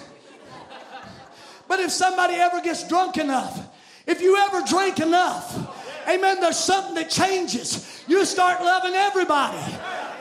But 1.68 1.80
if 1.80 1.91
somebody 1.91 2.36
ever 2.36 2.62
gets 2.62 2.88
drunk 2.88 3.18
enough, 3.18 3.60
if 4.07 4.22
you 4.22 4.38
ever 4.38 4.62
drink 4.68 4.99
enough, 4.99 5.78
amen, 6.10 6.39
there's 6.41 6.57
something 6.57 6.95
that 6.95 7.10
changes. 7.10 8.03
You 8.07 8.26
start 8.26 8.62
loving 8.62 8.93
everybody. 8.93 9.57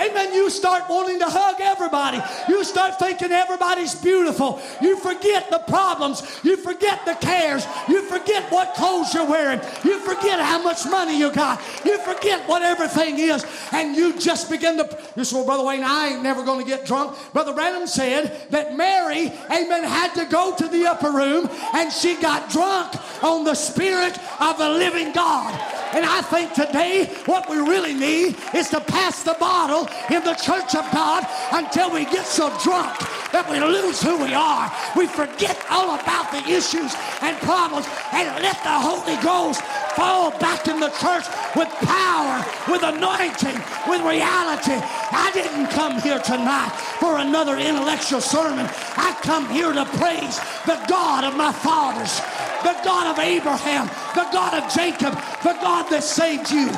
Amen. 0.01 0.33
You 0.33 0.51
start 0.51 0.85
wanting 0.89 1.19
to 1.19 1.27
hug 1.27 1.57
everybody. 1.61 2.21
You 2.49 2.65
start 2.65 2.99
thinking 2.99 3.33
everybody's 3.33 3.95
beautiful. 3.95 4.61
You 4.81 4.97
forget 4.97 5.51
the 5.51 5.59
problems. 5.61 6.23
You 6.43 6.57
forget 6.57 7.05
the 7.05 7.15
cares. 7.15 7.67
You 7.89 8.03
forget 8.03 8.51
what 8.53 8.75
clothes 8.75 9.13
you're 9.13 9.27
wearing. 9.27 9.61
You 9.85 9.99
forget 10.01 10.41
how 10.41 10.63
much 10.63 10.87
money 10.87 11.19
you 11.19 11.33
got. 11.33 11.61
You 11.85 11.99
forget 11.99 12.49
what 12.49 12.63
everything 12.63 13.19
is. 13.19 13.45
And 13.73 13.97
you 13.97 14.19
just 14.19 14.51
begin 14.51 14.77
to. 14.79 14.99
You 15.17 15.25
say, 15.25 15.37
well, 15.37 15.45
Brother 15.45 15.65
Wayne, 15.65 15.83
I 15.85 16.09
ain't 16.09 16.23
never 16.23 16.45
going 16.45 16.65
to 16.65 16.67
get 16.67 16.87
drunk. 16.87 17.17
Brother 17.33 17.53
Branham 17.53 17.87
said 17.87 18.51
that 18.51 18.77
Mary, 18.77 19.33
amen, 19.51 19.85
had 19.85 20.15
to 20.15 20.25
go 20.27 20.55
to 20.55 20.69
the 20.69 20.87
upper 20.87 21.11
room 21.11 21.49
and 21.75 21.93
she 21.93 22.17
got 22.21 22.51
drunk 22.51 22.95
on 23.23 23.45
the 23.45 23.55
Spirit 23.55 24.19
of 24.41 24.59
the 24.59 24.69
living 24.69 25.13
God. 25.13 25.53
And 25.95 26.05
I 26.05 26.21
think 26.23 26.53
today 26.53 27.07
what 27.25 27.49
we 27.49 27.57
really 27.57 27.95
need 27.95 28.37
is 28.55 28.69
to 28.71 28.81
pass 28.81 29.23
the 29.23 29.35
bottle 29.41 29.88
in 30.11 30.25
the 30.25 30.35
church 30.35 30.75
of 30.75 30.85
God 30.93 31.27
until 31.53 31.93
we 31.93 32.05
get 32.05 32.27
so 32.27 32.49
drunk 32.63 32.97
that 33.33 33.49
we 33.51 33.61
lose 33.61 34.01
who 34.01 34.17
we 34.17 34.33
are. 34.35 34.73
We 34.97 35.07
forget 35.07 35.57
all 35.71 35.95
about 35.95 36.33
the 36.33 36.43
issues 36.49 36.95
and 37.21 37.37
problems 37.45 37.87
and 38.13 38.27
let 38.43 38.57
the 38.65 38.77
Holy 38.79 39.17
Ghost 39.21 39.61
fall 39.99 40.31
back 40.39 40.69
in 40.69 40.81
the 40.81 40.91
church 41.03 41.27
with 41.57 41.69
power, 41.85 42.45
with 42.71 42.83
anointing, 42.83 43.59
with 43.89 44.01
reality. 44.07 44.79
I 45.11 45.31
didn't 45.35 45.69
come 45.69 46.01
here 46.01 46.21
tonight 46.21 46.71
for 47.01 47.19
another 47.19 47.57
intellectual 47.57 48.21
sermon. 48.21 48.67
I 48.97 49.17
come 49.23 49.49
here 49.51 49.73
to 49.73 49.85
praise 49.99 50.39
the 50.67 50.79
God 50.89 51.25
of 51.25 51.37
my 51.37 51.53
fathers, 51.53 52.21
the 52.63 52.79
God 52.85 53.13
of 53.13 53.19
Abraham, 53.19 53.87
the 54.15 54.29
God 54.33 54.55
of 54.55 54.73
Jacob, 54.73 55.15
the 55.43 55.57
God 55.61 55.91
that 55.91 56.03
saved 56.03 56.51
you. 56.51 56.71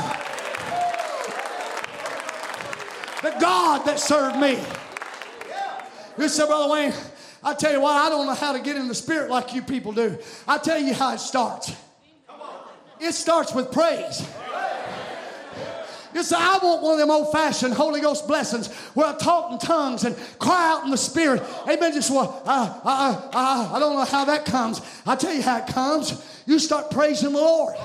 The 3.23 3.35
God 3.41 3.87
that 3.87 4.01
served 4.01 4.39
me. 4.39 4.59
You 6.19 6.29
said, 6.29 6.47
Brother 6.47 6.73
Wayne, 6.73 6.93
I 7.43 7.55
tell 7.55 7.73
you 7.73 7.81
what, 7.81 7.95
I 7.95 8.09
don't 8.09 8.27
know 8.27 8.35
how 8.35 8.53
to 8.53 8.61
get 8.61 8.77
in 8.77 8.89
the 8.89 8.95
spirit 8.95 9.31
like 9.31 9.55
you 9.55 9.63
people 9.63 9.93
do. 9.93 10.19
I 10.47 10.59
tell 10.59 10.79
you 10.79 10.95
how 10.95 11.15
it 11.15 11.21
starts. 11.21 11.73
It 13.01 13.13
starts 13.13 13.55
with 13.55 13.73
praise. 13.73 14.27
You 16.13 16.23
say, 16.25 16.37
I 16.37 16.59
want 16.61 16.83
one 16.83 16.95
of 16.95 16.99
them 16.99 17.11
old 17.11 17.31
fashioned 17.31 17.73
Holy 17.73 18.01
Ghost 18.01 18.27
blessings 18.27 18.73
where 18.95 19.07
I 19.07 19.17
talk 19.17 19.53
in 19.53 19.59
tongues 19.59 20.05
and 20.05 20.17
cry 20.39 20.73
out 20.73 20.85
in 20.85 20.91
the 20.91 20.97
Spirit. 20.97 21.43
Amen. 21.69 21.93
Just 21.93 22.11
well, 22.11 22.43
I, 22.45 22.81
I, 22.85 23.29
I, 23.33 23.77
I 23.77 23.79
don't 23.79 23.95
know 23.95 24.05
how 24.05 24.25
that 24.25 24.45
comes. 24.45 24.81
I 25.07 25.15
tell 25.15 25.33
you 25.33 25.43
how 25.43 25.59
it 25.59 25.69
comes. 25.69 26.43
You 26.47 26.59
start 26.59 26.91
praising 26.91 27.33
the 27.33 27.39
Lord. 27.39 27.77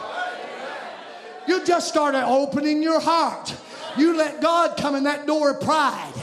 You 1.48 1.64
just 1.64 1.88
started 1.88 2.26
opening 2.26 2.82
your 2.82 3.00
heart. 3.00 3.56
You 3.98 4.18
let 4.18 4.42
God 4.42 4.78
come 4.78 4.96
in 4.96 5.04
that 5.04 5.26
door 5.26 5.52
of 5.52 5.62
pride. 5.62 6.14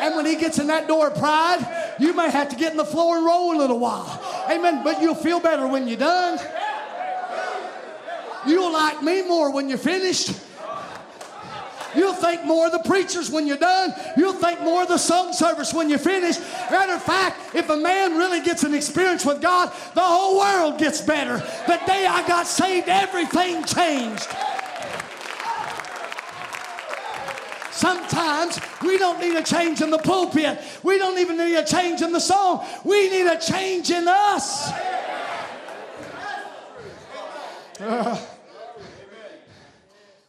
And 0.00 0.14
when 0.14 0.26
He 0.26 0.36
gets 0.36 0.58
in 0.58 0.68
that 0.68 0.86
door 0.88 1.08
of 1.08 1.18
pride, 1.18 1.94
you 1.98 2.14
may 2.14 2.30
have 2.30 2.48
to 2.50 2.56
get 2.56 2.70
in 2.70 2.76
the 2.76 2.84
floor 2.84 3.16
and 3.16 3.26
roll 3.26 3.56
a 3.56 3.58
little 3.58 3.78
while. 3.78 4.22
Amen. 4.50 4.82
But 4.84 5.02
you'll 5.02 5.14
feel 5.14 5.40
better 5.40 5.66
when 5.66 5.88
you're 5.88 5.96
done. 5.96 6.38
You'll 8.46 8.72
like 8.72 9.02
me 9.02 9.22
more 9.22 9.50
when 9.52 9.68
you're 9.68 9.78
finished. 9.78 10.30
You'll 11.94 12.14
think 12.14 12.44
more 12.44 12.66
of 12.66 12.72
the 12.72 12.80
preachers 12.80 13.30
when 13.30 13.46
you're 13.46 13.56
done. 13.56 13.92
You'll 14.16 14.34
think 14.34 14.60
more 14.60 14.82
of 14.82 14.88
the 14.88 14.98
song 14.98 15.32
service 15.32 15.72
when 15.72 15.88
you're 15.88 15.98
finished. 15.98 16.40
Matter 16.70 16.92
of 16.92 17.02
fact, 17.02 17.54
if 17.54 17.70
a 17.70 17.76
man 17.76 18.16
really 18.16 18.40
gets 18.40 18.62
an 18.62 18.74
experience 18.74 19.24
with 19.24 19.40
God, 19.40 19.72
the 19.94 20.00
whole 20.00 20.38
world 20.38 20.78
gets 20.78 21.00
better. 21.00 21.38
The 21.66 21.80
day 21.86 22.06
I 22.06 22.26
got 22.28 22.46
saved, 22.46 22.88
everything 22.88 23.64
changed. 23.64 24.28
Sometimes 27.78 28.58
we 28.82 28.98
don't 28.98 29.20
need 29.20 29.36
a 29.36 29.42
change 29.44 29.82
in 29.82 29.90
the 29.90 29.98
pulpit. 29.98 30.58
We 30.82 30.98
don't 30.98 31.16
even 31.16 31.36
need 31.36 31.54
a 31.54 31.64
change 31.64 32.02
in 32.02 32.10
the 32.10 32.18
song. 32.18 32.66
We 32.84 33.08
need 33.08 33.28
a 33.28 33.38
change 33.38 33.92
in 33.92 34.08
us. 34.08 34.72
Uh, 37.80 38.20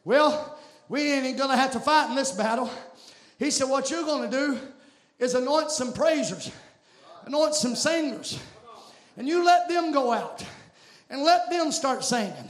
well, 0.05 0.59
we 0.89 1.11
ain't 1.11 1.25
to 1.49 1.55
have 1.55 1.71
to 1.71 1.79
fight 1.79 2.11
in 2.11 2.15
this 2.15 2.31
battle. 2.31 2.69
He 3.39 3.49
said, 3.49 3.67
What 3.67 3.89
you're 3.89 4.05
to 4.29 4.37
do 4.37 4.59
is 5.17 5.33
anoint 5.33 5.71
some 5.71 5.91
praisers, 5.91 6.51
anoint 7.25 7.55
some 7.55 7.75
singers, 7.75 8.37
and 9.17 9.27
you 9.27 9.43
let 9.43 9.67
them 9.67 9.91
go 9.91 10.11
out 10.11 10.45
and 11.09 11.23
let 11.23 11.49
them 11.49 11.71
start 11.71 12.03
singing. 12.03 12.47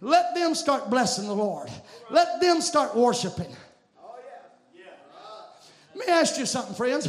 Let 0.00 0.36
them 0.36 0.54
start 0.54 0.88
blessing 0.88 1.26
the 1.26 1.34
Lord. 1.34 1.68
Let 2.10 2.40
them 2.40 2.60
start 2.60 2.94
worshiping. 2.94 3.52
Let 5.96 6.06
me 6.06 6.12
ask 6.12 6.38
you 6.38 6.44
something, 6.44 6.74
friends. 6.74 7.08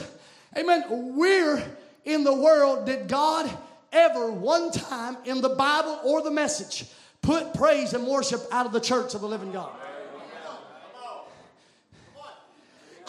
Amen. 0.57 0.83
Where 1.17 1.61
in 2.05 2.23
the 2.23 2.33
world 2.33 2.85
did 2.85 3.09
God 3.09 3.49
ever 3.91 4.31
one 4.31 4.71
time 4.71 5.17
in 5.25 5.41
the 5.41 5.49
Bible 5.49 5.99
or 6.05 6.21
the 6.21 6.31
message 6.31 6.85
put 7.21 7.53
praise 7.53 7.93
and 7.93 8.07
worship 8.07 8.41
out 8.49 8.65
of 8.65 8.71
the 8.71 8.79
church 8.79 9.13
of 9.13 9.19
the 9.19 9.27
living 9.27 9.51
God? 9.51 9.71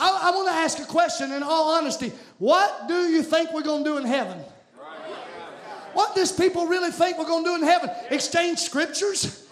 I, 0.01 0.31
I 0.31 0.31
want 0.37 0.49
to 0.49 0.55
ask 0.55 0.81
a 0.81 0.85
question 0.85 1.33
in 1.33 1.45
all 1.45 1.76
honesty. 1.76 2.12
What 2.39 2.89
do 2.89 3.09
you 3.09 3.22
think 3.22 3.53
we're 3.53 3.62
going 3.62 3.85
to 3.85 3.91
do 3.91 3.99
in 3.99 4.05
heaven? 4.05 4.39
What 5.93 6.16
does 6.16 6.33
people 6.33 6.66
really 6.66 6.91
think 6.91 7.18
we're 7.18 7.24
going 7.24 7.45
to 7.45 7.51
do 7.51 7.55
in 7.57 7.62
heaven? 7.62 7.91
Exchange 8.11 8.59
scriptures? 8.59 9.48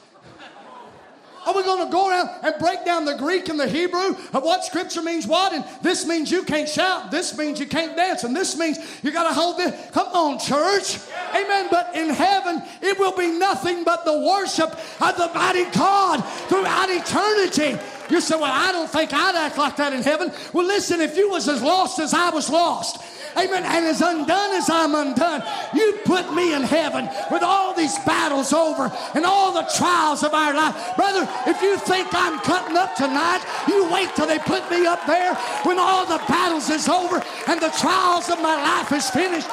Are 1.46 1.54
we 1.54 1.62
going 1.62 1.86
to 1.86 1.92
go 1.92 2.10
around 2.10 2.28
and 2.42 2.54
break 2.58 2.84
down 2.84 3.04
the 3.04 3.14
Greek 3.14 3.48
and 3.48 3.58
the 3.58 3.68
Hebrew 3.68 4.16
of 4.34 4.42
what 4.42 4.64
Scripture 4.64 5.00
means 5.00 5.26
what? 5.26 5.52
And 5.52 5.64
this 5.80 6.04
means 6.04 6.30
you 6.30 6.42
can't 6.42 6.68
shout. 6.68 7.12
This 7.12 7.38
means 7.38 7.60
you 7.60 7.66
can't 7.66 7.96
dance. 7.96 8.24
And 8.24 8.34
this 8.34 8.58
means 8.58 8.78
you 9.02 9.12
got 9.12 9.28
to 9.28 9.34
hold 9.34 9.58
this. 9.58 9.90
Come 9.92 10.08
on, 10.08 10.40
church. 10.40 10.98
Amen. 11.30 11.68
But 11.70 11.94
in 11.94 12.08
heaven, 12.10 12.62
it 12.82 12.98
will 12.98 13.16
be 13.16 13.30
nothing 13.30 13.84
but 13.84 14.04
the 14.04 14.18
worship 14.18 14.70
of 15.00 15.16
the 15.16 15.30
mighty 15.34 15.64
God 15.70 16.20
throughout 16.48 16.88
eternity. 16.90 17.78
You 18.10 18.20
say, 18.20 18.36
well, 18.36 18.52
I 18.52 18.72
don't 18.72 18.88
think 18.90 19.12
I'd 19.12 19.34
act 19.34 19.58
like 19.58 19.76
that 19.76 19.92
in 19.92 20.02
heaven. 20.02 20.32
Well, 20.52 20.66
listen, 20.66 21.00
if 21.00 21.16
you 21.16 21.28
was 21.30 21.48
as 21.48 21.62
lost 21.62 21.98
as 21.98 22.14
I 22.14 22.30
was 22.30 22.48
lost, 22.48 23.02
amen, 23.36 23.64
and 23.64 23.84
as 23.84 24.00
undone 24.00 24.54
as 24.54 24.70
I'm 24.70 24.94
undone, 24.94 25.42
you 25.74 26.00
put 26.04 26.32
me 26.32 26.54
in 26.54 26.62
heaven 26.62 27.08
with 27.30 27.42
all 27.42 27.74
these 27.74 27.98
battles 28.00 28.52
over 28.52 28.90
and 29.14 29.24
all 29.24 29.52
the 29.52 29.68
trials 29.76 30.22
of 30.22 30.34
our 30.34 30.54
life. 30.54 30.96
Brother, 30.96 31.28
if 31.46 31.60
you 31.62 31.76
think 31.78 32.08
I'm 32.12 32.38
cutting 32.40 32.76
up 32.76 32.94
tonight, 32.94 33.44
you 33.68 33.90
wait 33.92 34.14
till 34.14 34.26
they 34.26 34.38
put 34.38 34.70
me 34.70 34.86
up 34.86 35.04
there 35.06 35.34
when 35.64 35.78
all 35.78 36.06
the 36.06 36.22
battles 36.28 36.70
is 36.70 36.88
over 36.88 37.22
and 37.48 37.60
the 37.60 37.70
trials 37.78 38.30
of 38.30 38.40
my 38.40 38.54
life 38.54 38.92
is 38.92 39.10
finished. 39.10 39.48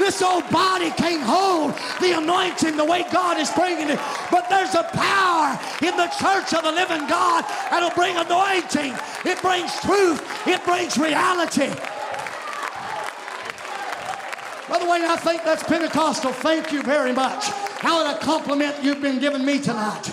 This 0.00 0.22
old 0.22 0.48
body 0.48 0.88
can't 0.92 1.22
hold 1.22 1.74
the 2.00 2.16
anointing 2.16 2.78
the 2.78 2.84
way 2.86 3.04
God 3.12 3.38
is 3.38 3.50
bringing 3.50 3.90
it. 3.90 4.00
But 4.30 4.48
there's 4.48 4.74
a 4.74 4.82
power 4.82 5.60
in 5.82 5.94
the 5.94 6.08
church 6.18 6.54
of 6.54 6.64
the 6.64 6.72
living 6.72 7.06
God 7.06 7.44
that'll 7.70 7.90
bring 7.90 8.16
anointing. 8.16 8.94
It 9.26 9.42
brings 9.42 9.78
truth. 9.80 10.24
It 10.48 10.64
brings 10.64 10.96
reality. 10.96 11.68
By 14.70 14.78
the 14.78 14.90
way, 14.90 15.04
I 15.04 15.16
think 15.20 15.44
that's 15.44 15.64
Pentecostal. 15.64 16.32
Thank 16.32 16.72
you 16.72 16.82
very 16.82 17.12
much. 17.12 17.44
How 17.80 18.16
a 18.16 18.18
compliment 18.20 18.82
you've 18.82 19.02
been 19.02 19.18
giving 19.18 19.44
me 19.44 19.60
tonight. 19.60 20.10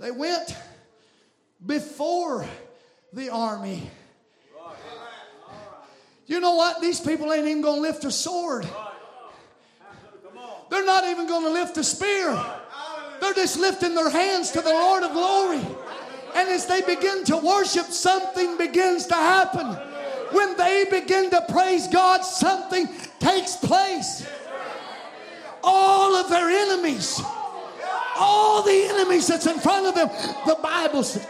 They 0.00 0.10
went 0.10 0.56
before 1.64 2.46
the 3.12 3.28
army. 3.28 3.90
You 6.26 6.40
know 6.40 6.54
what? 6.54 6.80
These 6.80 7.00
people 7.00 7.30
ain't 7.30 7.46
even 7.46 7.60
going 7.60 7.76
to 7.76 7.82
lift 7.82 8.04
a 8.04 8.10
sword. 8.10 8.66
They're 10.70 10.86
not 10.86 11.04
even 11.04 11.26
going 11.26 11.44
to 11.44 11.50
lift 11.50 11.76
a 11.76 11.84
spear. 11.84 12.32
They're 13.20 13.34
just 13.34 13.58
lifting 13.58 13.94
their 13.94 14.08
hands 14.08 14.52
to 14.52 14.62
the 14.62 14.70
Lord 14.70 15.02
of 15.02 15.12
glory. 15.12 15.60
And 16.34 16.48
as 16.48 16.64
they 16.64 16.80
begin 16.80 17.24
to 17.24 17.36
worship, 17.36 17.86
something 17.86 18.56
begins 18.56 19.06
to 19.08 19.14
happen. 19.14 19.66
When 20.34 20.56
they 20.56 20.86
begin 20.90 21.28
to 21.30 21.44
praise 21.50 21.88
God, 21.88 22.22
something 22.22 22.88
takes 23.18 23.56
place. 23.56 24.26
All 25.62 26.14
of 26.14 26.30
their 26.30 26.48
enemies 26.48 27.20
all 28.20 28.62
the 28.62 28.88
enemies 28.90 29.26
that's 29.26 29.46
in 29.46 29.58
front 29.58 29.86
of 29.86 29.94
them. 29.94 30.08
The 30.46 30.58
Bible, 30.62 31.02
says, 31.02 31.26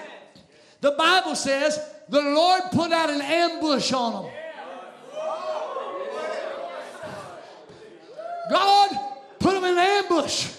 the 0.81 0.93
Bible 0.93 1.37
says 1.37 1.79
the 2.09 2.21
Lord 2.21 2.63
put 2.73 2.91
out 2.93 3.09
an 3.09 3.21
ambush 3.23 3.93
on 3.93 4.25
them. 4.25 4.33
God 8.51 8.91
put 9.39 9.55
them 9.55 9.65
in 9.65 9.79
ambush. 9.79 10.53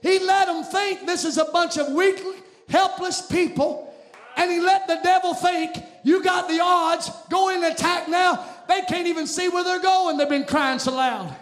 He 0.00 0.20
let 0.20 0.46
them 0.46 0.62
think 0.62 1.04
this 1.04 1.24
is 1.24 1.36
a 1.36 1.46
bunch 1.46 1.76
of 1.76 1.92
weak, 1.92 2.22
helpless 2.68 3.26
people. 3.26 3.92
And 4.36 4.50
he 4.50 4.60
let 4.60 4.86
the 4.86 5.00
devil 5.02 5.34
think 5.34 5.76
you 6.04 6.22
got 6.22 6.48
the 6.48 6.60
odds. 6.62 7.10
Go 7.28 7.48
in 7.50 7.64
and 7.64 7.74
attack 7.74 8.08
now. 8.08 8.44
They 8.68 8.82
can't 8.82 9.08
even 9.08 9.26
see 9.26 9.48
where 9.48 9.64
they're 9.64 9.82
going. 9.82 10.16
They've 10.16 10.28
been 10.28 10.44
crying 10.44 10.78
so 10.78 10.92
loud. 10.94 11.34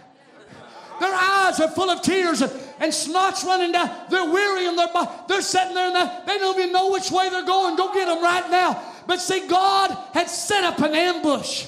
Their 0.99 1.13
eyes 1.13 1.59
are 1.59 1.69
full 1.69 1.89
of 1.89 2.01
tears 2.01 2.41
and, 2.79 2.93
snot's 2.93 3.43
running 3.43 3.71
down. 3.71 3.89
They're 4.09 4.29
weary 4.29 4.67
and 4.67 4.77
they're, 4.77 4.87
they're 5.27 5.41
sitting 5.41 5.73
there 5.73 5.87
and 5.87 5.95
they, 5.95 6.33
they 6.33 6.37
don't 6.39 6.57
even 6.57 6.71
know 6.71 6.91
which 6.91 7.11
way 7.11 7.29
they're 7.29 7.45
going. 7.45 7.75
Go 7.75 7.93
get 7.93 8.07
them 8.07 8.23
right 8.23 8.49
now. 8.49 8.81
But 9.05 9.19
see, 9.19 9.47
God 9.47 9.95
had 10.13 10.29
set 10.29 10.63
up 10.63 10.79
an 10.79 10.93
ambush. 10.93 11.67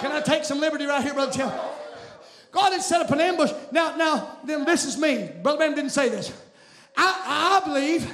Can 0.00 0.10
I 0.10 0.20
take 0.20 0.44
some 0.44 0.58
liberty 0.58 0.84
right 0.84 1.02
here, 1.02 1.14
Brother 1.14 1.32
Tim? 1.32 1.50
God 2.50 2.72
had 2.72 2.82
set 2.82 3.00
up 3.00 3.10
an 3.10 3.20
ambush. 3.20 3.52
Now, 3.70 3.96
now, 3.96 4.38
then 4.44 4.64
this 4.64 4.84
is 4.84 4.98
me. 4.98 5.30
Brother 5.42 5.58
Ben 5.58 5.74
didn't 5.74 5.90
say 5.90 6.08
this. 6.08 6.32
I, 6.96 7.60
I 7.62 7.66
believe, 7.66 8.12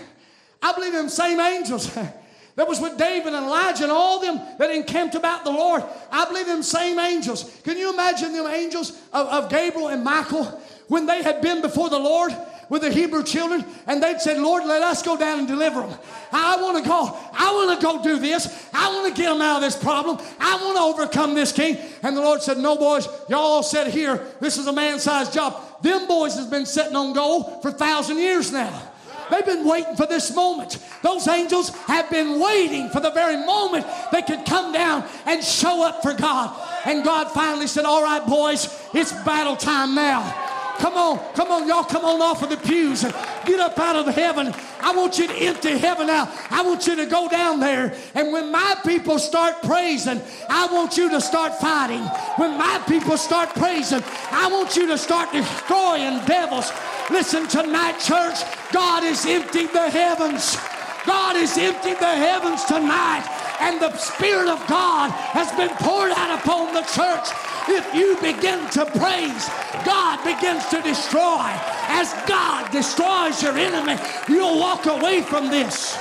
I 0.63 0.73
believe 0.73 0.93
them 0.93 1.09
same 1.09 1.41
angels 1.41 1.93
that 2.57 2.69
was 2.69 2.81
with 2.81 2.97
David 2.97 3.35
and 3.35 3.47
Elijah 3.47 3.85
and 3.85 3.93
all 3.93 4.21
them 4.21 4.41
that 4.59 4.71
encamped 4.71 5.15
about 5.15 5.45
the 5.45 5.51
Lord. 5.51 5.83
I 6.13 6.27
believe 6.27 6.47
them 6.47 6.63
same 6.63 6.99
angels. 6.99 7.61
Can 7.65 7.77
you 7.77 7.93
imagine 7.93 8.33
them 8.33 8.47
angels 8.47 8.91
of, 9.13 9.27
of 9.27 9.51
Gabriel 9.51 9.89
and 9.89 10.05
Michael 10.05 10.61
when 10.89 11.07
they 11.07 11.23
had 11.23 11.41
been 11.41 11.63
before 11.63 11.91
the 11.91 11.99
Lord? 11.99 12.33
with 12.69 12.83
the 12.83 12.93
Hebrew 12.93 13.25
children, 13.25 13.65
and 13.87 14.03
they'd 14.03 14.21
said, 14.21 14.39
Lord, 14.39 14.65
let 14.67 14.83
us 14.83 15.03
go 15.03 15.17
down 15.17 15.39
and 15.39 15.49
deliver 15.49 15.81
them. 15.81 15.99
I 16.33 16.61
want 16.61 16.83
to 16.83 16.89
go. 16.89 17.19
I 17.33 17.53
want 17.55 17.81
to 17.81 17.87
go 17.87 18.03
do 18.03 18.19
this. 18.19 18.69
I 18.75 18.93
want 18.93 19.15
to 19.15 19.21
get 19.21 19.31
them 19.31 19.41
out 19.41 19.57
of 19.57 19.63
this 19.63 19.77
problem. 19.77 20.19
I 20.39 20.57
want 20.57 20.77
to 20.77 20.83
overcome 20.83 21.35
this 21.35 21.53
king. 21.53 21.79
And 22.03 22.17
the 22.17 22.21
Lord 22.21 22.43
said, 22.43 22.59
No, 22.59 22.77
boys, 22.77 23.09
y'all 23.29 23.63
said 23.63 23.91
here, 23.91 24.27
this 24.41 24.59
is 24.59 24.67
a 24.67 24.73
man 24.73 24.99
sized 24.99 25.33
job. 25.33 25.63
Them 25.83 26.07
boys 26.07 26.35
has 26.35 26.47
been 26.47 26.67
sitting 26.67 26.97
on 26.97 27.15
gold 27.15 27.63
for 27.63 27.69
a 27.69 27.73
thousand 27.73 28.19
years 28.19 28.53
now. 28.53 28.83
They've 29.31 29.45
been 29.45 29.67
waiting 29.67 29.95
for 29.95 30.07
this 30.07 30.35
moment. 30.35 30.79
Those 31.03 31.29
angels 31.29 31.71
have 31.87 32.11
been 32.11 32.41
waiting 32.41 32.89
for 32.89 33.01
the 33.01 33.11
very 33.11 33.37
moment 33.37 33.87
they 34.11 34.23
could 34.23 34.47
come 34.47 34.73
down 34.73 35.05
and 35.27 35.45
show 35.45 35.87
up 35.87 36.03
for 36.03 36.15
God. 36.15 36.55
And 36.87 37.05
God 37.05 37.31
finally 37.31 37.67
said, 37.67 37.87
All 37.87 38.03
right, 38.03 38.25
boys, 38.27 38.69
it's 38.93 39.13
battle 39.25 39.57
time 39.57 39.95
now. 39.95 40.48
Come 40.79 40.95
on, 40.95 41.19
come 41.35 41.51
on, 41.51 41.67
y'all 41.67 41.83
come 41.83 42.05
on 42.05 42.23
off 42.23 42.43
of 42.43 42.51
the 42.51 42.57
pews 42.57 43.03
and 43.03 43.13
get 43.45 43.59
up 43.59 43.77
out 43.81 43.97
of 43.97 44.15
heaven. 44.15 44.55
I 44.81 44.95
want 44.95 45.19
you 45.19 45.27
to 45.27 45.35
empty 45.35 45.77
heaven 45.77 46.09
out. 46.09 46.29
I 46.51 46.63
want 46.63 46.87
you 46.87 46.95
to 46.97 47.07
go 47.07 47.29
down 47.29 47.59
there. 47.59 47.97
And 48.15 48.33
when 48.33 48.53
my 48.53 48.77
people 48.87 49.19
start 49.19 49.61
praising, 49.63 50.21
I 50.49 50.67
want 50.73 50.97
you 50.97 51.11
to 51.11 51.21
start 51.21 51.57
fighting. 51.57 52.03
When 52.37 52.57
my 52.57 52.81
people 52.87 53.17
start 53.17 53.51
praising, 53.51 54.05
I 54.31 54.49
want 54.53 54.77
you 54.77 54.87
to 54.87 54.97
start 54.99 55.33
destroying 55.33 56.25
devils. 56.27 56.71
Listen, 57.11 57.49
tonight, 57.49 57.99
church, 57.99 58.39
God 58.73 59.03
is 59.03 59.27
emptying 59.27 59.69
the 59.73 59.91
heavens. 59.91 60.57
God 61.05 61.35
is 61.35 61.59
emptying 61.59 61.97
the 61.99 62.15
heavens 62.15 62.65
tonight. 62.67 63.27
And 63.61 63.81
the 63.81 63.97
Spirit 63.97 64.47
of 64.47 64.65
God 64.69 65.11
has 65.11 65.51
been 65.57 65.71
poured 65.81 66.13
out 66.13 66.39
upon 66.39 66.73
the 66.73 66.83
church 66.83 67.29
if 67.69 67.95
you 67.95 68.17
begin 68.17 68.69
to 68.71 68.85
praise, 68.87 69.49
God 69.85 70.25
begins 70.25 70.67
to 70.69 70.81
destroy. 70.83 71.47
As 71.89 72.13
God 72.27 72.71
destroys 72.71 73.43
your 73.43 73.57
enemy, 73.57 73.97
you'll 74.29 74.59
walk 74.59 74.87
away 74.87 75.23
from 75.23 75.49
this. 75.49 75.97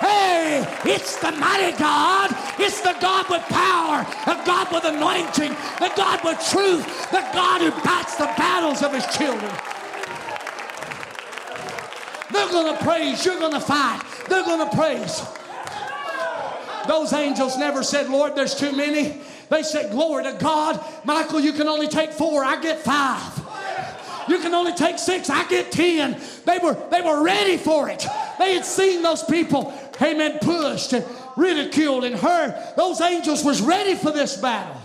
Hey, 0.00 0.64
it's 0.84 1.16
the 1.18 1.32
mighty 1.32 1.76
God. 1.76 2.30
It's 2.58 2.80
the 2.80 2.96
God 3.00 3.28
with 3.30 3.42
power, 3.42 4.04
the 4.26 4.42
God 4.44 4.72
with 4.72 4.84
anointing, 4.84 5.50
the 5.78 5.92
God 5.96 6.24
with 6.24 6.38
truth, 6.50 6.84
the 7.10 7.24
God 7.32 7.60
who 7.60 7.70
fights 7.82 8.16
the 8.16 8.26
battles 8.36 8.82
of 8.82 8.92
his 8.92 9.06
children. 9.16 9.52
They're 12.30 12.50
going 12.50 12.76
to 12.76 12.84
praise. 12.84 13.24
You're 13.24 13.38
going 13.38 13.52
to 13.52 13.60
fight. 13.60 14.02
They're 14.28 14.44
going 14.44 14.68
to 14.68 14.76
praise. 14.76 15.22
Those 16.88 17.12
angels 17.12 17.58
never 17.58 17.82
said, 17.82 18.08
Lord, 18.08 18.34
there's 18.34 18.54
too 18.54 18.72
many. 18.72 19.20
They 19.50 19.62
said, 19.62 19.92
Glory 19.92 20.24
to 20.24 20.32
God. 20.32 20.82
Michael, 21.04 21.38
you 21.38 21.52
can 21.52 21.68
only 21.68 21.86
take 21.86 22.12
four. 22.12 22.44
I 22.44 22.60
get 22.60 22.80
five. 22.80 23.44
You 24.28 24.38
can 24.38 24.54
only 24.54 24.72
take 24.72 24.98
six. 24.98 25.30
I 25.30 25.46
get 25.48 25.70
ten. 25.70 26.20
They 26.44 26.58
were, 26.58 26.74
they 26.90 27.00
were 27.00 27.22
ready 27.22 27.56
for 27.56 27.88
it. 27.88 28.06
They 28.38 28.54
had 28.54 28.64
seen 28.64 29.02
those 29.02 29.22
people, 29.22 29.72
amen, 30.00 30.38
pushed 30.40 30.92
and 30.92 31.04
ridiculed 31.36 32.04
and 32.04 32.16
hurt. 32.16 32.76
Those 32.76 33.00
angels 33.00 33.44
was 33.44 33.60
ready 33.60 33.94
for 33.94 34.10
this 34.10 34.36
battle. 34.36 34.80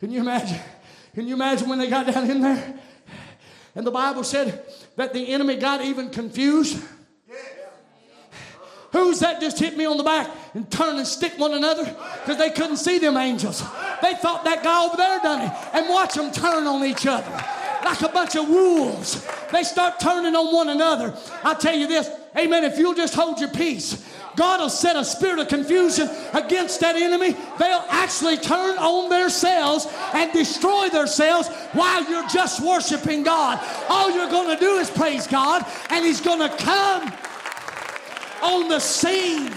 Can 0.00 0.12
you 0.12 0.20
imagine? 0.20 0.60
Can 1.14 1.26
you 1.26 1.34
imagine 1.34 1.68
when 1.68 1.78
they 1.78 1.90
got 1.90 2.06
down 2.06 2.30
in 2.30 2.40
there? 2.40 2.78
And 3.74 3.86
the 3.86 3.90
Bible 3.90 4.24
said 4.24 4.64
that 4.96 5.12
the 5.12 5.28
enemy 5.28 5.56
got 5.56 5.82
even 5.82 6.10
confused. 6.10 6.82
Who's 8.92 9.20
that 9.20 9.40
just 9.40 9.58
hit 9.58 9.76
me 9.76 9.84
on 9.84 9.96
the 9.98 10.02
back 10.02 10.30
and 10.54 10.70
turn 10.70 10.96
and 10.96 11.06
stick 11.06 11.38
one 11.38 11.52
another? 11.52 11.84
Because 11.84 12.38
they 12.38 12.50
couldn't 12.50 12.78
see 12.78 12.98
them 12.98 13.16
angels. 13.16 13.60
They 14.00 14.14
thought 14.14 14.44
that 14.44 14.62
guy 14.62 14.86
over 14.86 14.96
there 14.96 15.20
done 15.20 15.42
it. 15.42 15.52
And 15.74 15.88
watch 15.88 16.14
them 16.14 16.32
turn 16.32 16.66
on 16.66 16.84
each 16.84 17.06
other 17.06 17.30
like 17.84 18.00
a 18.02 18.08
bunch 18.08 18.36
of 18.36 18.48
wolves. 18.48 19.26
They 19.52 19.62
start 19.62 20.00
turning 20.00 20.34
on 20.34 20.54
one 20.54 20.68
another. 20.68 21.14
I 21.44 21.54
tell 21.54 21.76
you 21.76 21.86
this, 21.86 22.10
amen, 22.36 22.64
if 22.64 22.78
you'll 22.78 22.94
just 22.94 23.14
hold 23.14 23.40
your 23.40 23.50
peace, 23.50 24.04
God 24.36 24.60
will 24.60 24.70
set 24.70 24.94
a 24.94 25.04
spirit 25.04 25.40
of 25.40 25.48
confusion 25.48 26.08
against 26.32 26.80
that 26.80 26.96
enemy. 26.96 27.32
They'll 27.58 27.84
actually 27.88 28.36
turn 28.36 28.78
on 28.78 29.08
themselves 29.08 29.88
and 30.14 30.32
destroy 30.32 30.88
themselves 30.90 31.48
while 31.72 32.08
you're 32.08 32.28
just 32.28 32.60
worshiping 32.64 33.22
God. 33.24 33.58
All 33.88 34.10
you're 34.10 34.30
going 34.30 34.54
to 34.56 34.60
do 34.60 34.76
is 34.76 34.90
praise 34.90 35.26
God, 35.26 35.66
and 35.90 36.04
He's 36.04 36.20
going 36.20 36.40
to 36.40 36.56
come 36.56 37.12
on 38.42 38.68
the 38.68 38.78
scene 38.78 39.50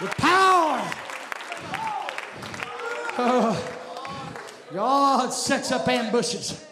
with 0.00 0.16
power. 0.18 0.80
Oh, 3.16 3.70
God 4.72 5.28
sets 5.32 5.70
up 5.72 5.86
ambushes. 5.88 6.64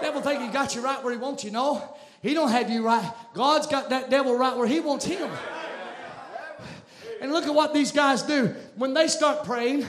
Devil 0.00 0.20
think 0.20 0.42
he 0.42 0.48
got 0.48 0.74
you 0.74 0.82
right 0.82 1.02
where 1.02 1.12
he 1.12 1.18
wants 1.18 1.44
you. 1.44 1.50
No, 1.50 1.96
he 2.22 2.34
don't 2.34 2.50
have 2.50 2.70
you 2.70 2.84
right. 2.84 3.10
God's 3.32 3.66
got 3.66 3.90
that 3.90 4.10
devil 4.10 4.36
right 4.36 4.56
where 4.56 4.66
he 4.66 4.80
wants 4.80 5.04
him. 5.04 5.30
And 7.20 7.32
look 7.32 7.46
at 7.46 7.54
what 7.54 7.72
these 7.72 7.90
guys 7.90 8.22
do. 8.22 8.54
When 8.76 8.92
they 8.92 9.08
start 9.08 9.44
praying, 9.44 9.86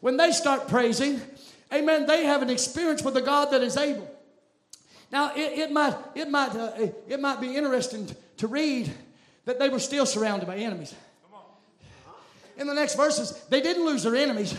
when 0.00 0.16
they 0.16 0.32
start 0.32 0.68
praising, 0.68 1.20
amen, 1.72 2.06
they 2.06 2.24
have 2.24 2.40
an 2.40 2.50
experience 2.50 3.02
with 3.02 3.14
the 3.14 3.20
God 3.20 3.50
that 3.52 3.62
is 3.62 3.76
able. 3.76 4.10
Now, 5.10 5.32
it, 5.34 5.58
it 5.58 5.72
might, 5.72 5.96
it, 6.14 6.30
might, 6.30 6.54
uh, 6.54 6.72
it 7.08 7.20
might 7.20 7.40
be 7.40 7.56
interesting 7.56 8.08
to 8.38 8.46
read 8.46 8.92
that 9.46 9.58
they 9.58 9.68
were 9.68 9.78
still 9.78 10.04
surrounded 10.04 10.46
by 10.46 10.56
enemies. 10.56 10.94
In 12.56 12.66
the 12.66 12.74
next 12.74 12.96
verses, 12.96 13.32
they 13.48 13.60
didn't 13.60 13.86
lose 13.86 14.02
their 14.02 14.16
enemies, 14.16 14.54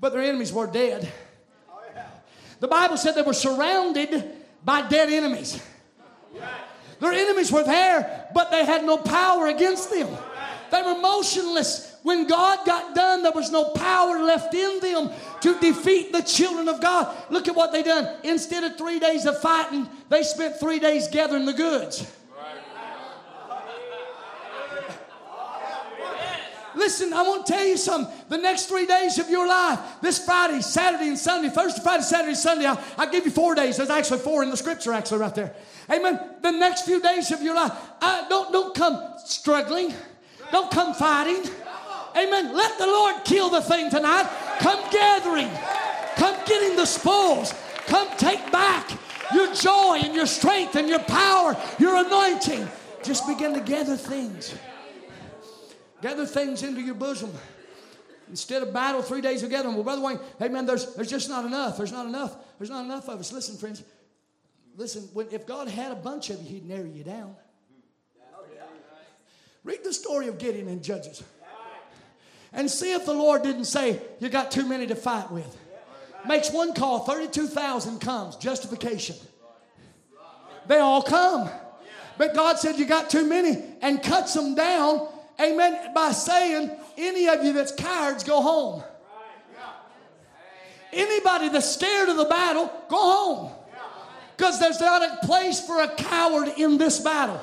but 0.00 0.12
their 0.12 0.22
enemies 0.22 0.52
were 0.52 0.66
dead. 0.66 1.10
The 2.60 2.68
Bible 2.68 2.96
said 2.96 3.14
they 3.14 3.22
were 3.22 3.34
surrounded 3.34 4.24
by 4.64 4.88
dead 4.88 5.10
enemies. 5.10 5.62
Their 7.00 7.12
enemies 7.12 7.52
were 7.52 7.64
there, 7.64 8.28
but 8.32 8.50
they 8.50 8.64
had 8.64 8.84
no 8.84 8.96
power 8.96 9.48
against 9.48 9.90
them. 9.90 10.08
They 10.70 10.80
were 10.80 10.98
motionless. 10.98 11.96
When 12.02 12.26
God 12.26 12.64
got 12.64 12.94
done, 12.94 13.22
there 13.22 13.32
was 13.32 13.50
no 13.50 13.70
power 13.70 14.22
left 14.22 14.54
in 14.54 14.80
them 14.80 15.10
to 15.44 15.60
defeat 15.60 16.10
the 16.10 16.22
children 16.22 16.68
of 16.68 16.80
God. 16.80 17.14
Look 17.28 17.48
at 17.48 17.54
what 17.54 17.70
they 17.70 17.82
done. 17.82 18.16
Instead 18.24 18.64
of 18.64 18.78
three 18.78 18.98
days 18.98 19.26
of 19.26 19.38
fighting, 19.42 19.86
they 20.08 20.22
spent 20.22 20.58
three 20.58 20.78
days 20.78 21.06
gathering 21.08 21.44
the 21.44 21.52
goods. 21.52 22.10
Listen, 26.74 27.12
I 27.12 27.22
want 27.22 27.44
to 27.44 27.52
tell 27.52 27.64
you 27.64 27.76
something. 27.76 28.12
The 28.30 28.38
next 28.38 28.66
three 28.66 28.86
days 28.86 29.18
of 29.18 29.28
your 29.28 29.46
life, 29.46 29.78
this 30.00 30.24
Friday, 30.24 30.62
Saturday, 30.62 31.08
and 31.08 31.18
Sunday, 31.18 31.50
Thursday, 31.50 31.82
Friday, 31.82 32.02
Saturday, 32.02 32.34
Sunday, 32.34 32.64
I'll, 32.64 32.82
I'll 32.96 33.10
give 33.10 33.26
you 33.26 33.30
four 33.30 33.54
days. 33.54 33.76
There's 33.76 33.90
actually 33.90 34.20
four 34.20 34.42
in 34.42 34.50
the 34.50 34.56
scripture, 34.56 34.94
actually, 34.94 35.18
right 35.18 35.34
there. 35.34 35.54
Amen. 35.90 36.18
The 36.40 36.52
next 36.52 36.86
few 36.86 37.02
days 37.02 37.30
of 37.30 37.42
your 37.42 37.54
life, 37.54 37.72
uh, 38.00 38.28
don't, 38.30 38.50
don't 38.50 38.74
come 38.74 39.14
struggling, 39.24 39.92
don't 40.50 40.70
come 40.70 40.94
fighting. 40.94 41.50
Amen. 42.16 42.54
Let 42.54 42.78
the 42.78 42.86
Lord 42.86 43.24
kill 43.24 43.50
the 43.50 43.60
thing 43.60 43.90
tonight. 43.90 44.26
Come 44.60 44.90
gathering. 44.90 45.50
Come 46.16 46.36
getting 46.46 46.76
the 46.76 46.86
spoils. 46.86 47.54
Come 47.86 48.08
take 48.16 48.50
back 48.50 48.90
your 49.32 49.52
joy 49.54 50.00
and 50.02 50.14
your 50.14 50.26
strength 50.26 50.76
and 50.76 50.88
your 50.88 51.00
power, 51.00 51.56
your 51.78 51.96
anointing. 51.96 52.68
Just 53.02 53.26
begin 53.26 53.54
to 53.54 53.60
gather 53.60 53.96
things. 53.96 54.54
Gather 56.00 56.26
things 56.26 56.62
into 56.62 56.80
your 56.80 56.94
bosom. 56.94 57.32
Instead 58.28 58.62
of 58.62 58.72
battle, 58.72 59.02
three 59.02 59.20
days 59.20 59.42
of 59.42 59.50
gathering. 59.50 59.74
Well, 59.74 59.84
Brother 59.84 60.02
Wayne, 60.02 60.18
hey 60.38 60.48
man, 60.48 60.66
there's, 60.66 60.94
there's 60.94 61.10
just 61.10 61.28
not 61.28 61.44
enough. 61.44 61.76
There's 61.76 61.92
not 61.92 62.06
enough. 62.06 62.36
There's 62.58 62.70
not 62.70 62.84
enough 62.84 63.08
of 63.08 63.20
us. 63.20 63.32
Listen, 63.32 63.56
friends. 63.56 63.82
Listen, 64.76 65.02
when, 65.12 65.28
if 65.30 65.46
God 65.46 65.68
had 65.68 65.92
a 65.92 65.96
bunch 65.96 66.30
of 66.30 66.42
you, 66.42 66.48
He'd 66.48 66.66
narrow 66.66 66.84
you 66.84 67.04
down. 67.04 67.36
Read 69.62 69.80
the 69.82 69.94
story 69.94 70.28
of 70.28 70.38
Gideon 70.38 70.68
in 70.68 70.82
Judges 70.82 71.22
and 72.54 72.70
see 72.70 72.92
if 72.92 73.04
the 73.04 73.12
Lord 73.12 73.42
didn't 73.42 73.64
say, 73.64 74.00
You 74.20 74.28
got 74.28 74.50
too 74.50 74.66
many 74.66 74.86
to 74.86 74.94
fight 74.94 75.30
with. 75.30 75.56
Makes 76.26 76.50
one 76.50 76.72
call, 76.72 77.00
32,000 77.00 78.00
comes, 78.00 78.36
justification. 78.36 79.16
They 80.66 80.78
all 80.78 81.02
come. 81.02 81.50
But 82.16 82.34
God 82.34 82.58
said, 82.58 82.78
You 82.78 82.86
got 82.86 83.10
too 83.10 83.26
many, 83.26 83.62
and 83.82 84.02
cuts 84.02 84.34
them 84.34 84.54
down, 84.54 85.08
amen, 85.40 85.92
by 85.94 86.12
saying, 86.12 86.70
Any 86.96 87.28
of 87.28 87.44
you 87.44 87.52
that's 87.52 87.72
cowards, 87.72 88.24
go 88.24 88.40
home. 88.40 88.82
Anybody 90.92 91.48
that's 91.48 91.74
scared 91.74 92.08
of 92.08 92.16
the 92.16 92.24
battle, 92.24 92.70
go 92.88 92.96
home. 92.96 93.52
Because 94.36 94.60
there's 94.60 94.80
not 94.80 95.02
a 95.02 95.26
place 95.26 95.64
for 95.64 95.82
a 95.82 95.88
coward 95.88 96.52
in 96.56 96.78
this 96.78 97.00
battle. 97.00 97.40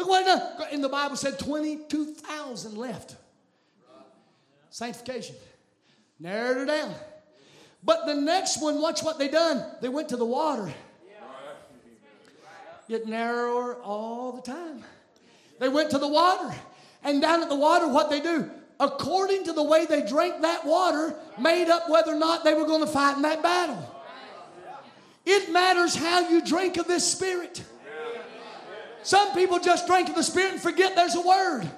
Look 0.00 0.08
what 0.08 0.26
it. 0.26 0.72
In 0.72 0.80
the 0.80 0.88
Bible 0.88 1.14
said 1.14 1.38
22,000 1.38 2.74
left. 2.74 3.16
Sanctification. 4.70 5.36
Narrowed 6.18 6.56
her 6.56 6.64
down. 6.64 6.94
But 7.84 8.06
the 8.06 8.14
next 8.14 8.62
one, 8.62 8.80
watch 8.80 9.02
what 9.02 9.18
they 9.18 9.28
done. 9.28 9.62
They 9.82 9.90
went 9.90 10.08
to 10.08 10.16
the 10.16 10.24
water. 10.24 10.72
Get 12.88 13.06
narrower 13.06 13.74
all 13.82 14.32
the 14.32 14.40
time. 14.40 14.82
They 15.58 15.68
went 15.68 15.90
to 15.90 15.98
the 15.98 16.08
water. 16.08 16.54
And 17.04 17.20
down 17.20 17.42
at 17.42 17.50
the 17.50 17.56
water, 17.56 17.86
what 17.86 18.08
they 18.08 18.20
do? 18.20 18.50
According 18.80 19.44
to 19.44 19.52
the 19.52 19.62
way 19.62 19.84
they 19.84 20.06
drank 20.06 20.40
that 20.40 20.64
water, 20.64 21.14
made 21.38 21.68
up 21.68 21.90
whether 21.90 22.12
or 22.12 22.18
not 22.18 22.42
they 22.42 22.54
were 22.54 22.64
going 22.64 22.80
to 22.80 22.90
fight 22.90 23.16
in 23.16 23.22
that 23.22 23.42
battle. 23.42 23.96
It 25.26 25.52
matters 25.52 25.94
how 25.94 26.26
you 26.30 26.42
drink 26.42 26.78
of 26.78 26.86
this 26.86 27.06
spirit. 27.12 27.62
Some 29.02 29.34
people 29.34 29.58
just 29.58 29.86
drink 29.86 30.08
of 30.08 30.14
the 30.14 30.22
spirit 30.22 30.52
and 30.52 30.60
forget 30.60 30.94
there's 30.94 31.14
a 31.14 31.20
word. 31.20 31.68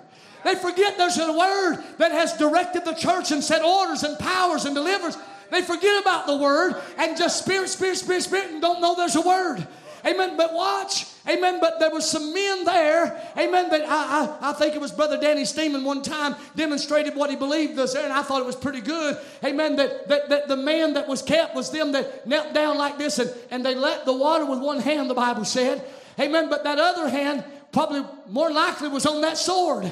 They 0.45 0.55
forget 0.57 0.99
there's 0.99 1.19
a 1.19 1.33
word 1.33 1.85
that 1.99 2.13
has 2.13 2.37
directed 2.37 2.85
the 2.85 2.95
church 2.95 3.31
and 3.31 3.43
set 3.43 3.63
orders 3.63 4.03
and 4.03 4.19
powers 4.19 4.65
and 4.65 4.75
deliverance. 4.75 5.17
They 5.51 5.63
forget 5.63 6.01
about 6.01 6.27
the 6.27 6.37
word 6.37 6.75
and 6.99 7.17
just 7.17 7.39
spirit, 7.39 7.69
spirit, 7.69 7.97
spirit, 7.99 8.23
spirit, 8.23 8.51
and 8.51 8.61
don't 8.61 8.81
know 8.81 8.95
there's 8.95 9.17
a 9.17 9.21
word. 9.21 9.67
Amen. 10.05 10.37
But 10.37 10.53
watch. 10.53 11.07
Amen. 11.29 11.61
But 11.61 11.79
there 11.79 11.91
was 11.91 12.11
some 12.11 12.35
men 12.35 12.65
there. 12.65 13.23
Amen. 13.39 13.69
That 13.71 13.83
I, 13.83 14.39
I, 14.41 14.51
I 14.51 14.53
think 14.55 14.75
it 14.75 14.81
was 14.81 14.91
Brother 14.91 15.21
Danny 15.21 15.45
Steeman 15.45 15.85
one 15.85 16.03
time 16.03 16.35
demonstrated 16.57 17.15
what 17.15 17.31
he 17.31 17.37
believed 17.37 17.77
was 17.77 17.95
there, 17.95 18.03
and 18.03 18.13
I 18.13 18.23
thought 18.23 18.41
it 18.41 18.47
was 18.47 18.57
pretty 18.57 18.81
good. 18.81 19.17
Amen. 19.45 19.77
That, 19.77 20.09
that, 20.09 20.29
that 20.29 20.49
the 20.49 20.57
man 20.57 20.95
that 20.95 21.07
was 21.07 21.23
kept 21.23 21.55
was 21.55 21.71
them 21.71 21.93
that 21.93 22.27
knelt 22.27 22.53
down 22.53 22.79
like 22.79 22.99
this 22.99 23.19
and, 23.19 23.33
and 23.51 23.65
they 23.65 23.77
let 23.77 24.05
the 24.05 24.13
water 24.13 24.45
with 24.45 24.59
one 24.59 24.81
hand, 24.81 25.09
the 25.09 25.15
Bible 25.15 25.45
said. 25.45 25.85
Amen. 26.19 26.49
But 26.49 26.65
that 26.65 26.79
other 26.79 27.09
hand 27.09 27.45
probably 27.73 28.05
more 28.29 28.51
likely 28.51 28.89
was 28.89 29.07
on 29.07 29.21
that 29.23 29.39
sword. 29.39 29.91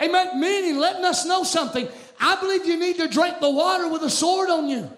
Amen. 0.00 0.40
Meaning 0.40 0.78
letting 0.78 1.04
us 1.04 1.24
know 1.24 1.44
something. 1.44 1.88
I 2.20 2.36
believe 2.40 2.66
you 2.66 2.78
need 2.78 2.96
to 2.96 3.08
drink 3.08 3.40
the 3.40 3.50
water 3.50 3.88
with 3.88 4.02
a 4.02 4.10
sword 4.10 4.50
on 4.50 4.68
you. 4.68 4.90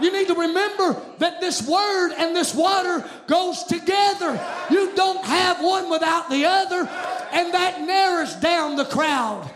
You 0.00 0.12
need 0.12 0.28
to 0.28 0.34
remember 0.34 1.00
that 1.18 1.40
this 1.40 1.66
word 1.66 2.12
and 2.16 2.34
this 2.34 2.54
water 2.54 3.08
goes 3.26 3.64
together. 3.64 4.40
You 4.70 4.94
don't 4.94 5.24
have 5.24 5.62
one 5.62 5.90
without 5.90 6.30
the 6.30 6.44
other, 6.44 6.88
and 7.32 7.54
that 7.54 7.80
narrows 7.80 8.34
down 8.36 8.76
the 8.76 8.84
crowd. 8.84 9.50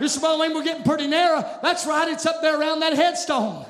You 0.00 0.08
say, 0.08 0.20
well, 0.22 0.38
we're 0.38 0.62
getting 0.62 0.84
pretty 0.84 1.06
narrow. 1.06 1.44
That's 1.62 1.86
right, 1.86 2.08
it's 2.08 2.26
up 2.26 2.42
there 2.42 2.58
around 2.58 2.80
that 2.80 2.94
headstone. 2.94 3.64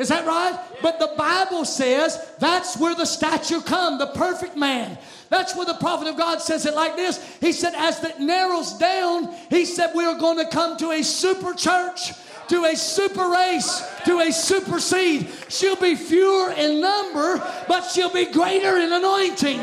Is 0.00 0.08
that 0.08 0.26
right? 0.26 0.58
But 0.80 0.98
the 0.98 1.12
Bible 1.18 1.66
says 1.66 2.32
that's 2.38 2.78
where 2.78 2.94
the 2.94 3.04
statue 3.04 3.60
come, 3.60 3.98
the 3.98 4.06
perfect 4.06 4.56
man. 4.56 4.96
That's 5.28 5.54
where 5.54 5.66
the 5.66 5.74
prophet 5.74 6.08
of 6.08 6.16
God 6.16 6.40
says 6.40 6.64
it 6.64 6.74
like 6.74 6.96
this. 6.96 7.22
He 7.38 7.52
said, 7.52 7.74
as 7.74 8.02
it 8.02 8.18
narrows 8.18 8.72
down, 8.78 9.34
he 9.50 9.66
said, 9.66 9.92
we 9.94 10.06
are 10.06 10.18
going 10.18 10.38
to 10.38 10.50
come 10.50 10.78
to 10.78 10.92
a 10.92 11.02
super 11.02 11.52
church 11.52 12.12
to 12.48 12.64
a 12.64 12.74
super 12.74 13.28
race, 13.28 13.88
to 14.06 14.18
a 14.18 14.32
super 14.32 14.80
seed. 14.80 15.28
She'll 15.48 15.76
be 15.76 15.94
fewer 15.94 16.50
in 16.50 16.80
number, 16.80 17.38
but 17.68 17.82
she'll 17.82 18.12
be 18.12 18.24
greater 18.24 18.76
in 18.76 18.92
anointing. 18.92 19.60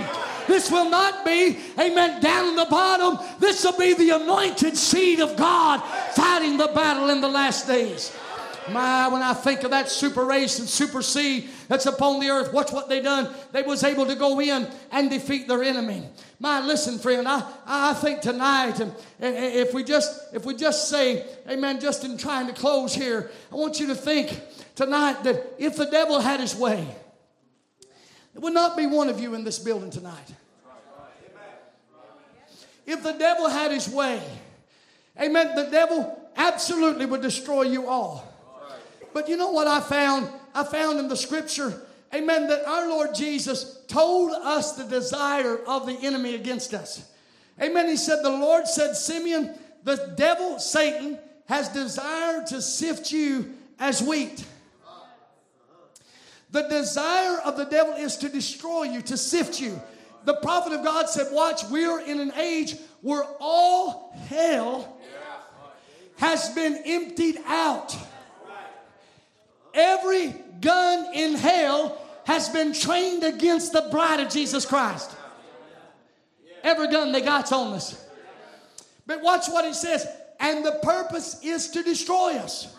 This 0.47 0.72
will 0.72 0.89
not 0.89 1.26
be, 1.26 1.57
amen, 1.77 2.22
down 2.22 2.47
in 2.47 2.55
the 2.55 2.68
bottom. 2.69 3.19
This 3.39 3.65
will 3.65 3.77
be 3.77 3.93
the 3.93 4.11
anointed 4.11 4.77
seed 4.77 5.19
of 5.19 5.35
God 5.35 5.81
fighting 6.14 6.55
the 6.55 6.68
battle 6.68 7.09
in 7.09 7.19
the 7.19 7.27
last 7.27 7.68
days. 7.68 8.15
My, 8.69 9.07
when 9.07 9.22
I 9.22 9.34
think 9.34 9.64
of 9.64 9.72
that 9.72 9.89
super 9.89 10.26
race 10.26 10.60
and 10.60 10.68
super 10.68 11.02
seed 11.02 11.49
that's 11.68 11.85
upon 11.85 12.19
the 12.19 12.30
earth, 12.30 12.52
watch 12.52 12.72
what 12.72 12.89
they 12.89 13.02
done. 13.02 13.34
They 13.52 13.61
was 13.61 13.84
able 13.84 14.06
to 14.06 14.15
go 14.15 14.39
in 14.41 14.68
and 14.91 15.10
defeat 15.10 15.48
their 15.48 15.64
enemy. 15.64 16.03
My, 16.39 16.60
listen, 16.60 16.99
friend, 16.99 17.27
I, 17.27 17.44
I 17.65 17.94
think 17.94 18.22
tonight, 18.22 18.80
and, 18.80 18.94
and 19.19 19.35
if 19.35 19.73
we 19.73 19.84
just 19.84 20.34
if 20.34 20.45
we 20.45 20.56
just 20.56 20.89
say, 20.89 21.26
Amen, 21.49 21.80
just 21.80 22.03
in 22.03 22.18
trying 22.18 22.48
to 22.48 22.53
close 22.53 22.94
here, 22.94 23.31
I 23.52 23.56
want 23.56 23.80
you 23.80 23.88
to 23.88 23.95
think 23.95 24.39
tonight 24.76 25.23
that 25.23 25.56
if 25.57 25.76
the 25.76 25.85
devil 25.85 26.19
had 26.19 26.39
his 26.39 26.56
way, 26.56 26.88
there 28.34 28.41
would 28.41 28.53
not 28.53 28.77
be 28.77 28.85
one 28.85 29.10
of 29.10 29.19
you 29.19 29.34
in 29.34 29.44
this 29.44 29.60
building 29.60 29.89
tonight. 29.89 30.34
If 32.85 33.03
the 33.03 33.14
devil 33.14 33.49
had 33.49 33.72
his 33.72 33.89
way, 33.89 34.22
amen, 35.19 35.56
the 35.56 35.69
devil 35.69 36.18
absolutely 36.38 37.06
would 37.06 37.22
destroy 37.22 37.64
you 37.64 37.88
all. 37.88 38.36
But 39.18 39.27
you 39.27 39.35
know 39.35 39.49
what 39.49 39.65
I 39.65 39.80
found? 39.80 40.30
I 40.53 40.64
found 40.64 40.99
in 40.99 41.07
the 41.07 41.18
scripture, 41.18 41.81
amen, 42.14 42.49
that 42.49 42.68
our 42.68 42.88
Lord 42.88 43.15
Jesus 43.15 43.81
told 43.88 44.31
us 44.31 44.73
the 44.73 44.84
desire 44.84 45.57
of 45.65 45.88
the 45.88 45.98
enemy 46.03 46.35
against 46.35 46.76
us. 46.76 47.11
Amen. 47.60 47.88
He 47.88 47.98
said, 47.98 48.19
The 48.22 48.30
Lord 48.30 48.68
said, 48.68 48.95
Simeon, 48.95 49.57
the 49.84 50.14
devil, 50.15 50.60
Satan, 50.60 51.18
has 51.48 51.68
desired 51.69 52.45
to 52.49 52.61
sift 52.61 53.11
you 53.11 53.56
as 53.80 54.03
wheat. 54.03 54.45
The 56.52 56.68
desire 56.68 57.39
of 57.39 57.57
the 57.57 57.65
devil 57.65 57.95
is 57.95 58.18
to 58.18 58.30
destroy 58.30 58.84
you, 58.84 59.02
to 59.02 59.18
sift 59.18 59.60
you. 59.60 59.81
The 60.26 60.35
prophet 60.35 60.73
of 60.73 60.84
God 60.84 61.10
said, 61.10 61.34
Watch, 61.34 61.64
we 61.72 61.85
are 61.85 62.02
in 62.02 62.19
an 62.19 62.34
age 62.34 62.76
where 63.02 63.26
all 63.39 64.15
hell 64.30 64.95
has 66.18 66.49
been 66.49 66.84
emptied 66.85 67.39
out. 67.48 67.98
Every 69.77 70.33
gun 70.59 71.13
in 71.13 71.35
hell 71.35 72.01
has 72.25 72.49
been 72.49 72.73
trained 72.73 73.23
against 73.23 73.71
the 73.71 73.87
bride 73.91 74.19
of 74.19 74.29
Jesus 74.29 74.65
Christ. 74.65 75.15
Every 76.63 76.89
gun 76.89 77.11
they 77.11 77.21
got's 77.21 77.51
on 77.51 77.73
us. 77.73 78.03
But 79.05 79.21
watch 79.21 79.47
what 79.47 79.65
it 79.65 79.75
says. 79.75 80.05
And 80.39 80.65
the 80.65 80.79
purpose 80.81 81.39
is 81.43 81.69
to 81.69 81.83
destroy 81.83 82.33
us. 82.33 82.75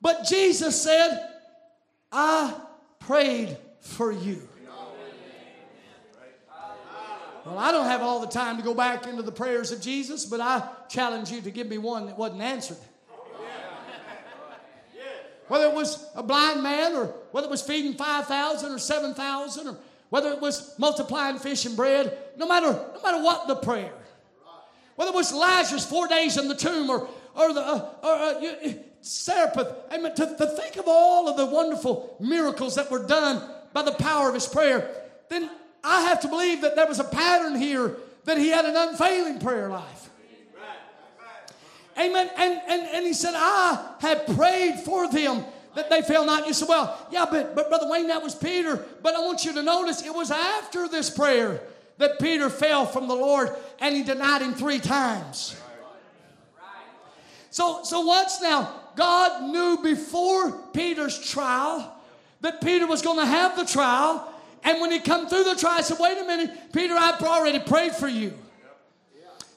But 0.00 0.24
Jesus 0.28 0.80
said, 0.80 1.28
I 2.12 2.54
prayed 3.00 3.58
for 3.80 4.12
you. 4.12 4.48
Well, 7.44 7.58
I 7.58 7.72
don't 7.72 7.86
have 7.86 8.02
all 8.02 8.20
the 8.20 8.26
time 8.26 8.56
to 8.56 8.62
go 8.62 8.74
back 8.74 9.06
into 9.06 9.22
the 9.22 9.32
prayers 9.32 9.70
of 9.72 9.80
Jesus, 9.80 10.24
but 10.24 10.40
I 10.40 10.68
challenge 10.88 11.30
you 11.30 11.40
to 11.42 11.50
give 11.50 11.68
me 11.68 11.78
one 11.78 12.06
that 12.06 12.16
wasn't 12.16 12.42
answered 12.42 12.78
whether 15.48 15.66
it 15.66 15.74
was 15.74 16.06
a 16.14 16.22
blind 16.22 16.62
man 16.62 16.94
or 16.94 17.06
whether 17.30 17.46
it 17.46 17.50
was 17.50 17.62
feeding 17.62 17.94
5,000 17.94 18.72
or 18.72 18.78
7,000 18.78 19.66
or 19.68 19.76
whether 20.10 20.30
it 20.30 20.40
was 20.40 20.74
multiplying 20.78 21.38
fish 21.38 21.66
and 21.66 21.76
bread, 21.76 22.16
no 22.36 22.46
matter, 22.46 22.72
no 22.72 23.00
matter 23.02 23.22
what 23.22 23.48
the 23.48 23.56
prayer. 23.56 23.92
Whether 24.96 25.10
it 25.10 25.14
was 25.14 25.32
Lazarus 25.32 25.84
four 25.84 26.08
days 26.08 26.36
in 26.36 26.48
the 26.48 26.54
tomb 26.54 26.88
or, 26.88 27.08
or 27.34 27.52
the 27.52 27.60
uh, 27.60 27.88
or, 28.02 28.12
uh, 28.12 28.40
you, 28.40 28.84
I 29.90 29.98
mean, 29.98 30.14
to, 30.14 30.36
to 30.36 30.46
think 30.46 30.76
of 30.76 30.84
all 30.86 31.28
of 31.28 31.36
the 31.36 31.46
wonderful 31.46 32.16
miracles 32.18 32.74
that 32.74 32.90
were 32.90 33.06
done 33.06 33.42
by 33.72 33.82
the 33.82 33.92
power 33.92 34.28
of 34.28 34.34
his 34.34 34.46
prayer, 34.46 34.90
then 35.28 35.50
I 35.84 36.02
have 36.02 36.20
to 36.20 36.28
believe 36.28 36.62
that 36.62 36.76
there 36.76 36.86
was 36.86 36.98
a 36.98 37.04
pattern 37.04 37.54
here 37.56 37.96
that 38.24 38.38
he 38.38 38.48
had 38.48 38.64
an 38.64 38.74
unfailing 38.76 39.38
prayer 39.38 39.68
life. 39.68 40.10
Amen. 41.98 42.30
And, 42.36 42.60
and, 42.68 42.82
and 42.88 43.06
he 43.06 43.14
said, 43.14 43.34
I 43.34 43.94
have 44.00 44.26
prayed 44.26 44.80
for 44.80 45.10
them 45.10 45.44
that 45.74 45.90
they 45.90 46.02
fell 46.02 46.24
not. 46.24 46.46
You 46.46 46.52
said, 46.52 46.68
well, 46.68 47.06
yeah, 47.10 47.26
but, 47.30 47.54
but 47.54 47.68
Brother 47.68 47.88
Wayne, 47.88 48.08
that 48.08 48.22
was 48.22 48.34
Peter. 48.34 48.84
But 49.02 49.14
I 49.14 49.20
want 49.20 49.44
you 49.44 49.52
to 49.54 49.62
notice 49.62 50.04
it 50.04 50.14
was 50.14 50.30
after 50.30 50.88
this 50.88 51.08
prayer 51.10 51.60
that 51.98 52.18
Peter 52.18 52.50
fell 52.50 52.86
from 52.86 53.08
the 53.08 53.14
Lord 53.14 53.50
and 53.80 53.94
he 53.94 54.02
denied 54.02 54.42
him 54.42 54.54
three 54.54 54.78
times. 54.78 55.56
So, 57.50 57.84
so 57.84 58.00
what's 58.00 58.42
now? 58.42 58.70
God 58.96 59.50
knew 59.50 59.82
before 59.82 60.52
Peter's 60.74 61.18
trial 61.18 61.94
that 62.42 62.60
Peter 62.60 62.86
was 62.86 63.00
going 63.02 63.18
to 63.18 63.26
have 63.26 63.56
the 63.56 63.64
trial. 63.64 64.32
And 64.62 64.80
when 64.80 64.90
he 64.90 64.98
come 64.98 65.28
through 65.28 65.44
the 65.44 65.54
trial, 65.54 65.82
said, 65.82 65.98
wait 65.98 66.18
a 66.18 66.24
minute, 66.24 66.72
Peter, 66.72 66.94
I've 66.94 67.22
already 67.22 67.60
prayed 67.60 67.92
for 67.92 68.08
you. 68.08 68.34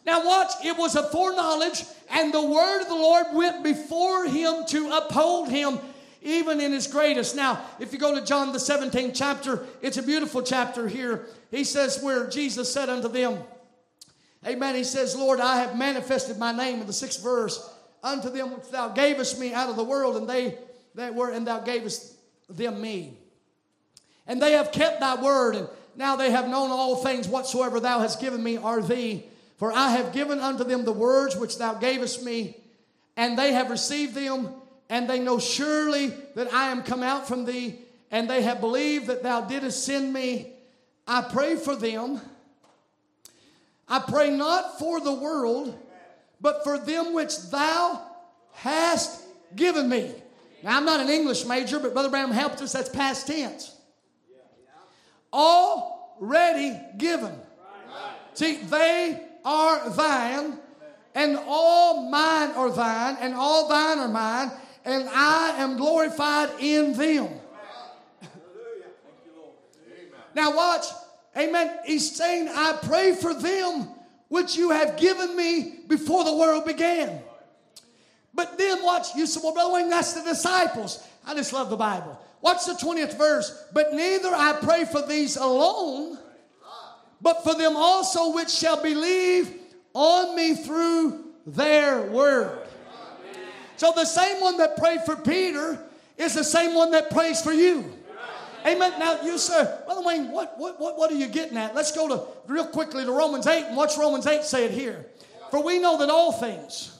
Now, 0.05 0.25
watch, 0.25 0.51
it 0.63 0.77
was 0.77 0.95
a 0.95 1.03
foreknowledge, 1.03 1.83
and 2.09 2.33
the 2.33 2.41
word 2.41 2.81
of 2.81 2.87
the 2.87 2.95
Lord 2.95 3.27
went 3.33 3.63
before 3.63 4.25
him 4.25 4.65
to 4.67 4.91
uphold 4.91 5.49
him 5.49 5.79
even 6.21 6.59
in 6.59 6.71
his 6.71 6.87
greatest. 6.87 7.35
Now, 7.35 7.61
if 7.79 7.93
you 7.93 7.99
go 7.99 8.17
to 8.17 8.25
John 8.25 8.51
the 8.51 8.59
17th 8.59 9.11
chapter, 9.13 9.65
it's 9.81 9.97
a 9.97 10.03
beautiful 10.03 10.41
chapter 10.41 10.87
here. 10.87 11.27
He 11.51 11.63
says, 11.63 12.01
where 12.01 12.27
Jesus 12.29 12.71
said 12.71 12.89
unto 12.89 13.07
them, 13.07 13.39
Amen. 14.47 14.75
He 14.75 14.85
says, 14.85 15.15
Lord, 15.17 15.41
I 15.41 15.57
have 15.57 15.77
manifested 15.77 16.37
my 16.37 16.53
name 16.53 16.79
in 16.79 16.87
the 16.87 16.93
sixth 16.93 17.21
verse 17.21 17.69
unto 18.01 18.29
them 18.29 18.51
which 18.51 18.69
thou 18.69 18.87
gavest 18.87 19.37
me 19.37 19.53
out 19.53 19.69
of 19.69 19.75
the 19.75 19.83
world, 19.83 20.15
and 20.15 20.29
they 20.29 20.57
that 20.95 21.13
were, 21.13 21.29
and 21.29 21.45
thou 21.45 21.59
gavest 21.59 22.13
them 22.49 22.81
me. 22.81 23.13
And 24.27 24.41
they 24.41 24.53
have 24.53 24.71
kept 24.71 25.01
thy 25.01 25.21
word, 25.21 25.55
and 25.55 25.67
now 25.95 26.15
they 26.15 26.31
have 26.31 26.47
known 26.47 26.71
all 26.71 26.95
things 26.97 27.27
whatsoever 27.27 27.79
thou 27.79 27.99
hast 27.99 28.21
given 28.21 28.41
me 28.41 28.57
are 28.57 28.81
thee. 28.81 29.25
For 29.59 29.73
I 29.73 29.89
have 29.89 30.13
given 30.13 30.39
unto 30.39 30.63
them 30.63 30.85
the 30.85 30.93
words 30.93 31.35
which 31.35 31.57
thou 31.57 31.73
gavest 31.73 32.23
me, 32.23 32.55
and 33.17 33.37
they 33.37 33.51
have 33.51 33.69
received 33.69 34.15
them, 34.15 34.49
and 34.89 35.07
they 35.07 35.19
know 35.19 35.37
surely 35.37 36.13
that 36.35 36.51
I 36.53 36.69
am 36.69 36.81
come 36.81 37.03
out 37.03 37.27
from 37.27 37.43
thee, 37.43 37.77
and 38.09 38.29
they 38.29 38.41
have 38.41 38.61
believed 38.61 39.07
that 39.07 39.21
thou 39.21 39.41
didst 39.41 39.83
send 39.83 40.13
me. 40.13 40.53
I 41.05 41.21
pray 41.23 41.57
for 41.57 41.75
them. 41.75 42.21
I 43.85 43.99
pray 43.99 44.29
not 44.29 44.79
for 44.79 45.01
the 45.01 45.13
world, 45.13 45.77
but 46.39 46.63
for 46.63 46.77
them 46.79 47.13
which 47.13 47.37
thou 47.49 48.01
hast 48.53 49.21
given 49.57 49.89
me. 49.89 50.13
Now, 50.63 50.77
I'm 50.77 50.85
not 50.85 51.01
an 51.01 51.09
English 51.09 51.45
major, 51.45 51.79
but 51.79 51.91
Brother 51.91 52.09
Branham 52.09 52.31
helped 52.31 52.61
us. 52.61 52.71
That's 52.71 52.89
past 52.89 53.27
tense. 53.27 53.75
Already 55.33 56.79
given. 56.97 57.35
See, 58.33 58.55
they 58.57 59.25
are 59.45 59.89
thine, 59.89 60.57
and 61.15 61.39
all 61.47 62.09
mine 62.09 62.51
are 62.51 62.71
thine, 62.71 63.17
and 63.19 63.33
all 63.33 63.67
thine 63.67 63.99
are 63.99 64.07
mine, 64.07 64.51
and 64.85 65.09
I 65.09 65.55
am 65.57 65.77
glorified 65.77 66.49
in 66.59 66.93
them. 66.93 67.29
Now, 70.35 70.55
watch. 70.55 70.85
Amen. 71.37 71.79
He's 71.85 72.15
saying, 72.15 72.49
I 72.49 72.77
pray 72.81 73.13
for 73.13 73.33
them 73.33 73.89
which 74.29 74.55
you 74.55 74.69
have 74.71 74.97
given 74.97 75.35
me 75.35 75.79
before 75.87 76.23
the 76.23 76.35
world 76.35 76.65
began. 76.65 77.21
But 78.33 78.57
then 78.57 78.83
watch, 78.83 79.15
you 79.15 79.25
said, 79.25 79.43
well, 79.43 79.53
Brother 79.53 79.73
Wayne, 79.73 79.89
that's 79.89 80.13
the 80.13 80.21
disciples. 80.21 81.05
I 81.25 81.33
just 81.33 81.51
love 81.51 81.69
the 81.69 81.75
Bible. 81.75 82.19
Watch 82.41 82.65
the 82.65 82.73
20th 82.73 83.17
verse. 83.17 83.65
But 83.73 83.93
neither 83.93 84.29
I 84.29 84.57
pray 84.61 84.85
for 84.85 85.01
these 85.01 85.35
alone, 85.35 86.17
but 87.21 87.43
for 87.43 87.53
them 87.55 87.75
also 87.75 88.33
which 88.33 88.49
shall 88.49 88.81
believe 88.81 89.53
on 89.93 90.35
me 90.35 90.55
through 90.55 91.23
their 91.45 92.03
word. 92.03 92.67
So 93.77 93.93
the 93.95 94.05
same 94.05 94.41
one 94.41 94.57
that 94.57 94.77
prayed 94.77 95.01
for 95.05 95.15
Peter 95.15 95.79
is 96.17 96.33
the 96.33 96.43
same 96.43 96.75
one 96.75 96.91
that 96.91 97.09
prays 97.09 97.41
for 97.41 97.53
you. 97.53 97.85
Amen. 98.65 98.99
Now 98.99 99.21
you 99.21 99.37
say, 99.37 99.63
Brother 99.85 100.01
Wayne, 100.01 100.31
what, 100.31 100.59
what, 100.59 100.79
what, 100.79 100.97
what 100.97 101.11
are 101.11 101.15
you 101.15 101.27
getting 101.27 101.57
at? 101.57 101.73
Let's 101.75 101.93
go 101.93 102.09
to 102.09 102.23
real 102.51 102.65
quickly 102.65 103.05
to 103.05 103.11
Romans 103.11 103.47
8 103.47 103.67
and 103.67 103.77
watch 103.77 103.97
Romans 103.97 104.27
8 104.27 104.43
say 104.43 104.65
it 104.65 104.71
here. 104.71 105.05
For 105.49 105.63
we 105.63 105.79
know 105.79 105.97
that 105.99 106.09
all 106.09 106.33
things. 106.33 106.97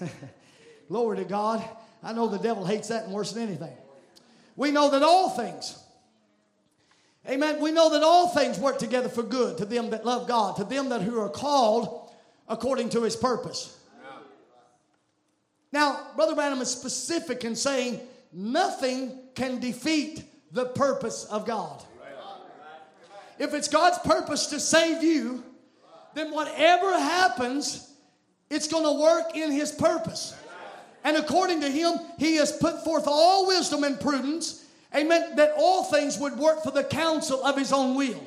Glory 0.88 1.18
to 1.18 1.24
God. 1.24 1.64
I 2.02 2.12
know 2.12 2.26
the 2.26 2.38
devil 2.38 2.66
hates 2.66 2.88
that 2.88 3.04
and 3.04 3.12
worse 3.12 3.32
than 3.32 3.44
anything. 3.44 3.72
We 4.56 4.72
know 4.72 4.90
that 4.90 5.02
all 5.02 5.30
things. 5.30 5.81
Amen. 7.28 7.60
We 7.60 7.70
know 7.70 7.90
that 7.90 8.02
all 8.02 8.28
things 8.28 8.58
work 8.58 8.78
together 8.78 9.08
for 9.08 9.22
good 9.22 9.58
to 9.58 9.64
them 9.64 9.90
that 9.90 10.04
love 10.04 10.26
God, 10.26 10.56
to 10.56 10.64
them 10.64 10.88
that 10.88 11.02
who 11.02 11.20
are 11.20 11.28
called 11.28 12.10
according 12.48 12.90
to 12.90 13.02
his 13.02 13.14
purpose. 13.14 13.78
Now, 15.72 16.08
Brother 16.16 16.34
Branham 16.34 16.60
is 16.60 16.70
specific 16.70 17.44
in 17.44 17.56
saying 17.56 18.00
nothing 18.32 19.18
can 19.34 19.58
defeat 19.58 20.24
the 20.50 20.66
purpose 20.66 21.24
of 21.24 21.46
God. 21.46 21.82
If 23.38 23.54
it's 23.54 23.68
God's 23.68 23.98
purpose 23.98 24.46
to 24.48 24.60
save 24.60 25.02
you, 25.02 25.42
then 26.14 26.30
whatever 26.32 26.92
happens, 26.92 27.90
it's 28.50 28.68
going 28.68 28.84
to 28.84 29.00
work 29.00 29.34
in 29.34 29.50
His 29.50 29.72
purpose. 29.72 30.36
And 31.04 31.16
according 31.16 31.62
to 31.62 31.70
Him, 31.70 31.94
He 32.18 32.36
has 32.36 32.52
put 32.52 32.84
forth 32.84 33.04
all 33.06 33.46
wisdom 33.46 33.82
and 33.82 33.98
prudence, 33.98 34.64
amen, 34.94 35.36
that 35.36 35.54
all 35.56 35.84
things 35.84 36.18
would 36.18 36.36
work 36.36 36.62
for 36.62 36.70
the 36.70 36.84
counsel 36.84 37.44
of 37.44 37.56
His 37.56 37.72
own 37.72 37.94
will. 37.94 38.22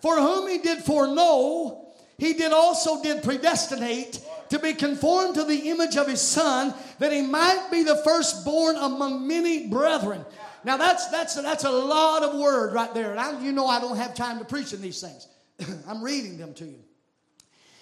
For 0.00 0.16
whom 0.16 0.48
He 0.48 0.58
did 0.58 0.78
foreknow, 0.78 1.86
He 2.18 2.34
did 2.34 2.52
also 2.52 3.02
did 3.02 3.22
predestinate 3.22 4.20
to 4.50 4.58
be 4.58 4.72
conformed 4.72 5.34
to 5.34 5.44
the 5.44 5.70
image 5.70 5.96
of 5.96 6.08
his 6.08 6.20
son 6.20 6.74
that 6.98 7.12
he 7.12 7.22
might 7.22 7.68
be 7.70 7.82
the 7.82 7.96
firstborn 7.98 8.76
among 8.76 9.26
many 9.26 9.66
brethren. 9.66 10.24
Now 10.64 10.76
that's 10.76 11.08
that's 11.08 11.34
that's 11.34 11.64
a 11.64 11.70
lot 11.70 12.22
of 12.22 12.38
word 12.38 12.72
right 12.72 12.92
there. 12.92 13.12
And 13.12 13.20
I, 13.20 13.40
you 13.40 13.52
know 13.52 13.66
i 13.66 13.80
don't 13.80 13.96
have 13.96 14.14
time 14.14 14.38
to 14.38 14.44
preach 14.44 14.72
in 14.72 14.80
these 14.80 15.00
things. 15.00 15.28
I'm 15.88 16.02
reading 16.02 16.38
them 16.38 16.54
to 16.54 16.64
you. 16.64 16.78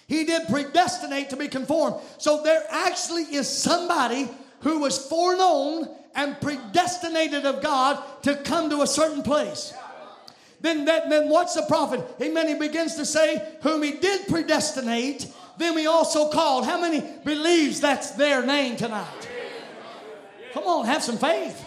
He 0.07 0.23
did 0.23 0.47
predestinate 0.47 1.31
to 1.31 1.35
be 1.35 1.47
conformed. 1.47 1.95
So 2.19 2.43
there 2.43 2.63
actually 2.69 3.23
is 3.23 3.49
somebody 3.49 4.29
who 4.59 4.79
was 4.79 5.07
foreknown 5.07 5.89
and 6.15 6.39
predestinated 6.41 7.45
of 7.45 7.61
god 7.61 8.01
to 8.23 8.35
come 8.35 8.69
to 8.69 8.81
a 8.81 8.87
certain 8.87 9.21
place 9.21 9.73
then, 10.65 10.85
that, 10.85 11.11
then 11.11 11.29
what's 11.29 11.53
the 11.53 11.61
prophet? 11.61 12.03
Amen. 12.19 12.47
He 12.47 12.55
begins 12.55 12.95
to 12.95 13.05
say, 13.05 13.39
Whom 13.61 13.83
he 13.83 13.91
did 13.91 14.27
predestinate, 14.27 15.31
them 15.59 15.77
he 15.77 15.85
also 15.85 16.29
called. 16.29 16.65
How 16.65 16.81
many 16.81 17.03
believes 17.23 17.79
that's 17.79 18.11
their 18.11 18.43
name 18.43 18.75
tonight? 18.75 19.29
Come 20.53 20.63
on, 20.63 20.85
have 20.87 21.03
some 21.03 21.19
faith. 21.19 21.63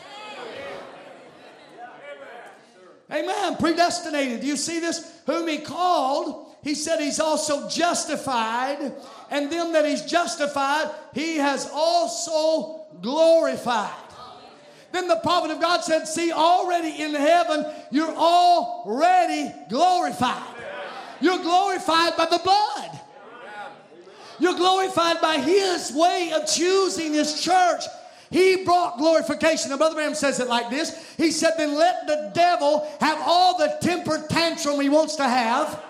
Amen. 3.10 3.56
Predestinated. 3.56 4.40
Do 4.40 4.48
you 4.48 4.56
see 4.56 4.80
this? 4.80 5.20
Whom 5.26 5.46
he 5.46 5.58
called, 5.58 6.52
he 6.64 6.74
said 6.74 6.98
he's 6.98 7.20
also 7.20 7.68
justified. 7.68 8.94
And 9.30 9.52
them 9.52 9.74
that 9.74 9.86
he's 9.86 10.02
justified, 10.02 10.90
he 11.14 11.36
has 11.36 11.70
also 11.72 12.86
glorified. 13.00 14.07
Then 14.92 15.06
the 15.06 15.16
prophet 15.16 15.50
of 15.50 15.60
God 15.60 15.82
said, 15.82 16.06
See, 16.06 16.32
already 16.32 17.02
in 17.02 17.14
heaven, 17.14 17.66
you're 17.90 18.14
already 18.14 19.52
glorified. 19.68 20.54
You're 21.20 21.42
glorified 21.42 22.16
by 22.16 22.26
the 22.26 22.38
blood. 22.38 23.00
You're 24.38 24.56
glorified 24.56 25.20
by 25.20 25.38
His 25.38 25.92
way 25.92 26.32
of 26.32 26.46
choosing 26.46 27.12
His 27.12 27.42
church. 27.42 27.82
He 28.30 28.64
brought 28.64 28.98
glorification. 28.98 29.70
And 29.70 29.78
Brother 29.78 29.94
Branham 29.94 30.14
says 30.14 30.38
it 30.40 30.48
like 30.48 30.70
this 30.70 31.14
He 31.16 31.30
said, 31.30 31.54
Then 31.56 31.74
let 31.74 32.06
the 32.06 32.30
devil 32.34 32.90
have 33.00 33.18
all 33.20 33.58
the 33.58 33.76
temper 33.80 34.24
tantrum 34.28 34.80
he 34.80 34.88
wants 34.88 35.16
to 35.16 35.24
have. 35.24 35.82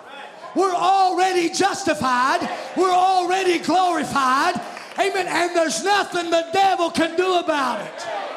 We're 0.55 0.75
already 0.75 1.51
justified, 1.51 2.49
we're 2.77 2.91
already 2.91 3.59
glorified. 3.59 4.61
Amen. 4.99 5.27
And 5.29 5.55
there's 5.55 5.85
nothing 5.85 6.31
the 6.31 6.49
devil 6.53 6.91
can 6.91 7.17
do 7.17 7.35
about 7.35 7.81
it. 7.83 8.28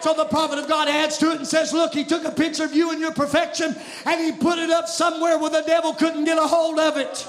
So 0.00 0.14
the 0.14 0.24
prophet 0.26 0.58
of 0.58 0.68
God 0.68 0.88
adds 0.88 1.18
to 1.18 1.32
it 1.32 1.38
and 1.38 1.46
says, 1.46 1.72
Look, 1.72 1.92
he 1.92 2.04
took 2.04 2.24
a 2.24 2.30
picture 2.30 2.64
of 2.64 2.74
you 2.74 2.90
and 2.92 3.00
your 3.00 3.12
perfection 3.12 3.76
and 4.06 4.20
he 4.20 4.32
put 4.32 4.58
it 4.58 4.70
up 4.70 4.88
somewhere 4.88 5.38
where 5.38 5.50
the 5.50 5.62
devil 5.62 5.92
couldn't 5.92 6.24
get 6.24 6.38
a 6.38 6.46
hold 6.46 6.78
of 6.78 6.96
it. 6.96 7.26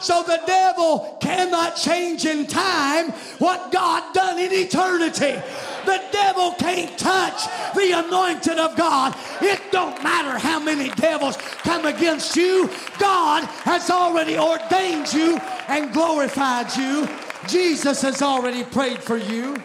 So 0.00 0.22
the 0.22 0.40
devil 0.46 1.18
cannot 1.20 1.76
change 1.76 2.24
in 2.24 2.46
time 2.46 3.10
what 3.38 3.70
God 3.70 4.14
done 4.14 4.38
in 4.38 4.50
eternity. 4.50 5.42
The 5.84 6.02
devil 6.10 6.52
can't 6.52 6.96
touch 6.98 7.44
the 7.74 7.92
anointed 7.92 8.58
of 8.58 8.76
God. 8.76 9.14
It 9.42 9.60
don't 9.70 10.02
matter 10.02 10.38
how 10.38 10.58
many 10.58 10.88
devils 10.90 11.36
come 11.36 11.84
against 11.84 12.34
you. 12.34 12.70
God 12.98 13.44
has 13.64 13.90
already 13.90 14.38
ordained 14.38 15.12
you 15.12 15.36
and 15.68 15.92
glorified 15.92 16.74
you. 16.76 17.06
Jesus 17.46 18.00
has 18.00 18.22
already 18.22 18.64
prayed 18.64 19.02
for 19.02 19.18
you. 19.18 19.56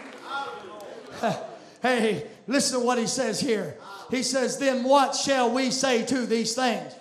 Hey, 1.86 2.26
listen 2.48 2.80
to 2.80 2.84
what 2.84 2.98
he 2.98 3.06
says 3.06 3.38
here. 3.38 3.76
He 4.10 4.24
says, 4.24 4.58
Then 4.58 4.82
what 4.82 5.14
shall 5.14 5.52
we 5.52 5.70
say 5.70 6.04
to 6.06 6.26
these 6.26 6.52
things? 6.52 6.92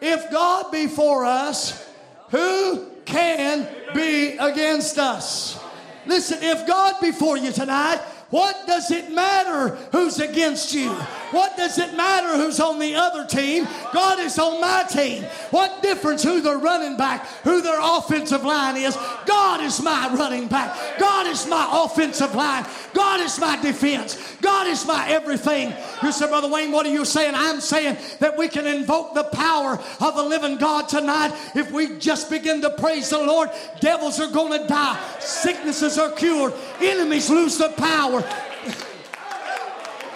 If 0.00 0.30
God 0.30 0.70
be 0.70 0.86
for 0.86 1.24
us, 1.24 1.86
who 2.30 2.86
can 3.04 3.68
be 3.94 4.36
against 4.38 4.96
us? 4.96 5.60
Listen, 6.06 6.38
if 6.40 6.66
God 6.68 7.00
be 7.00 7.10
for 7.10 7.36
you 7.36 7.50
tonight, 7.50 7.98
what 8.30 8.56
does 8.68 8.92
it 8.92 9.12
matter 9.12 9.74
who's 9.90 10.20
against 10.20 10.72
you? 10.72 10.96
What 11.30 11.56
does 11.56 11.78
it 11.78 11.94
matter 11.96 12.36
who's 12.36 12.58
on 12.60 12.78
the 12.78 12.94
other 12.94 13.24
team? 13.24 13.68
God 13.92 14.18
is 14.18 14.38
on 14.38 14.60
my 14.60 14.84
team. 14.88 15.24
What 15.50 15.82
difference 15.82 16.22
who 16.22 16.40
their 16.40 16.58
running 16.58 16.96
back, 16.96 17.26
who 17.44 17.62
their 17.62 17.78
offensive 17.80 18.42
line 18.42 18.76
is? 18.76 18.96
God 19.26 19.60
is 19.60 19.80
my 19.80 20.12
running 20.14 20.48
back. 20.48 20.98
God 20.98 21.26
is 21.26 21.46
my 21.46 21.68
offensive 21.84 22.34
line. 22.34 22.66
God 22.94 23.20
is 23.20 23.38
my 23.38 23.60
defense. 23.60 24.36
God 24.40 24.66
is 24.66 24.86
my 24.86 25.08
everything. 25.08 25.72
You 26.02 26.12
said, 26.12 26.28
Brother 26.28 26.48
Wayne, 26.48 26.72
what 26.72 26.86
are 26.86 26.92
you 26.92 27.04
saying? 27.04 27.34
I'm 27.36 27.60
saying 27.60 27.96
that 28.18 28.36
we 28.36 28.48
can 28.48 28.66
invoke 28.66 29.14
the 29.14 29.24
power 29.24 29.78
of 30.00 30.16
the 30.16 30.22
living 30.22 30.56
God 30.56 30.88
tonight 30.88 31.32
if 31.54 31.70
we 31.70 31.98
just 31.98 32.30
begin 32.30 32.60
to 32.62 32.70
praise 32.70 33.10
the 33.10 33.18
Lord. 33.18 33.50
Devils 33.80 34.18
are 34.20 34.30
going 34.30 34.60
to 34.60 34.66
die, 34.66 35.00
sicknesses 35.20 35.98
are 35.98 36.10
cured, 36.12 36.54
enemies 36.80 37.30
lose 37.30 37.58
their 37.58 37.72
power 37.72 38.24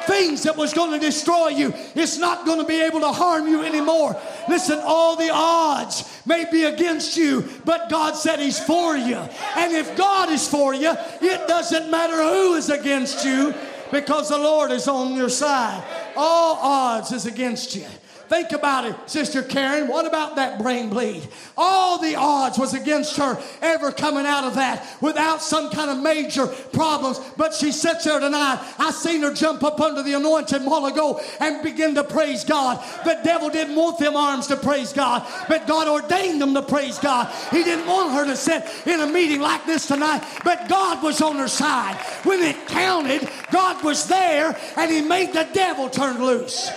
things 0.07 0.43
that 0.45 0.57
was 0.57 0.73
going 0.73 0.93
to 0.93 1.05
destroy 1.05 1.49
you, 1.49 1.73
it's 1.95 2.19
not 2.19 2.47
going 2.47 2.59
to 2.59 2.67
be 2.67 2.81
able 2.81 3.01
to 3.01 3.13
harm 3.13 3.49
you 3.49 3.63
anymore. 3.63 4.21
Listen, 4.49 4.79
all 4.83 5.17
the 5.17 5.31
odds 5.33 6.23
may 6.27 6.47
be 6.51 6.65
against 6.65 7.17
you, 7.17 7.49
but 7.65 7.91
God 7.91 8.15
said 8.15 8.39
He's 8.39 8.59
for 8.59 8.97
you. 8.97 9.17
And 9.57 9.73
if 9.73 9.97
God 9.97 10.31
is 10.31 10.49
for 10.49 10.75
you, 10.75 10.93
it 11.21 11.49
doesn't 11.49 11.91
matter 11.91 12.17
who 12.17 12.55
is 12.55 12.71
against 12.71 13.25
you 13.25 13.55
because 13.91 14.29
the 14.29 14.39
Lord 14.39 14.71
is 14.71 14.89
on 14.89 15.15
your 15.15 15.29
side. 15.29 15.85
All 16.17 16.57
odds 16.57 17.13
is 17.13 17.27
against 17.27 17.77
you. 17.77 17.87
Think 18.29 18.53
about 18.53 18.87
it, 18.87 18.97
Sister 19.07 19.43
Karen. 19.43 19.87
What 19.87 20.07
about 20.07 20.37
that 20.37 20.59
brain 20.59 20.89
bleed? 20.89 21.29
All 21.57 21.99
the 21.99 22.15
odds 22.17 22.59
was 22.59 22.73
against 22.73 23.17
her 23.17 23.41
ever 23.61 23.93
coming 23.93 24.25
out 24.25 24.45
of 24.45 24.55
that 24.55 24.87
without 25.03 25.43
some 25.43 25.71
kind 25.71 25.91
of 25.91 25.99
major 25.99 26.47
problems. 26.47 27.21
But 27.37 27.53
she 27.53 27.71
sits 27.71 28.05
there 28.05 28.21
tonight. 28.21 28.61
I 28.79 28.91
seen 28.93 29.23
her 29.23 29.35
jump 29.35 29.63
up 29.63 29.81
under 29.81 30.03
the 30.03 30.15
anointing 30.15 30.63
a 30.63 30.69
while 30.69 30.87
ago 30.87 31.21
and 31.39 31.63
begin 31.63 31.95
to 31.97 32.05
praise 32.05 32.45
God. 32.45 32.83
The 33.05 33.21
devil 33.25 33.51
didn't 33.51 33.77
want 33.77 33.99
them 33.99 34.17
arms 34.17 34.47
to 34.47 34.57
praise 34.57 34.93
God, 34.93 35.27
but 35.49 35.67
God 35.67 35.87
ordained 35.87 36.41
them 36.41 36.55
to 36.55 36.63
praise 36.63 36.99
God. 36.99 37.31
He 37.51 37.63
didn't 37.63 37.87
want 37.87 38.13
her 38.15 38.25
to 38.25 38.37
sit 38.37 38.65
in 38.87 39.01
a 39.01 39.07
meeting 39.07 39.41
like 39.41 39.67
this 39.67 39.87
tonight, 39.87 40.25
but 40.45 40.69
God 40.69 41.03
was 41.03 41.21
on 41.21 41.37
her 41.37 41.49
side. 41.49 41.97
When 42.25 42.41
it 42.41 42.67
counted, 42.69 43.29
God 43.51 43.85
was 43.85 44.09
there 44.09 44.59
and 44.77 44.91
He 44.91 45.03
made 45.03 45.33
the 45.35 45.49
devil 45.53 45.91
turn 45.91 46.25
loose. 46.25 46.71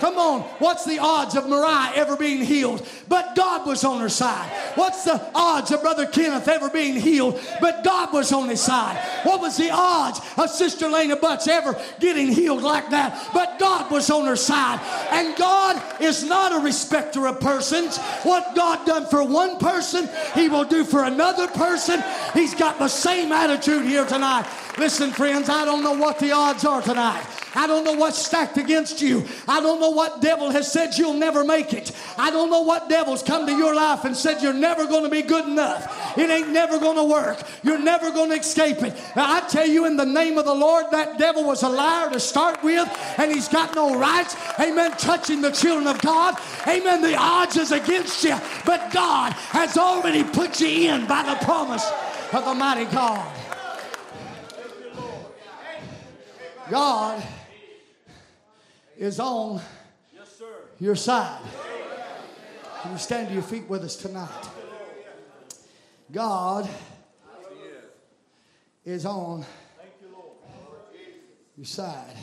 Come 0.00 0.18
on, 0.18 0.42
what's 0.60 0.84
the 0.84 0.98
odds 0.98 1.34
of 1.34 1.48
Mariah 1.48 1.92
ever 1.94 2.16
being 2.16 2.44
healed? 2.44 2.86
But 3.08 3.34
God 3.34 3.66
was 3.66 3.84
on 3.84 4.00
her 4.00 4.08
side. 4.08 4.48
What's 4.74 5.04
the 5.04 5.20
odds 5.34 5.70
of 5.72 5.82
Brother 5.82 6.06
Kenneth 6.06 6.46
ever 6.46 6.70
being 6.70 6.94
healed? 6.94 7.40
But 7.60 7.82
God 7.84 8.12
was 8.12 8.32
on 8.32 8.48
his 8.48 8.60
side. 8.60 8.96
What 9.24 9.40
was 9.40 9.56
the 9.56 9.70
odds 9.70 10.20
of 10.36 10.50
Sister 10.50 10.88
Lena 10.88 11.16
Butts 11.16 11.48
ever 11.48 11.80
getting 12.00 12.28
healed 12.28 12.62
like 12.62 12.90
that? 12.90 13.30
But 13.32 13.58
God 13.58 13.90
was 13.90 14.10
on 14.10 14.26
her 14.26 14.36
side. 14.36 14.80
And 15.10 15.36
God 15.36 15.82
is 16.00 16.24
not 16.24 16.52
a 16.52 16.64
respecter 16.64 17.26
of 17.26 17.40
persons. 17.40 17.98
What 18.22 18.54
God 18.54 18.86
done 18.86 19.06
for 19.06 19.24
one 19.24 19.58
person, 19.58 20.08
He 20.34 20.48
will 20.48 20.64
do 20.64 20.84
for 20.84 21.04
another 21.04 21.48
person. 21.48 22.02
He's 22.34 22.54
got 22.54 22.78
the 22.78 22.88
same 22.88 23.32
attitude 23.32 23.84
here 23.86 24.06
tonight. 24.06 24.46
Listen, 24.78 25.10
friends, 25.10 25.48
I 25.48 25.64
don't 25.64 25.82
know 25.82 25.94
what 25.94 26.20
the 26.20 26.30
odds 26.30 26.64
are 26.64 26.80
tonight. 26.80 27.26
I 27.54 27.66
don't 27.66 27.82
know 27.82 27.94
what's 27.94 28.18
stacked 28.18 28.58
against 28.58 29.02
you. 29.02 29.24
I 29.48 29.60
don't 29.60 29.80
know 29.80 29.90
what 29.90 30.20
devil 30.20 30.50
has 30.50 30.70
said 30.70 30.96
you'll 30.96 31.14
never 31.14 31.42
make 31.42 31.72
it. 31.72 31.90
I 32.16 32.30
don't 32.30 32.48
know 32.48 32.60
what 32.60 32.88
devil's 32.88 33.22
come 33.22 33.46
to 33.46 33.52
your 33.52 33.74
life 33.74 34.04
and 34.04 34.16
said 34.16 34.40
you're 34.40 34.52
never 34.52 34.86
going 34.86 35.02
to 35.02 35.08
be 35.08 35.22
good 35.22 35.46
enough. 35.46 36.16
It 36.16 36.30
ain't 36.30 36.50
never 36.50 36.78
going 36.78 36.96
to 36.96 37.02
work. 37.02 37.42
You're 37.64 37.80
never 37.80 38.12
going 38.12 38.30
to 38.30 38.36
escape 38.36 38.82
it. 38.82 38.94
Now, 39.16 39.34
I 39.34 39.40
tell 39.48 39.66
you, 39.66 39.86
in 39.86 39.96
the 39.96 40.06
name 40.06 40.38
of 40.38 40.44
the 40.44 40.54
Lord, 40.54 40.86
that 40.92 41.18
devil 41.18 41.42
was 41.42 41.64
a 41.64 41.68
liar 41.68 42.10
to 42.10 42.20
start 42.20 42.62
with, 42.62 42.88
and 43.18 43.32
he's 43.32 43.48
got 43.48 43.74
no 43.74 43.98
rights. 43.98 44.36
Amen. 44.60 44.92
Touching 44.92 45.40
the 45.40 45.50
children 45.50 45.88
of 45.88 46.00
God. 46.00 46.36
Amen. 46.68 47.02
The 47.02 47.16
odds 47.16 47.56
is 47.56 47.72
against 47.72 48.22
you, 48.22 48.36
but 48.64 48.92
God 48.92 49.32
has 49.32 49.76
already 49.76 50.22
put 50.22 50.60
you 50.60 50.92
in 50.92 51.06
by 51.06 51.24
the 51.24 51.44
promise 51.44 51.90
of 52.32 52.44
the 52.44 52.54
mighty 52.54 52.84
God. 52.92 53.37
God 56.70 57.22
is 58.96 59.20
on 59.20 59.60
your 60.78 60.96
side. 60.96 61.40
Can 62.82 62.92
you 62.92 62.98
stand 62.98 63.28
to 63.28 63.34
your 63.34 63.42
feet 63.42 63.68
with 63.68 63.82
us 63.82 63.96
tonight? 63.96 64.48
God 66.12 66.68
is 68.84 69.04
on 69.06 69.44
your 71.56 71.66
side. 71.66 72.14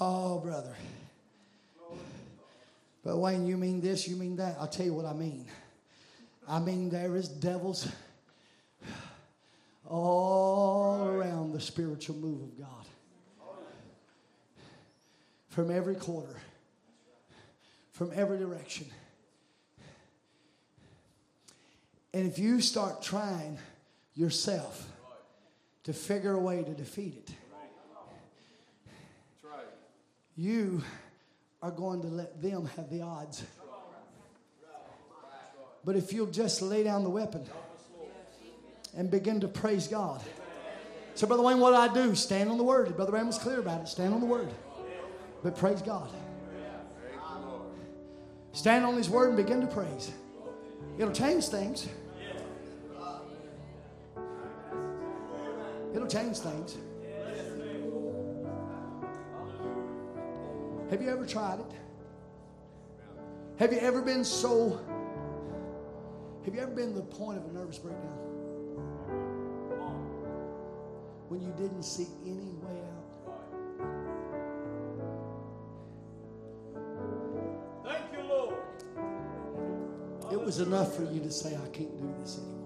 Oh, 0.00 0.38
brother. 0.38 0.76
But 3.04 3.16
Wayne, 3.16 3.46
you 3.46 3.56
mean 3.56 3.80
this, 3.80 4.06
you 4.06 4.16
mean 4.16 4.36
that. 4.36 4.56
I'll 4.60 4.68
tell 4.68 4.86
you 4.86 4.94
what 4.94 5.06
I 5.06 5.12
mean. 5.12 5.46
I 6.48 6.60
mean, 6.60 6.88
there 6.88 7.14
is 7.14 7.28
devils 7.28 7.88
all 9.86 11.04
around 11.04 11.52
the 11.52 11.60
spiritual 11.60 12.16
move 12.16 12.40
of 12.40 12.58
God. 12.58 12.86
From 15.48 15.70
every 15.70 15.96
quarter, 15.96 16.36
from 17.92 18.12
every 18.14 18.38
direction. 18.38 18.86
And 22.14 22.26
if 22.26 22.38
you 22.38 22.60
start 22.60 23.02
trying 23.02 23.58
yourself 24.14 24.88
to 25.84 25.92
figure 25.92 26.32
a 26.32 26.38
way 26.38 26.62
to 26.62 26.70
defeat 26.70 27.14
it, 27.14 27.34
you 30.36 30.82
are 31.60 31.70
going 31.72 32.00
to 32.02 32.08
let 32.08 32.40
them 32.40 32.66
have 32.76 32.88
the 32.88 33.02
odds. 33.02 33.42
But 35.84 35.96
if 35.96 36.12
you'll 36.12 36.26
just 36.26 36.60
lay 36.62 36.82
down 36.82 37.02
the 37.02 37.10
weapon 37.10 37.44
and 38.96 39.10
begin 39.10 39.40
to 39.40 39.48
praise 39.48 39.88
God. 39.88 40.22
So, 41.14 41.26
Brother 41.26 41.42
Wayne, 41.42 41.60
what 41.60 41.74
I 41.74 41.92
do? 41.92 42.14
Stand 42.14 42.50
on 42.50 42.58
the 42.58 42.64
word. 42.64 42.94
Brother 42.96 43.12
Wayne 43.12 43.26
was 43.26 43.38
clear 43.38 43.58
about 43.58 43.80
it. 43.82 43.88
Stand 43.88 44.14
on 44.14 44.20
the 44.20 44.26
word. 44.26 44.48
But 45.42 45.56
praise 45.56 45.82
God. 45.82 46.10
Stand 48.52 48.84
on 48.84 48.96
his 48.96 49.08
word 49.08 49.28
and 49.28 49.36
begin 49.36 49.60
to 49.60 49.66
praise. 49.66 50.10
It'll 50.98 51.12
change 51.12 51.46
things. 51.46 51.88
It'll 55.94 56.08
change 56.08 56.38
things. 56.38 56.76
Have 60.90 61.02
you 61.02 61.10
ever 61.10 61.26
tried 61.26 61.60
it? 61.60 61.72
Have 63.58 63.72
you 63.72 63.78
ever 63.78 64.02
been 64.02 64.24
so 64.24 64.80
have 66.48 66.54
you 66.54 66.62
ever 66.62 66.70
been 66.70 66.94
to 66.94 67.00
the 67.00 67.02
point 67.02 67.36
of 67.36 67.44
a 67.44 67.52
nervous 67.52 67.76
breakdown? 67.76 68.16
When 71.28 71.42
you 71.42 71.52
didn't 71.58 71.82
see 71.82 72.06
any 72.24 72.54
way 72.62 72.80
out? 72.88 73.04
Thank 77.84 78.12
you, 78.14 78.22
Lord. 78.26 78.54
It 80.32 80.40
was 80.40 80.60
enough 80.60 80.96
for 80.96 81.02
you 81.02 81.20
to 81.20 81.30
say, 81.30 81.54
I 81.54 81.68
can't 81.68 81.94
do 81.98 82.14
this 82.18 82.38
anymore. 82.38 82.64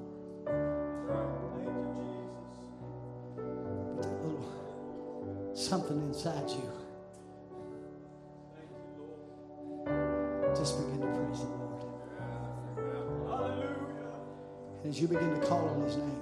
But 3.96 4.02
that 4.02 4.22
little 4.22 5.50
something 5.54 6.00
inside 6.02 6.48
you 6.50 6.81
you 15.02 15.08
begin 15.08 15.30
to 15.40 15.46
call 15.48 15.68
on 15.68 15.80
his 15.82 15.96
name, 15.96 16.20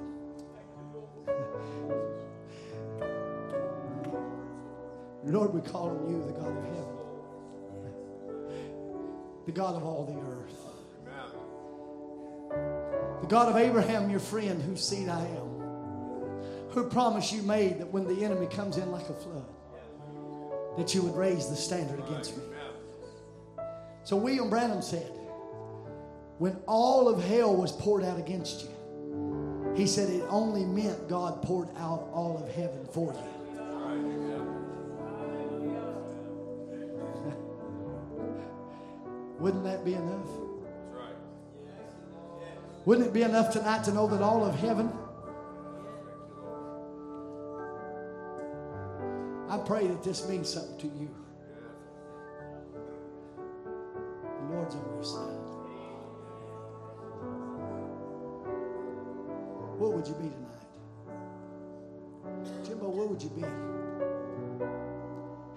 Lord, 5.22 5.52
we 5.52 5.60
call 5.60 5.90
on 5.90 6.10
you, 6.10 6.24
the 6.26 6.32
God 6.32 6.56
of 6.56 6.64
heaven, 6.64 6.96
the 9.44 9.52
God 9.52 9.74
of 9.76 9.84
all 9.84 10.06
the 10.06 10.18
earth, 10.18 10.56
the 13.20 13.26
God 13.26 13.50
of 13.50 13.56
Abraham, 13.56 14.08
your 14.08 14.18
friend, 14.18 14.62
whose 14.62 14.82
seed 14.82 15.10
I 15.10 15.20
am, 15.20 15.60
who 16.70 16.88
promise 16.88 17.30
you 17.32 17.42
made 17.42 17.80
that 17.80 17.92
when 17.92 18.06
the 18.06 18.24
enemy 18.24 18.46
comes 18.46 18.78
in 18.78 18.90
like 18.90 19.10
a 19.10 19.14
flood, 19.14 19.44
that 20.78 20.94
you 20.94 21.02
would 21.02 21.14
raise 21.14 21.50
the 21.50 21.56
standard 21.56 21.98
against 22.00 22.34
me. 22.36 22.44
So 24.04 24.16
William 24.16 24.48
Branham 24.48 24.80
said, 24.80 25.12
when 26.40 26.56
all 26.66 27.06
of 27.06 27.22
hell 27.22 27.54
was 27.54 27.70
poured 27.70 28.02
out 28.02 28.18
against 28.18 28.62
you, 28.62 28.70
he 29.76 29.86
said 29.86 30.08
it 30.08 30.24
only 30.30 30.64
meant 30.64 31.06
God 31.06 31.42
poured 31.42 31.68
out 31.76 32.08
all 32.14 32.42
of 32.42 32.50
heaven 32.54 32.86
for 32.92 33.12
you. 33.12 33.20
Wouldn't 39.38 39.64
that 39.64 39.84
be 39.84 39.92
enough? 39.92 40.28
Wouldn't 42.86 43.08
it 43.08 43.12
be 43.12 43.22
enough 43.22 43.52
tonight 43.52 43.84
to 43.84 43.92
know 43.92 44.06
that 44.06 44.22
all 44.22 44.42
of 44.42 44.54
heaven? 44.58 44.90
I 49.50 49.58
pray 49.58 49.86
that 49.88 50.02
this 50.02 50.26
means 50.26 50.48
something 50.48 50.78
to 50.78 50.86
you. 50.86 51.10
Be 63.34 63.42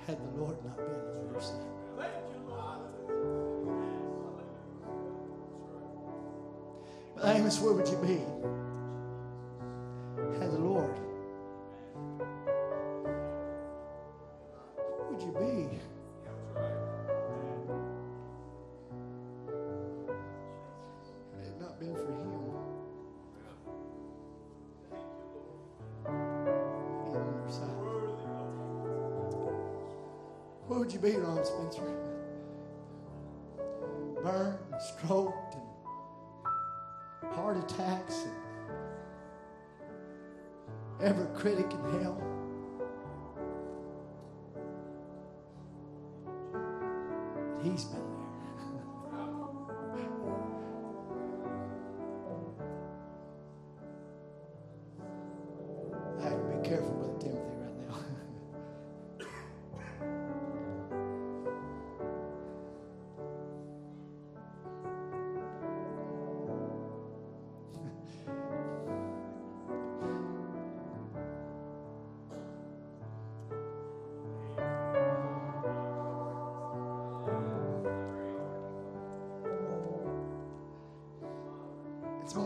had 0.05 0.17
the 0.17 0.41
Lord 0.41 0.57
not 0.65 0.77
been 0.77 0.85
on 0.85 1.33
side? 1.41 1.73
Amos, 7.25 7.59
where 7.61 7.73
would 7.73 7.87
you 7.87 7.97
be 7.97 8.19
He's 47.63 47.85
been 47.85 48.12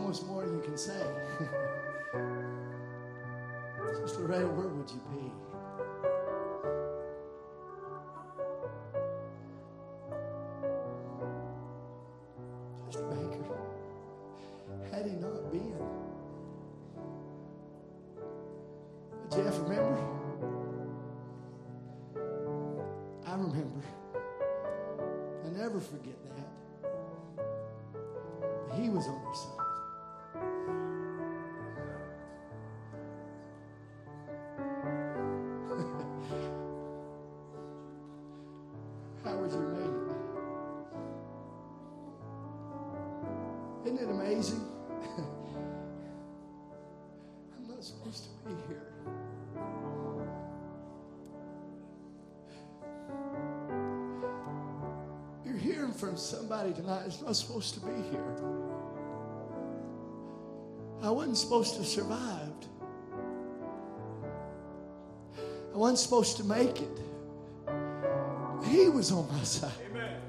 almost 0.08 0.26
more 0.26 0.42
than 0.42 0.54
you 0.54 0.62
can 0.62 0.78
say. 0.78 0.92
Sister 4.00 4.20
Loretta, 4.22 4.46
where 4.46 4.68
would 4.68 4.90
you 4.90 5.02
be? 5.12 5.30
Sister 12.86 13.04
Baker, 13.10 13.44
had 14.90 15.04
he 15.04 15.12
not 15.12 15.52
been. 15.52 15.76
Jeff, 19.30 19.58
remember? 19.58 19.98
I 23.26 23.32
remember. 23.32 23.84
I 25.44 25.48
never 25.50 25.80
forget 25.80 26.16
that. 26.24 26.37
Isn't 43.84 43.98
it 44.00 44.10
amazing? 44.10 44.64
I'm 47.56 47.68
not 47.68 47.82
supposed 47.82 48.24
to 48.24 48.30
be 48.48 48.54
here. 48.68 48.82
You're 55.46 55.56
hearing 55.56 55.92
from 55.92 56.16
somebody 56.18 56.74
tonight 56.74 57.04
that's 57.04 57.22
not 57.22 57.34
supposed 57.34 57.74
to 57.74 57.80
be 57.80 58.02
here. 58.10 58.36
I 61.02 61.10
wasn't 61.10 61.38
supposed 61.38 61.76
to 61.76 61.84
survive. 61.84 62.52
I 65.72 65.76
wasn't 65.76 65.98
supposed 66.00 66.36
to 66.38 66.44
make 66.44 66.82
it. 66.82 67.07
He 68.78 68.88
was 68.88 69.10
on 69.10 69.26
my 69.26 69.42
side. 69.42 69.72
Amen. 69.90 70.20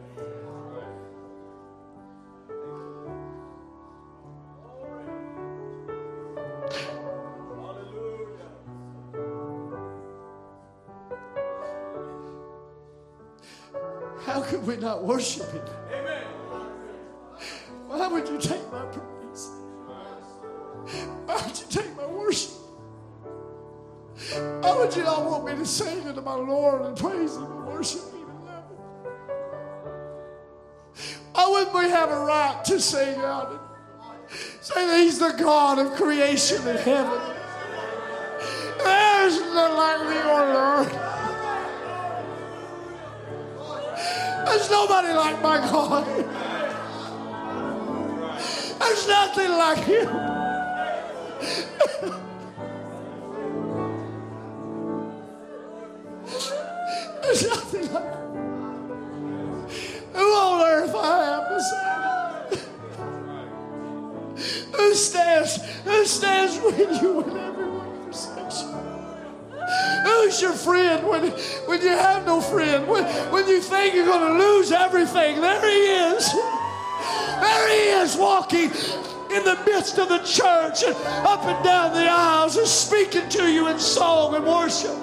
How 14.26 14.42
could 14.42 14.66
we 14.66 14.78
not 14.78 15.04
worship 15.04 15.52
Him? 15.52 15.62
Why 17.88 18.08
would 18.08 18.28
you 18.28 18.40
take 18.40 18.72
my 18.72 18.82
praise? 18.86 19.50
Why 21.28 21.36
would 21.46 21.60
you 21.60 21.66
take 21.70 21.96
my 21.96 22.08
worship? 22.08 22.50
Why 24.62 24.76
would 24.76 24.96
you 24.96 25.04
not 25.04 25.24
want 25.24 25.46
me 25.46 25.52
to 25.54 25.66
sing 25.68 26.08
unto 26.08 26.22
my 26.22 26.34
Lord 26.34 26.82
and 26.82 26.98
praise 26.98 27.36
Him 27.36 27.59
to 32.80 32.86
sing 32.86 33.16
say 34.62 34.88
that 34.88 35.00
He's 35.00 35.20
the 35.20 35.32
God 35.32 35.80
of 35.80 35.94
creation 35.96 36.66
in 36.66 36.78
heaven? 36.78 37.20
There's 38.78 39.40
none 39.42 39.76
like 39.76 40.00
thee, 40.08 40.22
O 40.24 40.32
oh 40.32 40.46
Lord. 40.54 40.90
There's 44.48 44.70
nobody 44.72 45.14
like 45.14 45.42
my 45.42 45.58
God. 45.58 46.06
There's 48.80 49.08
nothing 49.08 49.52
like 49.52 49.80
Him. 49.80 50.29
Have 72.00 72.26
no 72.26 72.42
friend? 72.42 72.88
When, 72.88 73.04
when 73.32 73.48
you 73.48 73.62
think 73.62 73.94
you're 73.94 74.06
going 74.06 74.34
to 74.34 74.40
lose 74.40 74.72
everything? 74.72 75.42
There 75.42 75.62
he 75.62 76.16
is. 76.16 76.34
There 77.42 77.68
he 77.70 77.90
is 78.02 78.16
walking 78.18 78.72
in 79.32 79.44
the 79.44 79.58
midst 79.66 79.98
of 80.00 80.10
the 80.10 80.20
church 80.20 80.84
and 80.84 80.96
up 81.26 81.44
and 81.46 81.64
down 81.64 81.94
the 81.94 82.10
aisles 82.10 82.58
and 82.58 82.68
speaking 82.68 83.30
to 83.30 83.52
you 83.52 83.68
in 83.68 83.80
song 83.80 84.36
and 84.36 84.46
worship. 84.46 84.98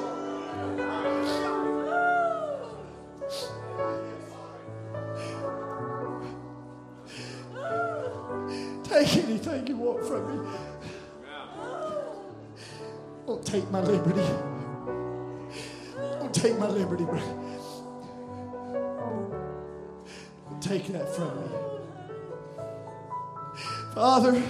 Take 8.84 9.16
anything 9.16 9.66
you 9.66 9.76
want 9.76 10.06
from 10.06 10.42
me. 10.42 10.48
Don't 13.26 13.44
take 13.44 13.70
my 13.70 13.80
liberty. 13.80 14.55
Take 16.46 16.60
my 16.60 16.68
liberty, 16.68 17.04
brother. 17.04 17.24
Take 20.60 20.86
that 20.92 21.12
from 21.12 21.40
me. 21.40 21.48
Father, 23.92 24.40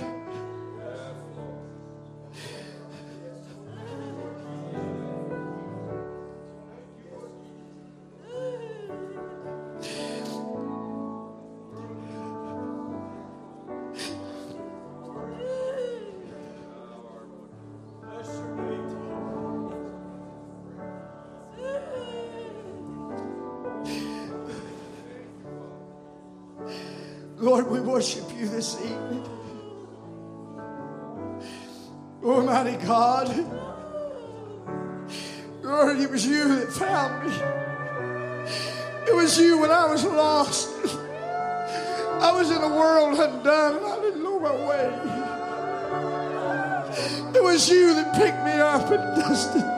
It 47.34 47.42
was 47.42 47.68
you 47.68 47.94
that 47.94 48.14
picked 48.14 48.44
me 48.44 48.52
up 48.60 48.90
and 48.90 49.16
dusted. 49.20 49.76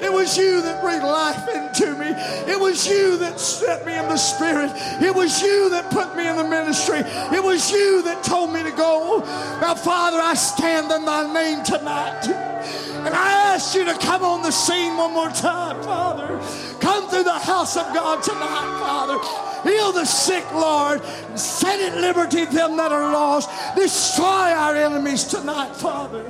It 0.00 0.12
was 0.12 0.36
you 0.36 0.60
that 0.60 0.82
breathed 0.82 1.04
life 1.04 1.48
into 1.48 1.94
me. 1.96 2.08
It 2.50 2.60
was 2.60 2.86
you 2.86 3.16
that 3.18 3.40
set 3.40 3.86
me 3.86 3.96
in 3.96 4.06
the 4.08 4.16
spirit. 4.16 4.70
It 5.00 5.14
was 5.14 5.40
you 5.40 5.70
that 5.70 5.90
put 5.90 6.14
me 6.14 6.28
in 6.28 6.36
the 6.36 6.44
ministry. 6.44 6.98
It 6.98 7.42
was 7.42 7.70
you 7.70 8.02
that 8.02 8.22
told 8.22 8.52
me 8.52 8.62
to 8.62 8.70
go. 8.72 9.20
Now, 9.60 9.74
Father, 9.74 10.18
I 10.20 10.34
stand 10.34 10.92
in 10.92 11.04
thy 11.06 11.32
name 11.32 11.64
tonight. 11.64 12.26
And 12.26 13.14
I 13.14 13.54
ask 13.54 13.74
you 13.74 13.84
to 13.86 13.94
come 13.98 14.22
on 14.22 14.42
the 14.42 14.50
scene 14.50 14.96
one 14.96 15.12
more 15.12 15.30
time, 15.30 15.82
Father. 15.82 16.38
Come 16.80 17.08
through 17.08 17.24
the 17.24 17.38
house 17.38 17.76
of 17.76 17.86
God 17.94 18.22
tonight, 18.22 18.78
Father. 18.80 19.53
Heal 19.64 19.92
the 19.92 20.04
sick, 20.04 20.44
Lord. 20.52 21.02
Set 21.34 21.80
at 21.80 22.00
liberty 22.00 22.44
them 22.44 22.76
that 22.76 22.92
are 22.92 23.12
lost. 23.12 23.50
Destroy 23.74 24.24
our 24.24 24.76
enemies 24.76 25.24
tonight, 25.24 25.74
Father. 25.74 26.24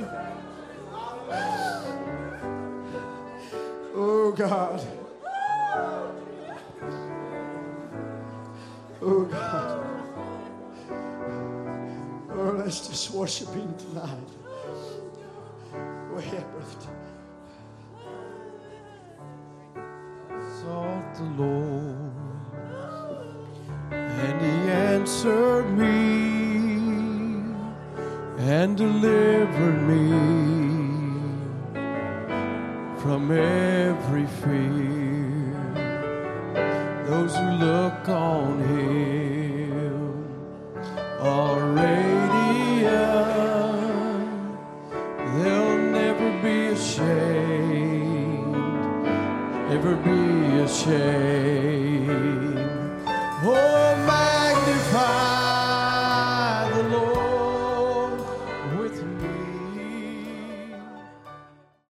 Oh, 3.93 4.33
God. 4.35 4.81
Oh, 9.01 9.25
God. 9.25 9.81
Oh, 12.33 12.51
let's 12.57 12.87
just 12.87 13.11
worship 13.11 13.49
Him 13.53 13.73
tonight. 13.77 14.29
Ahead, 16.17 16.45
brother. 16.51 16.95
sought 20.65 21.15
the 21.15 21.23
Lord, 21.43 22.24
and 24.25 24.41
He 24.41 24.55
answered 24.71 25.67
me 25.77 25.95
and 28.37 28.77
delivered 28.77 29.81
me 29.87 30.09
from 33.01 33.31
every 33.31 34.27
fear. 34.41 35.55
Those 37.07 37.35
who 37.35 37.49
look 37.65 38.09
on 38.09 38.59
Him 38.59 40.25
are 41.19 41.61
radiant; 41.81 43.05
they'll 45.37 45.77
never 45.77 46.29
be 46.41 46.67
ashamed 46.67 47.45
ever 49.75 49.95
be 49.97 50.59
ashamed. 50.61 52.15
Oh, 53.43 53.84